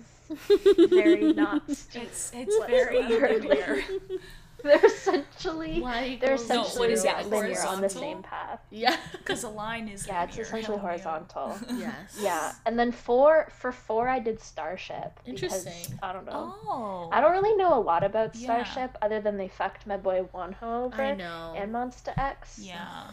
very 0.89 1.33
not 1.43 1.69
steep. 1.71 2.03
It's 2.03 2.31
it's 2.33 2.57
very 2.67 2.99
whatsoever. 2.99 3.39
linear. 3.47 3.83
They're 4.63 4.85
essentially 4.85 5.81
Y 5.81 6.17
they're 6.21 6.35
equals 6.35 6.47
No, 6.49 6.55
what 6.79 6.89
essentially 6.89 6.93
is 6.93 7.03
yeah, 7.03 7.19
it, 7.19 7.25
linear 7.27 7.59
on 7.67 7.81
the 7.81 7.89
horizontal? 7.89 7.89
same 8.01 8.23
path. 8.23 8.61
Yeah. 8.69 8.95
Because 9.11 9.43
a 9.43 9.49
line 9.49 9.89
is 9.89 10.07
Yeah, 10.07 10.23
it's 10.23 10.37
essentially 10.37 10.61
hell 10.61 10.75
yeah. 10.77 10.81
horizontal. 10.81 11.57
yes. 11.75 12.17
Yeah, 12.21 12.53
and 12.65 12.79
then 12.79 12.93
four 12.93 13.49
for 13.59 13.73
four 13.73 14.07
I 14.07 14.19
did 14.19 14.39
Starship 14.39 15.19
because 15.25 15.65
Interesting. 15.65 15.99
I 16.01 16.13
don't 16.13 16.25
know. 16.25 16.55
Oh. 16.65 17.09
I 17.11 17.19
don't 17.19 17.33
really 17.33 17.57
know 17.57 17.77
a 17.77 17.81
lot 17.81 18.05
about 18.05 18.35
Yeah. 18.35 18.63
Starship 18.63 18.97
other 19.01 19.19
than 19.19 19.35
they 19.35 19.49
fucked 19.49 19.85
my 19.85 19.97
boy 19.97 20.23
Wonho 20.33 20.85
over 20.85 21.01
I 21.01 21.13
know. 21.15 21.53
and 21.57 21.73
Monsta 21.73 22.17
X. 22.17 22.57
Yeah. 22.61 23.11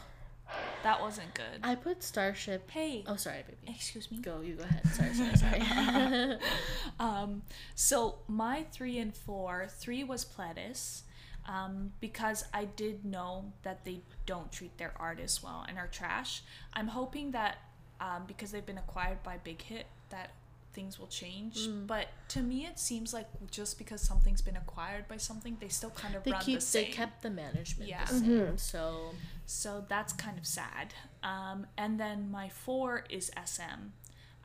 That 0.83 1.01
wasn't 1.01 1.35
good. 1.35 1.61
I 1.63 1.75
put 1.75 2.03
Starship. 2.03 2.71
hey. 2.71 3.05
Oh, 3.07 3.17
sorry, 3.17 3.45
baby. 3.47 3.75
Excuse 3.77 4.11
me. 4.11 4.19
Go, 4.19 4.41
you 4.41 4.55
go 4.55 4.65
ahead. 4.65 4.87
Sorry, 4.95 5.13
sorry, 5.15 5.37
sorry. 5.37 6.39
Um, 6.99 7.43
so 7.75 8.17
my 8.29 8.65
three 8.73 8.99
and 8.99 9.15
four, 9.15 9.67
three 9.69 10.05
was 10.05 10.25
Pledis, 10.25 11.03
um, 11.49 11.93
because 12.01 12.45
I 12.53 12.65
did 12.67 13.05
know 13.05 13.53
that 13.63 13.85
they 13.85 14.01
don't 14.27 14.51
treat 14.53 14.77
their 14.79 14.93
artists 14.97 15.43
well 15.43 15.65
and 15.69 15.79
are 15.79 15.87
trash. 15.87 16.43
I'm 16.75 16.89
hoping 16.89 17.31
that 17.33 17.59
um, 18.01 18.25
because 18.27 18.51
they've 18.53 18.65
been 18.67 18.79
acquired 18.79 19.23
by 19.23 19.37
Big 19.39 19.63
Hit, 19.63 19.87
that 20.11 20.31
things 20.73 20.99
will 20.99 21.07
change. 21.09 21.67
Mm. 21.69 21.87
But 21.87 22.07
to 22.29 22.41
me, 22.43 22.65
it 22.67 22.79
seems 22.79 23.13
like 23.13 23.27
just 23.51 23.77
because 23.79 24.01
something's 24.01 24.41
been 24.43 24.57
acquired 24.57 25.09
by 25.09 25.17
something, 25.17 25.57
they 25.61 25.69
still 25.69 25.91
kind 25.91 26.15
of 26.15 26.23
they 26.23 26.31
run 26.33 26.41
keep 26.43 26.57
the 26.61 26.65
same. 26.65 26.85
they 26.87 26.91
kept 26.93 27.23
the 27.23 27.31
management 27.31 27.89
Yeah. 27.91 28.05
the 28.05 28.15
same. 28.19 28.59
So 28.59 29.11
So 29.51 29.85
that's 29.89 30.13
kind 30.13 30.39
of 30.39 30.47
sad. 30.47 30.95
Um, 31.25 31.67
and 31.77 31.99
then 31.99 32.31
my 32.31 32.49
four 32.49 33.05
is 33.11 33.33
SM, 33.45 33.91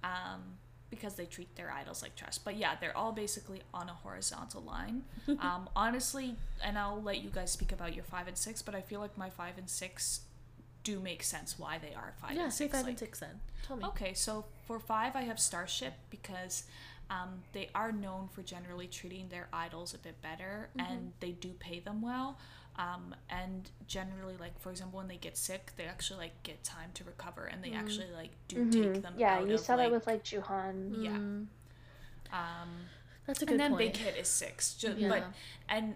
um, 0.03 0.41
because 0.89 1.13
they 1.13 1.25
treat 1.25 1.55
their 1.55 1.71
idols 1.71 2.01
like 2.01 2.15
trash. 2.15 2.39
But 2.39 2.57
yeah, 2.57 2.73
they're 2.81 2.97
all 2.97 3.11
basically 3.11 3.61
on 3.71 3.87
a 3.87 3.93
horizontal 3.93 4.63
line. 4.63 5.03
um, 5.39 5.69
honestly, 5.75 6.35
and 6.63 6.75
I'll 6.77 7.01
let 7.01 7.23
you 7.23 7.29
guys 7.29 7.51
speak 7.51 7.71
about 7.71 7.93
your 7.93 8.03
five 8.03 8.27
and 8.27 8.35
six, 8.35 8.63
but 8.63 8.73
I 8.73 8.81
feel 8.81 8.99
like 8.99 9.15
my 9.15 9.29
five 9.29 9.59
and 9.59 9.69
six 9.69 10.21
do 10.83 10.99
make 10.99 11.21
sense 11.21 11.59
why 11.59 11.77
they 11.77 11.93
are 11.93 12.13
five 12.19 12.35
yeah, 12.35 12.45
and 12.45 12.53
say 12.53 12.65
six. 12.65 12.73
five 12.73 12.83
like- 12.85 12.89
and 12.89 12.99
six 12.99 13.19
then. 13.19 13.39
Tell 13.67 13.77
me. 13.77 13.85
Okay, 13.85 14.13
so 14.15 14.45
for 14.65 14.79
five, 14.79 15.15
I 15.15 15.21
have 15.21 15.39
Starship 15.39 15.93
because 16.09 16.63
um, 17.11 17.43
they 17.53 17.69
are 17.75 17.91
known 17.91 18.27
for 18.31 18.41
generally 18.41 18.87
treating 18.87 19.29
their 19.29 19.49
idols 19.53 19.93
a 19.93 19.99
bit 19.99 20.19
better 20.23 20.69
and 20.79 21.13
they 21.19 21.31
do 21.31 21.49
pay 21.59 21.79
them 21.79 22.01
well. 22.01 22.39
Um, 22.77 23.15
and 23.29 23.69
generally, 23.87 24.35
like 24.37 24.59
for 24.59 24.69
example, 24.69 24.97
when 24.99 25.07
they 25.07 25.15
get 25.15 25.37
sick, 25.37 25.71
they 25.77 25.85
actually 25.85 26.19
like 26.19 26.43
get 26.43 26.63
time 26.63 26.89
to 26.95 27.03
recover 27.05 27.45
and 27.45 27.63
they 27.63 27.71
actually 27.71 28.11
like 28.13 28.31
do 28.49 28.69
take 28.69 29.01
them. 29.01 29.13
Mm-hmm. 29.13 29.19
Yeah, 29.19 29.35
out 29.37 29.47
you 29.47 29.53
of, 29.53 29.59
saw 29.61 29.77
that 29.77 29.83
like- 29.83 29.91
with 29.93 30.07
like 30.07 30.23
Jooheon. 30.25 31.03
yeah. 31.03 31.11
Mm, 31.11 31.45
Um, 32.33 32.69
that's 33.25 33.41
a 33.41 33.45
good 33.45 33.53
and 33.53 33.59
then 33.59 33.71
point. 33.71 33.93
Big 33.93 33.97
Hit 33.97 34.17
is 34.17 34.27
six. 34.27 34.73
Ju- 34.75 34.95
Yeah. 34.97 35.09
But 35.09 35.23
and 35.69 35.95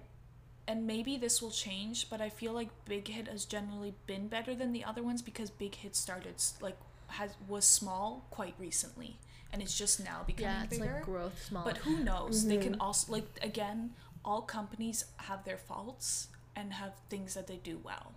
and 0.68 0.86
maybe 0.86 1.18
this 1.18 1.42
will 1.42 1.52
change, 1.52 2.10
but 2.10 2.22
I 2.22 2.30
feel 2.30 2.54
like 2.54 2.70
Big 2.86 3.08
Hit 3.08 3.28
has 3.28 3.44
generally 3.46 3.94
been 4.06 4.28
better 4.28 4.54
than 4.56 4.72
the 4.72 4.84
other 4.86 5.02
ones 5.04 5.22
because 5.22 5.50
Big 5.50 5.76
Hit 5.76 5.96
started 5.96 6.36
like 6.62 6.78
has 7.08 7.32
was 7.48 7.66
small 7.66 8.26
quite 8.30 8.54
recently, 8.60 9.18
and 9.52 9.62
it's 9.62 9.78
just 9.78 10.00
now 10.04 10.24
becoming 10.26 10.54
yeah, 10.54 10.64
it's 10.64 10.78
bigger. 10.78 10.94
like 10.94 11.04
growth 11.04 11.44
small. 11.44 11.64
but 11.66 11.78
who 11.78 12.04
knows? 12.04 12.46
They 12.48 12.56
Mm-hmm. 12.58 12.64
can 12.72 12.80
also 12.80 13.12
like 13.12 13.28
again, 13.42 13.92
all 14.24 14.42
companies 14.44 15.06
have 15.18 15.44
their 15.44 15.58
faults 15.58 16.28
and 16.60 16.74
have 16.74 16.94
things 17.10 17.34
that 17.36 17.48
they 17.48 17.58
do 17.58 17.80
well. 17.84 18.14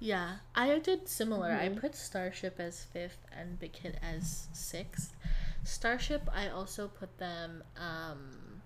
Yeah, 0.00 0.36
I 0.54 0.78
did 0.78 1.08
similar. 1.08 1.52
I 1.52 1.68
Mm-hmm. 1.68 1.78
put 1.80 1.94
Starship 1.94 2.56
as 2.58 2.84
fifth 2.84 3.18
and 3.36 3.58
Big 3.58 3.76
Hit 3.76 3.96
as 4.02 4.48
sixth. 4.52 5.14
Starship, 5.62 6.28
I 6.34 6.48
also 6.48 6.88
put 6.88 7.16
them. 7.18 7.62
Um, 7.76 8.62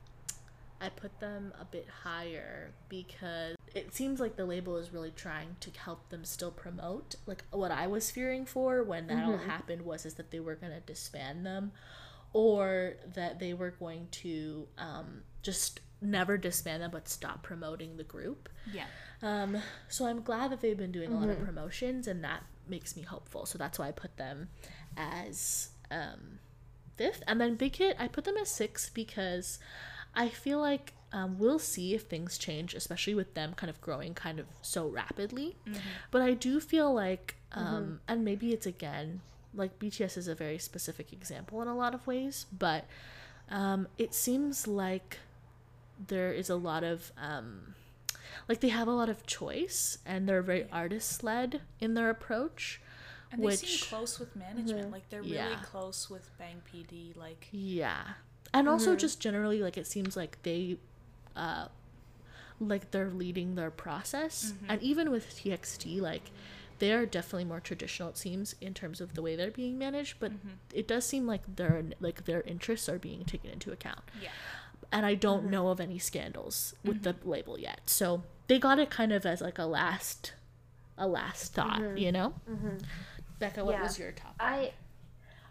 I 0.80 0.88
put 0.90 1.18
them 1.20 1.52
a 1.60 1.64
bit 1.64 1.88
higher 2.04 2.70
because 2.88 3.56
it 3.74 3.94
seems 3.94 4.20
like 4.20 4.36
the 4.36 4.46
label 4.46 4.76
is 4.76 4.92
really 4.92 5.10
trying 5.10 5.56
to 5.60 5.70
help 5.76 6.08
them 6.08 6.24
still 6.24 6.52
promote. 6.52 7.16
Like 7.26 7.44
what 7.50 7.70
I 7.72 7.86
was 7.88 8.10
fearing 8.10 8.46
for 8.46 8.82
when 8.84 9.06
that 9.08 9.24
all 9.24 9.34
Mm-hmm. 9.34 9.48
happened 9.50 9.82
was 9.82 10.06
is 10.06 10.14
that 10.14 10.30
they 10.30 10.40
were 10.40 10.54
gonna 10.54 10.80
disband 10.80 11.44
them, 11.44 11.72
or 12.32 12.94
that 13.14 13.38
they 13.38 13.54
were 13.54 13.70
going 13.72 14.08
to 14.22 14.66
um, 14.78 15.22
just 15.42 15.80
never 16.00 16.36
disband 16.38 16.82
them 16.82 16.90
but 16.92 17.08
stop 17.08 17.42
promoting 17.42 17.96
the 17.96 18.04
group. 18.04 18.48
Yeah. 18.72 18.86
Um, 19.22 19.58
so 19.88 20.06
I'm 20.06 20.22
glad 20.22 20.52
that 20.52 20.60
they've 20.60 20.76
been 20.76 20.92
doing 20.92 21.10
a 21.10 21.14
lot 21.14 21.28
Mm-hmm. 21.28 21.40
of 21.40 21.44
promotions, 21.46 22.06
and 22.06 22.22
that 22.24 22.44
makes 22.68 22.96
me 22.96 23.02
hopeful. 23.02 23.46
So 23.46 23.58
that's 23.58 23.78
why 23.78 23.88
I 23.88 23.92
put 23.92 24.16
them 24.16 24.48
as 24.96 25.70
um, 25.90 26.38
fifth, 26.96 27.22
and 27.26 27.40
then 27.40 27.54
Big 27.56 27.76
Hit 27.76 27.96
I 27.98 28.08
put 28.08 28.24
them 28.24 28.36
as 28.36 28.48
sixth 28.50 28.92
because 28.94 29.58
I 30.14 30.28
feel 30.28 30.60
like 30.60 30.92
um, 31.12 31.38
we'll 31.38 31.58
see 31.58 31.94
if 31.94 32.02
things 32.02 32.36
change, 32.38 32.74
especially 32.74 33.14
with 33.14 33.34
them 33.34 33.54
kind 33.54 33.70
of 33.70 33.80
growing 33.80 34.14
kind 34.14 34.38
of 34.38 34.46
so 34.62 34.86
rapidly. 34.88 35.56
But 36.10 36.22
I 36.22 36.34
do 36.34 36.60
feel 36.60 36.92
like, 36.92 37.36
um, 37.52 38.00
and 38.06 38.24
maybe 38.24 38.52
it's 38.52 38.66
again 38.66 39.20
like 39.54 39.78
BTS 39.78 40.16
is 40.18 40.28
a 40.28 40.34
very 40.34 40.58
specific 40.58 41.12
example 41.12 41.62
in 41.62 41.68
a 41.68 41.74
lot 41.76 41.94
of 41.94 42.06
ways, 42.06 42.46
but 42.56 42.84
um, 43.50 43.88
it 43.96 44.12
seems 44.14 44.66
like 44.68 45.18
there 46.06 46.30
is 46.32 46.50
a 46.50 46.56
lot 46.56 46.84
of 46.84 47.10
um, 47.16 47.74
like 48.48 48.60
they 48.60 48.68
have 48.68 48.88
a 48.88 48.92
lot 48.92 49.08
of 49.08 49.26
choice 49.26 49.98
and 50.04 50.28
they're 50.28 50.42
very 50.42 50.66
artist 50.72 51.22
led 51.22 51.60
in 51.80 51.94
their 51.94 52.10
approach 52.10 52.80
And 53.30 53.44
they 53.44 53.56
seem 53.56 53.86
close 53.88 54.18
with 54.18 54.34
management. 54.36 54.90
Like 54.90 55.08
they're 55.10 55.22
really 55.22 55.34
Yeah. 55.34 55.62
close 55.62 56.08
with 56.08 56.30
Bang 56.38 56.62
PD. 56.72 57.16
Like 57.16 57.48
yeah 57.50 58.02
and 58.54 58.68
also 58.68 58.94
mhm. 58.94 58.98
just 58.98 59.20
generally 59.20 59.62
like 59.62 59.76
it 59.76 59.86
seems 59.86 60.16
like 60.16 60.42
they 60.42 60.76
uh 61.36 61.68
like 62.60 62.90
they're 62.90 63.10
leading 63.10 63.54
their 63.54 63.70
process 63.70 64.52
mm-hmm. 64.52 64.70
and 64.70 64.82
even 64.82 65.10
with 65.10 65.36
txt 65.36 66.00
like 66.00 66.30
they 66.80 66.92
are 66.92 67.06
definitely 67.06 67.44
more 67.44 67.60
traditional 67.60 68.08
it 68.08 68.18
seems 68.18 68.54
in 68.60 68.72
terms 68.74 69.00
of 69.00 69.14
the 69.14 69.22
way 69.22 69.36
they're 69.36 69.50
being 69.50 69.78
managed 69.78 70.16
but 70.18 70.32
mm-hmm. 70.32 70.54
it 70.72 70.88
does 70.88 71.04
seem 71.04 71.26
like 71.26 71.42
their 71.56 71.84
like 72.00 72.24
their 72.24 72.40
interests 72.42 72.88
are 72.88 72.98
being 72.98 73.24
taken 73.24 73.50
into 73.50 73.70
account 73.70 74.02
yeah. 74.20 74.30
And 74.92 75.04
I 75.04 75.14
don't 75.14 75.42
mm-hmm. 75.42 75.50
know 75.50 75.68
of 75.68 75.80
any 75.80 75.98
scandals 75.98 76.74
with 76.84 77.02
the 77.02 77.14
mm-hmm. 77.14 77.30
label 77.30 77.58
yet. 77.58 77.80
So 77.86 78.22
they 78.46 78.58
got 78.58 78.78
it 78.78 78.90
kind 78.90 79.12
of 79.12 79.26
as 79.26 79.40
like 79.40 79.58
a 79.58 79.64
last, 79.64 80.32
a 80.96 81.06
last 81.06 81.54
thought, 81.54 81.80
mm-hmm. 81.80 81.96
you 81.96 82.12
know. 82.12 82.34
Becca, 83.38 83.64
what 83.64 83.72
Yeah. 83.72 83.82
was 83.82 83.98
your 83.98 84.12
top? 84.12 84.34
I 84.40 84.72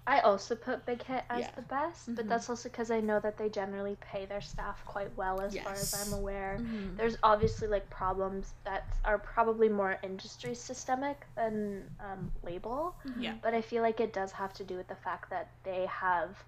I 0.10 0.22
also 0.22 0.56
put 0.56 0.86
Big 0.86 1.04
Hit 1.04 1.26
as 1.30 1.42
Yeah. 1.42 1.52
the 1.58 1.64
best, 1.64 2.16
but 2.16 2.30
that's 2.30 2.50
also 2.50 2.70
because 2.70 2.92
I 2.92 3.02
know 3.02 3.20
that 3.20 3.38
they 3.38 3.50
generally 3.50 3.98
pay 4.00 4.26
their 4.26 4.40
staff 4.40 4.82
quite 4.86 5.14
well, 5.18 5.42
as 5.42 5.54
far 5.58 5.74
as 5.74 5.94
I'm 5.94 6.14
aware. 6.14 6.60
Mhm. 6.62 6.96
There's 6.96 7.18
obviously 7.24 7.68
like 7.68 7.90
problems 7.90 8.54
that 8.64 8.86
are 9.04 9.20
probably 9.20 9.68
more 9.68 10.00
industry 10.04 10.56
systemic 10.56 11.26
than 11.36 11.94
um, 12.00 12.32
label, 12.42 12.96
Yeah. 13.18 13.36
but 13.42 13.54
I 13.54 13.62
feel 13.62 13.84
like 13.84 14.00
it 14.00 14.14
does 14.14 14.32
have 14.32 14.54
to 14.54 14.64
do 14.64 14.78
with 14.78 14.88
the 14.88 14.96
fact 14.96 15.30
that 15.30 15.50
they 15.64 15.86
have 15.88 16.42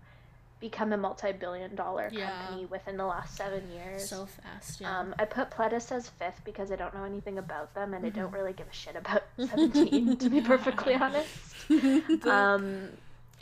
become 0.60 0.92
a 0.94 0.98
multi-billion-dollar 0.98 2.12
Yeah. 2.14 2.30
company 2.30 2.66
within 2.66 2.98
the 2.98 3.06
last 3.06 3.36
seven 3.38 3.64
years. 3.72 4.10
So 4.10 4.26
fast, 4.26 4.82
yeah. 4.82 5.00
Um, 5.00 5.16
I 5.18 5.26
put 5.26 5.52
Pledis 5.52 5.92
as 5.92 6.10
fifth 6.10 6.42
because 6.44 6.72
I 6.72 6.76
don't 6.76 6.94
know 6.94 7.04
anything 7.06 7.38
about 7.38 7.74
them 7.76 7.94
and 7.94 8.06
I 8.06 8.10
Mm-hmm. 8.10 8.20
don't 8.22 8.32
really 8.32 8.54
give 8.54 8.68
a 8.68 8.74
shit 8.74 8.96
about 8.96 9.24
Seventeen, 9.38 10.18
to 10.18 10.30
be 10.30 10.42
perfectly 10.42 10.96
honest. 11.06 11.30
Um, 12.26 12.90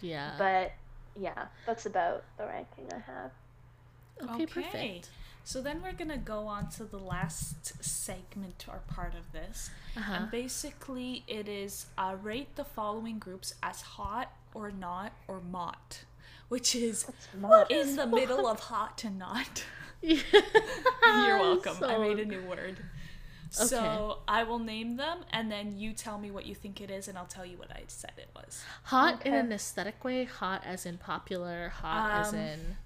yeah. 0.01 0.33
but 0.37 0.73
yeah, 1.19 1.45
that's 1.65 1.85
about 1.85 2.23
the 2.37 2.45
ranking 2.45 2.85
I 2.91 2.99
have. 3.11 3.31
okay, 4.35 4.45
perfect. 4.45 5.09
So 5.43 5.61
then 5.61 5.81
we're 5.81 5.93
gonna 5.93 6.17
go 6.17 6.45
on 6.47 6.69
to 6.71 6.83
the 6.83 6.97
last 6.99 7.81
segment 7.83 8.65
or 8.67 8.81
part 8.87 9.13
of 9.15 9.31
this, 9.31 9.69
Uh-huh. 9.95 10.13
and 10.13 10.31
basically 10.31 11.23
it 11.27 11.47
is 11.47 11.87
uh, 11.97 12.15
rate 12.21 12.55
the 12.57 12.65
following 12.65 13.17
groups 13.17 13.55
as 13.63 13.81
hot 13.81 14.33
or 14.53 14.71
not 14.71 15.13
or 15.27 15.39
mot, 15.39 16.01
which 16.49 16.75
is 16.75 17.05
It's 17.09 17.27
not. 17.39 17.69
in 17.71 17.95
the 17.95 18.07
middle 18.07 18.47
of 18.47 18.59
hot 18.61 19.03
and 19.03 19.17
not. 19.19 19.63
You're 20.01 20.17
You're 21.03 21.39
welcome. 21.39 21.77
I 21.83 21.97
made 21.97 22.19
a 22.19 22.25
new 22.25 22.41
word. 22.43 22.77
So 23.49 24.19
I 24.27 24.43
will 24.43 24.59
name 24.59 24.97
them, 24.97 25.19
and 25.31 25.51
then 25.51 25.77
you 25.77 25.93
tell 25.93 26.19
me 26.19 26.29
what 26.31 26.45
you 26.45 26.53
think 26.53 26.81
it 26.81 26.91
is, 26.91 27.07
and 27.07 27.17
I'll 27.17 27.25
tell 27.25 27.45
you 27.45 27.57
what 27.57 27.71
I 27.71 27.83
said 27.87 28.11
it 28.17 28.29
was. 28.35 28.61
hot 28.83 29.25
in 29.25 29.33
an 29.33 29.51
aesthetic 29.51 30.03
way, 30.03 30.25
hot 30.25 30.63
as 30.65 30.85
in 30.85 30.97
popular, 30.97 31.69
hot 31.69 32.19
as 32.27 32.33
Um, 32.33 32.39
in. 32.39 32.77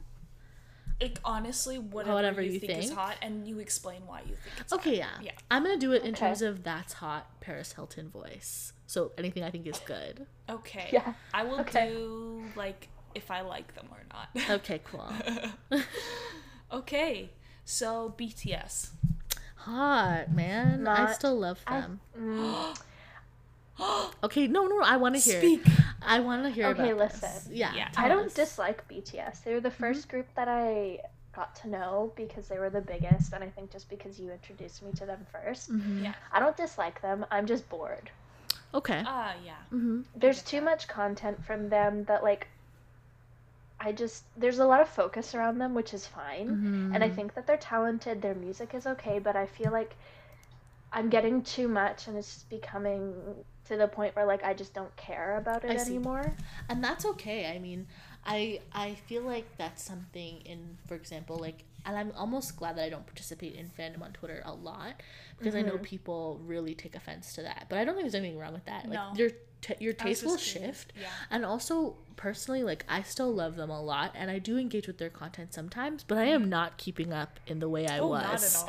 It 1.00 1.20
honestly, 1.26 1.80
whatever, 1.80 2.14
Whatever 2.14 2.42
you, 2.44 2.52
you 2.52 2.60
think, 2.60 2.84
is 2.84 2.92
hot, 2.92 3.18
and 3.24 3.48
you 3.48 3.58
explain 3.58 4.06
why 4.06 4.20
you 4.22 4.36
think 4.36 4.60
it's 4.60 4.72
Okay, 4.72 5.00
hot. 5.00 5.24
yeah. 5.24 5.32
Yeah. 5.34 5.40
I'm 5.50 5.64
gonna 5.64 5.78
do 5.78 5.94
it 5.94 6.04
in 6.04 6.14
terms 6.14 6.44
of 6.44 6.64
that's 6.64 6.94
hot 6.94 7.40
Paris 7.42 7.74
Hilton 7.74 8.10
voice. 8.10 8.72
So 8.86 9.12
anything 9.18 9.44
I 9.44 9.50
think 9.50 9.66
is 9.66 9.80
good. 9.80 10.28
Okay. 10.48 10.90
Yeah. 10.94 11.14
I 11.34 11.44
will 11.44 11.62
Okay. 11.62 11.90
do 11.90 12.44
like 12.56 12.88
if 13.16 13.30
I 13.32 13.42
like 13.42 13.74
them 13.76 13.88
or 13.92 14.02
not. 14.14 14.30
Okay, 14.62 14.82
cool. 14.84 15.12
okay. 16.72 17.30
So 17.66 18.14
BTS. 18.18 18.90
Hot 19.58 20.32
man, 20.32 20.88
I 20.88 21.12
still 21.14 21.38
love 21.40 21.60
I- 21.68 21.82
them. 21.82 22.00
Mm, 22.20 22.78
Okay, 24.24 24.48
no, 24.48 24.66
no, 24.68 24.78
no 24.80 24.84
I 24.86 24.98
want 24.98 25.16
to 25.16 25.22
hear. 25.22 25.40
Speak. 25.40 25.64
I 26.02 26.20
want 26.20 26.44
to 26.44 26.50
hear 26.50 26.68
Okay, 26.68 26.92
about 26.92 27.12
this. 27.12 27.22
listen. 27.24 27.52
Yeah. 27.56 27.74
Yeah. 27.76 27.90
tell 27.90 28.06
I 28.06 28.08
don't 28.08 28.26
us. 28.28 28.34
dislike 28.34 28.88
BTS. 28.88 29.44
They 29.44 29.54
were 29.54 29.60
the 29.60 29.70
1st 29.72 30.08
group 30.10 30.28
that 30.36 30.48
I 30.48 31.00
got 31.36 31.56
to 31.58 31.70
know 31.70 32.12
because 32.16 32.48
they 32.48 32.58
were 32.58 32.70
the 32.72 32.82
biggest, 32.82 33.34
and 33.34 33.44
I 33.44 33.48
think 33.50 33.72
just 33.72 33.88
because 33.90 34.20
you 34.20 34.32
introduced 34.32 34.82
me 34.84 34.92
to 34.94 35.06
them 35.06 35.26
1st 35.34 35.70
Mhm. 35.72 36.04
Yeah. 36.04 36.14
I 36.32 36.40
don't 36.40 36.58
dislike 36.58 37.02
them. 37.02 37.26
I'm 37.32 37.46
just 37.46 37.70
bored. 37.70 38.10
Okay. 38.74 39.04
Ah, 39.06 39.34
yeah. 39.46 39.54
hmm 39.70 40.02
There's 40.16 40.42
too 40.42 40.58
that. 40.60 40.66
much 40.66 40.88
content 40.88 41.44
from 41.46 41.70
them 41.70 42.04
that 42.06 42.24
like. 42.24 42.48
I 43.84 43.92
just 43.92 44.24
there's 44.38 44.60
a 44.60 44.66
lot 44.66 44.82
of 44.82 44.88
focus 44.90 45.34
around 45.36 45.58
them, 45.58 45.74
which 45.74 45.94
is 45.94 46.06
fine. 46.06 46.48
Mm-hmm. 46.50 46.94
and 46.94 47.04
I 47.04 47.10
think 47.10 47.34
that 47.34 47.48
they're 47.48 47.58
talented. 47.58 48.22
Their 48.22 48.36
music 48.36 48.74
is 48.76 48.86
okay, 48.86 49.18
but 49.20 49.36
I 49.36 49.46
feel 49.48 49.72
like 49.72 49.96
I'm 50.94 51.10
getting 51.10 51.42
too 51.42 51.68
much, 51.68 52.08
and 52.08 52.18
it's 52.18 52.28
just 52.34 52.50
becoming 52.50 53.14
to 53.66 53.78
the 53.78 53.88
point 53.88 54.16
where 54.16 54.26
like 54.26 54.44
I 54.44 54.54
just 54.54 54.74
don't 54.74 54.94
care 54.98 55.38
about 55.38 55.64
it 55.64 55.72
I 55.72 55.78
see. 55.78 55.92
anymore. 55.96 56.34
and 56.70 56.84
that's 56.84 57.06
okay 57.06 57.46
i 57.56 57.58
mean 57.60 57.88
i 58.26 58.60
i 58.74 58.96
feel 59.08 59.22
like 59.24 59.46
that's 59.58 59.82
something 59.84 60.42
in 60.42 60.78
for 60.88 60.96
example 60.96 61.38
like 61.38 61.64
and 61.86 61.96
i'm 61.96 62.12
almost 62.18 62.58
glad 62.58 62.76
that 62.76 62.84
i 62.84 62.90
don't 62.90 63.06
participate 63.06 63.56
in 63.56 63.68
fandom 63.70 64.02
on 64.02 64.12
twitter 64.14 64.42
a 64.46 64.52
lot 64.54 64.94
because 65.38 65.56
i 65.56 65.62
know 65.62 65.74
Mm-hmm. 65.76 65.84
people 65.84 66.40
really 66.46 66.74
take 66.76 66.96
offense 66.96 67.34
to 67.34 67.42
that 67.44 67.68
but 67.70 67.78
i 67.80 67.86
don't 67.86 67.94
think 67.96 68.04
there's 68.06 68.16
anything 68.16 68.38
wrong 68.38 68.54
with 68.54 68.66
that 68.66 68.84
like 68.90 68.94
No. 68.96 69.14
T- 69.62 69.76
your 69.80 69.94
taste 69.94 70.24
will 70.26 70.38
shift 70.38 70.94
Yeah. 71.00 71.08
and 71.30 71.46
also 71.46 71.96
personally 72.16 72.64
like 72.64 72.86
i 72.90 73.02
still 73.02 73.34
love 73.34 73.56
them 73.56 73.70
a 73.70 73.82
lot 73.82 74.12
and 74.16 74.30
i 74.30 74.38
do 74.40 74.58
engage 74.58 74.88
with 74.88 74.98
their 74.98 75.10
content 75.10 75.54
sometimes 75.54 76.04
but 76.04 76.18
i 76.18 76.26
am 76.26 76.50
not 76.50 76.78
keeping 76.78 77.12
up 77.14 77.40
in 77.48 77.60
the 77.60 77.70
way 77.70 77.88
i 77.88 78.00
oh, 78.00 78.08
was 78.08 78.66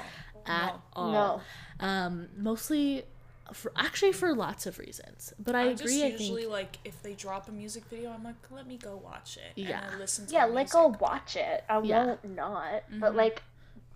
not 0.46 0.54
at 0.54 0.66
all. 0.66 0.66
at 0.66 0.74
No. 0.74 0.82
all 0.94 1.42
No. 1.80 1.86
um 1.86 2.28
mostly 2.36 3.04
for 3.52 3.70
actually 3.76 4.12
for 4.12 4.34
lots 4.34 4.64
of 4.66 4.78
reasons 4.78 5.34
but 5.38 5.54
i 5.54 5.60
I 5.60 5.64
agree 5.64 6.00
just 6.00 6.04
i 6.04 6.10
think 6.12 6.48
like 6.48 6.78
if 6.84 7.02
they 7.02 7.12
drop 7.14 7.48
a 7.48 7.52
music 7.52 7.84
video, 7.90 8.10
I'm 8.10 8.24
like, 8.24 8.36
let 8.50 8.66
me 8.66 8.78
go 8.78 8.96
watch 8.96 9.36
it. 9.36 9.52
Yeah. 9.60 9.82
And 9.84 9.96
I 9.96 9.98
listen 9.98 10.26
to 10.26 10.32
Yeah, 10.32 10.46
the 10.46 10.52
like 10.54 10.64
music. 10.72 10.76
I'll 10.78 10.90
watch 10.92 11.36
it. 11.36 11.64
I 11.68 11.80
Yeah. 11.82 12.06
won't 12.06 12.24
not. 12.30 12.84
But 12.98 13.12
Mhm. 13.12 13.16
like, 13.16 13.42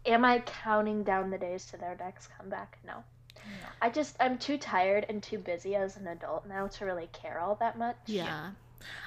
am 0.04 0.24
I 0.24 0.40
counting 0.40 1.04
down 1.04 1.30
the 1.30 1.38
days 1.38 1.64
to 1.66 1.76
their 1.78 1.96
next 1.98 2.28
comeback? 2.36 2.78
No. 2.84 3.04
No. 3.44 3.68
I 3.82 3.90
just 3.90 4.16
I'm 4.20 4.38
too 4.38 4.58
tired 4.58 5.06
and 5.08 5.22
too 5.22 5.38
busy 5.38 5.74
as 5.74 5.96
an 5.96 6.06
adult 6.06 6.46
now 6.46 6.66
to 6.68 6.84
really 6.84 7.08
care 7.12 7.40
all 7.40 7.54
that 7.56 7.78
much. 7.78 7.96
Yeah. 8.06 8.50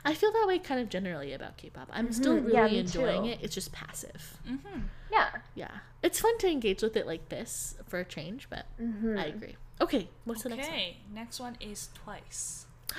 I 0.03 0.14
feel 0.14 0.31
that 0.34 0.45
way 0.47 0.60
kind 0.60 0.81
of 0.81 0.89
generally 0.89 1.31
about 1.34 1.56
K-pop. 1.57 1.89
I'm 1.93 2.11
still 2.11 2.35
Mhm, 2.35 2.45
really 2.47 2.73
yeah, 2.73 2.80
enjoying 2.81 3.23
too. 3.23 3.30
it. 3.30 3.39
It's 3.41 3.56
just 3.56 3.72
passive. 3.72 4.38
Mm-hmm. 4.47 4.80
Yeah. 5.11 5.30
Yeah. 5.56 5.72
It's 6.03 6.19
fun 6.19 6.38
to 6.39 6.47
engage 6.49 6.81
with 6.81 6.97
it 6.97 7.06
like 7.07 7.30
this 7.30 7.76
for 7.88 7.99
a 7.99 8.06
change, 8.06 8.47
but 8.49 8.65
hmm 8.77 9.18
I 9.18 9.26
agree. 9.27 9.56
Okay, 9.80 10.10
what's 10.26 10.43
the 10.43 10.49
next 10.49 10.68
one? 10.68 10.76
Okay, 10.76 10.97
next 11.14 11.39
one 11.39 11.56
is 11.61 11.89
Twice. 11.93 12.65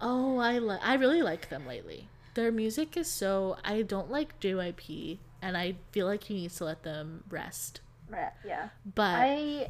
Oh, 0.00 0.38
I 0.38 0.58
li- 0.58 0.78
I 0.82 0.94
really 0.94 1.22
like 1.22 1.48
them 1.48 1.66
lately. 1.66 2.08
Their 2.34 2.52
music 2.52 2.96
is 2.96 3.10
so 3.10 3.56
I 3.64 3.82
don't 3.82 4.10
like 4.10 4.38
JYP 4.38 5.18
and 5.42 5.56
I 5.56 5.74
feel 5.90 6.06
like 6.06 6.24
he 6.24 6.34
needs 6.34 6.56
to 6.56 6.64
let 6.66 6.82
them 6.84 7.24
rest. 7.28 7.80
Right. 8.08 8.32
Yeah. 8.46 8.68
But 8.94 9.14
I, 9.16 9.68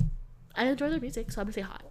I 0.54 0.66
enjoy 0.66 0.90
their 0.90 1.00
music, 1.00 1.30
so 1.30 1.40
I'm 1.40 1.46
going 1.46 1.52
to 1.54 1.60
say 1.60 1.66
hot. 1.66 1.82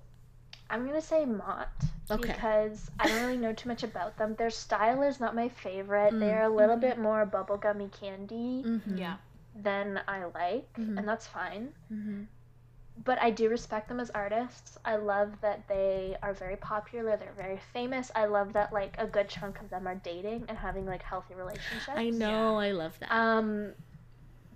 I'm 0.70 0.86
gonna 0.86 1.02
say 1.02 1.24
Mott 1.26 1.70
Okay. 2.12 2.34
because 2.34 2.92
I 3.00 3.08
don't 3.08 3.22
really 3.22 3.38
know 3.38 3.54
too 3.54 3.70
much 3.70 3.84
about 3.84 4.18
them. 4.18 4.36
Their 4.36 4.50
style 4.50 5.02
is 5.02 5.18
not 5.20 5.34
my 5.34 5.48
favorite. 5.48 6.14
Mm. 6.14 6.20
They're 6.20 6.44
a 6.44 6.50
little 6.50 6.76
bit 6.76 6.98
more 7.00 7.26
bubblegummy 7.26 7.90
candy 7.98 8.64
Mhm. 8.66 9.00
Yeah. 9.00 9.16
than 9.56 10.02
I 10.10 10.26
like, 10.26 10.72
Mhm. 10.74 10.98
and 10.98 11.08
that's 11.08 11.26
fine. 11.26 11.74
Mhm. 11.92 12.28
But 13.04 13.22
I 13.22 13.30
do 13.30 13.48
respect 13.50 13.88
them 13.88 14.00
as 14.00 14.10
artists. 14.10 14.78
I 14.84 14.96
love 14.98 15.40
that 15.42 15.68
they 15.68 16.18
are 16.22 16.34
very 16.34 16.58
popular. 16.58 17.16
They're 17.16 17.32
very 17.32 17.60
famous. 17.72 18.12
I 18.16 18.26
love 18.26 18.54
that 18.54 18.74
like 18.74 18.96
a 18.98 19.06
good 19.08 19.30
chunk 19.30 19.62
of 19.62 19.70
them 19.70 19.88
are 19.88 19.96
dating 19.96 20.46
and 20.50 20.58
having 20.58 20.86
like 20.86 21.04
healthy 21.04 21.36
relationships. 21.36 21.96
I 21.96 22.10
know, 22.10 22.58
I 22.60 22.72
love 22.72 22.98
that. 23.00 23.12
Um, 23.12 23.74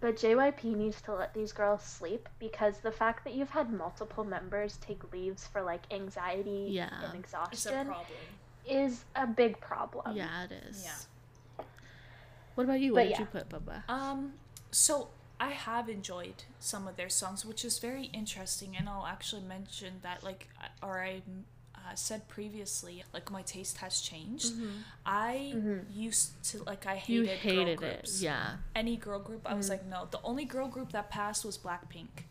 but 0.02 0.18
JYP 0.18 0.64
needs 0.76 1.02
to 1.04 1.14
let 1.14 1.34
these 1.34 1.52
girls 1.54 1.82
sleep 1.84 2.28
because 2.40 2.80
the 2.80 2.92
fact 2.92 3.24
that 3.24 3.34
you've 3.34 3.52
had 3.52 3.72
multiple 3.72 4.24
members 4.24 4.78
take 4.78 5.12
leaves 5.14 5.48
for 5.48 5.62
like 5.62 5.82
anxiety 5.92 6.68
Yeah. 6.70 6.90
and 7.04 7.04
It's 7.04 7.14
a 7.14 7.18
exhaustion 7.18 7.94
is 8.68 9.06
a 9.16 9.26
big 9.28 9.60
problem. 9.62 10.16
yeah, 10.16 10.44
it 10.46 10.52
is. 10.70 10.84
yeah. 10.84 11.64
What 12.56 12.66
about 12.66 12.80
you? 12.82 12.94
What 12.94 13.00
But 13.02 13.04
did 13.04 13.12
yeah. 13.12 13.20
you 13.22 13.26
put, 13.28 13.50
Bubba? 13.50 13.84
Um, 13.90 14.34
so 14.72 15.10
I 15.40 15.52
have 15.52 15.88
enjoyed 15.90 16.44
some 16.60 16.88
of 16.88 16.96
their 16.98 17.10
songs, 17.10 17.46
which 17.46 17.64
is 17.64 17.80
very 17.80 18.06
interesting, 18.14 18.76
and 18.78 18.90
I'll 18.90 19.06
actually 19.08 19.42
mention 19.44 19.94
that, 20.02 20.24
like, 20.24 20.48
or 20.84 21.02
I 21.02 21.22
uh, 21.92 21.96
said 21.96 22.28
previously, 22.28 23.04
like 23.14 23.30
my 23.32 23.42
taste 23.42 23.78
has 23.78 24.02
changed. 24.02 24.54
I 25.06 25.54
used 25.94 26.44
to 26.52 26.64
like 26.64 26.86
I 26.86 26.98
Mm-hmm. 26.98 27.12
You 27.14 27.24
hated 27.24 27.38
hated 27.40 27.78
girl 27.80 27.90
it. 27.90 27.94
groups. 27.96 28.22
Yeah. 28.22 28.56
Any 28.76 28.96
girl 28.98 29.20
group, 29.20 29.42
I 29.46 29.54
was 29.54 29.70
like, 29.70 29.86
no. 29.86 30.08
The 30.10 30.20
only 30.24 30.46
girl 30.46 30.68
group 30.68 30.92
that 30.92 31.10
passed 31.10 31.44
was 31.46 31.58
Blackpink. 31.58 32.26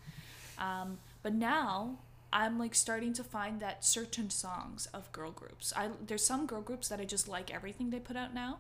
Um, 0.58 0.98
but 1.22 1.34
now 1.34 1.98
I'm 2.32 2.58
like 2.58 2.74
starting 2.74 3.12
to 3.14 3.24
find 3.24 3.60
that 3.60 3.84
certain 3.84 4.30
songs 4.30 4.86
of 4.94 5.10
girl 5.12 5.30
groups. 5.32 5.72
I 5.76 5.88
there's 6.06 6.24
some 6.24 6.46
girl 6.46 6.62
groups 6.62 6.88
that 6.88 7.00
I 7.00 7.04
just 7.04 7.26
like 7.28 7.52
everything 7.52 7.90
they 7.90 8.00
put 8.00 8.16
out 8.16 8.32
now. 8.34 8.58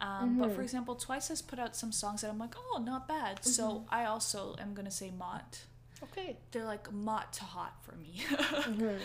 Um, 0.00 0.38
But 0.38 0.52
for 0.54 0.60
example, 0.62 0.94
Twice 0.94 1.28
has 1.28 1.40
put 1.40 1.58
out 1.58 1.74
some 1.74 1.90
songs 1.92 2.20
that 2.20 2.30
I'm 2.30 2.38
like, 2.38 2.54
oh, 2.58 2.82
not 2.84 3.08
bad. 3.08 3.44
So 3.44 3.84
I 3.88 4.04
also 4.04 4.54
am 4.60 4.74
gonna 4.74 4.90
say 4.90 5.10
Mott. 5.10 5.60
Okay. 6.02 6.36
They're 6.50 6.64
like 6.66 6.92
Mott 6.92 7.32
to 7.38 7.44
hot 7.44 7.74
for 7.82 7.94
me. 7.96 8.22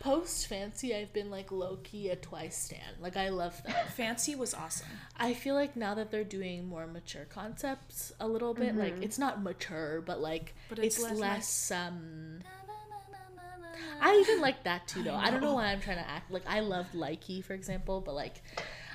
Post 0.00 0.46
Fancy, 0.46 0.94
I've 0.94 1.12
been 1.12 1.30
like 1.30 1.50
low 1.50 1.78
key 1.82 2.08
a 2.10 2.16
twice 2.16 2.56
stan. 2.56 2.94
Like 3.00 3.16
I 3.16 3.30
love 3.30 3.60
them. 3.64 3.74
Fancy 3.96 4.34
was 4.36 4.54
awesome. 4.54 4.86
I 5.16 5.34
feel 5.34 5.54
like 5.54 5.76
now 5.76 5.94
that 5.94 6.10
they're 6.10 6.24
doing 6.24 6.68
more 6.68 6.86
mature 6.86 7.24
concepts 7.24 8.12
a 8.20 8.28
little 8.28 8.54
bit, 8.54 8.76
like 8.76 8.94
it's 9.02 9.18
not 9.18 9.42
mature, 9.42 10.00
but 10.04 10.20
like 10.20 10.54
But 10.68 10.78
it's, 10.78 10.96
it's 10.96 11.04
less, 11.04 11.18
less 11.18 11.70
like- 11.70 11.80
um 11.80 12.38
I 14.00 14.16
even 14.20 14.40
like 14.40 14.64
that 14.64 14.86
too 14.88 15.02
though. 15.02 15.14
I, 15.14 15.30
don't 15.30 15.40
know 15.40 15.54
why 15.54 15.66
I'm 15.66 15.80
trying 15.80 15.98
to 15.98 16.08
act 16.08 16.30
like 16.30 16.42
I 16.48 16.60
loved 16.60 16.94
Likey, 16.94 17.44
for 17.44 17.54
example, 17.54 18.00
but 18.00 18.14
like 18.14 18.42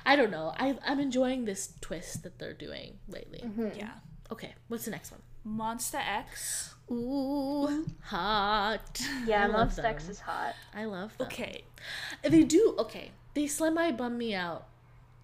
I 0.06 0.16
don't 0.16 0.30
know. 0.30 0.52
I 0.56 0.76
I'm 0.86 1.00
enjoying 1.00 1.44
this 1.44 1.72
twist 1.80 2.22
that 2.22 2.38
they're 2.38 2.54
doing 2.54 2.98
lately. 3.08 3.42
Yeah. 3.76 3.90
Okay, 4.32 4.54
what's 4.68 4.84
the 4.86 4.90
next 4.90 5.12
one? 5.12 5.20
Monsta 5.46 6.00
X. 6.06 6.73
Ooh, 6.90 7.86
hot. 8.02 9.00
Yeah, 9.26 9.44
I 9.44 9.46
love 9.46 9.70
Monsta 9.70 9.84
X 9.84 10.04
them. 10.04 10.12
is 10.12 10.20
hot. 10.20 10.54
I 10.74 10.84
love 10.84 11.16
them. 11.16 11.26
Okay. 11.26 11.64
They 12.22 12.42
do 12.44 12.74
okay. 12.78 13.10
They 13.34 13.46
semi 13.46 13.90
bum 13.92 14.18
me 14.18 14.34
out 14.34 14.66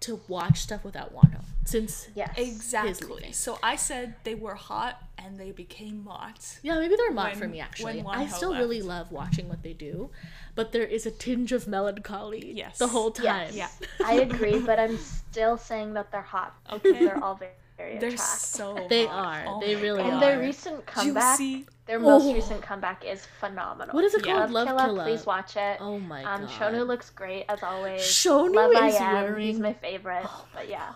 to 0.01 0.19
watch 0.27 0.59
stuff 0.61 0.83
without 0.83 1.13
Wonho 1.15 1.43
since 1.63 2.07
Yes. 2.15 2.33
Exactly. 2.35 3.31
So 3.33 3.59
I 3.61 3.75
said 3.75 4.15
they 4.23 4.33
were 4.33 4.55
hot 4.55 4.99
and 5.19 5.37
they 5.39 5.51
became 5.51 6.03
Mott. 6.03 6.57
yeah 6.63 6.79
maybe 6.79 6.95
they're 6.95 7.13
not 7.13 7.35
for 7.35 7.47
me 7.47 7.59
actually. 7.59 8.01
when 8.01 8.15
I 8.15 8.25
Wonho 8.25 8.31
still 8.33 8.53
really 8.55 8.81
love 8.81 9.11
watching 9.11 9.47
what 9.47 9.61
they 9.61 9.73
do, 9.73 10.09
but 10.55 10.71
there 10.71 10.83
is 10.83 11.05
a 11.05 11.11
tinge 11.11 11.51
of 11.51 11.67
melancholy 11.67 12.51
Yes. 12.55 12.79
the 12.79 12.87
whole 12.87 13.11
time. 13.11 13.49
Yes. 13.53 13.79
Yeah. 13.79 13.87
I 14.03 14.13
agree, 14.15 14.59
but 14.59 14.79
I'm 14.79 14.97
still 14.97 15.55
saying 15.57 15.93
that 15.93 16.11
they're 16.11 16.21
hot 16.23 16.55
Okay. 16.71 16.93
they're 17.05 17.23
all 17.23 17.35
very, 17.35 17.51
very 17.81 17.97
They're 17.97 18.09
attractive. 18.09 18.39
so 18.39 18.65
They 18.89 19.05
hot. 19.05 19.25
are. 19.27 19.43
Oh 19.47 19.59
They 19.61 19.75
really 19.75 20.01
and 20.01 20.09
are. 20.09 20.13
And 20.13 20.21
their 20.21 20.39
recent 20.39 20.85
comeback, 20.85 21.37
Juicy. 21.39 21.65
their 21.85 21.99
most 21.99 22.25
Oh. 22.25 22.33
recent 22.33 22.61
comeback 22.61 23.03
is 23.05 23.25
phenomenal. 23.39 23.93
What 23.95 24.03
is 24.05 24.13
it 24.13 24.25
Yeah. 24.25 24.39
called? 24.39 24.51
Love, 24.51 24.67
Love 24.67 24.77
Killa, 24.77 24.85
Killa. 24.87 25.03
please 25.03 25.25
watch 25.25 25.55
it. 25.57 25.77
Oh 25.79 25.99
my 25.99 26.23
um, 26.23 26.41
god. 26.45 26.49
Shownu 26.51 26.85
looks 26.87 27.09
great 27.09 27.45
as 27.49 27.61
always. 27.63 28.01
Shownu 28.01 28.53
Love 28.55 28.71
is 28.71 28.95
I 28.99 29.05
am. 29.05 29.13
wearing 29.23 29.47
He's 29.47 29.59
my 29.59 29.73
favorite. 29.73 30.23
Oh 30.25 30.45
but 30.53 30.67
yeah. 30.69 30.93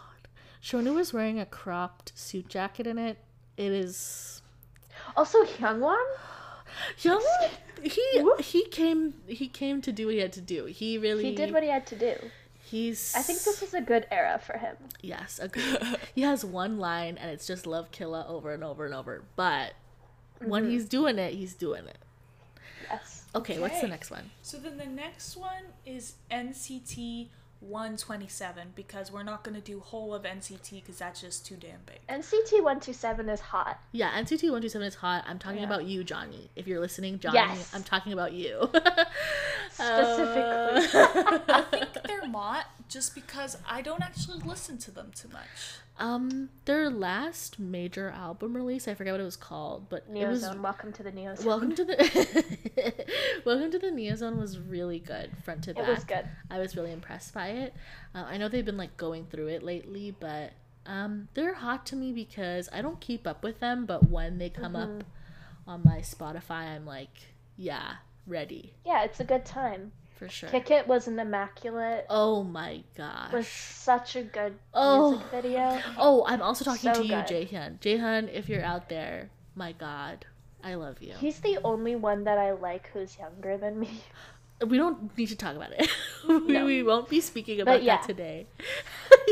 Shownu 0.63 0.97
is 0.99 1.13
wearing 1.13 1.39
a 1.39 1.45
cropped 1.45 2.11
suit 2.15 2.47
jacket 2.49 2.87
in 2.87 2.97
it. 2.97 3.17
It 3.57 3.71
is 3.71 4.41
Also, 5.15 5.43
Hyungwon. 5.43 6.03
Young 6.99 7.23
he 7.83 8.23
he 8.39 8.65
came 8.65 9.13
he 9.27 9.47
came 9.47 9.81
to 9.81 9.91
do 9.91 10.07
what 10.07 10.15
he 10.15 10.21
had 10.21 10.33
to 10.33 10.41
do. 10.41 10.65
He 10.65 10.97
really 10.97 11.23
He 11.23 11.35
did 11.35 11.53
what 11.53 11.63
he 11.63 11.69
had 11.69 11.85
to 11.87 11.95
do. 11.95 12.15
He's 12.65 13.13
I 13.15 13.21
think 13.21 13.43
this 13.43 13.61
is 13.63 13.73
a 13.73 13.81
good 13.81 14.05
era 14.11 14.39
for 14.43 14.57
him. 14.57 14.75
Yes, 15.01 15.39
agreed. 15.41 15.77
he 16.15 16.21
has 16.21 16.43
one 16.43 16.77
line 16.79 17.17
and 17.17 17.29
it's 17.31 17.47
just 17.47 17.65
love 17.67 17.91
Killa 17.91 18.25
over 18.27 18.51
and 18.53 18.63
over 18.63 18.85
and 18.85 18.93
over. 18.93 19.23
But 19.35 19.73
when 20.43 20.63
Mm-hmm. 20.63 20.71
he's 20.71 20.85
doing 20.89 21.17
it, 21.19 21.33
he's 21.33 21.53
doing 21.53 21.85
it. 21.87 21.97
Yes. 22.89 23.23
Okay, 23.33 23.59
what's 23.59 23.81
the 23.81 23.87
next 23.87 24.11
one? 24.11 24.31
So 24.41 24.57
then 24.57 24.77
the 24.77 24.85
next 24.85 25.35
one 25.37 25.63
is 25.85 26.15
NCT 26.31 27.27
127 27.61 28.73
because 28.75 29.11
we're 29.11 29.23
not 29.23 29.43
going 29.43 29.55
to 29.55 29.61
do 29.61 29.79
whole 29.79 30.13
of 30.13 30.23
NCT 30.23 30.81
because 30.81 30.97
that's 30.99 31.21
just 31.21 31.45
too 31.45 31.55
damn 31.55 31.79
big. 31.85 31.99
NCT 32.09 32.53
127 32.53 33.29
is 33.29 33.39
hot. 33.39 33.79
Yeah, 33.91 34.11
NCT 34.11 34.43
127 34.43 34.87
is 34.87 34.95
hot. 34.95 35.23
I'm 35.27 35.39
talking 35.39 35.59
Yeah. 35.59 35.65
about 35.65 35.85
you, 35.85 36.03
Johnny. 36.03 36.49
If 36.55 36.67
you're 36.67 36.79
listening, 36.79 37.19
Johnny, 37.19 37.35
Yes. 37.37 37.71
I'm 37.73 37.83
talking 37.83 38.13
about 38.13 38.33
you. 38.33 38.69
Specifically. 39.71 40.99
Uh, 40.99 41.39
I 41.49 41.65
think 41.71 41.87
they're 42.05 42.27
not 42.27 42.65
just 42.89 43.15
because 43.15 43.57
I 43.67 43.81
don't 43.81 44.01
actually 44.03 44.39
listen 44.39 44.77
to 44.79 44.91
them 44.91 45.11
too 45.15 45.29
much. 45.29 45.79
Um, 45.97 46.49
their 46.65 46.89
last 46.89 47.57
major 47.57 48.09
album 48.09 48.53
release, 48.55 48.85
I 48.87 48.95
forget 48.95 49.13
what 49.13 49.21
it 49.21 49.25
was 49.25 49.37
called, 49.37 49.87
but 49.89 50.05
it 50.13 50.27
was 50.27 50.43
Neozone. 50.43 50.59
Welcome 50.61 50.91
to 50.93 51.03
the 51.03 51.11
Neozone. 51.11 51.45
Welcome 51.45 51.73
to 51.75 51.85
the 51.85 53.05
Welcome 53.45 53.71
to 53.71 53.79
the 53.79 53.87
Neozone 53.87 54.37
was 54.37 54.59
really 54.59 54.99
good, 54.99 55.31
front 55.45 55.63
to 55.63 55.73
back. 55.73 55.87
It 55.87 55.89
was 55.89 56.03
good. 56.03 56.27
I 56.49 56.59
was 56.59 56.75
really 56.75 56.91
impressed 56.91 57.33
by 57.33 57.47
it. 57.47 57.73
Uh, 58.13 58.25
I 58.27 58.37
know 58.37 58.49
they've 58.49 58.65
been 58.65 58.75
like 58.77 58.97
going 58.97 59.25
through 59.27 59.47
it 59.47 59.63
lately, 59.63 60.13
but 60.19 60.51
um, 60.85 61.29
they're 61.33 61.53
hot 61.53 61.85
to 61.87 61.95
me 61.95 62.11
because 62.11 62.67
I 62.73 62.81
don't 62.81 62.99
keep 62.99 63.25
up 63.25 63.41
with 63.41 63.61
them. 63.61 63.85
But 63.85 64.09
when 64.09 64.37
they 64.37 64.49
come 64.49 64.73
Mm-hmm. 64.73 64.99
up 64.99 65.03
on 65.65 65.81
my 65.85 65.99
Spotify, 65.99 66.75
I'm 66.75 66.85
like, 66.85 67.17
yeah, 67.55 67.93
ready 68.27 68.73
Yeah, 68.85 69.03
it's 69.03 69.21
a 69.21 69.23
good 69.23 69.45
time. 69.45 69.93
For 70.15 70.29
sure. 70.29 70.49
Kick 70.49 70.71
It 70.71 70.87
was 70.87 71.07
an 71.07 71.19
immaculate. 71.19 72.05
Oh 72.09 72.43
my 72.43 72.83
gosh. 72.97 73.31
Was 73.33 73.47
such 73.47 74.15
a 74.15 74.23
good 74.23 74.55
Oh. 74.73 75.11
music 75.11 75.27
video. 75.31 75.79
Oh, 75.97 76.23
I'm 76.27 76.41
also 76.41 76.65
talking 76.65 76.93
So 76.93 77.01
to 77.01 77.03
you, 77.03 77.09
good. 77.15 77.25
Jaehyun. 77.27 77.79
Jaehyun, 77.79 78.33
if 78.33 78.49
you're 78.49 78.63
out 78.63 78.89
there, 78.89 79.29
my 79.55 79.71
God, 79.73 80.25
I 80.63 80.75
love 80.75 81.01
you. 81.01 81.13
He's 81.19 81.39
the 81.39 81.59
only 81.63 81.95
one 81.95 82.23
that 82.23 82.37
I 82.37 82.51
like 82.51 82.89
who's 82.93 83.17
younger 83.17 83.57
than 83.57 83.79
me. 83.79 84.01
we 84.65 84.77
don't 84.77 85.15
need 85.17 85.27
to 85.27 85.35
talk 85.35 85.55
about 85.55 85.71
it. 85.73 85.89
we, 86.27 86.39
No. 86.53 86.65
we 86.65 86.81
won't 86.81 87.09
be 87.09 87.19
speaking 87.21 87.59
about 87.61 87.83
yeah. 87.83 87.97
that 87.97 88.07
today. 88.07 88.47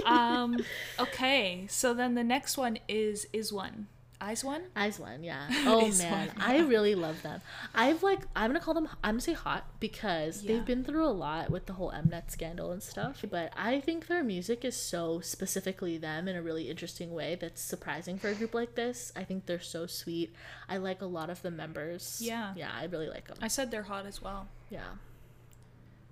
Um, 0.06 0.58
okay, 1.00 1.66
so 1.70 1.94
then 1.94 2.16
the 2.16 2.24
next 2.24 2.58
one 2.58 2.80
is 2.90 3.28
is 3.32 3.54
one 3.54 3.88
IZ*ONE. 4.32 4.62
Eyes 4.76 5.00
one, 5.00 5.24
yeah. 5.24 5.48
Oh 5.66 5.86
Eyes 5.86 6.00
man, 6.00 6.28
One, 6.30 6.38
I 6.40 6.60
really 6.60 6.96
love 6.96 7.22
them. 7.24 7.42
I've 7.76 8.02
like 8.04 8.22
I'm 8.36 8.50
gonna 8.50 8.60
call 8.60 8.74
them 8.74 8.88
I'm 9.04 9.16
gonna 9.16 9.22
say 9.22 9.34
hot 9.34 9.66
because 9.80 10.44
Yeah. 10.44 10.54
they've 10.54 10.66
been 10.66 10.84
through 10.84 11.06
a 11.06 11.10
lot 11.12 11.50
with 11.50 11.66
the 11.66 11.74
whole 11.74 11.92
Mnet 11.92 12.32
scandal 12.32 12.72
and 12.72 12.82
stuff. 12.82 13.24
But 13.30 13.52
I 13.58 13.80
think 13.80 14.08
their 14.08 14.24
music 14.24 14.64
is 14.64 14.76
so 14.76 15.20
specifically 15.20 15.98
them 15.98 16.28
in 16.28 16.36
a 16.36 16.42
really 16.42 16.70
interesting 16.70 17.14
way 17.14 17.36
that's 17.36 17.62
surprising 17.62 18.18
for 18.18 18.30
a 18.30 18.34
group 18.36 18.54
like 18.54 18.76
this. 18.76 19.12
I 19.16 19.24
think 19.24 19.46
they're 19.46 19.60
so 19.60 19.86
sweet. 19.88 20.34
I 20.70 20.78
like 20.78 21.02
a 21.02 21.06
lot 21.06 21.30
of 21.30 21.42
the 21.42 21.52
members. 21.52 22.20
Yeah. 22.24 22.54
yeah, 22.56 22.72
I 22.74 22.86
really 22.86 23.10
like 23.10 23.28
them. 23.28 23.38
I 23.42 23.48
said 23.48 23.72
they're 23.72 23.84
hot 23.84 24.06
as 24.06 24.22
well. 24.22 24.48
Yeah. 24.70 24.82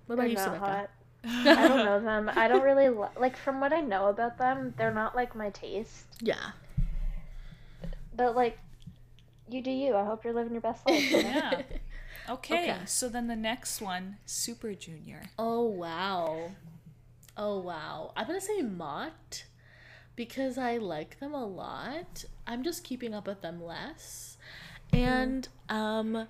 What 0.06 0.16
They're 0.16 0.26
about 0.26 0.30
you, 0.30 0.36
not 0.36 0.58
hot. 0.58 0.90
I 1.24 1.68
don't 1.68 1.84
know 1.84 2.00
them. 2.00 2.30
I 2.34 2.48
don't 2.48 2.62
really 2.62 2.88
li- 2.88 3.06
like 3.16 3.36
from 3.36 3.60
what 3.60 3.72
I 3.72 3.80
know 3.80 4.06
about 4.08 4.38
them. 4.38 4.74
They're 4.76 4.92
not 4.92 5.14
like 5.14 5.36
my 5.36 5.50
taste. 5.50 6.06
Yeah. 6.20 6.50
But 8.14 8.34
like, 8.36 8.58
you 9.48 9.62
do 9.62 9.70
you. 9.70 9.94
I 9.96 10.04
hope 10.04 10.24
you're 10.24 10.32
living 10.34 10.52
your 10.52 10.60
best 10.62 10.86
life. 10.88 11.10
you 11.10 11.22
know? 11.22 11.28
Yeah. 11.28 11.62
Okay, 12.30 12.70
Okay. 12.70 12.78
so 12.86 13.08
then 13.08 13.26
the 13.26 13.34
next 13.34 13.80
one, 13.80 14.18
Super 14.26 14.74
Junior. 14.74 15.22
Oh 15.40 15.64
wow. 15.64 16.52
Oh 17.36 17.58
wow. 17.58 18.12
I'm 18.16 18.28
gonna 18.28 18.40
say 18.40 18.62
Mott 18.62 19.44
because 20.14 20.56
I 20.56 20.76
like 20.76 21.18
them 21.18 21.34
a 21.34 21.44
lot. 21.44 22.24
I'm 22.46 22.62
just 22.62 22.84
keeping 22.84 23.12
up 23.12 23.26
with 23.26 23.40
them 23.40 23.60
less. 23.60 24.36
And 24.92 25.48
um 25.68 26.28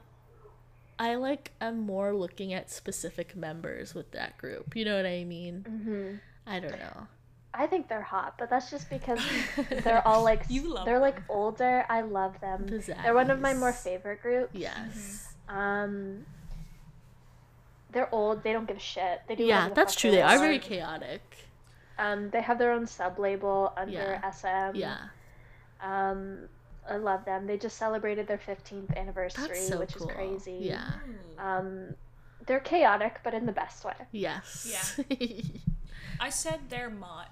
I 0.99 1.17
like 1.17 1.53
I'm 1.61 1.81
more 1.81 2.15
looking 2.15 2.55
at 2.55 2.71
specific 2.71 3.37
members 3.37 3.95
with 3.95 4.13
that 4.13 4.39
group. 4.39 4.75
You 4.75 4.87
know 4.87 4.97
what 4.97 5.05
I 5.07 5.25
mean? 5.25 5.67
Mhm. 5.69 6.21
I 6.47 6.59
don't 6.59 6.79
know. 6.79 7.07
I 7.55 7.67
think 7.67 7.89
they're 7.89 8.01
hot, 8.03 8.35
but 8.39 8.49
that's 8.49 8.71
just 8.71 8.89
because 8.89 9.21
they're 9.85 10.07
all 10.07 10.23
like 10.25 10.45
You 10.49 10.73
love 10.73 10.87
they're 10.87 10.99
like 10.99 11.21
older. 11.29 11.85
I 11.89 12.01
love 12.01 12.41
them. 12.41 12.67
The 12.67 12.95
They're 13.03 13.15
one 13.15 13.31
of 13.31 13.41
my 13.41 13.53
more 13.55 13.73
favorite 13.73 14.23
groups. 14.23 14.55
Yes. 14.55 15.35
Um, 15.49 16.25
they're 17.91 18.13
old. 18.15 18.43
They 18.43 18.53
don't 18.55 18.67
give 18.67 18.79
a 18.79 18.81
shit. 18.81 19.21
They 19.29 19.35
do. 19.35 19.45
Yeah, 19.45 19.69
that's 19.69 19.95
true. 19.95 20.11
They 20.11 20.23
are 20.23 20.39
very 20.39 20.59
chaotic. 20.59 21.21
Um, 21.99 22.31
they 22.31 22.41
have 22.41 22.59
their 22.59 22.73
own 22.73 22.87
sub 22.87 23.19
label 23.19 23.73
under 23.77 23.93
Yeah. 23.93 24.31
SM. 24.31 24.77
Yeah. 24.77 24.97
Um, 25.83 26.49
I 26.89 26.97
love 26.97 27.25
them. 27.27 27.47
They 27.47 27.59
just 27.59 27.77
celebrated 27.77 28.27
their 28.27 28.39
15th 28.39 28.97
anniversary, 28.97 29.57
so 29.57 29.79
which 29.79 29.95
cool. 29.95 30.09
is 30.09 30.15
crazy. 30.15 30.59
Yeah. 30.63 30.91
Um, 31.39 31.95
they're 32.47 32.61
chaotic, 32.61 33.21
but 33.23 33.35
in 33.35 33.45
the 33.47 33.53
best 33.53 33.85
way. 33.85 33.93
Yes. 34.11 34.97
Yeah. 35.09 35.27
I 36.21 36.31
said 36.31 36.61
they're 36.71 36.91
Mott 36.91 37.29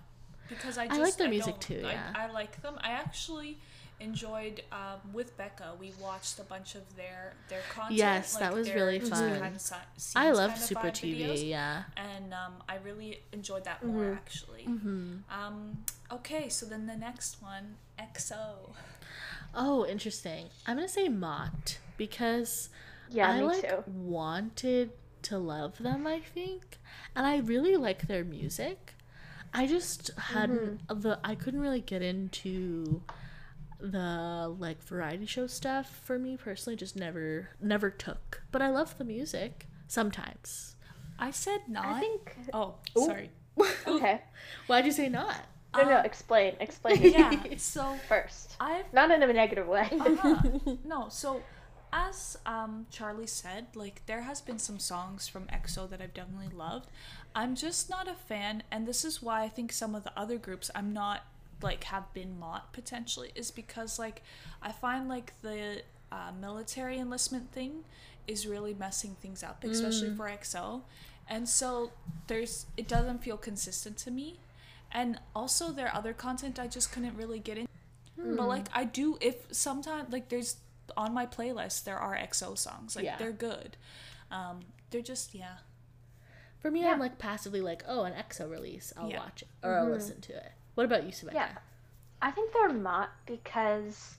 because 0.51 0.77
I 0.77 0.85
I 0.85 0.89
just 0.89 1.01
like 1.01 1.17
their 1.17 1.29
I 1.29 1.31
music 1.31 1.59
too, 1.61 1.83
I, 1.87 1.93
yeah. 1.93 2.13
I 2.15 2.27
like 2.31 2.61
them. 2.63 2.75
I 2.83 2.91
actually 2.91 3.59
enjoyed 4.01 4.63
um, 4.73 5.13
with 5.13 5.37
Becca. 5.37 5.75
We 5.79 5.93
watched 6.01 6.39
a 6.39 6.43
bunch 6.43 6.75
of 6.75 6.83
their 6.97 7.35
their 7.49 7.61
content. 7.71 7.99
Yes, 7.99 8.35
like 8.35 8.41
that 8.43 8.55
was 8.55 8.67
their 8.67 8.77
really 8.77 9.01
fun. 9.01 9.39
Kind 9.41 9.55
of 9.55 9.61
si- 9.61 9.75
I 10.17 10.25
scenes 10.27 10.37
love 10.39 10.51
kind 10.51 10.63
of 10.63 10.69
Super 10.69 10.91
TV, 10.91 11.21
videos, 11.21 11.49
yeah. 11.49 11.83
and 11.97 12.33
um, 12.33 12.55
I 12.69 12.77
really 12.85 13.21
enjoyed 13.33 13.65
that 13.65 13.85
more 13.85 14.03
Mhm. 14.05 14.17
actually. 14.17 14.65
hmm 14.65 15.17
Um, 15.31 15.85
okay, 16.11 16.49
so 16.49 16.67
then 16.67 16.87
the 16.87 16.97
next 16.97 17.43
one, 17.43 17.77
EXO. 17.99 18.73
Oh, 19.55 19.85
interesting. 19.87 20.47
I'm 20.67 20.77
gonna 20.77 20.89
say 20.89 21.09
Mott 21.09 21.79
because 21.97 22.69
Yeah, 23.11 23.31
I 23.31 23.41
like 23.41 23.69
too. 23.69 23.85
wanted 23.87 24.93
to 25.23 25.39
love 25.39 25.79
them. 25.79 26.07
I 26.07 26.21
think, 26.21 26.79
and 27.15 27.27
I 27.27 27.39
really 27.39 27.77
like 27.77 28.07
their 28.07 28.25
music. 28.25 28.95
I 29.53 29.67
just 29.67 30.11
hadn't 30.17 30.87
Mm-hmm. 30.87 31.01
the 31.01 31.19
I 31.25 31.35
couldn't 31.35 31.61
really 31.61 31.81
get 31.81 32.03
into 32.03 33.03
the 33.79 34.55
like 34.59 34.83
variety 34.83 35.27
show 35.27 35.47
stuff 35.47 36.01
for 36.05 36.19
me 36.19 36.37
personally. 36.37 36.77
Just 36.77 36.97
never 36.97 37.51
never 37.61 37.91
took. 37.91 38.43
But 38.53 38.63
I 38.63 38.69
love 38.69 38.97
the 38.99 39.05
music 39.05 39.67
sometimes. 39.89 40.77
I 41.19 41.31
said 41.31 41.61
not. 41.69 41.87
I 41.87 42.01
think. 42.01 42.37
Oh, 42.53 42.75
Ooh. 42.99 43.07
sorry. 43.07 43.31
Okay. 43.87 44.23
Why'd 44.69 44.87
you 44.87 44.93
say 44.93 45.09
not? 45.11 45.37
No, 45.77 45.85
no. 45.85 45.99
Um, 45.99 46.05
Explain. 46.07 46.55
Explain 46.61 47.03
it 47.03 47.13
yeah. 47.19 47.57
So 47.59 47.97
first. 48.09 48.57
I've 48.59 48.91
Not 48.93 49.11
in 49.11 49.23
a 49.23 49.33
negative 49.33 49.67
way. 49.67 49.89
Uh-huh. 49.93 50.77
no, 50.85 51.09
so 51.11 51.43
as 51.93 52.39
um, 52.47 52.87
Charlie 52.91 53.27
said, 53.27 53.67
like 53.75 54.03
there 54.07 54.23
has 54.23 54.41
been 54.41 54.59
some 54.59 54.79
songs 54.79 55.29
from 55.29 55.47
EXO 55.49 55.91
that 55.91 56.01
I've 56.01 56.15
definitely 56.15 56.49
loved. 56.57 56.89
I'm 57.35 57.55
just 57.55 57.89
not 57.89 58.09
a 58.09 58.15
fan, 58.15 58.63
and 58.71 58.87
this 58.87 59.05
is 59.05 59.23
why 59.23 59.43
I 59.43 59.49
think 59.49 59.73
some 59.73 59.95
of 59.95 60.05
the 60.05 60.13
other 60.19 60.37
groups 60.39 60.71
I'm 60.75 60.93
not 60.93 61.25
like 61.63 61.85
have 61.85 62.13
been 62.15 62.39
Mott 62.39 62.73
potentially 62.73 63.33
is 63.35 63.51
because 63.51 63.99
like 63.99 64.23
I 64.63 64.73
find 64.73 65.09
like 65.09 65.35
the 65.43 65.83
uh, 66.11 66.33
military 66.41 66.99
enlistment 66.99 67.53
thing 67.53 67.85
is 68.27 68.47
really 68.47 68.75
messing 68.75 69.17
things 69.21 69.43
up, 69.43 69.63
especially 69.65 70.15
for 70.17 70.27
EXO, 70.29 70.83
and 71.29 71.49
so 71.49 71.93
there's 72.27 72.67
it 72.77 72.89
doesn't 72.89 73.23
feel 73.23 73.37
consistent 73.37 73.97
to 73.99 74.11
me, 74.11 74.41
and 74.91 75.21
also 75.35 75.71
their 75.71 75.95
other 75.95 76.13
content 76.13 76.59
I 76.59 76.67
just 76.67 76.93
couldn't 76.93 77.17
really 77.17 77.39
get 77.39 77.59
in. 77.59 77.69
But 78.17 78.49
like 78.49 78.67
I 78.73 78.85
do 78.85 79.17
if 79.21 79.37
sometimes 79.51 80.13
like 80.13 80.29
there's 80.29 80.57
on 80.97 81.15
my 81.15 81.27
playlist 81.27 81.85
there 81.85 81.99
are 81.99 82.17
EXO 82.17 82.59
songs. 82.59 82.97
Like 82.97 83.05
Yeah. 83.05 83.17
they're 83.19 83.33
good. 83.33 83.77
Um 84.31 84.61
they're 84.91 85.01
just 85.01 85.35
yeah. 85.35 85.59
For 86.61 86.71
me, 86.71 86.83
Yeah. 86.83 86.93
I'm 86.93 86.99
like 87.01 87.19
passively 87.19 87.61
like, 87.61 87.83
oh, 87.89 88.05
an 88.05 88.13
EXO 88.15 88.51
release. 88.51 88.93
I'll 88.97 89.09
Yeah. 89.11 89.21
watch 89.21 89.43
it 89.43 89.49
or 89.63 89.79
I'll 89.79 89.89
listen 89.89 90.21
to 90.23 90.37
it. 90.37 90.53
What 90.75 90.85
about 90.85 91.05
you, 91.05 91.13
Samantha? 91.13 91.39
Yeah. 91.41 91.59
I 92.23 92.31
think 92.31 92.53
they're 92.53 92.73
not 92.73 93.11
because 93.27 94.17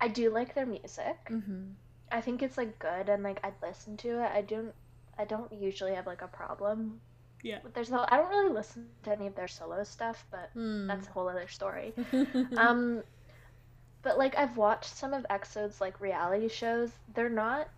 I 0.00 0.08
do 0.08 0.30
like 0.30 0.54
their 0.54 0.66
music. 0.66 1.16
Mm-hmm. 1.30 1.62
I 2.10 2.20
think 2.20 2.42
it's 2.42 2.56
like 2.58 2.78
good 2.78 3.08
and 3.08 3.22
like 3.22 3.40
I'd 3.44 3.54
listen 3.62 3.96
to 3.98 4.22
it. 4.24 4.30
I 4.32 4.42
don't 4.42 4.74
I 5.18 5.24
don't 5.24 5.52
usually 5.52 5.94
have 5.94 6.06
like 6.06 6.22
a 6.22 6.28
problem. 6.28 7.00
Yeah. 7.42 7.58
with 7.62 7.74
There's 7.74 7.90
no 7.90 8.04
I 8.08 8.16
don't 8.16 8.28
really 8.30 8.52
listen 8.52 8.88
to 9.04 9.12
any 9.12 9.26
of 9.28 9.34
their 9.36 9.48
solo 9.48 9.84
stuff, 9.84 10.24
but 10.30 10.50
Mm. 10.56 10.88
that's 10.88 11.06
a 11.06 11.10
whole 11.12 11.28
other 11.28 11.46
story. 11.48 11.94
um 12.56 13.02
but 14.02 14.18
like 14.18 14.36
I've 14.36 14.56
watched 14.56 14.94
some 14.96 15.14
of 15.14 15.24
EXO's 15.30 15.80
like 15.80 16.00
reality 16.00 16.48
shows. 16.48 16.90
They're 17.14 17.28
not 17.28 17.68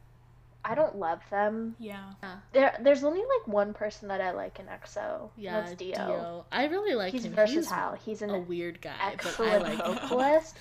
I 0.69 0.75
don't 0.75 0.97
love 0.97 1.21
them. 1.31 1.77
Yeah. 1.79 2.11
There 2.53 2.77
there's 2.83 3.03
only 3.05 3.21
like 3.21 3.49
one 3.49 3.73
person 3.73 4.09
that 4.09 4.21
I 4.21 4.33
like 4.33 4.59
in 4.61 4.67
EXO. 4.67 5.31
yeah, 5.37 5.61
That's 5.63 5.75
Dio. 5.77 5.95
Dio. 5.95 6.45
I 6.53 6.67
really 6.67 6.95
like 6.95 7.13
He's 7.13 7.25
him. 7.25 7.33
versatile. 7.33 7.95
He's 7.95 8.21
an 8.23 8.29
He's 8.29 8.37
a 8.37 8.41
weird 8.41 8.81
guy, 8.83 9.17
but 9.23 9.41
I 9.41 9.57
like 9.59 9.79
him. 9.83 9.95
vocalist. 9.95 10.57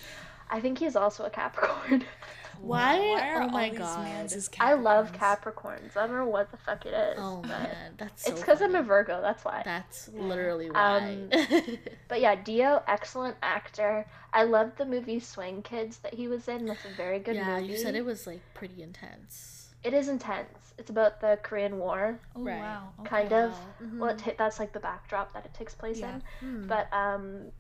I 0.50 0.62
think 0.62 0.80
he's 0.80 0.96
also 0.96 1.26
a 1.26 1.30
Capricorn. 1.30 2.06
Why? 2.60 2.98
are 3.22 3.44
Oh 3.44 3.50
my 3.50 3.66
all 3.66 3.70
these 3.70 3.80
God. 3.80 4.04
mans 4.04 4.34
as 4.34 4.50
I 4.60 4.74
love 4.74 5.12
Capricorns? 5.12 5.92
Capricorns. 5.94 5.98
I 5.98 6.08
don't 6.08 6.16
know 6.16 6.26
what 6.26 6.50
the 6.50 6.58
fuck 6.58 6.86
it 6.88 6.94
is. 6.94 7.20
Oh 7.20 7.44
man, 7.44 7.94
that's 7.98 8.24
so 8.26 8.32
it's 8.32 8.40
because 8.40 8.62
I'm 8.62 8.74
a. 8.76 8.82
Virgo. 8.82 9.22
That's 9.22 9.44
why. 9.46 9.62
That's 9.64 10.08
literally 10.14 10.72
why. 10.72 10.98
Um, 10.98 11.30
But 12.08 12.22
yeah, 12.22 12.36
D.O., 12.36 12.82
excellent 12.88 13.36
actor. 13.44 14.08
I 14.34 14.44
loved 14.44 14.78
the 14.78 14.86
movie 14.86 15.20
Swing 15.20 15.62
Kids 15.62 15.98
that 15.98 16.14
he 16.16 16.28
was 16.28 16.48
in. 16.48 16.66
That's 16.66 16.86
a 16.86 16.96
very 16.96 17.20
good 17.20 17.36
yeah, 17.36 17.56
movie. 17.58 17.68
Yeah, 17.68 17.72
you 17.74 17.78
said 17.78 17.96
it 17.96 18.06
was 18.06 18.26
like 18.26 18.42
pretty 18.56 18.82
intense. 18.82 19.57
It 19.84 19.94
is 19.94 20.08
intense. 20.08 20.74
It's 20.78 20.90
about 20.90 21.22
the 21.22 21.40
Korean 21.42 21.78
War, 21.80 22.20
Oh 22.36 22.44
Right. 22.44 22.60
wow. 22.60 22.90
Okay. 23.00 23.10
kind 23.10 23.34
of. 23.34 23.52
Wow. 23.52 23.58
Mhm. 23.84 24.00
Well, 24.00 24.10
it 24.12 24.18
ta- 24.20 24.32
that's 24.38 24.60
like 24.60 24.74
the 24.74 24.80
backdrop 24.80 25.34
that 25.34 25.46
it 25.46 25.54
takes 25.54 25.74
place 25.74 26.00
Yeah. 26.00 26.20
in. 26.42 26.66
Mm. 26.66 26.68
But 26.68 26.92
um, 26.94 27.52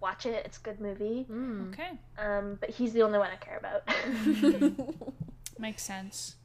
watch 0.00 0.26
it. 0.26 0.44
It's 0.46 0.58
a 0.58 0.60
good 0.60 0.80
movie. 0.80 1.26
Mm. 1.30 1.72
Okay. 1.72 1.90
Um, 2.18 2.56
but 2.60 2.70
he's 2.70 2.92
the 2.92 3.02
only 3.02 3.18
one 3.18 3.30
I 3.30 3.36
care 3.36 3.56
about. 3.58 3.82
Makes 5.58 5.82
sense. 5.82 6.36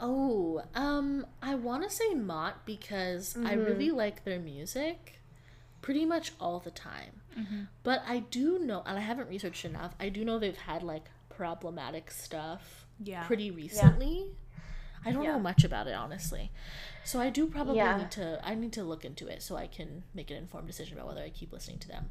Oh, 0.00 0.62
um, 0.74 1.26
I 1.42 1.54
want 1.54 1.82
to 1.84 1.90
say 1.90 2.14
Mott 2.14 2.64
because 2.66 3.36
I 3.44 3.54
really 3.54 3.90
like 3.90 4.24
their 4.24 4.40
music 4.40 5.20
pretty 5.82 6.04
much 6.06 6.32
all 6.40 6.58
the 6.60 6.70
time. 6.70 7.20
But 7.82 8.02
I 8.06 8.20
do 8.20 8.58
know, 8.58 8.82
and 8.86 8.96
I 8.98 9.00
haven't 9.00 9.28
researched 9.28 9.64
enough, 9.64 9.94
I 9.98 10.08
do 10.10 10.24
know 10.24 10.38
they've 10.38 10.56
had 10.56 10.82
like 10.82 11.10
problematic 11.28 12.10
stuff 12.10 12.86
Yeah. 13.00 13.24
pretty 13.26 13.50
recently. 13.50 14.26
I 15.04 15.10
don't 15.12 15.24
Yeah. 15.24 15.32
know 15.32 15.38
much 15.40 15.64
about 15.64 15.88
it, 15.88 15.94
honestly. 15.94 16.52
So 17.04 17.20
I 17.20 17.30
do 17.30 17.46
probably 17.48 17.76
Yeah. 17.78 17.96
need 17.96 18.10
to, 18.12 18.38
I 18.44 18.54
need 18.54 18.72
to 18.74 18.84
look 18.84 19.04
into 19.04 19.26
it 19.28 19.42
so 19.42 19.56
I 19.56 19.66
can 19.66 20.04
make 20.14 20.30
an 20.30 20.36
informed 20.36 20.66
decision 20.68 20.96
about 20.96 21.08
whether 21.08 21.22
I 21.22 21.30
keep 21.30 21.52
listening 21.52 21.78
to 21.80 21.88
them. 21.88 22.10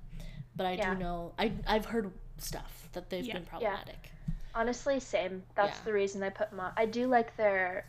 But 0.55 0.65
I 0.65 0.73
Yeah. 0.73 0.93
do 0.95 0.99
know, 0.99 1.33
I, 1.39 1.53
I've 1.65 1.85
heard 1.85 2.11
stuff 2.39 2.89
that 2.93 3.09
they've 3.09 3.23
Yeah. 3.25 3.35
been 3.35 3.45
problematic. 3.45 4.11
Honestly, 4.53 4.99
same. 4.99 5.43
That's 5.55 5.77
Yeah. 5.77 5.85
the 5.85 5.93
reason 5.93 6.23
I 6.23 6.29
put 6.29 6.49
them 6.49 6.59
on. 6.59 6.73
I 6.75 6.85
do 6.87 7.07
like 7.07 7.37
their 7.37 7.85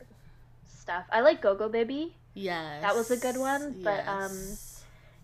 stuff. 0.66 1.06
I 1.10 1.20
like 1.22 1.40
Go 1.40 1.56
Go 1.56 1.68
Baby. 1.68 2.14
Yes. 2.34 2.82
That 2.82 2.94
was 2.94 3.10
a 3.10 3.16
good 3.16 3.36
one, 3.36 3.82
but, 3.82 4.06
um, 4.06 4.30
yes. 4.32 4.72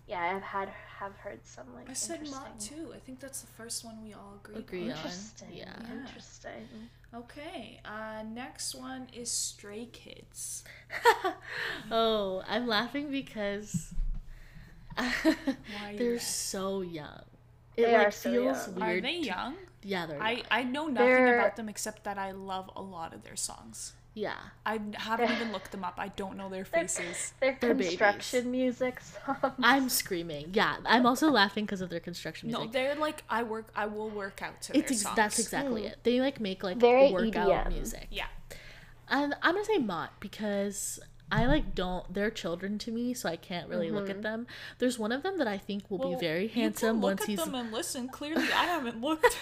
Yeah, 0.09 0.33
I've 0.35 0.41
had 0.41 0.69
have 0.99 1.15
heard 1.17 1.39
some 1.45 1.73
like 1.75 1.89
I 1.89 1.93
said 1.93 2.21
Mott 2.29 2.47
interesting- 2.53 2.77
too. 2.85 2.93
I 2.93 2.99
think 2.99 3.19
that's 3.21 3.41
the 3.41 3.47
first 3.47 3.85
one 3.85 4.01
we 4.03 4.13
all 4.13 4.39
agreed 4.43 4.57
Agree 4.57 4.83
on. 4.85 4.91
on. 4.91 4.97
Interesting. 4.97 5.47
Yeah. 5.53 5.65
Yeah. 5.81 5.93
Interesting. 6.01 6.67
Okay. 7.15 7.79
Uh, 7.85 8.23
next 8.23 8.75
one 8.75 9.07
is 9.13 9.31
Stray 9.31 9.85
Kids. 9.93 10.63
oh, 11.91 12.43
I'm 12.47 12.67
laughing 12.67 13.11
because 13.11 13.93
are 14.97 15.05
you 15.25 15.35
they're 15.97 16.13
laughing? 16.13 16.19
so 16.19 16.81
young. 16.81 17.21
It 17.77 17.85
They 17.85 17.97
like 17.97 18.07
are 18.07 18.11
so 18.11 18.31
feels 18.31 18.67
young. 18.67 18.75
weird. 18.75 18.97
Are 18.97 19.01
they 19.01 19.19
to- 19.21 19.25
young? 19.25 19.55
Yeah, 19.83 20.05
they're 20.07 20.21
I, 20.21 20.31
young. 20.31 20.43
I 20.51 20.63
know 20.63 20.87
nothing 20.87 21.07
They're- 21.07 21.39
about 21.39 21.55
them 21.55 21.69
except 21.69 22.03
that 22.03 22.17
I 22.17 22.31
love 22.31 22.69
a 22.75 22.81
lot 22.81 23.13
of 23.13 23.23
their 23.23 23.37
songs. 23.37 23.93
Yeah. 24.19 24.35
I 24.65 24.79
haven't 24.93 25.31
even 25.31 25.51
looked 25.55 25.71
them 25.71 25.83
up. 25.83 25.95
I 25.97 26.09
don't 26.09 26.37
know 26.37 26.49
their 26.49 26.65
faces. 26.65 27.33
Their 27.39 27.57
They're 27.59 27.73
construction 27.73 28.51
music 28.51 28.99
songs. 29.01 29.53
I'm 29.63 29.89
screaming. 29.89 30.51
Yeah, 30.53 30.75
I'm 30.85 31.05
also 31.05 31.29
laughing 31.41 31.65
because 31.65 31.81
of 31.81 31.89
their 31.89 31.99
construction 31.99 32.47
music. 32.49 32.65
No, 32.65 32.71
they're 32.71 32.95
like 32.95 33.23
I 33.29 33.43
work. 33.43 33.67
I 33.75 33.85
will 33.85 34.09
work 34.09 34.41
out 34.41 34.61
to 34.63 34.77
it's 34.77 34.87
their 34.89 34.95
ex- 34.95 35.01
songs. 35.01 35.15
that's 35.15 35.39
exactly 35.39 35.85
it. 35.85 35.97
They 36.03 36.19
like 36.21 36.39
make 36.39 36.63
like 36.63 36.77
Very 36.77 37.11
workout 37.11 37.67
EDM. 37.67 37.71
music. 37.73 38.07
Yeah. 38.11 38.25
And 39.09 39.33
I'm 39.41 39.55
gonna 39.55 39.65
say 39.65 39.77
Mott 39.79 40.11
because 40.19 40.99
I 41.31 41.45
like 41.45 41.75
don't 41.75 42.11
they're 42.13 42.31
children 42.31 42.77
to 42.79 42.91
me, 42.91 43.13
so 43.13 43.29
I 43.29 43.35
can't 43.35 43.69
really 43.69 43.91
look 43.91 44.05
Mm-hmm. 44.05 44.11
at 44.11 44.21
them. 44.23 44.47
There's 44.79 44.97
one 44.97 45.11
of 45.11 45.21
them 45.23 45.37
that 45.37 45.47
I 45.47 45.57
think 45.57 45.89
will 45.91 45.99
Well, 45.99 46.09
be 46.15 46.15
very 46.25 46.47
handsome 46.47 46.95
look 46.97 47.03
once 47.03 47.21
at 47.21 47.27
he's 47.27 47.43
them 47.43 47.53
and 47.55 47.71
listen. 47.71 48.07
Clearly, 48.09 48.43
I 48.51 48.65
haven't 48.65 48.99
looked. 49.01 49.25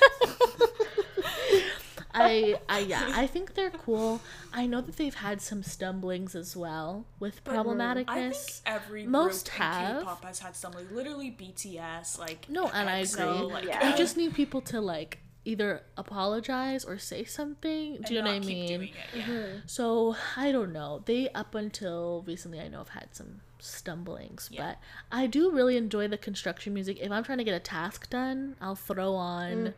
I 2.13 2.59
I 2.67 2.79
yeah, 2.79 3.11
I 3.13 3.27
think 3.33 3.53
they're 3.53 3.69
cool. 3.69 4.21
I 4.51 4.65
know 4.65 4.81
that 4.81 4.95
they've 4.97 5.13
had 5.13 5.39
some 5.41 5.61
stumblings 5.61 6.35
as 6.35 6.55
well 6.57 7.05
with 7.19 7.43
problematicness. 7.43 8.07
I 8.07 8.29
think 8.31 8.35
every 8.65 9.05
Most 9.05 9.49
have. 9.49 9.99
K-pop 9.99 10.23
has 10.25 10.39
had 10.39 10.55
something. 10.55 10.87
Literally 10.91 11.29
BTS, 11.31 12.17
like 12.17 12.49
No, 12.49 12.67
and 12.69 12.89
I 12.89 12.99
agree. 12.99 13.23
Like, 13.25 13.65
Yeah. 13.65 13.91
They 13.91 13.97
just 13.97 14.17
need 14.17 14.33
people 14.33 14.61
to 14.61 14.81
like 14.81 15.19
either 15.47 15.81
apologize 15.95 16.83
or 16.85 16.97
say 16.97 17.23
something. 17.23 17.97
Do 18.05 18.13
you 18.13 18.21
know 18.21 18.27
what 18.33 18.43
I 18.43 18.45
mean? 18.45 18.81
it, 18.83 18.89
yeah. 19.15 19.45
So 19.65 20.15
I 20.35 20.51
don't 20.51 20.73
know. 20.73 21.01
They 21.05 21.29
up 21.29 21.55
until 21.55 22.23
recently, 22.27 22.59
I 22.59 22.67
know 22.67 22.81
I've 22.81 22.89
had 22.89 23.15
some 23.15 23.41
stumblings, 23.59 24.49
Yeah. 24.51 24.63
but 24.65 24.77
I 25.11 25.25
do 25.27 25.49
really 25.51 25.77
enjoy 25.77 26.07
the 26.07 26.17
construction 26.17 26.73
music. 26.73 26.97
If 27.01 27.11
I'm 27.11 27.23
trying 27.23 27.37
to 27.39 27.43
get 27.43 27.55
a 27.55 27.59
task 27.59 28.09
done, 28.09 28.55
I'll 28.61 28.75
throw 28.75 29.13
on 29.15 29.73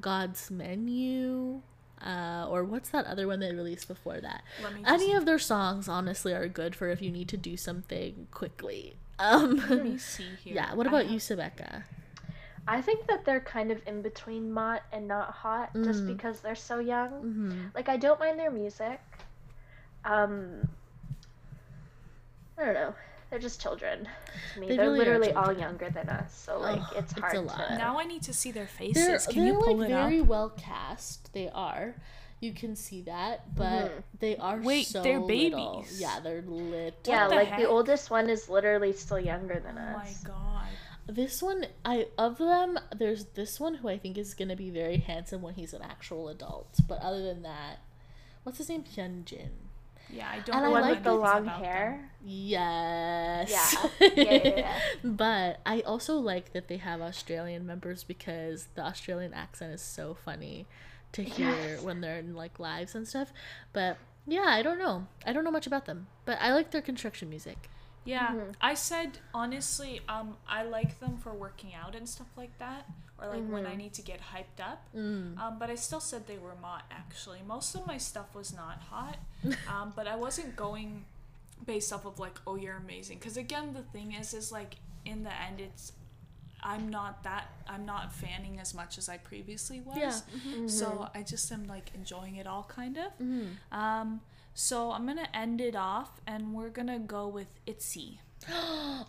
God's 0.00 0.50
Menu. 0.50 1.62
Uh, 2.00 2.46
or 2.48 2.62
what's 2.62 2.90
that 2.90 3.04
other 3.06 3.26
one 3.26 3.40
they 3.40 3.52
released 3.52 3.88
before 3.88 4.20
that? 4.20 4.42
Any 4.86 5.14
of 5.14 5.26
their 5.26 5.38
songs, 5.40 5.88
honestly, 5.88 6.32
are 6.32 6.46
good 6.46 6.76
for 6.76 6.88
if 6.90 7.02
you 7.02 7.10
need 7.10 7.28
to 7.30 7.36
do 7.36 7.56
something 7.56 8.28
quickly. 8.30 8.94
Um, 9.18 9.56
Let 9.68 9.82
me 9.84 9.98
see 9.98 10.22
here. 10.44 10.54
yeah. 10.54 10.74
What 10.74 10.86
about 10.86 11.02
have- 11.02 11.10
you, 11.10 11.18
Sebecca? 11.18 11.82
I 12.70 12.82
think 12.82 13.06
that 13.06 13.24
they're 13.24 13.40
kind 13.40 13.70
of 13.70 13.80
in 13.86 14.02
between 14.02 14.52
Mott 14.52 14.82
and 14.92 15.08
not 15.08 15.30
hot 15.30 15.70
just 15.84 16.02
Mm. 16.04 16.08
because 16.08 16.40
they're 16.40 16.54
so 16.54 16.78
young. 16.80 17.10
Mm-hmm. 17.10 17.60
Like 17.74 17.88
I 17.88 17.96
don't 17.96 18.20
mind 18.20 18.38
their 18.38 18.50
music. 18.50 19.00
Um 20.04 20.68
I 22.58 22.64
don't 22.64 22.74
know. 22.74 22.94
They're 23.30 23.38
just 23.38 23.60
children 23.60 24.08
to 24.54 24.60
me. 24.60 24.68
They 24.68 24.76
They 24.76 24.82
are 24.82 24.86
really 24.86 24.98
literally 24.98 25.32
all 25.32 25.52
younger 25.52 25.90
than 25.90 26.08
us, 26.08 26.34
so 26.34 26.58
like 26.58 26.80
Ugh, 26.80 26.92
it's 26.96 27.12
it's 27.12 27.20
hard 27.20 27.34
a 27.36 27.40
lot. 27.42 27.68
to 27.68 27.78
Now 27.78 27.98
I 27.98 28.04
need 28.04 28.22
to 28.22 28.32
see 28.32 28.50
their 28.52 28.64
They're, 28.78 28.92
faces. 28.94 29.26
Can 29.26 29.44
they're 29.44 29.54
you 29.54 29.60
pull 29.60 29.76
like 29.78 29.90
it 29.90 29.92
very 29.92 30.20
up? 30.20 30.26
well 30.26 30.48
cast. 30.50 31.32
They 31.32 31.48
are. 31.50 31.94
You 32.40 32.52
can 32.52 32.76
see 32.76 33.02
that, 33.02 33.54
but 33.56 33.90
Mhm. 33.90 34.02
they 34.20 34.36
are 34.36 34.58
Wait, 34.60 34.86
so 34.86 35.02
they're 35.02 35.18
little. 35.20 35.80
babies. 35.82 36.00
Yeah, 36.00 36.20
they're 36.20 36.40
little. 36.42 36.92
Yeah, 37.04 37.28
the 37.28 37.34
like 37.34 37.48
heck? 37.48 37.58
the 37.58 37.66
oldest 37.68 38.10
one 38.10 38.30
is 38.30 38.48
literally 38.48 38.92
still 38.92 39.18
younger 39.20 39.58
than 39.60 39.76
Oh 39.76 39.96
my 39.98 40.02
us. 40.04 40.22
god. 40.22 40.68
This 41.08 41.42
one, 41.42 41.66
I 41.84 42.08
of 42.18 42.36
them, 42.38 42.78
there's 42.94 43.24
this 43.34 43.58
one 43.58 43.76
who 43.76 43.88
I 43.88 43.98
think 43.98 44.18
is 44.18 44.34
gonna 44.34 44.56
be 44.56 44.70
very 44.70 44.98
handsome 44.98 45.40
when 45.42 45.54
he's 45.54 45.72
an 45.72 45.82
actual 45.82 46.28
adult. 46.28 46.68
But 46.86 47.00
other 47.00 47.22
than 47.22 47.42
that, 47.42 47.78
what's 48.42 48.58
his 48.58 48.68
name? 48.68 48.84
Hyunjin. 48.84 49.48
Yeah, 50.10 50.28
I 50.30 50.40
don't 50.40 50.56
And 50.56 50.64
know 50.66 50.74
I 50.74 50.80
like 50.80 51.02
the 51.02 51.12
long 51.14 51.42
about 51.44 51.56
them. 51.60 51.64
hair. 51.64 52.10
Yes. 52.24 53.76
Yeah. 54.00 54.08
Yeah, 54.16 54.32
yeah, 54.32 54.56
yeah. 54.58 54.78
but 55.04 55.60
I 55.66 55.80
also 55.80 56.16
like 56.16 56.52
that 56.52 56.68
they 56.68 56.78
have 56.78 57.00
Australian 57.00 57.66
members 57.66 58.04
because 58.04 58.68
the 58.74 58.82
Australian 58.82 59.34
accent 59.34 59.72
is 59.74 59.82
so 59.82 60.14
funny 60.14 60.66
to 61.12 61.22
hear 61.22 61.50
Yes. 61.50 61.82
when 61.82 62.00
they're 62.00 62.18
in 62.18 62.34
like 62.34 62.58
lives 62.58 62.94
and 62.94 63.06
stuff. 63.08 63.32
But 63.72 63.96
yeah, 64.26 64.46
I 64.46 64.62
don't 64.62 64.78
know. 64.78 65.06
I 65.26 65.32
don't 65.32 65.44
know 65.44 65.50
much 65.50 65.66
about 65.66 65.86
them, 65.86 66.06
but 66.26 66.38
I 66.40 66.52
like 66.54 66.70
their 66.70 66.82
construction 66.82 67.28
music. 67.30 67.68
Yeah, 68.08 68.28
Mhm. 68.28 68.54
I 68.60 68.74
said 68.74 69.18
honestly, 69.34 70.00
um, 70.08 70.36
I 70.48 70.62
like 70.62 70.98
them 71.00 71.18
for 71.18 71.32
working 71.32 71.74
out 71.74 71.94
and 71.94 72.08
stuff 72.08 72.28
like 72.36 72.56
that, 72.58 72.88
or 73.18 73.28
like 73.28 73.46
when 73.48 73.66
I 73.66 73.74
need 73.74 73.92
to 73.94 74.02
get 74.02 74.20
hyped 74.32 74.60
up. 74.70 74.80
Mm. 74.94 75.38
Um, 75.38 75.58
but 75.58 75.68
I 75.70 75.74
still 75.74 76.00
said 76.00 76.26
they 76.26 76.38
were 76.38 76.54
Mott 76.54 76.84
actually. 76.90 77.40
Most 77.46 77.74
of 77.74 77.86
my 77.86 77.98
stuff 77.98 78.34
was 78.34 78.54
not 78.54 78.80
hot, 78.90 79.18
um, 79.68 79.92
but 79.94 80.06
I 80.06 80.16
wasn't 80.16 80.56
going 80.56 81.04
based 81.66 81.92
off 81.92 82.06
of 82.06 82.18
like, 82.18 82.38
oh, 82.46 82.56
you're 82.56 82.76
amazing. 82.76 83.18
Because 83.18 83.36
again, 83.36 83.74
the 83.74 83.82
thing 83.82 84.12
is, 84.14 84.32
is 84.32 84.50
like 84.52 84.76
in 85.04 85.22
the 85.24 85.34
end, 85.46 85.60
it's 85.60 85.92
I'm 86.62 86.88
not 86.88 87.22
that 87.24 87.44
I'm 87.68 87.84
not 87.86 88.12
fanning 88.12 88.58
as 88.58 88.74
much 88.74 88.98
as 88.98 89.08
I 89.08 89.18
previously 89.18 89.80
was. 89.80 90.22
Yeah. 90.44 90.66
So 90.66 91.08
I 91.14 91.22
just 91.22 91.52
am 91.52 91.66
like 91.68 91.92
enjoying 91.94 92.36
it 92.36 92.46
all 92.46 92.64
kind 92.64 92.96
of. 92.98 93.16
Mm. 93.20 93.50
Um, 93.70 94.20
so 94.58 94.90
I'm 94.90 95.06
gonna 95.06 95.28
end 95.32 95.60
it 95.60 95.76
off, 95.76 96.20
and 96.26 96.52
we're 96.52 96.68
gonna 96.70 96.98
go 96.98 97.28
with 97.28 97.46
Itzy. 97.64 98.20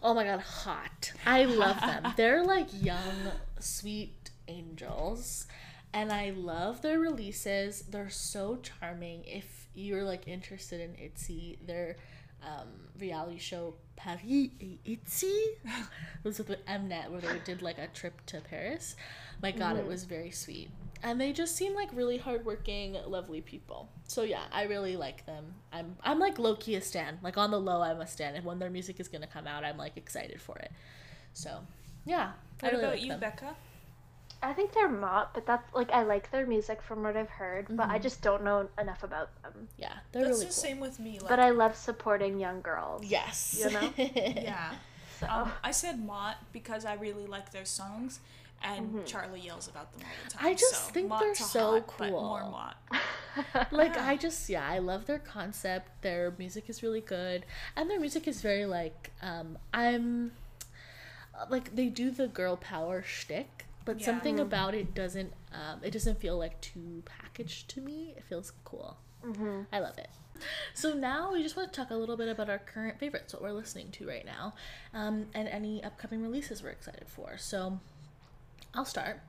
Oh 0.01 0.13
my 0.13 0.23
god, 0.23 0.41
hot. 0.41 1.11
I 1.25 1.45
love 1.45 1.81
them. 1.81 2.13
They're 2.17 2.43
like 2.43 2.67
young, 2.71 3.31
sweet 3.59 4.29
angels. 4.47 5.47
And 5.91 6.11
I 6.11 6.29
love 6.29 6.83
their 6.83 6.99
releases. 6.99 7.81
They're 7.81 8.11
so 8.11 8.59
charming. 8.61 9.23
If 9.25 9.67
you're 9.73 10.03
like 10.03 10.27
interested 10.27 10.81
in 10.81 10.95
Itzy, 11.03 11.57
their 11.65 11.95
um, 12.43 12.69
reality 12.99 13.39
show 13.39 13.73
Paris 13.95 14.21
et 14.61 14.77
Itzy 14.85 15.25
it 15.65 16.23
was 16.23 16.37
with 16.37 16.49
Mnet 16.65 17.09
where 17.09 17.21
they 17.21 17.39
did 17.43 17.63
like 17.63 17.79
a 17.79 17.87
trip 17.87 18.23
to 18.27 18.39
Paris. 18.39 18.95
My 19.41 19.51
god, 19.51 19.77
it 19.77 19.87
was 19.87 20.03
very 20.03 20.31
sweet. 20.31 20.69
And 21.01 21.19
they 21.19 21.31
just 21.31 21.55
seem 21.55 21.75
like 21.75 21.89
really 21.93 22.17
hardworking, 22.17 22.97
lovely 23.07 23.41
people. 23.41 23.89
So 24.07 24.23
yeah, 24.23 24.43
I 24.51 24.63
really 24.63 24.97
like 24.97 25.25
them. 25.25 25.53
I'm 25.71 25.95
I'm 26.03 26.19
like 26.19 26.37
low 26.39 26.55
key 26.55 26.75
a 26.75 26.81
stan. 26.81 27.19
Like 27.23 27.37
on 27.37 27.51
the 27.51 27.59
low, 27.59 27.81
I'm 27.81 28.01
a 28.01 28.07
stan. 28.07 28.35
And 28.35 28.43
when 28.45 28.59
their 28.59 28.69
music 28.69 28.99
is 28.99 29.07
gonna 29.07 29.27
come 29.27 29.47
out, 29.47 29.63
I'm 29.63 29.77
like 29.77 29.95
excited 29.97 30.41
for 30.41 30.57
it. 30.57 30.71
So 31.33 31.59
yeah, 32.05 32.31
I 32.61 32.65
What 32.65 32.71
really 32.73 32.83
about 32.83 32.91
like 32.95 33.01
you, 33.03 33.07
them. 33.09 33.19
Becca? 33.19 33.55
I 34.41 34.53
think 34.53 34.71
they're 34.73 34.87
Mott, 34.89 35.33
but 35.33 35.45
that's 35.45 35.73
like 35.73 35.91
I 35.91 36.03
like 36.03 36.31
their 36.31 36.45
music 36.45 36.81
from 36.81 37.03
what 37.03 37.17
I've 37.17 37.29
heard, 37.29 37.67
but 37.69 37.89
I 37.89 37.99
just 37.99 38.21
don't 38.21 38.43
know 38.43 38.69
enough 38.79 39.03
about 39.03 39.29
them. 39.43 39.67
Yeah, 39.77 39.93
they're 40.11 40.23
That's 40.23 40.35
really 40.35 40.45
the 40.47 40.53
cool. 40.53 40.63
same 40.63 40.79
with 40.79 40.99
me. 40.99 41.19
Like, 41.19 41.27
But 41.29 41.39
I 41.39 41.49
love 41.49 41.75
supporting 41.75 42.39
young 42.39 42.61
girls. 42.61 43.03
Yes. 43.05 43.57
You 43.59 43.71
know? 43.71 43.93
yeah. 43.97 44.71
So 45.19 45.27
Um, 45.29 45.51
I 45.61 45.71
said 45.71 45.99
Mott 46.05 46.37
because 46.53 46.85
I 46.85 46.93
really 46.93 47.25
like 47.27 47.51
their 47.51 47.65
songs, 47.65 48.21
and 48.63 49.05
Charlie 49.05 49.39
yells 49.41 49.67
about 49.67 49.91
them 49.93 50.01
all 50.03 50.23
the 50.25 50.31
time. 50.37 50.45
I 50.45 50.53
just 50.53 50.87
so 50.87 50.91
think 50.91 51.09
they're 51.19 51.35
so 51.35 51.71
hot, 51.81 51.93
But 51.97 52.11
more 52.11 52.41
cool. 52.41 52.51
Mott. 52.51 52.77
like 53.71 53.95
Yeah. 53.95 54.07
I 54.07 54.17
just 54.17 54.49
yeah, 54.49 54.67
I 54.67 54.79
love 54.79 55.05
their 55.05 55.19
concept. 55.19 56.01
Their 56.01 56.33
music 56.37 56.69
is 56.69 56.83
really 56.83 57.01
good, 57.01 57.45
and 57.75 57.89
their 57.89 57.99
music 57.99 58.27
is 58.27 58.41
very 58.41 58.65
like 58.65 59.11
um 59.21 59.57
I'm 59.73 60.31
like 61.49 61.75
they 61.75 61.87
do 61.87 62.11
the 62.11 62.27
girl 62.27 62.57
power 62.57 63.01
shtick, 63.01 63.65
but 63.85 63.99
Yeah. 63.99 64.05
something 64.05 64.39
about 64.39 64.73
it 64.75 64.93
doesn't 64.93 65.33
um 65.53 65.79
it 65.83 65.91
doesn't 65.91 66.19
feel 66.19 66.37
like 66.37 66.59
too 66.61 67.03
packaged 67.05 67.69
to 67.69 67.81
me. 67.81 68.13
It 68.17 68.23
feels 68.23 68.51
cool. 68.65 68.97
Mhm. 69.23 69.65
I 69.71 69.79
love 69.79 69.97
it. 69.97 70.09
So 70.73 70.93
now 70.93 71.33
we 71.33 71.43
just 71.43 71.57
want 71.57 71.73
to 71.73 71.77
talk 71.81 71.91
a 71.91 71.95
little 71.95 72.15
bit 72.15 72.29
about 72.29 72.49
our 72.49 72.59
current 72.59 72.97
favorites, 72.97 73.33
what 73.33 73.41
we're 73.43 73.51
listening 73.51 73.91
to 73.91 74.07
right 74.07 74.25
now, 74.25 74.53
um, 74.93 75.25
and 75.33 75.49
any 75.49 75.83
upcoming 75.83 76.21
releases 76.21 76.63
we're 76.63 76.69
excited 76.69 77.09
for. 77.09 77.37
So 77.37 77.79
I'll 78.73 78.85
start. 78.85 79.19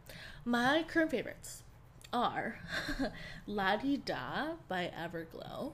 My 0.45 0.85
current 0.89 1.11
favorites 1.11 1.63
are 2.13 2.59
La 3.47 3.77
Di 3.77 3.97
Da 3.99 4.53
by 4.69 4.91
Everglow. 4.99 5.73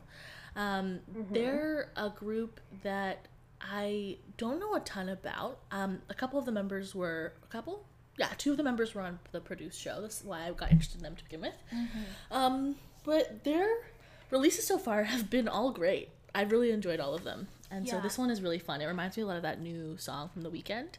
Um, 0.55 1.01
They're 1.31 1.91
a 1.97 2.09
group 2.11 2.61
that 2.83 3.27
I 3.61 4.19
don't 4.37 4.59
know 4.61 4.75
a 4.75 4.81
ton 4.81 5.09
about. 5.09 5.59
Um, 5.71 6.01
a 6.09 6.15
couple 6.15 6.39
of 6.39 6.45
the 6.47 6.53
members 6.53 6.95
were 6.95 7.33
a 7.43 7.47
couple. 7.47 7.85
Yeah, 8.19 8.29
two 8.39 8.53
of 8.53 8.57
the 8.57 8.63
members 8.63 8.95
were 8.95 9.03
on 9.03 9.19
the 9.33 9.41
produced 9.41 9.79
show. 9.81 10.01
That's 10.01 10.23
why 10.25 10.47
I 10.47 10.53
got 10.53 10.71
interested 10.71 10.99
in 10.99 11.03
them 11.05 11.17
to 11.17 11.25
begin 11.25 11.41
with. 11.43 11.55
Um, 12.31 12.77
but 13.05 13.45
their 13.45 13.69
releases 14.31 14.67
so 14.67 14.79
far 14.79 15.05
have 15.05 15.29
been 15.29 15.49
all 15.49 15.71
great. 15.71 16.09
I've 16.35 16.51
really 16.53 16.71
enjoyed 16.71 17.01
all 17.01 17.15
of 17.15 17.25
them, 17.25 17.49
and 17.71 17.87
so 17.87 17.97
this 18.03 18.17
one 18.19 18.31
is 18.31 18.41
really 18.43 18.59
fun. 18.59 18.81
It 18.83 18.87
reminds 18.87 19.17
me 19.17 19.23
a 19.23 19.27
lot 19.27 19.37
of 19.37 19.43
that 19.43 19.61
new 19.61 19.97
song 19.99 20.31
from 20.33 20.43
the 20.43 20.51
Weeknd. 20.51 20.95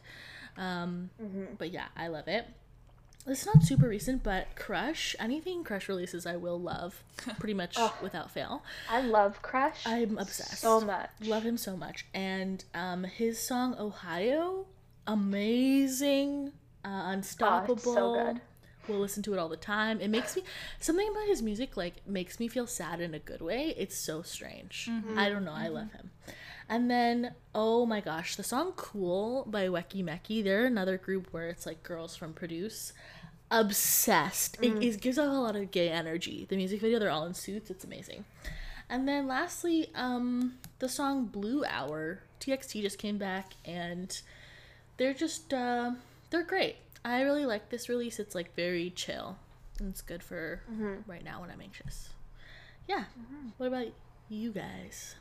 Um, 0.56 1.10
But 1.58 1.70
yeah, 1.72 1.86
I 1.96 2.08
love 2.08 2.26
it. 2.28 2.46
It's 3.28 3.44
not 3.46 3.62
super 3.62 3.88
recent, 3.88 4.22
but 4.22 4.56
Crush, 4.56 5.14
anything 5.20 5.62
Crush 5.64 5.88
releases, 5.88 6.26
I 6.26 6.36
will 6.36 6.58
love 6.58 7.02
pretty 7.38 7.54
much 7.54 7.76
without 8.02 8.30
fail. 8.30 8.62
I 8.90 9.02
love 9.02 9.42
Crush. 9.42 9.86
I'm 9.86 10.16
obsessed. 10.18 10.60
so 10.60 10.80
much. 10.80 11.10
Love 11.22 11.42
him 11.42 11.56
so 11.58 11.76
much. 11.76 12.06
And 12.14 12.64
um, 12.74 13.04
his 13.04 13.38
song 13.38 13.76
Ohio, 13.78 14.66
amazing, 15.06 16.52
uh, 16.84 16.88
unstoppable. 17.06 18.14
good. 18.14 18.40
We'll 18.88 19.00
listen 19.00 19.22
to 19.24 19.34
it 19.34 19.38
all 19.38 19.50
the 19.50 19.56
time. 19.58 20.00
It 20.00 20.08
makes 20.08 20.34
me 20.34 20.42
something 20.80 21.06
about 21.10 21.26
his 21.26 21.42
music 21.42 21.76
like 21.76 22.06
makes 22.06 22.40
me 22.40 22.48
feel 22.48 22.66
sad 22.66 23.00
in 23.00 23.12
a 23.12 23.18
good 23.18 23.42
way. 23.42 23.74
It's 23.76 23.96
so 23.98 24.22
strange. 24.22 24.88
I 25.14 25.28
don't 25.28 25.44
know. 25.44 25.52
I 25.52 25.68
love 25.68 25.92
him. 25.92 26.10
And 26.70 26.90
then 26.90 27.34
oh 27.54 27.84
my 27.84 28.00
gosh, 28.00 28.36
the 28.36 28.42
song 28.42 28.72
"Cool" 28.76 29.44
by 29.46 29.66
Weki 29.66 30.02
Meki. 30.02 30.42
They're 30.42 30.64
another 30.66 30.96
group 30.96 31.28
where 31.32 31.48
it's 31.48 31.66
like 31.66 31.82
girls 31.82 32.16
from 32.16 32.32
Produce. 32.32 32.94
Obsessed. 33.50 34.58
It, 34.60 34.82
it 34.82 35.00
gives 35.00 35.18
off 35.18 35.26
a 35.28 35.30
lot 35.30 35.56
of 35.56 35.70
gay 35.70 35.88
energy. 35.88 36.46
The 36.48 36.56
music 36.56 36.80
video, 36.80 36.98
they're 36.98 37.10
all 37.10 37.24
in 37.26 37.34
suits. 37.34 37.70
It's 37.70 37.84
amazing. 37.84 38.24
And 38.90 39.06
then 39.08 39.26
lastly, 39.26 39.90
um, 39.94 40.54
the 40.78 40.88
song 40.88 41.26
Blue 41.26 41.64
Hour. 41.64 42.20
TXT 42.40 42.82
just 42.82 42.98
came 42.98 43.18
back 43.18 43.54
and 43.64 44.20
they're 44.96 45.12
just 45.12 45.52
uh, 45.52 45.90
they're 46.30 46.44
great. 46.44 46.76
I 47.04 47.22
really 47.22 47.46
like 47.46 47.68
this 47.68 47.88
release. 47.88 48.18
It's 48.20 48.34
like 48.34 48.54
very 48.54 48.90
chill. 48.90 49.36
And 49.80 49.90
it's 49.90 50.00
good 50.02 50.22
for 50.22 50.62
right 51.06 51.24
now 51.24 51.40
when 51.40 51.50
I'm 51.50 51.60
anxious. 51.60 52.10
Yeah. 52.88 53.04
What 53.58 53.66
about 53.66 53.86
you 54.28 54.52
guys? 54.52 55.16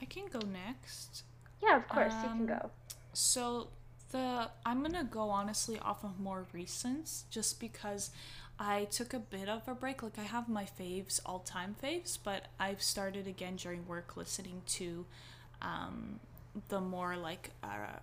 I 0.00 0.04
can 0.04 0.26
go 0.32 0.40
next. 0.40 1.24
Yeah, 1.62 1.76
of 1.76 1.88
course 1.88 2.12
you 2.22 2.28
Um, 2.30 2.38
can 2.38 2.46
go. 2.46 2.70
So 3.12 3.68
the 4.10 4.50
I'm 4.64 4.82
gonna 4.82 5.04
go 5.04 5.30
honestly 5.30 5.78
off 5.78 6.04
of 6.04 6.18
more 6.20 6.46
recents, 6.54 7.22
just 7.30 7.60
because 7.60 8.10
I 8.58 8.84
took 8.86 9.14
a 9.14 9.18
bit 9.18 9.48
of 9.48 9.68
a 9.68 9.74
break. 9.74 10.02
Like 10.02 10.18
I 10.18 10.24
have 10.24 10.48
my 10.48 10.64
faves, 10.78 11.20
all 11.24 11.40
time 11.40 11.76
faves, 11.82 12.18
but 12.22 12.46
I've 12.58 12.82
started 12.82 13.26
again 13.26 13.56
during 13.56 13.86
work 13.86 14.16
listening 14.16 14.62
to 14.66 15.04
um, 15.62 16.20
the 16.68 16.80
more 16.80 17.16
like 17.16 17.50
uh, 17.62 18.00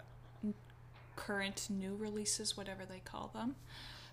current 1.15 1.68
new 1.69 1.95
releases, 1.95 2.56
whatever 2.57 2.86
they 2.86 2.99
call 3.03 3.32
them. 3.34 3.56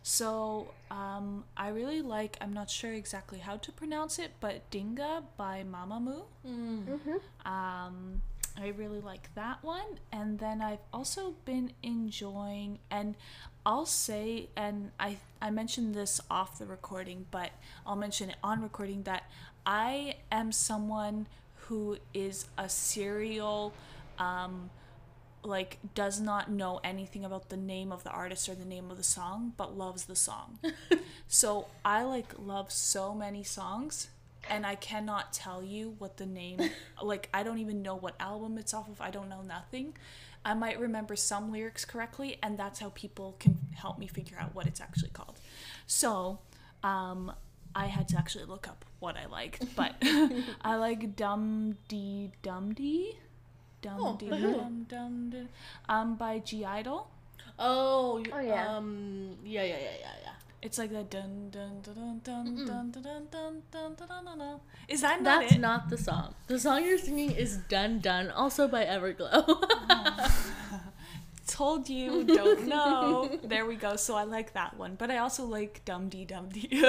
So 0.04 0.72
um, 0.90 1.44
I 1.56 1.68
really 1.68 2.02
like. 2.02 2.36
I'm 2.40 2.52
not 2.52 2.68
sure 2.70 2.92
exactly 2.92 3.38
how 3.38 3.56
to 3.58 3.70
pronounce 3.70 4.18
it, 4.18 4.32
but 4.40 4.68
Dingga 4.70 5.22
by 5.36 5.62
Mamamoo. 5.64 6.22
Um, 7.46 8.22
I 8.60 8.68
really 8.68 9.00
like 9.00 9.34
that 9.34 9.62
one. 9.62 9.98
And 10.12 10.38
then 10.38 10.60
I've 10.60 10.84
also 10.92 11.34
been 11.44 11.72
enjoying, 11.82 12.78
and 12.90 13.14
I'll 13.64 13.86
say, 13.86 14.48
and 14.56 14.90
I 15.00 15.18
I 15.40 15.50
mentioned 15.50 15.94
this 15.94 16.20
off 16.30 16.58
the 16.58 16.66
recording, 16.66 17.26
but 17.30 17.50
I'll 17.86 17.96
mention 17.96 18.30
it 18.30 18.36
on 18.42 18.62
recording 18.62 19.02
that 19.04 19.24
I 19.64 20.16
am 20.30 20.52
someone 20.52 21.26
who 21.66 21.98
is 22.12 22.46
a 22.58 22.68
serial. 22.68 23.72
Um, 24.18 24.70
like 25.44 25.78
does 25.94 26.20
not 26.20 26.48
know 26.50 26.80
anything 26.84 27.24
about 27.24 27.48
the 27.48 27.56
name 27.56 27.90
of 27.90 28.04
the 28.04 28.10
artist 28.10 28.48
or 28.48 28.54
the 28.54 28.64
name 28.64 28.92
of 28.92 28.96
the 28.96 29.02
song 29.02 29.52
but 29.56 29.76
loves 29.76 30.04
the 30.04 30.14
song 30.14 30.58
so 31.26 31.66
i 31.84 32.04
like 32.04 32.32
love 32.38 32.70
so 32.70 33.12
many 33.12 33.42
songs 33.42 34.06
and 34.50 34.66
i 34.66 34.74
cannot 34.74 35.32
tell 35.32 35.62
you 35.62 35.94
what 35.98 36.16
the 36.16 36.26
name 36.26 36.58
like 37.02 37.28
i 37.32 37.42
don't 37.42 37.58
even 37.58 37.82
know 37.82 37.94
what 37.94 38.14
album 38.20 38.58
it's 38.58 38.74
off 38.74 38.88
of 38.88 39.00
i 39.00 39.10
don't 39.10 39.28
know 39.28 39.42
nothing 39.42 39.94
i 40.44 40.52
might 40.54 40.78
remember 40.78 41.14
some 41.16 41.52
lyrics 41.52 41.84
correctly 41.84 42.38
and 42.42 42.58
that's 42.58 42.80
how 42.80 42.90
people 42.94 43.36
can 43.38 43.58
help 43.74 43.98
me 43.98 44.06
figure 44.06 44.36
out 44.38 44.54
what 44.54 44.66
it's 44.66 44.80
actually 44.80 45.10
called 45.10 45.38
so 45.86 46.38
um 46.82 47.32
I 47.74 47.86
had 47.86 48.06
to 48.08 48.18
actually 48.18 48.44
look 48.44 48.68
up 48.68 48.84
what 48.98 49.16
I 49.16 49.24
liked, 49.24 49.64
but 49.76 49.94
I 50.62 50.76
like 50.76 51.16
Dum 51.16 51.78
Dee 51.88 52.30
Dum 52.42 52.74
Dee. 52.74 53.16
Dum 53.80 53.96
Oh, 53.98 54.16
Dee? 54.18 54.28
Dum 54.28 54.84
Dum 54.86 55.30
Dee. 55.30 55.48
Um, 55.88 56.16
by 56.16 56.38
(G)I-DLE. 56.40 57.06
Oh, 57.58 58.22
Oh, 58.30 58.40
yeah. 58.40 58.76
Um, 58.76 59.38
yeah, 59.42 59.62
yeah, 59.62 59.78
yeah, 59.78 59.96
yeah, 60.00 60.14
yeah. 60.22 60.32
It's 60.62 60.78
like 60.78 60.90
the 60.92 61.02
dun 61.02 61.50
dun 61.50 61.80
dun 61.82 62.20
dun 62.22 62.54
dun 62.64 62.64
dun 62.66 62.92
dun 62.92 63.02
dun 63.02 63.26
dun 63.32 63.62
dun 63.72 63.94
dun 63.96 64.24
dun 64.24 64.38
dun. 64.38 64.60
Is 64.88 65.00
that 65.02 65.20
not 65.20 65.40
That's 65.42 65.54
it? 65.54 65.60
not 65.60 65.90
the 65.90 65.98
song. 65.98 66.34
The 66.46 66.58
song 66.58 66.84
you're 66.84 66.98
singing 66.98 67.32
is 67.32 67.56
Dun 67.68 67.98
Dun, 67.98 68.30
also 68.30 68.68
by 68.68 68.84
Everglow. 68.84 69.42
Told 71.48 71.88
you, 71.88 72.22
don't 72.24 72.66
know. 72.68 73.28
there 73.42 73.66
we 73.66 73.74
go. 73.74 73.96
So 73.96 74.14
I 74.14 74.22
like 74.22 74.52
that 74.54 74.76
one, 74.78 74.94
but 74.94 75.10
I 75.10 75.18
also 75.18 75.44
like 75.44 75.84
Dum 75.84 76.08
Dee 76.08 76.24
Dum 76.24 76.48
Dee. 76.48 76.84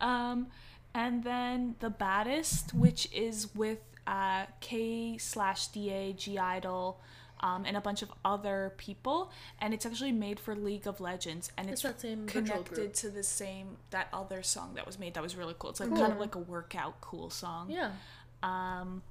Um, 0.00 0.48
and 0.94 1.24
then 1.24 1.76
the 1.80 1.88
baddest, 1.90 2.74
which 2.74 3.08
is 3.12 3.54
with 3.54 3.78
uh, 4.06 4.44
K 4.60 5.16
slash 5.18 5.68
DA, 5.68 6.12
(G)I-DLE, 6.12 6.96
um, 7.40 7.64
and 7.66 7.76
a 7.76 7.80
bunch 7.80 8.02
of 8.02 8.12
other 8.24 8.72
people, 8.76 9.30
and 9.60 9.74
it's 9.74 9.84
actually 9.84 10.12
made 10.12 10.40
for 10.40 10.54
League 10.54 10.86
of 10.86 11.00
Legends, 11.00 11.50
and 11.58 11.68
It's 11.68 11.84
it's, 11.84 11.94
that 11.94 12.00
same 12.00 12.26
connected 12.26 12.94
to 12.94 13.10
the 13.10 13.22
same 13.22 13.76
that 13.90 14.08
other 14.12 14.42
song 14.42 14.74
that 14.74 14.86
was 14.86 14.98
made. 14.98 15.14
That 15.14 15.22
was 15.22 15.36
really 15.36 15.54
cool. 15.58 15.70
It's 15.70 15.80
like 15.80 15.90
kind 15.90 16.12
of 16.12 16.18
like 16.20 16.34
a 16.34 16.38
workout 16.40 17.00
cool 17.00 17.30
song. 17.30 17.70
yeah. 17.70 17.90
Um, 18.42 19.02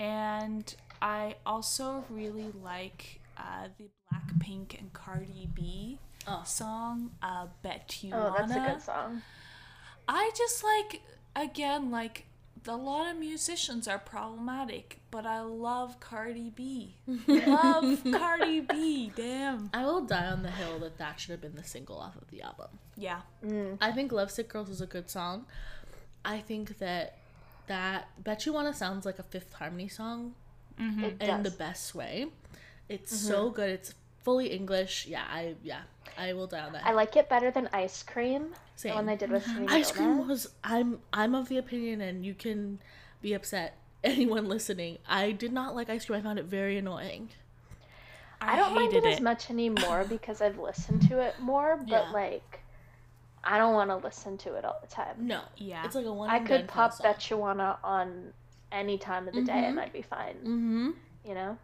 and 0.00 0.74
I 1.02 1.36
also 1.46 2.04
really 2.10 2.52
like 2.62 3.20
uh, 3.36 3.68
the 3.78 3.88
Blackpink 4.12 4.78
and 4.78 4.92
Cardi 4.92 5.48
B 5.54 5.98
Oh. 6.26 6.42
song, 6.44 7.12
uh, 7.22 7.46
Bet 7.62 8.02
You 8.02 8.12
Oh, 8.14 8.34
that's 8.36 8.52
a 8.52 8.60
good 8.60 8.82
song. 8.82 9.22
I 10.06 10.30
just 10.36 10.62
like, 10.62 11.00
again, 11.34 11.90
like, 11.90 12.26
a 12.66 12.76
lot 12.76 13.10
of 13.10 13.18
musicians 13.18 13.86
are 13.86 13.98
problematic, 13.98 15.00
but 15.10 15.26
I 15.26 15.40
love 15.40 16.00
Cardi 16.00 16.50
B. 16.50 16.96
love 17.26 18.02
Cardi 18.10 18.60
B, 18.60 19.12
damn. 19.14 19.70
I 19.72 19.84
will 19.84 20.02
die 20.02 20.26
on 20.26 20.42
the 20.42 20.50
hill 20.50 20.78
that 20.80 20.98
that 20.98 21.20
should 21.20 21.32
have 21.32 21.40
been 21.40 21.54
the 21.54 21.64
single 21.64 21.98
off 21.98 22.16
of 22.16 22.28
the 22.30 22.42
album. 22.42 22.68
Yeah. 22.96 23.20
Mm. 23.44 23.78
I 23.80 23.92
think 23.92 24.12
Lovesick 24.12 24.48
Girls 24.48 24.70
is 24.70 24.80
a 24.80 24.86
good 24.86 25.10
song. 25.10 25.46
I 26.24 26.38
think 26.38 26.78
that 26.78 27.18
that 27.66 28.08
Bet 28.22 28.46
You 28.46 28.52
Wanna 28.52 28.72
sounds 28.72 29.04
like 29.04 29.18
a 29.18 29.22
Fifth 29.22 29.52
Harmony 29.52 29.88
song 29.88 30.34
mm-hmm. 30.80 31.04
It 31.04 31.22
in 31.22 31.42
the 31.42 31.50
best 31.50 31.94
way. 31.94 32.26
It's 32.88 33.14
mm-hmm. 33.14 33.28
so 33.28 33.50
good. 33.50 33.70
It's 33.70 33.94
fully 34.28 34.52
English. 34.52 35.06
Yeah, 35.06 35.24
I 35.30 35.54
yeah, 35.62 35.80
I 36.18 36.34
will 36.34 36.46
die 36.46 36.60
on 36.60 36.72
that. 36.74 36.84
I 36.84 36.92
like 36.92 37.16
it 37.16 37.30
better 37.30 37.50
than 37.50 37.66
Ice 37.72 38.02
Cream. 38.02 38.54
Same. 38.76 38.90
The 38.90 38.96
one 38.96 39.06
they 39.06 39.16
did 39.16 39.30
with 39.30 39.44
Selena 39.44 39.72
Ice 39.72 39.90
cream 39.90 40.18
Gomez. 40.18 40.28
was 40.28 40.48
I'm 40.62 41.00
I'm 41.14 41.34
of 41.34 41.48
the 41.48 41.56
opinion 41.56 42.02
and 42.02 42.26
you 42.26 42.34
can 42.34 42.78
be 43.22 43.32
upset 43.32 43.78
anyone 44.04 44.46
listening. 44.46 44.98
I 45.08 45.32
did 45.32 45.50
not 45.52 45.74
like 45.74 45.88
ice 45.88 46.04
cream. 46.04 46.18
I 46.20 46.22
found 46.22 46.38
it 46.38 46.44
very 46.44 46.76
annoying. 46.76 47.30
I 48.40 48.54
don't 48.56 48.74
mind 48.74 48.92
hated 48.92 49.08
it, 49.08 49.14
as 49.14 49.20
much 49.20 49.50
anymore 49.50 50.04
because 50.08 50.42
I've 50.42 50.58
listened 50.58 51.08
to 51.08 51.20
it 51.20 51.40
more, 51.40 51.78
but 51.78 51.88
Yeah. 51.88 52.10
like, 52.12 52.60
I 53.42 53.56
don't 53.56 53.72
want 53.72 53.90
to 53.90 53.96
listen 53.96 54.36
to 54.38 54.54
it 54.54 54.64
all 54.64 54.78
the 54.80 54.86
time. 54.86 55.26
No. 55.26 55.40
Yeah. 55.56 55.84
It's 55.86 55.94
like 55.96 56.06
a 56.06 56.12
one 56.12 56.28
I 56.28 56.38
could 56.40 56.68
pop 56.68 56.92
song. 56.92 57.04
Bet 57.04 57.32
on 57.82 58.32
any 58.70 58.98
time 58.98 59.26
of 59.26 59.34
the 59.34 59.42
day 59.42 59.64
and 59.64 59.80
I'd 59.80 59.92
be 59.92 60.02
fine. 60.02 60.34
Mm-hmm. 60.36 60.90
You 61.24 61.34
know? 61.34 61.58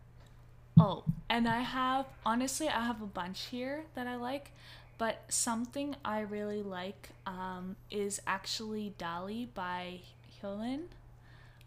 Oh, 0.78 1.04
and 1.30 1.48
I 1.48 1.60
have 1.60 2.06
honestly, 2.26 2.68
I 2.68 2.84
have 2.84 3.00
a 3.00 3.06
bunch 3.06 3.44
here 3.46 3.84
that 3.94 4.06
I 4.06 4.16
like, 4.16 4.50
but 4.98 5.22
something 5.28 5.94
I 6.04 6.20
really 6.20 6.62
like 6.62 7.10
um, 7.26 7.76
is 7.90 8.20
actually 8.26 8.94
Dally 8.98 9.48
by 9.54 10.00
Hyolyn. 10.42 10.86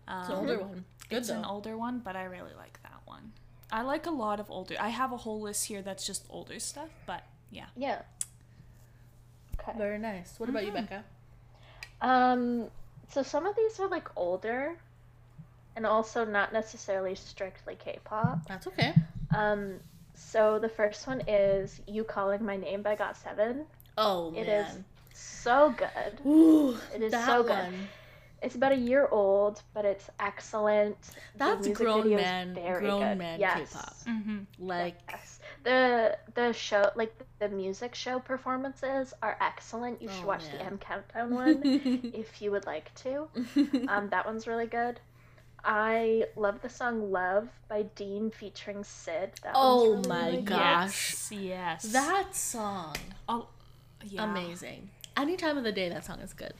Um, 0.07 0.19
It's 0.21 0.29
an 0.29 0.35
older 0.35 0.59
one. 0.59 0.85
Good 1.09 1.17
it's 1.19 1.27
though. 1.29 1.35
an 1.35 1.45
older 1.45 1.77
one, 1.77 1.99
but 1.99 2.15
I 2.15 2.25
really 2.25 2.53
like 2.57 2.79
that 2.83 3.01
one. 3.05 3.31
I 3.71 3.81
like 3.81 4.05
a 4.05 4.11
lot 4.11 4.39
of 4.39 4.49
older. 4.51 4.75
I 4.79 4.89
have 4.89 5.11
a 5.11 5.17
whole 5.17 5.39
list 5.41 5.65
here 5.65 5.81
that's 5.81 6.05
just 6.05 6.25
older 6.29 6.59
stuff, 6.59 6.89
but 7.05 7.23
yeah. 7.51 7.65
Yeah. 7.75 8.01
Okay. 9.59 9.77
Very 9.77 9.99
nice. 9.99 10.35
What 10.37 10.49
about 10.49 10.65
you, 10.65 10.71
Becca? 10.71 11.03
Um, 12.01 12.67
so 13.09 13.23
some 13.23 13.45
of 13.45 13.55
these 13.55 13.79
are 13.79 13.87
like 13.87 14.09
older 14.15 14.77
and 15.77 15.85
also 15.85 16.25
not 16.25 16.51
necessarily 16.51 17.15
strictly 17.15 17.75
K-pop. 17.75 18.45
That's 18.49 18.67
okay. 18.67 18.93
Um, 19.33 19.79
So 20.15 20.59
the 20.59 20.69
first 20.69 21.07
one 21.07 21.21
is 21.27 21.79
"You 21.87 22.03
Calling 22.03 22.43
My 22.43 22.57
Name" 22.57 22.81
by 22.81 22.95
GOT7. 22.95 23.65
Oh 23.97 24.31
It 24.35 24.47
man. 24.47 24.65
is 24.65 24.79
so 25.13 25.69
good. 25.77 26.19
Ooh, 26.25 26.75
It 26.93 27.03
is 27.03 27.11
that 27.11 27.25
so 27.27 27.43
good. 27.43 27.51
one. 27.51 27.89
It's 28.41 28.55
about 28.55 28.71
a 28.71 28.75
year 28.75 29.07
old, 29.11 29.61
but 29.73 29.85
it's 29.85 30.09
excellent. 30.19 30.97
That's 31.37 31.67
grown 31.69 32.03
video 32.03 32.17
is 32.19 32.23
man, 32.23 32.53
very 32.55 32.81
grown 32.81 33.01
good. 33.09 33.17
man 33.17 33.39
yes. 33.39 33.69
K-pop. 33.69 33.95
Mm-hmm. 34.07 34.37
Like 34.59 34.97
Yes. 35.09 35.39
The 35.63 36.17
the 36.35 36.53
show 36.53 36.91
like 36.95 37.13
the 37.39 37.49
music 37.49 37.95
show 37.95 38.19
performances 38.19 39.13
are 39.21 39.37
excellent. 39.41 40.01
You 40.01 40.09
should 40.09 40.23
Oh, 40.23 40.27
watch 40.27 40.45
man. 40.47 40.57
the 40.57 40.65
M 40.65 40.77
Countdown 40.77 41.35
one 41.43 41.61
if 42.13 42.41
you 42.41 42.51
would 42.51 42.65
like 42.65 42.93
to. 43.03 43.27
Um, 43.87 44.09
that 44.09 44.25
one's 44.25 44.47
really 44.47 44.67
good. 44.67 44.99
I 45.63 46.25
love 46.35 46.61
the 46.61 46.69
song 46.69 47.11
"Love" 47.11 47.49
by 47.67 47.83
Dean 47.95 48.31
featuring 48.31 48.83
Syd. 48.83 49.31
That 49.43 49.51
Oh 49.55 49.95
really, 49.95 50.07
my 50.07 50.25
really 50.29 50.41
gosh. 50.43 51.31
Yes. 51.31 51.31
yes. 51.31 51.83
that 51.93 52.35
song, 52.35 52.95
Oh, 53.27 53.47
yeah. 54.05 54.23
amazing. 54.23 54.89
Any 55.17 55.35
time 55.35 55.57
of 55.57 55.63
the 55.63 55.71
day, 55.71 55.89
that 55.89 56.05
song 56.05 56.19
is 56.19 56.33
good. 56.33 56.53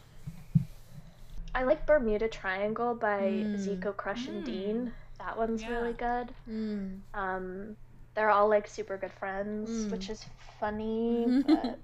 I 1.55 1.63
like 1.63 1.85
Bermuda 1.85 2.27
Triangle 2.27 2.93
by 2.95 3.21
Mm. 3.21 3.55
Zico 3.55 3.95
Crush 3.95 4.27
and 4.27 4.43
Mm. 4.43 4.45
Dean. 4.45 4.93
That 5.19 5.37
one's 5.37 5.61
Yeah. 5.63 5.69
really 5.69 5.93
good. 5.93 6.33
Mm. 6.49 6.99
Um, 7.13 7.77
they're 8.13 8.29
all 8.29 8.47
like 8.49 8.67
super 8.67 8.97
good 8.97 9.11
friends, 9.13 9.69
Mm. 9.69 9.91
which 9.91 10.09
is 10.09 10.25
funny, 10.59 11.41
but 11.47 11.79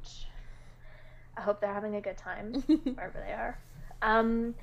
I 1.37 1.41
hope 1.41 1.61
they're 1.61 1.73
having 1.73 1.95
a 1.95 2.01
good 2.01 2.17
time 2.17 2.53
wherever 2.95 3.19
they 3.19 3.33
are. 3.33 3.57
Um, 4.01 4.53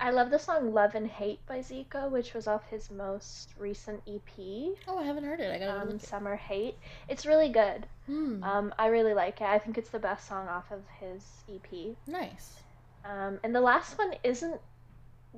I 0.00 0.10
love 0.10 0.30
the 0.30 0.38
song 0.38 0.72
"Love 0.72 0.94
and 0.94 1.06
Hate" 1.06 1.44
by 1.46 1.60
Zico, 1.60 2.10
which 2.10 2.34
was 2.34 2.46
off 2.46 2.68
his 2.68 2.90
most 2.90 3.54
recent 3.58 4.02
EP, 4.08 4.74
oh, 4.88 4.98
I 4.98 5.04
haven't 5.04 5.24
heard 5.24 5.40
it. 5.40 5.52
I 5.54 5.58
gotta 5.58 5.80
um, 5.80 5.88
look 5.88 6.02
it. 6.02 6.06
"Summer 6.06 6.36
Hate." 6.36 6.78
It's 7.08 7.24
really 7.26 7.48
good. 7.48 7.86
Mm. 8.08 8.42
Um, 8.42 8.74
I 8.78 8.86
really 8.88 9.14
like 9.14 9.40
it. 9.40 9.46
I 9.46 9.58
think 9.58 9.78
it's 9.78 9.90
the 9.90 9.98
best 9.98 10.26
song 10.26 10.48
off 10.48 10.70
of 10.70 10.82
his 11.00 11.24
EP. 11.48 11.96
nice. 12.06 12.60
Um, 13.04 13.38
and 13.44 13.54
the 13.54 13.60
last 13.60 13.98
one 13.98 14.14
isn't 14.24 14.60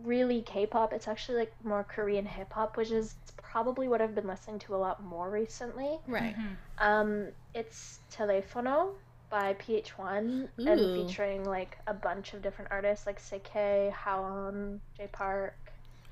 really 0.04 0.42
K-pop. 0.42 0.92
It's 0.92 1.08
actually 1.08 1.38
like 1.38 1.52
more 1.64 1.84
Korean 1.84 2.24
hip 2.26 2.52
hop, 2.52 2.76
which 2.76 2.90
is 2.92 3.16
probably 3.36 3.88
what 3.88 4.00
I've 4.00 4.14
been 4.14 4.26
listening 4.26 4.58
to 4.60 4.74
a 4.74 4.78
lot 4.78 5.02
more 5.02 5.30
recently. 5.30 5.98
Right. 6.06 6.36
Mhm. 6.36 6.56
Um, 6.78 7.28
it's 7.54 8.00
Telefono 8.12 8.90
by 9.30 9.54
PH1 9.54 10.48
Ooh. 10.60 10.68
and 10.68 10.80
featuring 11.08 11.44
like 11.44 11.78
a 11.86 11.94
bunch 11.94 12.32
of 12.34 12.42
different 12.42 12.70
artists 12.70 13.06
like 13.06 13.18
CK, 13.20 13.90
Howon, 13.92 14.80
Jay 14.96 15.08
Park, 15.12 15.54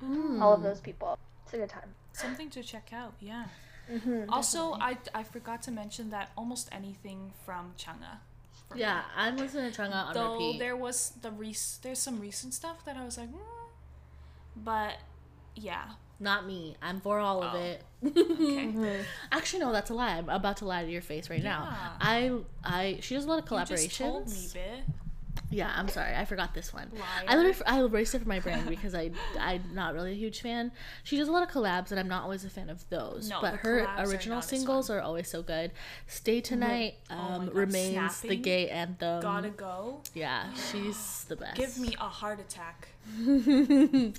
Mm. 0.02 0.42
all 0.42 0.52
of 0.52 0.62
those 0.62 0.80
people. 0.80 1.16
It's 1.44 1.54
a 1.54 1.58
good 1.58 1.68
time. 1.68 1.94
Something 2.12 2.50
to 2.50 2.62
check 2.62 2.92
out. 2.92 3.14
Yeah. 3.20 3.44
Mm-hmm, 3.90 4.28
Also, 4.30 4.72
I 4.74 4.96
I 5.14 5.22
forgot 5.22 5.62
to 5.62 5.70
mention 5.70 6.10
that 6.10 6.30
almost 6.36 6.68
anything 6.72 7.32
from 7.44 7.74
Chungha. 7.78 8.18
for 8.68 8.74
me. 8.74 8.80
Yeah, 8.80 9.02
I'm 9.16 9.36
listening 9.36 9.70
to 9.70 9.82
Chungha 9.82 10.06
on 10.08 10.14
Though 10.14 10.32
repeat. 10.34 10.58
there 10.58 10.76
was 10.76 11.12
the 11.22 11.30
rec- 11.30 11.78
there's 11.82 11.98
some 12.00 12.18
recent 12.20 12.54
stuff 12.54 12.84
that 12.86 12.96
I 12.96 13.04
was 13.04 13.16
like, 13.18 13.30
mm. 13.30 13.38
but 14.56 14.96
yeah. 15.54 15.92
Not 16.24 16.46
me. 16.46 16.74
I'm 16.82 17.00
for 17.00 17.20
all 17.20 17.42
of 17.44 17.54
Oh. 17.54 17.58
it. 17.58 17.82
Mm-hmm. 18.02 19.02
Actually, 19.32 19.60
no, 19.60 19.70
that's 19.72 19.90
a 19.90 19.94
lie. 19.94 20.16
I'm 20.16 20.28
about 20.28 20.56
to 20.58 20.64
lie 20.64 20.82
to 20.84 20.90
your 20.90 21.02
face 21.02 21.30
right 21.30 21.42
now. 21.42 21.76
I, 22.00 22.32
I, 22.64 22.98
she 23.00 23.14
does 23.14 23.24
a 23.24 23.28
lot 23.28 23.38
of 23.38 23.44
You 23.50 23.56
collaborations. 23.56 23.84
just 23.88 23.98
told 23.98 24.28
me, 24.30 24.48
bit. 24.54 24.84
Yeah, 25.50 25.72
I'm 25.76 25.88
sorry. 25.88 26.16
I 26.16 26.24
forgot 26.24 26.52
this 26.54 26.72
one. 26.72 26.90
Liar. 26.94 27.02
I 27.28 27.36
literally, 27.36 27.58
I 27.66 27.78
erased 27.80 28.14
it 28.14 28.20
from 28.20 28.28
my 28.28 28.40
brain 28.40 28.64
because 28.68 28.94
I, 28.94 29.10
I'm 29.38 29.62
not 29.72 29.94
really 29.94 30.12
a 30.12 30.16
huge 30.16 30.40
fan. 30.40 30.72
She 31.04 31.16
does 31.16 31.28
a 31.28 31.32
lot 31.32 31.42
of 31.44 31.50
collabs, 31.54 31.90
and 31.92 32.00
I'm 32.00 32.08
not 32.08 32.22
always 32.24 32.44
a 32.44 32.50
fan 32.50 32.70
of 32.70 32.88
those. 32.88 33.28
No, 33.30 33.40
but 33.40 33.56
her 33.56 33.82
collabs 33.86 33.98
are 33.98 34.10
original 34.10 34.42
singles 34.42 34.90
are 34.90 35.00
always 35.00 35.28
so 35.28 35.42
good. 35.42 35.70
Stay 36.08 36.40
Tonight 36.40 36.94
Oh 37.10 37.14
um, 37.14 37.44
God, 37.46 37.54
remains 37.54 38.20
the 38.22 38.36
gay 38.36 38.68
anthem. 38.68 39.20
Gotta 39.22 39.50
go. 39.50 40.00
Yeah, 40.14 40.52
she's 40.72 41.24
the 41.28 41.36
best. 41.36 41.56
Give 41.56 41.78
me 41.78 41.94
a 42.00 42.08
heart 42.08 42.40
attack. 42.40 42.88
I 43.28 44.12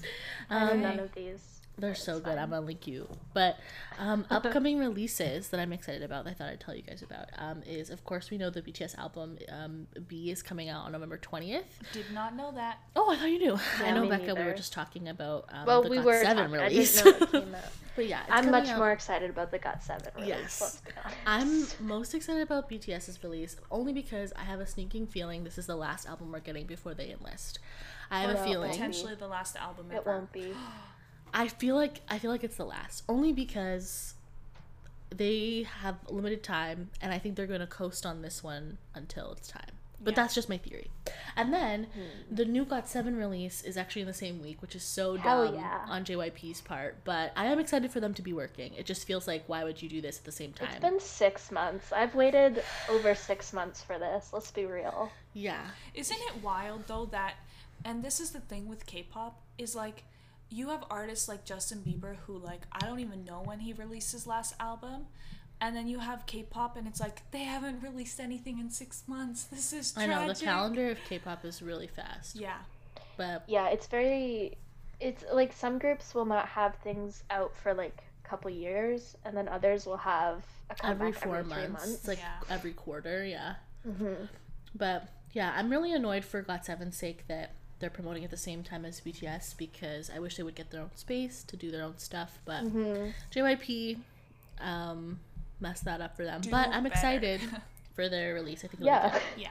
Um, 0.50 0.82
none 0.82 1.00
of 1.00 1.14
these. 1.16 1.55
They're 1.78 1.92
It's 1.92 2.04
so 2.04 2.16
good. 2.16 2.24
fine. 2.36 2.38
I'm 2.40 2.50
gonna 2.52 2.66
link 2.66 2.88
you. 2.88 3.08
But 3.34 3.60
um, 4.00 4.26
upcoming 4.32 4.78
releases 4.80 5.50
that 5.50 5.60
I'm 5.60 5.74
excited 5.74 6.04
about, 6.04 6.24
that 6.24 6.32
I 6.32 6.34
thought 6.34 6.50
I'd 6.50 6.60
tell 6.62 6.74
you 6.76 6.82
guys 6.84 7.02
about, 7.02 7.26
um, 7.38 7.64
is 7.68 7.90
of 7.90 8.04
course 8.06 8.30
we 8.32 8.38
know 8.38 8.50
the 8.50 8.62
BTS 8.62 8.98
album 8.98 9.38
um, 9.50 9.88
BE 10.08 10.32
is 10.32 10.42
coming 10.42 10.70
out 10.70 10.86
on 10.86 10.94
November 10.94 11.18
20th. 11.18 11.64
Did 11.92 12.06
not 12.14 12.36
know 12.36 12.52
that. 12.54 12.80
Oh, 12.96 13.12
I 13.12 13.18
thought 13.18 13.30
you 13.30 13.40
knew. 13.40 13.60
I 13.84 13.92
know 13.92 14.04
me 14.04 14.10
Becca. 14.10 14.36
We 14.36 14.44
were 14.44 14.54
just 14.54 14.72
talking 14.74 15.10
about 15.10 15.50
um, 15.52 15.66
Well, 15.66 15.84
the 15.84 15.90
we 15.90 15.98
GOT7 15.98 16.06
were 16.06 16.24
talking, 16.24 16.52
release. 16.52 17.02
I 17.02 17.04
didn't 17.04 17.20
know 17.34 17.40
it 17.40 17.44
came 17.46 17.56
out. 17.56 17.64
but 17.98 18.08
yeah, 18.08 18.22
it's 18.22 18.32
I'm 18.32 18.52
much 18.52 18.70
out- 18.70 18.78
more 18.78 18.92
excited 18.92 19.30
about 19.30 19.52
the 19.52 19.60
GOT7 19.60 20.16
release. 20.16 20.28
Yes. 20.30 20.62
Let's 20.62 20.78
be. 20.82 20.92
I'm 21.28 21.66
most 21.88 22.14
excited 22.14 22.42
about 22.42 22.70
BTS's 22.70 23.22
release 23.24 23.58
only 23.70 23.92
because 23.92 24.32
I 24.38 24.44
have 24.44 24.62
a 24.62 24.66
sneaking 24.68 25.08
feeling 25.08 25.44
this 25.44 25.58
is 25.58 25.68
the 25.68 25.76
last 25.76 26.08
album 26.08 26.32
we're 26.32 26.40
getting 26.40 26.66
before 26.68 26.94
they 26.94 27.12
enlist. 27.12 27.60
I 28.10 28.22
have 28.22 28.30
a 28.30 28.44
feeling. 28.44 28.72
Potentially 28.72 29.16
the 29.16 29.28
last 29.28 29.56
album 29.58 29.88
ever. 29.92 30.00
It 30.00 30.06
won't 30.06 30.32
be. 30.32 30.54
I 31.34 31.48
feel 31.48 31.76
like 31.76 32.02
I 32.10 32.18
feel 32.20 32.32
like 32.32 32.44
it's 32.44 32.58
the 32.58 32.66
last, 32.66 33.04
only 33.10 33.34
because 33.34 34.14
they 35.10 35.68
have 35.82 35.96
limited 36.10 36.44
time, 36.44 36.90
and 37.02 37.14
I 37.14 37.20
think 37.20 37.36
they're 37.36 37.48
going 37.48 37.60
to 37.62 37.68
coast 37.68 38.06
on 38.06 38.22
this 38.22 38.44
one 38.44 38.78
until 38.94 39.32
it's 39.34 39.48
time. 39.48 39.72
But 40.02 40.12
Yeah. 40.12 40.24
that's 40.24 40.36
just 40.36 40.50
my 40.50 40.58
theory. 40.58 40.92
And 41.38 41.54
then 41.54 41.86
hmm. 41.86 42.36
the 42.36 42.44
new 42.46 42.66
GOT7 42.66 43.18
release 43.18 43.62
is 43.62 43.78
actually 43.78 44.02
in 44.02 44.08
the 44.08 44.14
same 44.14 44.42
week, 44.42 44.62
which 44.62 44.76
is 44.76 44.84
so 44.84 45.16
Hell 45.16 45.46
dumb 45.46 45.56
yeah. 45.56 45.86
on 45.88 46.04
JYP's 46.04 46.62
part. 46.62 46.98
But 47.06 47.32
I 47.36 47.46
am 47.46 47.60
excited 47.60 47.92
for 47.92 48.02
them 48.02 48.14
to 48.16 48.22
be 48.22 48.34
working. 48.34 48.74
It 48.74 48.86
just 48.86 49.08
feels 49.08 49.26
like 49.28 49.44
why 49.48 49.64
would 49.64 49.82
you 49.82 49.88
do 49.90 50.02
this 50.02 50.18
at 50.20 50.26
the 50.26 50.32
same 50.34 50.52
time? 50.52 50.70
It's 50.72 50.80
been 50.80 51.00
six 51.00 51.50
months. 51.52 51.92
I've 51.94 52.14
waited 52.14 52.62
over 52.90 53.16
six 53.16 53.54
months 53.54 53.82
for 53.82 53.98
this. 53.98 54.32
Let's 54.34 54.52
be 54.52 54.66
real. 54.66 55.12
yeah, 55.34 55.62
Isn't 55.94 56.20
it 56.30 56.44
wild 56.44 56.88
though 56.88 57.06
that, 57.06 57.36
and 57.86 58.04
this 58.04 58.20
is 58.20 58.32
the 58.32 58.42
thing 58.42 58.68
with 58.68 58.86
K-pop 58.86 59.42
is 59.58 59.76
like, 59.76 60.04
you 60.50 60.70
have 60.70 60.84
artists 60.90 61.28
like 61.28 61.44
Justin 61.46 61.80
Bieber 61.86 62.16
who 62.26 62.38
like 62.38 62.62
I 62.72 62.86
don't 62.86 63.00
even 63.00 63.26
know 63.26 63.42
when 63.44 63.60
he 63.60 63.74
released 63.74 64.12
his 64.12 64.26
last 64.28 64.56
album, 64.60 65.08
and 65.62 65.76
then 65.76 65.88
you 65.88 66.00
have 66.00 66.26
K-pop 66.26 66.78
and 66.78 66.88
it's 66.88 67.00
like 67.00 67.22
they 67.32 67.44
haven't 67.44 67.82
released 67.82 68.20
anything 68.20 68.60
in 68.60 68.70
six 68.70 69.04
months. 69.08 69.44
This 69.52 69.74
is 69.74 69.94
I 69.98 70.06
know 70.06 70.28
the 70.28 70.36
calendar 70.36 70.90
of 70.92 70.98
K-pop 71.08 71.46
is 71.46 71.62
really 71.62 71.88
fast. 71.88 72.36
Yeah, 72.36 72.58
But 73.18 73.44
Yeah, 73.48 73.70
it's 73.70 73.88
very. 73.88 74.58
It's 75.02 75.26
like 75.32 75.52
some 75.52 75.78
groups 75.78 76.16
will 76.16 76.26
not 76.26 76.48
have 76.48 76.76
things 76.78 77.24
out 77.30 77.54
for 77.58 77.74
like 77.74 78.04
a 78.24 78.28
couple 78.28 78.50
years, 78.50 79.16
and 79.26 79.36
then 79.36 79.48
others 79.50 79.86
will 79.86 79.98
have 79.98 80.44
a 80.70 80.86
every 80.86 81.12
four 81.12 81.38
every 81.38 81.52
three 81.52 81.68
months, 81.68 81.88
months. 81.88 82.08
like 82.08 82.20
Yeah. 82.20 82.56
every 82.56 82.72
quarter, 82.74 83.26
yeah. 83.26 83.56
hmm 83.84 84.26
But 84.74 85.10
yeah, 85.34 85.54
I'm 85.56 85.70
really 85.70 85.92
annoyed 85.94 86.24
for 86.24 86.42
GOT7's 86.42 86.96
sake 86.96 87.28
that 87.28 87.52
they're 87.80 87.90
promoting 87.90 88.24
at 88.24 88.32
the 88.32 88.38
same 88.38 88.64
time 88.64 88.86
as 88.86 89.02
BTS 89.02 89.58
because 89.58 90.10
I 90.14 90.20
wish 90.20 90.38
they 90.38 90.44
would 90.44 90.56
get 90.56 90.72
their 90.72 90.82
own 90.82 90.92
space 90.96 91.44
to 91.44 91.58
do 91.58 91.72
their 91.72 91.84
own 91.84 91.98
stuff. 91.98 92.40
But 92.46 92.62
hmm 92.64 93.10
JYP 93.34 93.98
um, 94.62 95.20
messed 95.60 95.86
that 95.86 96.02
up 96.02 96.16
for 96.16 96.24
them. 96.24 96.42
Do 96.42 96.52
but 96.52 96.68
I'm 96.70 96.84
better. 96.84 96.88
excited 96.96 97.42
for 97.96 98.08
their 98.10 98.34
release. 98.34 98.60
I 98.64 98.68
think 98.68 98.76
it'll 98.82 98.88
Yeah. 98.88 99.12
good. 99.12 99.22
yeah. 99.38 99.50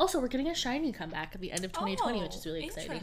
Also, 0.00 0.20
we're 0.20 0.28
getting 0.28 0.46
a 0.46 0.52
SHINee 0.52 0.94
comeback 0.94 1.34
at 1.34 1.40
the 1.40 1.50
end 1.50 1.64
of 1.64 1.72
2020, 1.72 2.22
which 2.22 2.36
is 2.36 2.46
really 2.46 2.62
Oh, 2.62 2.66
exciting. 2.66 3.00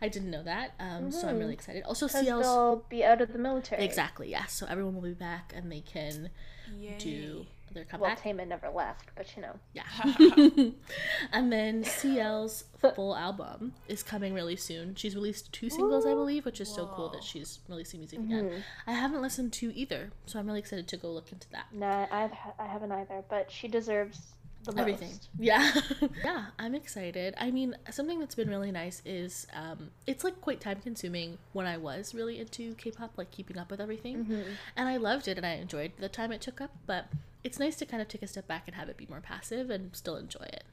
I 0.00 0.08
didn't 0.08 0.30
know 0.32 0.42
that, 0.42 0.72
um, 0.80 1.12
so 1.12 1.28
I'm 1.28 1.38
really 1.38 1.52
excited. 1.52 1.84
Also, 1.84 2.08
Because 2.08 2.24
CL's 2.24 2.42
they'll 2.42 2.84
be 2.88 3.04
out 3.04 3.20
of 3.20 3.32
the 3.32 3.38
military. 3.38 3.84
exactly 3.84 4.28
yes, 4.30 4.52
so 4.52 4.66
everyone 4.66 4.94
will 4.96 5.02
be 5.02 5.12
back 5.14 5.52
and 5.54 5.70
they 5.70 5.82
can 5.82 6.30
Yay. 6.76 6.98
do 6.98 7.46
their 7.72 7.86
Well, 7.98 8.14
comeback. 8.14 8.22
Taemin 8.22 8.48
never 8.48 8.68
left, 8.70 9.10
but 9.16 9.34
you 9.36 9.42
know. 9.42 9.58
Yeah. 9.72 9.82
and 11.32 11.52
then 11.52 11.84
CL's 11.84 12.64
full 12.94 13.16
album 13.16 13.74
is 13.88 14.02
coming 14.02 14.34
really 14.34 14.56
soon. 14.56 14.94
She's 14.94 15.14
released 15.14 15.52
two 15.52 15.70
singles, 15.70 16.04
I 16.04 16.14
believe, 16.14 16.44
which 16.44 16.60
is 16.60 16.68
so 16.68 16.86
cool 16.94 17.08
that 17.10 17.22
she's 17.22 17.60
releasing 17.68 18.00
music 18.00 18.18
again. 18.20 18.50
Mhm. 18.50 18.62
I 18.86 18.92
haven't 18.92 19.22
listened 19.22 19.52
to 19.54 19.74
either, 19.76 20.10
so 20.26 20.38
I'm 20.38 20.46
really 20.46 20.58
excited 20.60 20.88
to 20.88 20.96
go 20.96 21.10
look 21.10 21.32
into 21.32 21.48
that. 21.50 21.66
Nah, 21.72 22.06
I've 22.10 22.32
I 22.58 22.66
haven't 22.66 22.92
either, 22.92 23.22
but 23.28 23.50
she 23.50 23.68
deserves 23.68 24.32
Everything. 24.76 25.10
Yeah. 25.38 25.72
yeah, 26.24 26.46
I'm 26.58 26.74
excited. 26.74 27.34
I 27.38 27.50
mean, 27.50 27.76
something 27.90 28.20
that's 28.20 28.34
been 28.34 28.48
really 28.48 28.70
nice 28.70 29.02
is 29.04 29.46
um, 29.54 29.90
it's 30.06 30.22
like 30.22 30.40
quite 30.40 30.60
time 30.60 30.80
consuming 30.80 31.38
when 31.52 31.66
I 31.66 31.76
was 31.76 32.14
really 32.14 32.38
into 32.38 32.74
K 32.74 32.90
pop, 32.92 33.12
like 33.16 33.30
keeping 33.30 33.58
up 33.58 33.70
with 33.70 33.80
everything. 33.80 34.24
Mhm. 34.24 34.44
And 34.76 34.88
I 34.88 34.98
loved 34.98 35.26
it 35.26 35.36
and 35.36 35.44
I 35.46 35.54
enjoyed 35.54 35.92
the 35.98 36.08
time 36.08 36.30
it 36.32 36.40
took 36.40 36.60
up, 36.60 36.70
but 36.86 37.06
it's 37.44 37.58
nice 37.58 37.76
to 37.76 37.86
kind 37.86 38.00
of 38.02 38.08
take 38.08 38.22
a 38.22 38.26
step 38.26 38.46
back 38.46 38.64
and 38.66 38.76
have 38.76 38.88
it 38.88 38.96
be 38.96 39.06
more 39.08 39.20
passive 39.20 39.70
and 39.70 39.94
still 39.96 40.16
enjoy 40.16 40.44
it. 40.44 40.64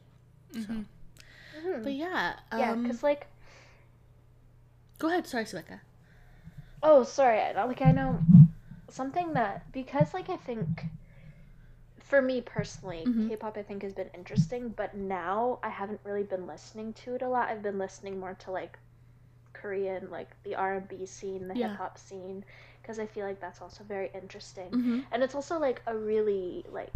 Mhm. 0.53 0.85
Mhm. 1.57 1.83
But 1.83 1.93
yeah, 1.93 2.39
yeah, 2.55 2.71
um, 2.71 2.83
because 2.83 3.03
like, 3.03 3.27
go 4.97 5.07
ahead. 5.09 5.27
Sorry, 5.27 5.45
Sveka. 5.45 5.79
oh, 6.83 7.03
sorry, 7.03 7.39
I- 7.41 7.63
like 7.65 7.81
I 7.81 7.91
know 7.91 8.19
something 8.89 9.33
that 9.33 9.71
because 9.71 10.13
like 10.13 10.29
I 10.29 10.37
think 10.37 10.85
for 11.99 12.21
me 12.21 12.41
personally, 12.41 13.03
Mhm. 13.05 13.29
K-pop 13.29 13.57
I 13.57 13.61
think 13.63 13.83
has 13.83 13.93
been 13.93 14.09
interesting, 14.15 14.69
but 14.69 14.95
now 14.95 15.59
I 15.61 15.69
haven't 15.69 15.99
really 16.03 16.23
been 16.23 16.47
listening 16.47 16.93
to 16.93 17.15
it 17.15 17.21
a 17.21 17.27
lot. 17.29 17.49
I've 17.49 17.61
been 17.61 17.77
listening 17.77 18.19
more 18.19 18.33
to 18.35 18.51
like 18.51 18.79
Korean, 19.53 20.09
like 20.09 20.29
the 20.43 20.55
R&B 20.55 21.05
scene, 21.05 21.47
the 21.47 21.55
Yeah. 21.55 21.69
hip 21.69 21.77
hop 21.77 21.97
scene, 21.97 22.43
because 22.81 22.99
I 22.99 23.05
feel 23.05 23.25
like 23.25 23.39
that's 23.39 23.61
also 23.61 23.83
very 23.83 24.09
interesting. 24.13 24.69
Mm-hmm. 24.71 24.99
And 25.11 25.23
it's 25.23 25.35
also 25.35 25.59
like 25.59 25.81
a 25.87 25.95
really 25.95 26.65
like 26.71 26.93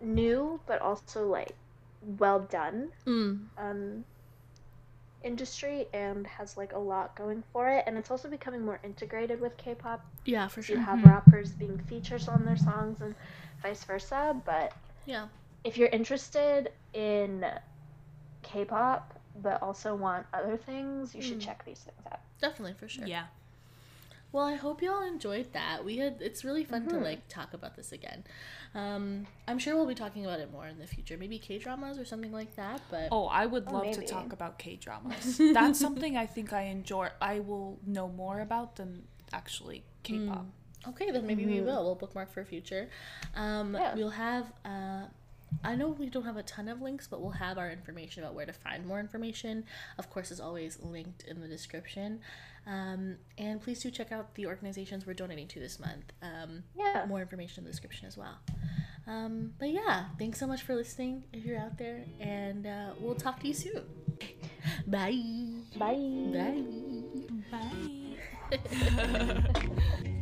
new 0.00 0.60
but 0.66 0.80
also 0.80 1.26
like 1.26 1.54
well 2.00 2.40
done 2.40 2.90
Mm. 3.06 3.48
um 3.58 4.04
industry 5.24 5.86
and 5.92 6.26
has 6.26 6.56
like 6.56 6.72
a 6.72 6.78
lot 6.78 7.16
going 7.16 7.42
for 7.52 7.68
it 7.68 7.82
and 7.86 7.98
it's 7.98 8.10
also 8.10 8.30
becoming 8.30 8.64
more 8.64 8.78
integrated 8.84 9.40
with 9.40 9.56
K-pop. 9.56 10.04
Yeah, 10.24 10.46
for 10.46 10.62
So 10.62 10.72
you 10.74 10.76
sure. 10.78 10.84
have 10.84 11.00
Mhm. 11.00 11.06
rappers 11.08 11.50
being 11.52 11.78
features 11.78 12.28
on 12.28 12.44
their 12.44 12.56
songs 12.56 13.00
and 13.00 13.14
vice 13.62 13.82
versa, 13.84 14.40
but 14.44 14.72
Yeah. 15.06 15.26
if 15.64 15.76
you're 15.76 15.88
interested 15.88 16.72
in 16.92 17.44
K-pop 18.42 19.14
but 19.34 19.60
also 19.62 19.94
want 19.94 20.26
other 20.32 20.56
things, 20.56 21.14
you 21.14 21.22
should 21.22 21.38
Mm. 21.38 21.42
check 21.46 21.64
these 21.64 21.80
things 21.82 22.06
out. 22.12 22.20
Definitely 22.40 22.74
for 22.74 22.88
sure. 22.88 23.06
Yeah. 23.06 23.26
Well, 24.30 24.44
I 24.44 24.56
hope 24.56 24.82
y'all 24.82 25.02
enjoyed 25.02 25.52
that. 25.54 25.84
We 25.84 25.96
had 25.96 26.20
it's 26.20 26.44
really 26.44 26.64
fun 26.64 26.86
to 26.88 26.96
Mhm. 26.96 27.02
like 27.02 27.28
talk 27.28 27.54
about 27.54 27.76
this 27.76 27.92
again. 27.92 28.24
Um, 28.74 29.26
I'm 29.46 29.58
sure 29.58 29.74
we'll 29.74 29.86
be 29.86 29.94
talking 29.94 30.24
about 30.26 30.38
it 30.40 30.52
more 30.52 30.66
in 30.66 30.78
the 30.78 30.86
future, 30.86 31.16
maybe 31.16 31.38
K 31.38 31.58
dramas 31.58 31.98
or 31.98 32.04
something 32.04 32.30
like 32.32 32.54
that. 32.56 32.82
But 32.90 33.08
Oh, 33.10 33.26
I 33.26 33.46
would 33.46 33.64
Oh, 33.68 33.72
love 33.72 33.90
to 33.92 34.02
talk 34.06 34.32
about 34.34 34.58
K 34.58 34.76
dramas. 34.76 35.38
That's 35.54 35.80
something 35.80 36.16
I 36.16 36.26
think 36.26 36.52
I 36.52 36.62
enjoy. 36.62 37.08
I 37.22 37.40
will 37.40 37.78
know 37.86 38.08
more 38.08 38.40
about 38.40 38.76
than 38.76 39.06
actually 39.32 39.84
K-pop. 40.02 40.44
okay, 40.88 41.10
then 41.10 41.26
maybe 41.26 41.46
we 41.46 41.56
Mhm. 41.58 41.64
will. 41.64 41.84
We'll 41.84 41.94
bookmark 41.94 42.30
for 42.30 42.44
future. 42.44 42.90
Um, 43.34 43.74
Yeah. 43.74 43.94
We'll 43.94 44.10
have. 44.10 44.52
Uh, 44.64 45.06
I 45.64 45.74
know 45.76 45.88
we 45.88 46.10
don't 46.10 46.24
have 46.24 46.36
a 46.36 46.42
ton 46.42 46.68
of 46.68 46.82
links, 46.82 47.06
but 47.06 47.22
we'll 47.22 47.30
have 47.30 47.56
our 47.56 47.70
information 47.70 48.22
about 48.22 48.34
where 48.34 48.44
to 48.44 48.52
find 48.52 48.84
more 48.86 49.00
information. 49.00 49.64
Of 49.96 50.10
course, 50.10 50.30
is 50.30 50.40
always 50.40 50.78
linked 50.82 51.24
in 51.24 51.40
the 51.40 51.48
description. 51.48 52.20
Um, 52.68 53.16
and 53.38 53.60
please 53.62 53.80
do 53.82 53.90
check 53.90 54.12
out 54.12 54.34
the 54.34 54.46
organizations 54.46 55.06
we're 55.06 55.14
donating 55.14 55.48
to 55.48 55.58
this 55.58 55.80
month. 55.80 56.12
Um, 56.22 56.64
Yeah. 56.76 57.06
more 57.08 57.20
information 57.22 57.60
in 57.62 57.64
the 57.64 57.70
description 57.70 58.06
as 58.06 58.16
well. 58.18 58.38
Um, 59.06 59.54
but 59.58 59.70
yeah, 59.70 60.08
thanks 60.18 60.38
so 60.38 60.46
much 60.46 60.62
for 60.62 60.74
listening 60.74 61.24
if 61.32 61.44
you're 61.46 61.58
out 61.58 61.78
there, 61.78 62.04
and 62.20 62.66
uh, 62.66 62.90
we'll 63.00 63.14
talk 63.14 63.40
to 63.40 63.48
you 63.48 63.54
soon. 63.54 63.82
Bye. 64.86 65.18
Bye. 65.78 66.62
Bye. 67.50 68.50
Bye. 68.50 70.10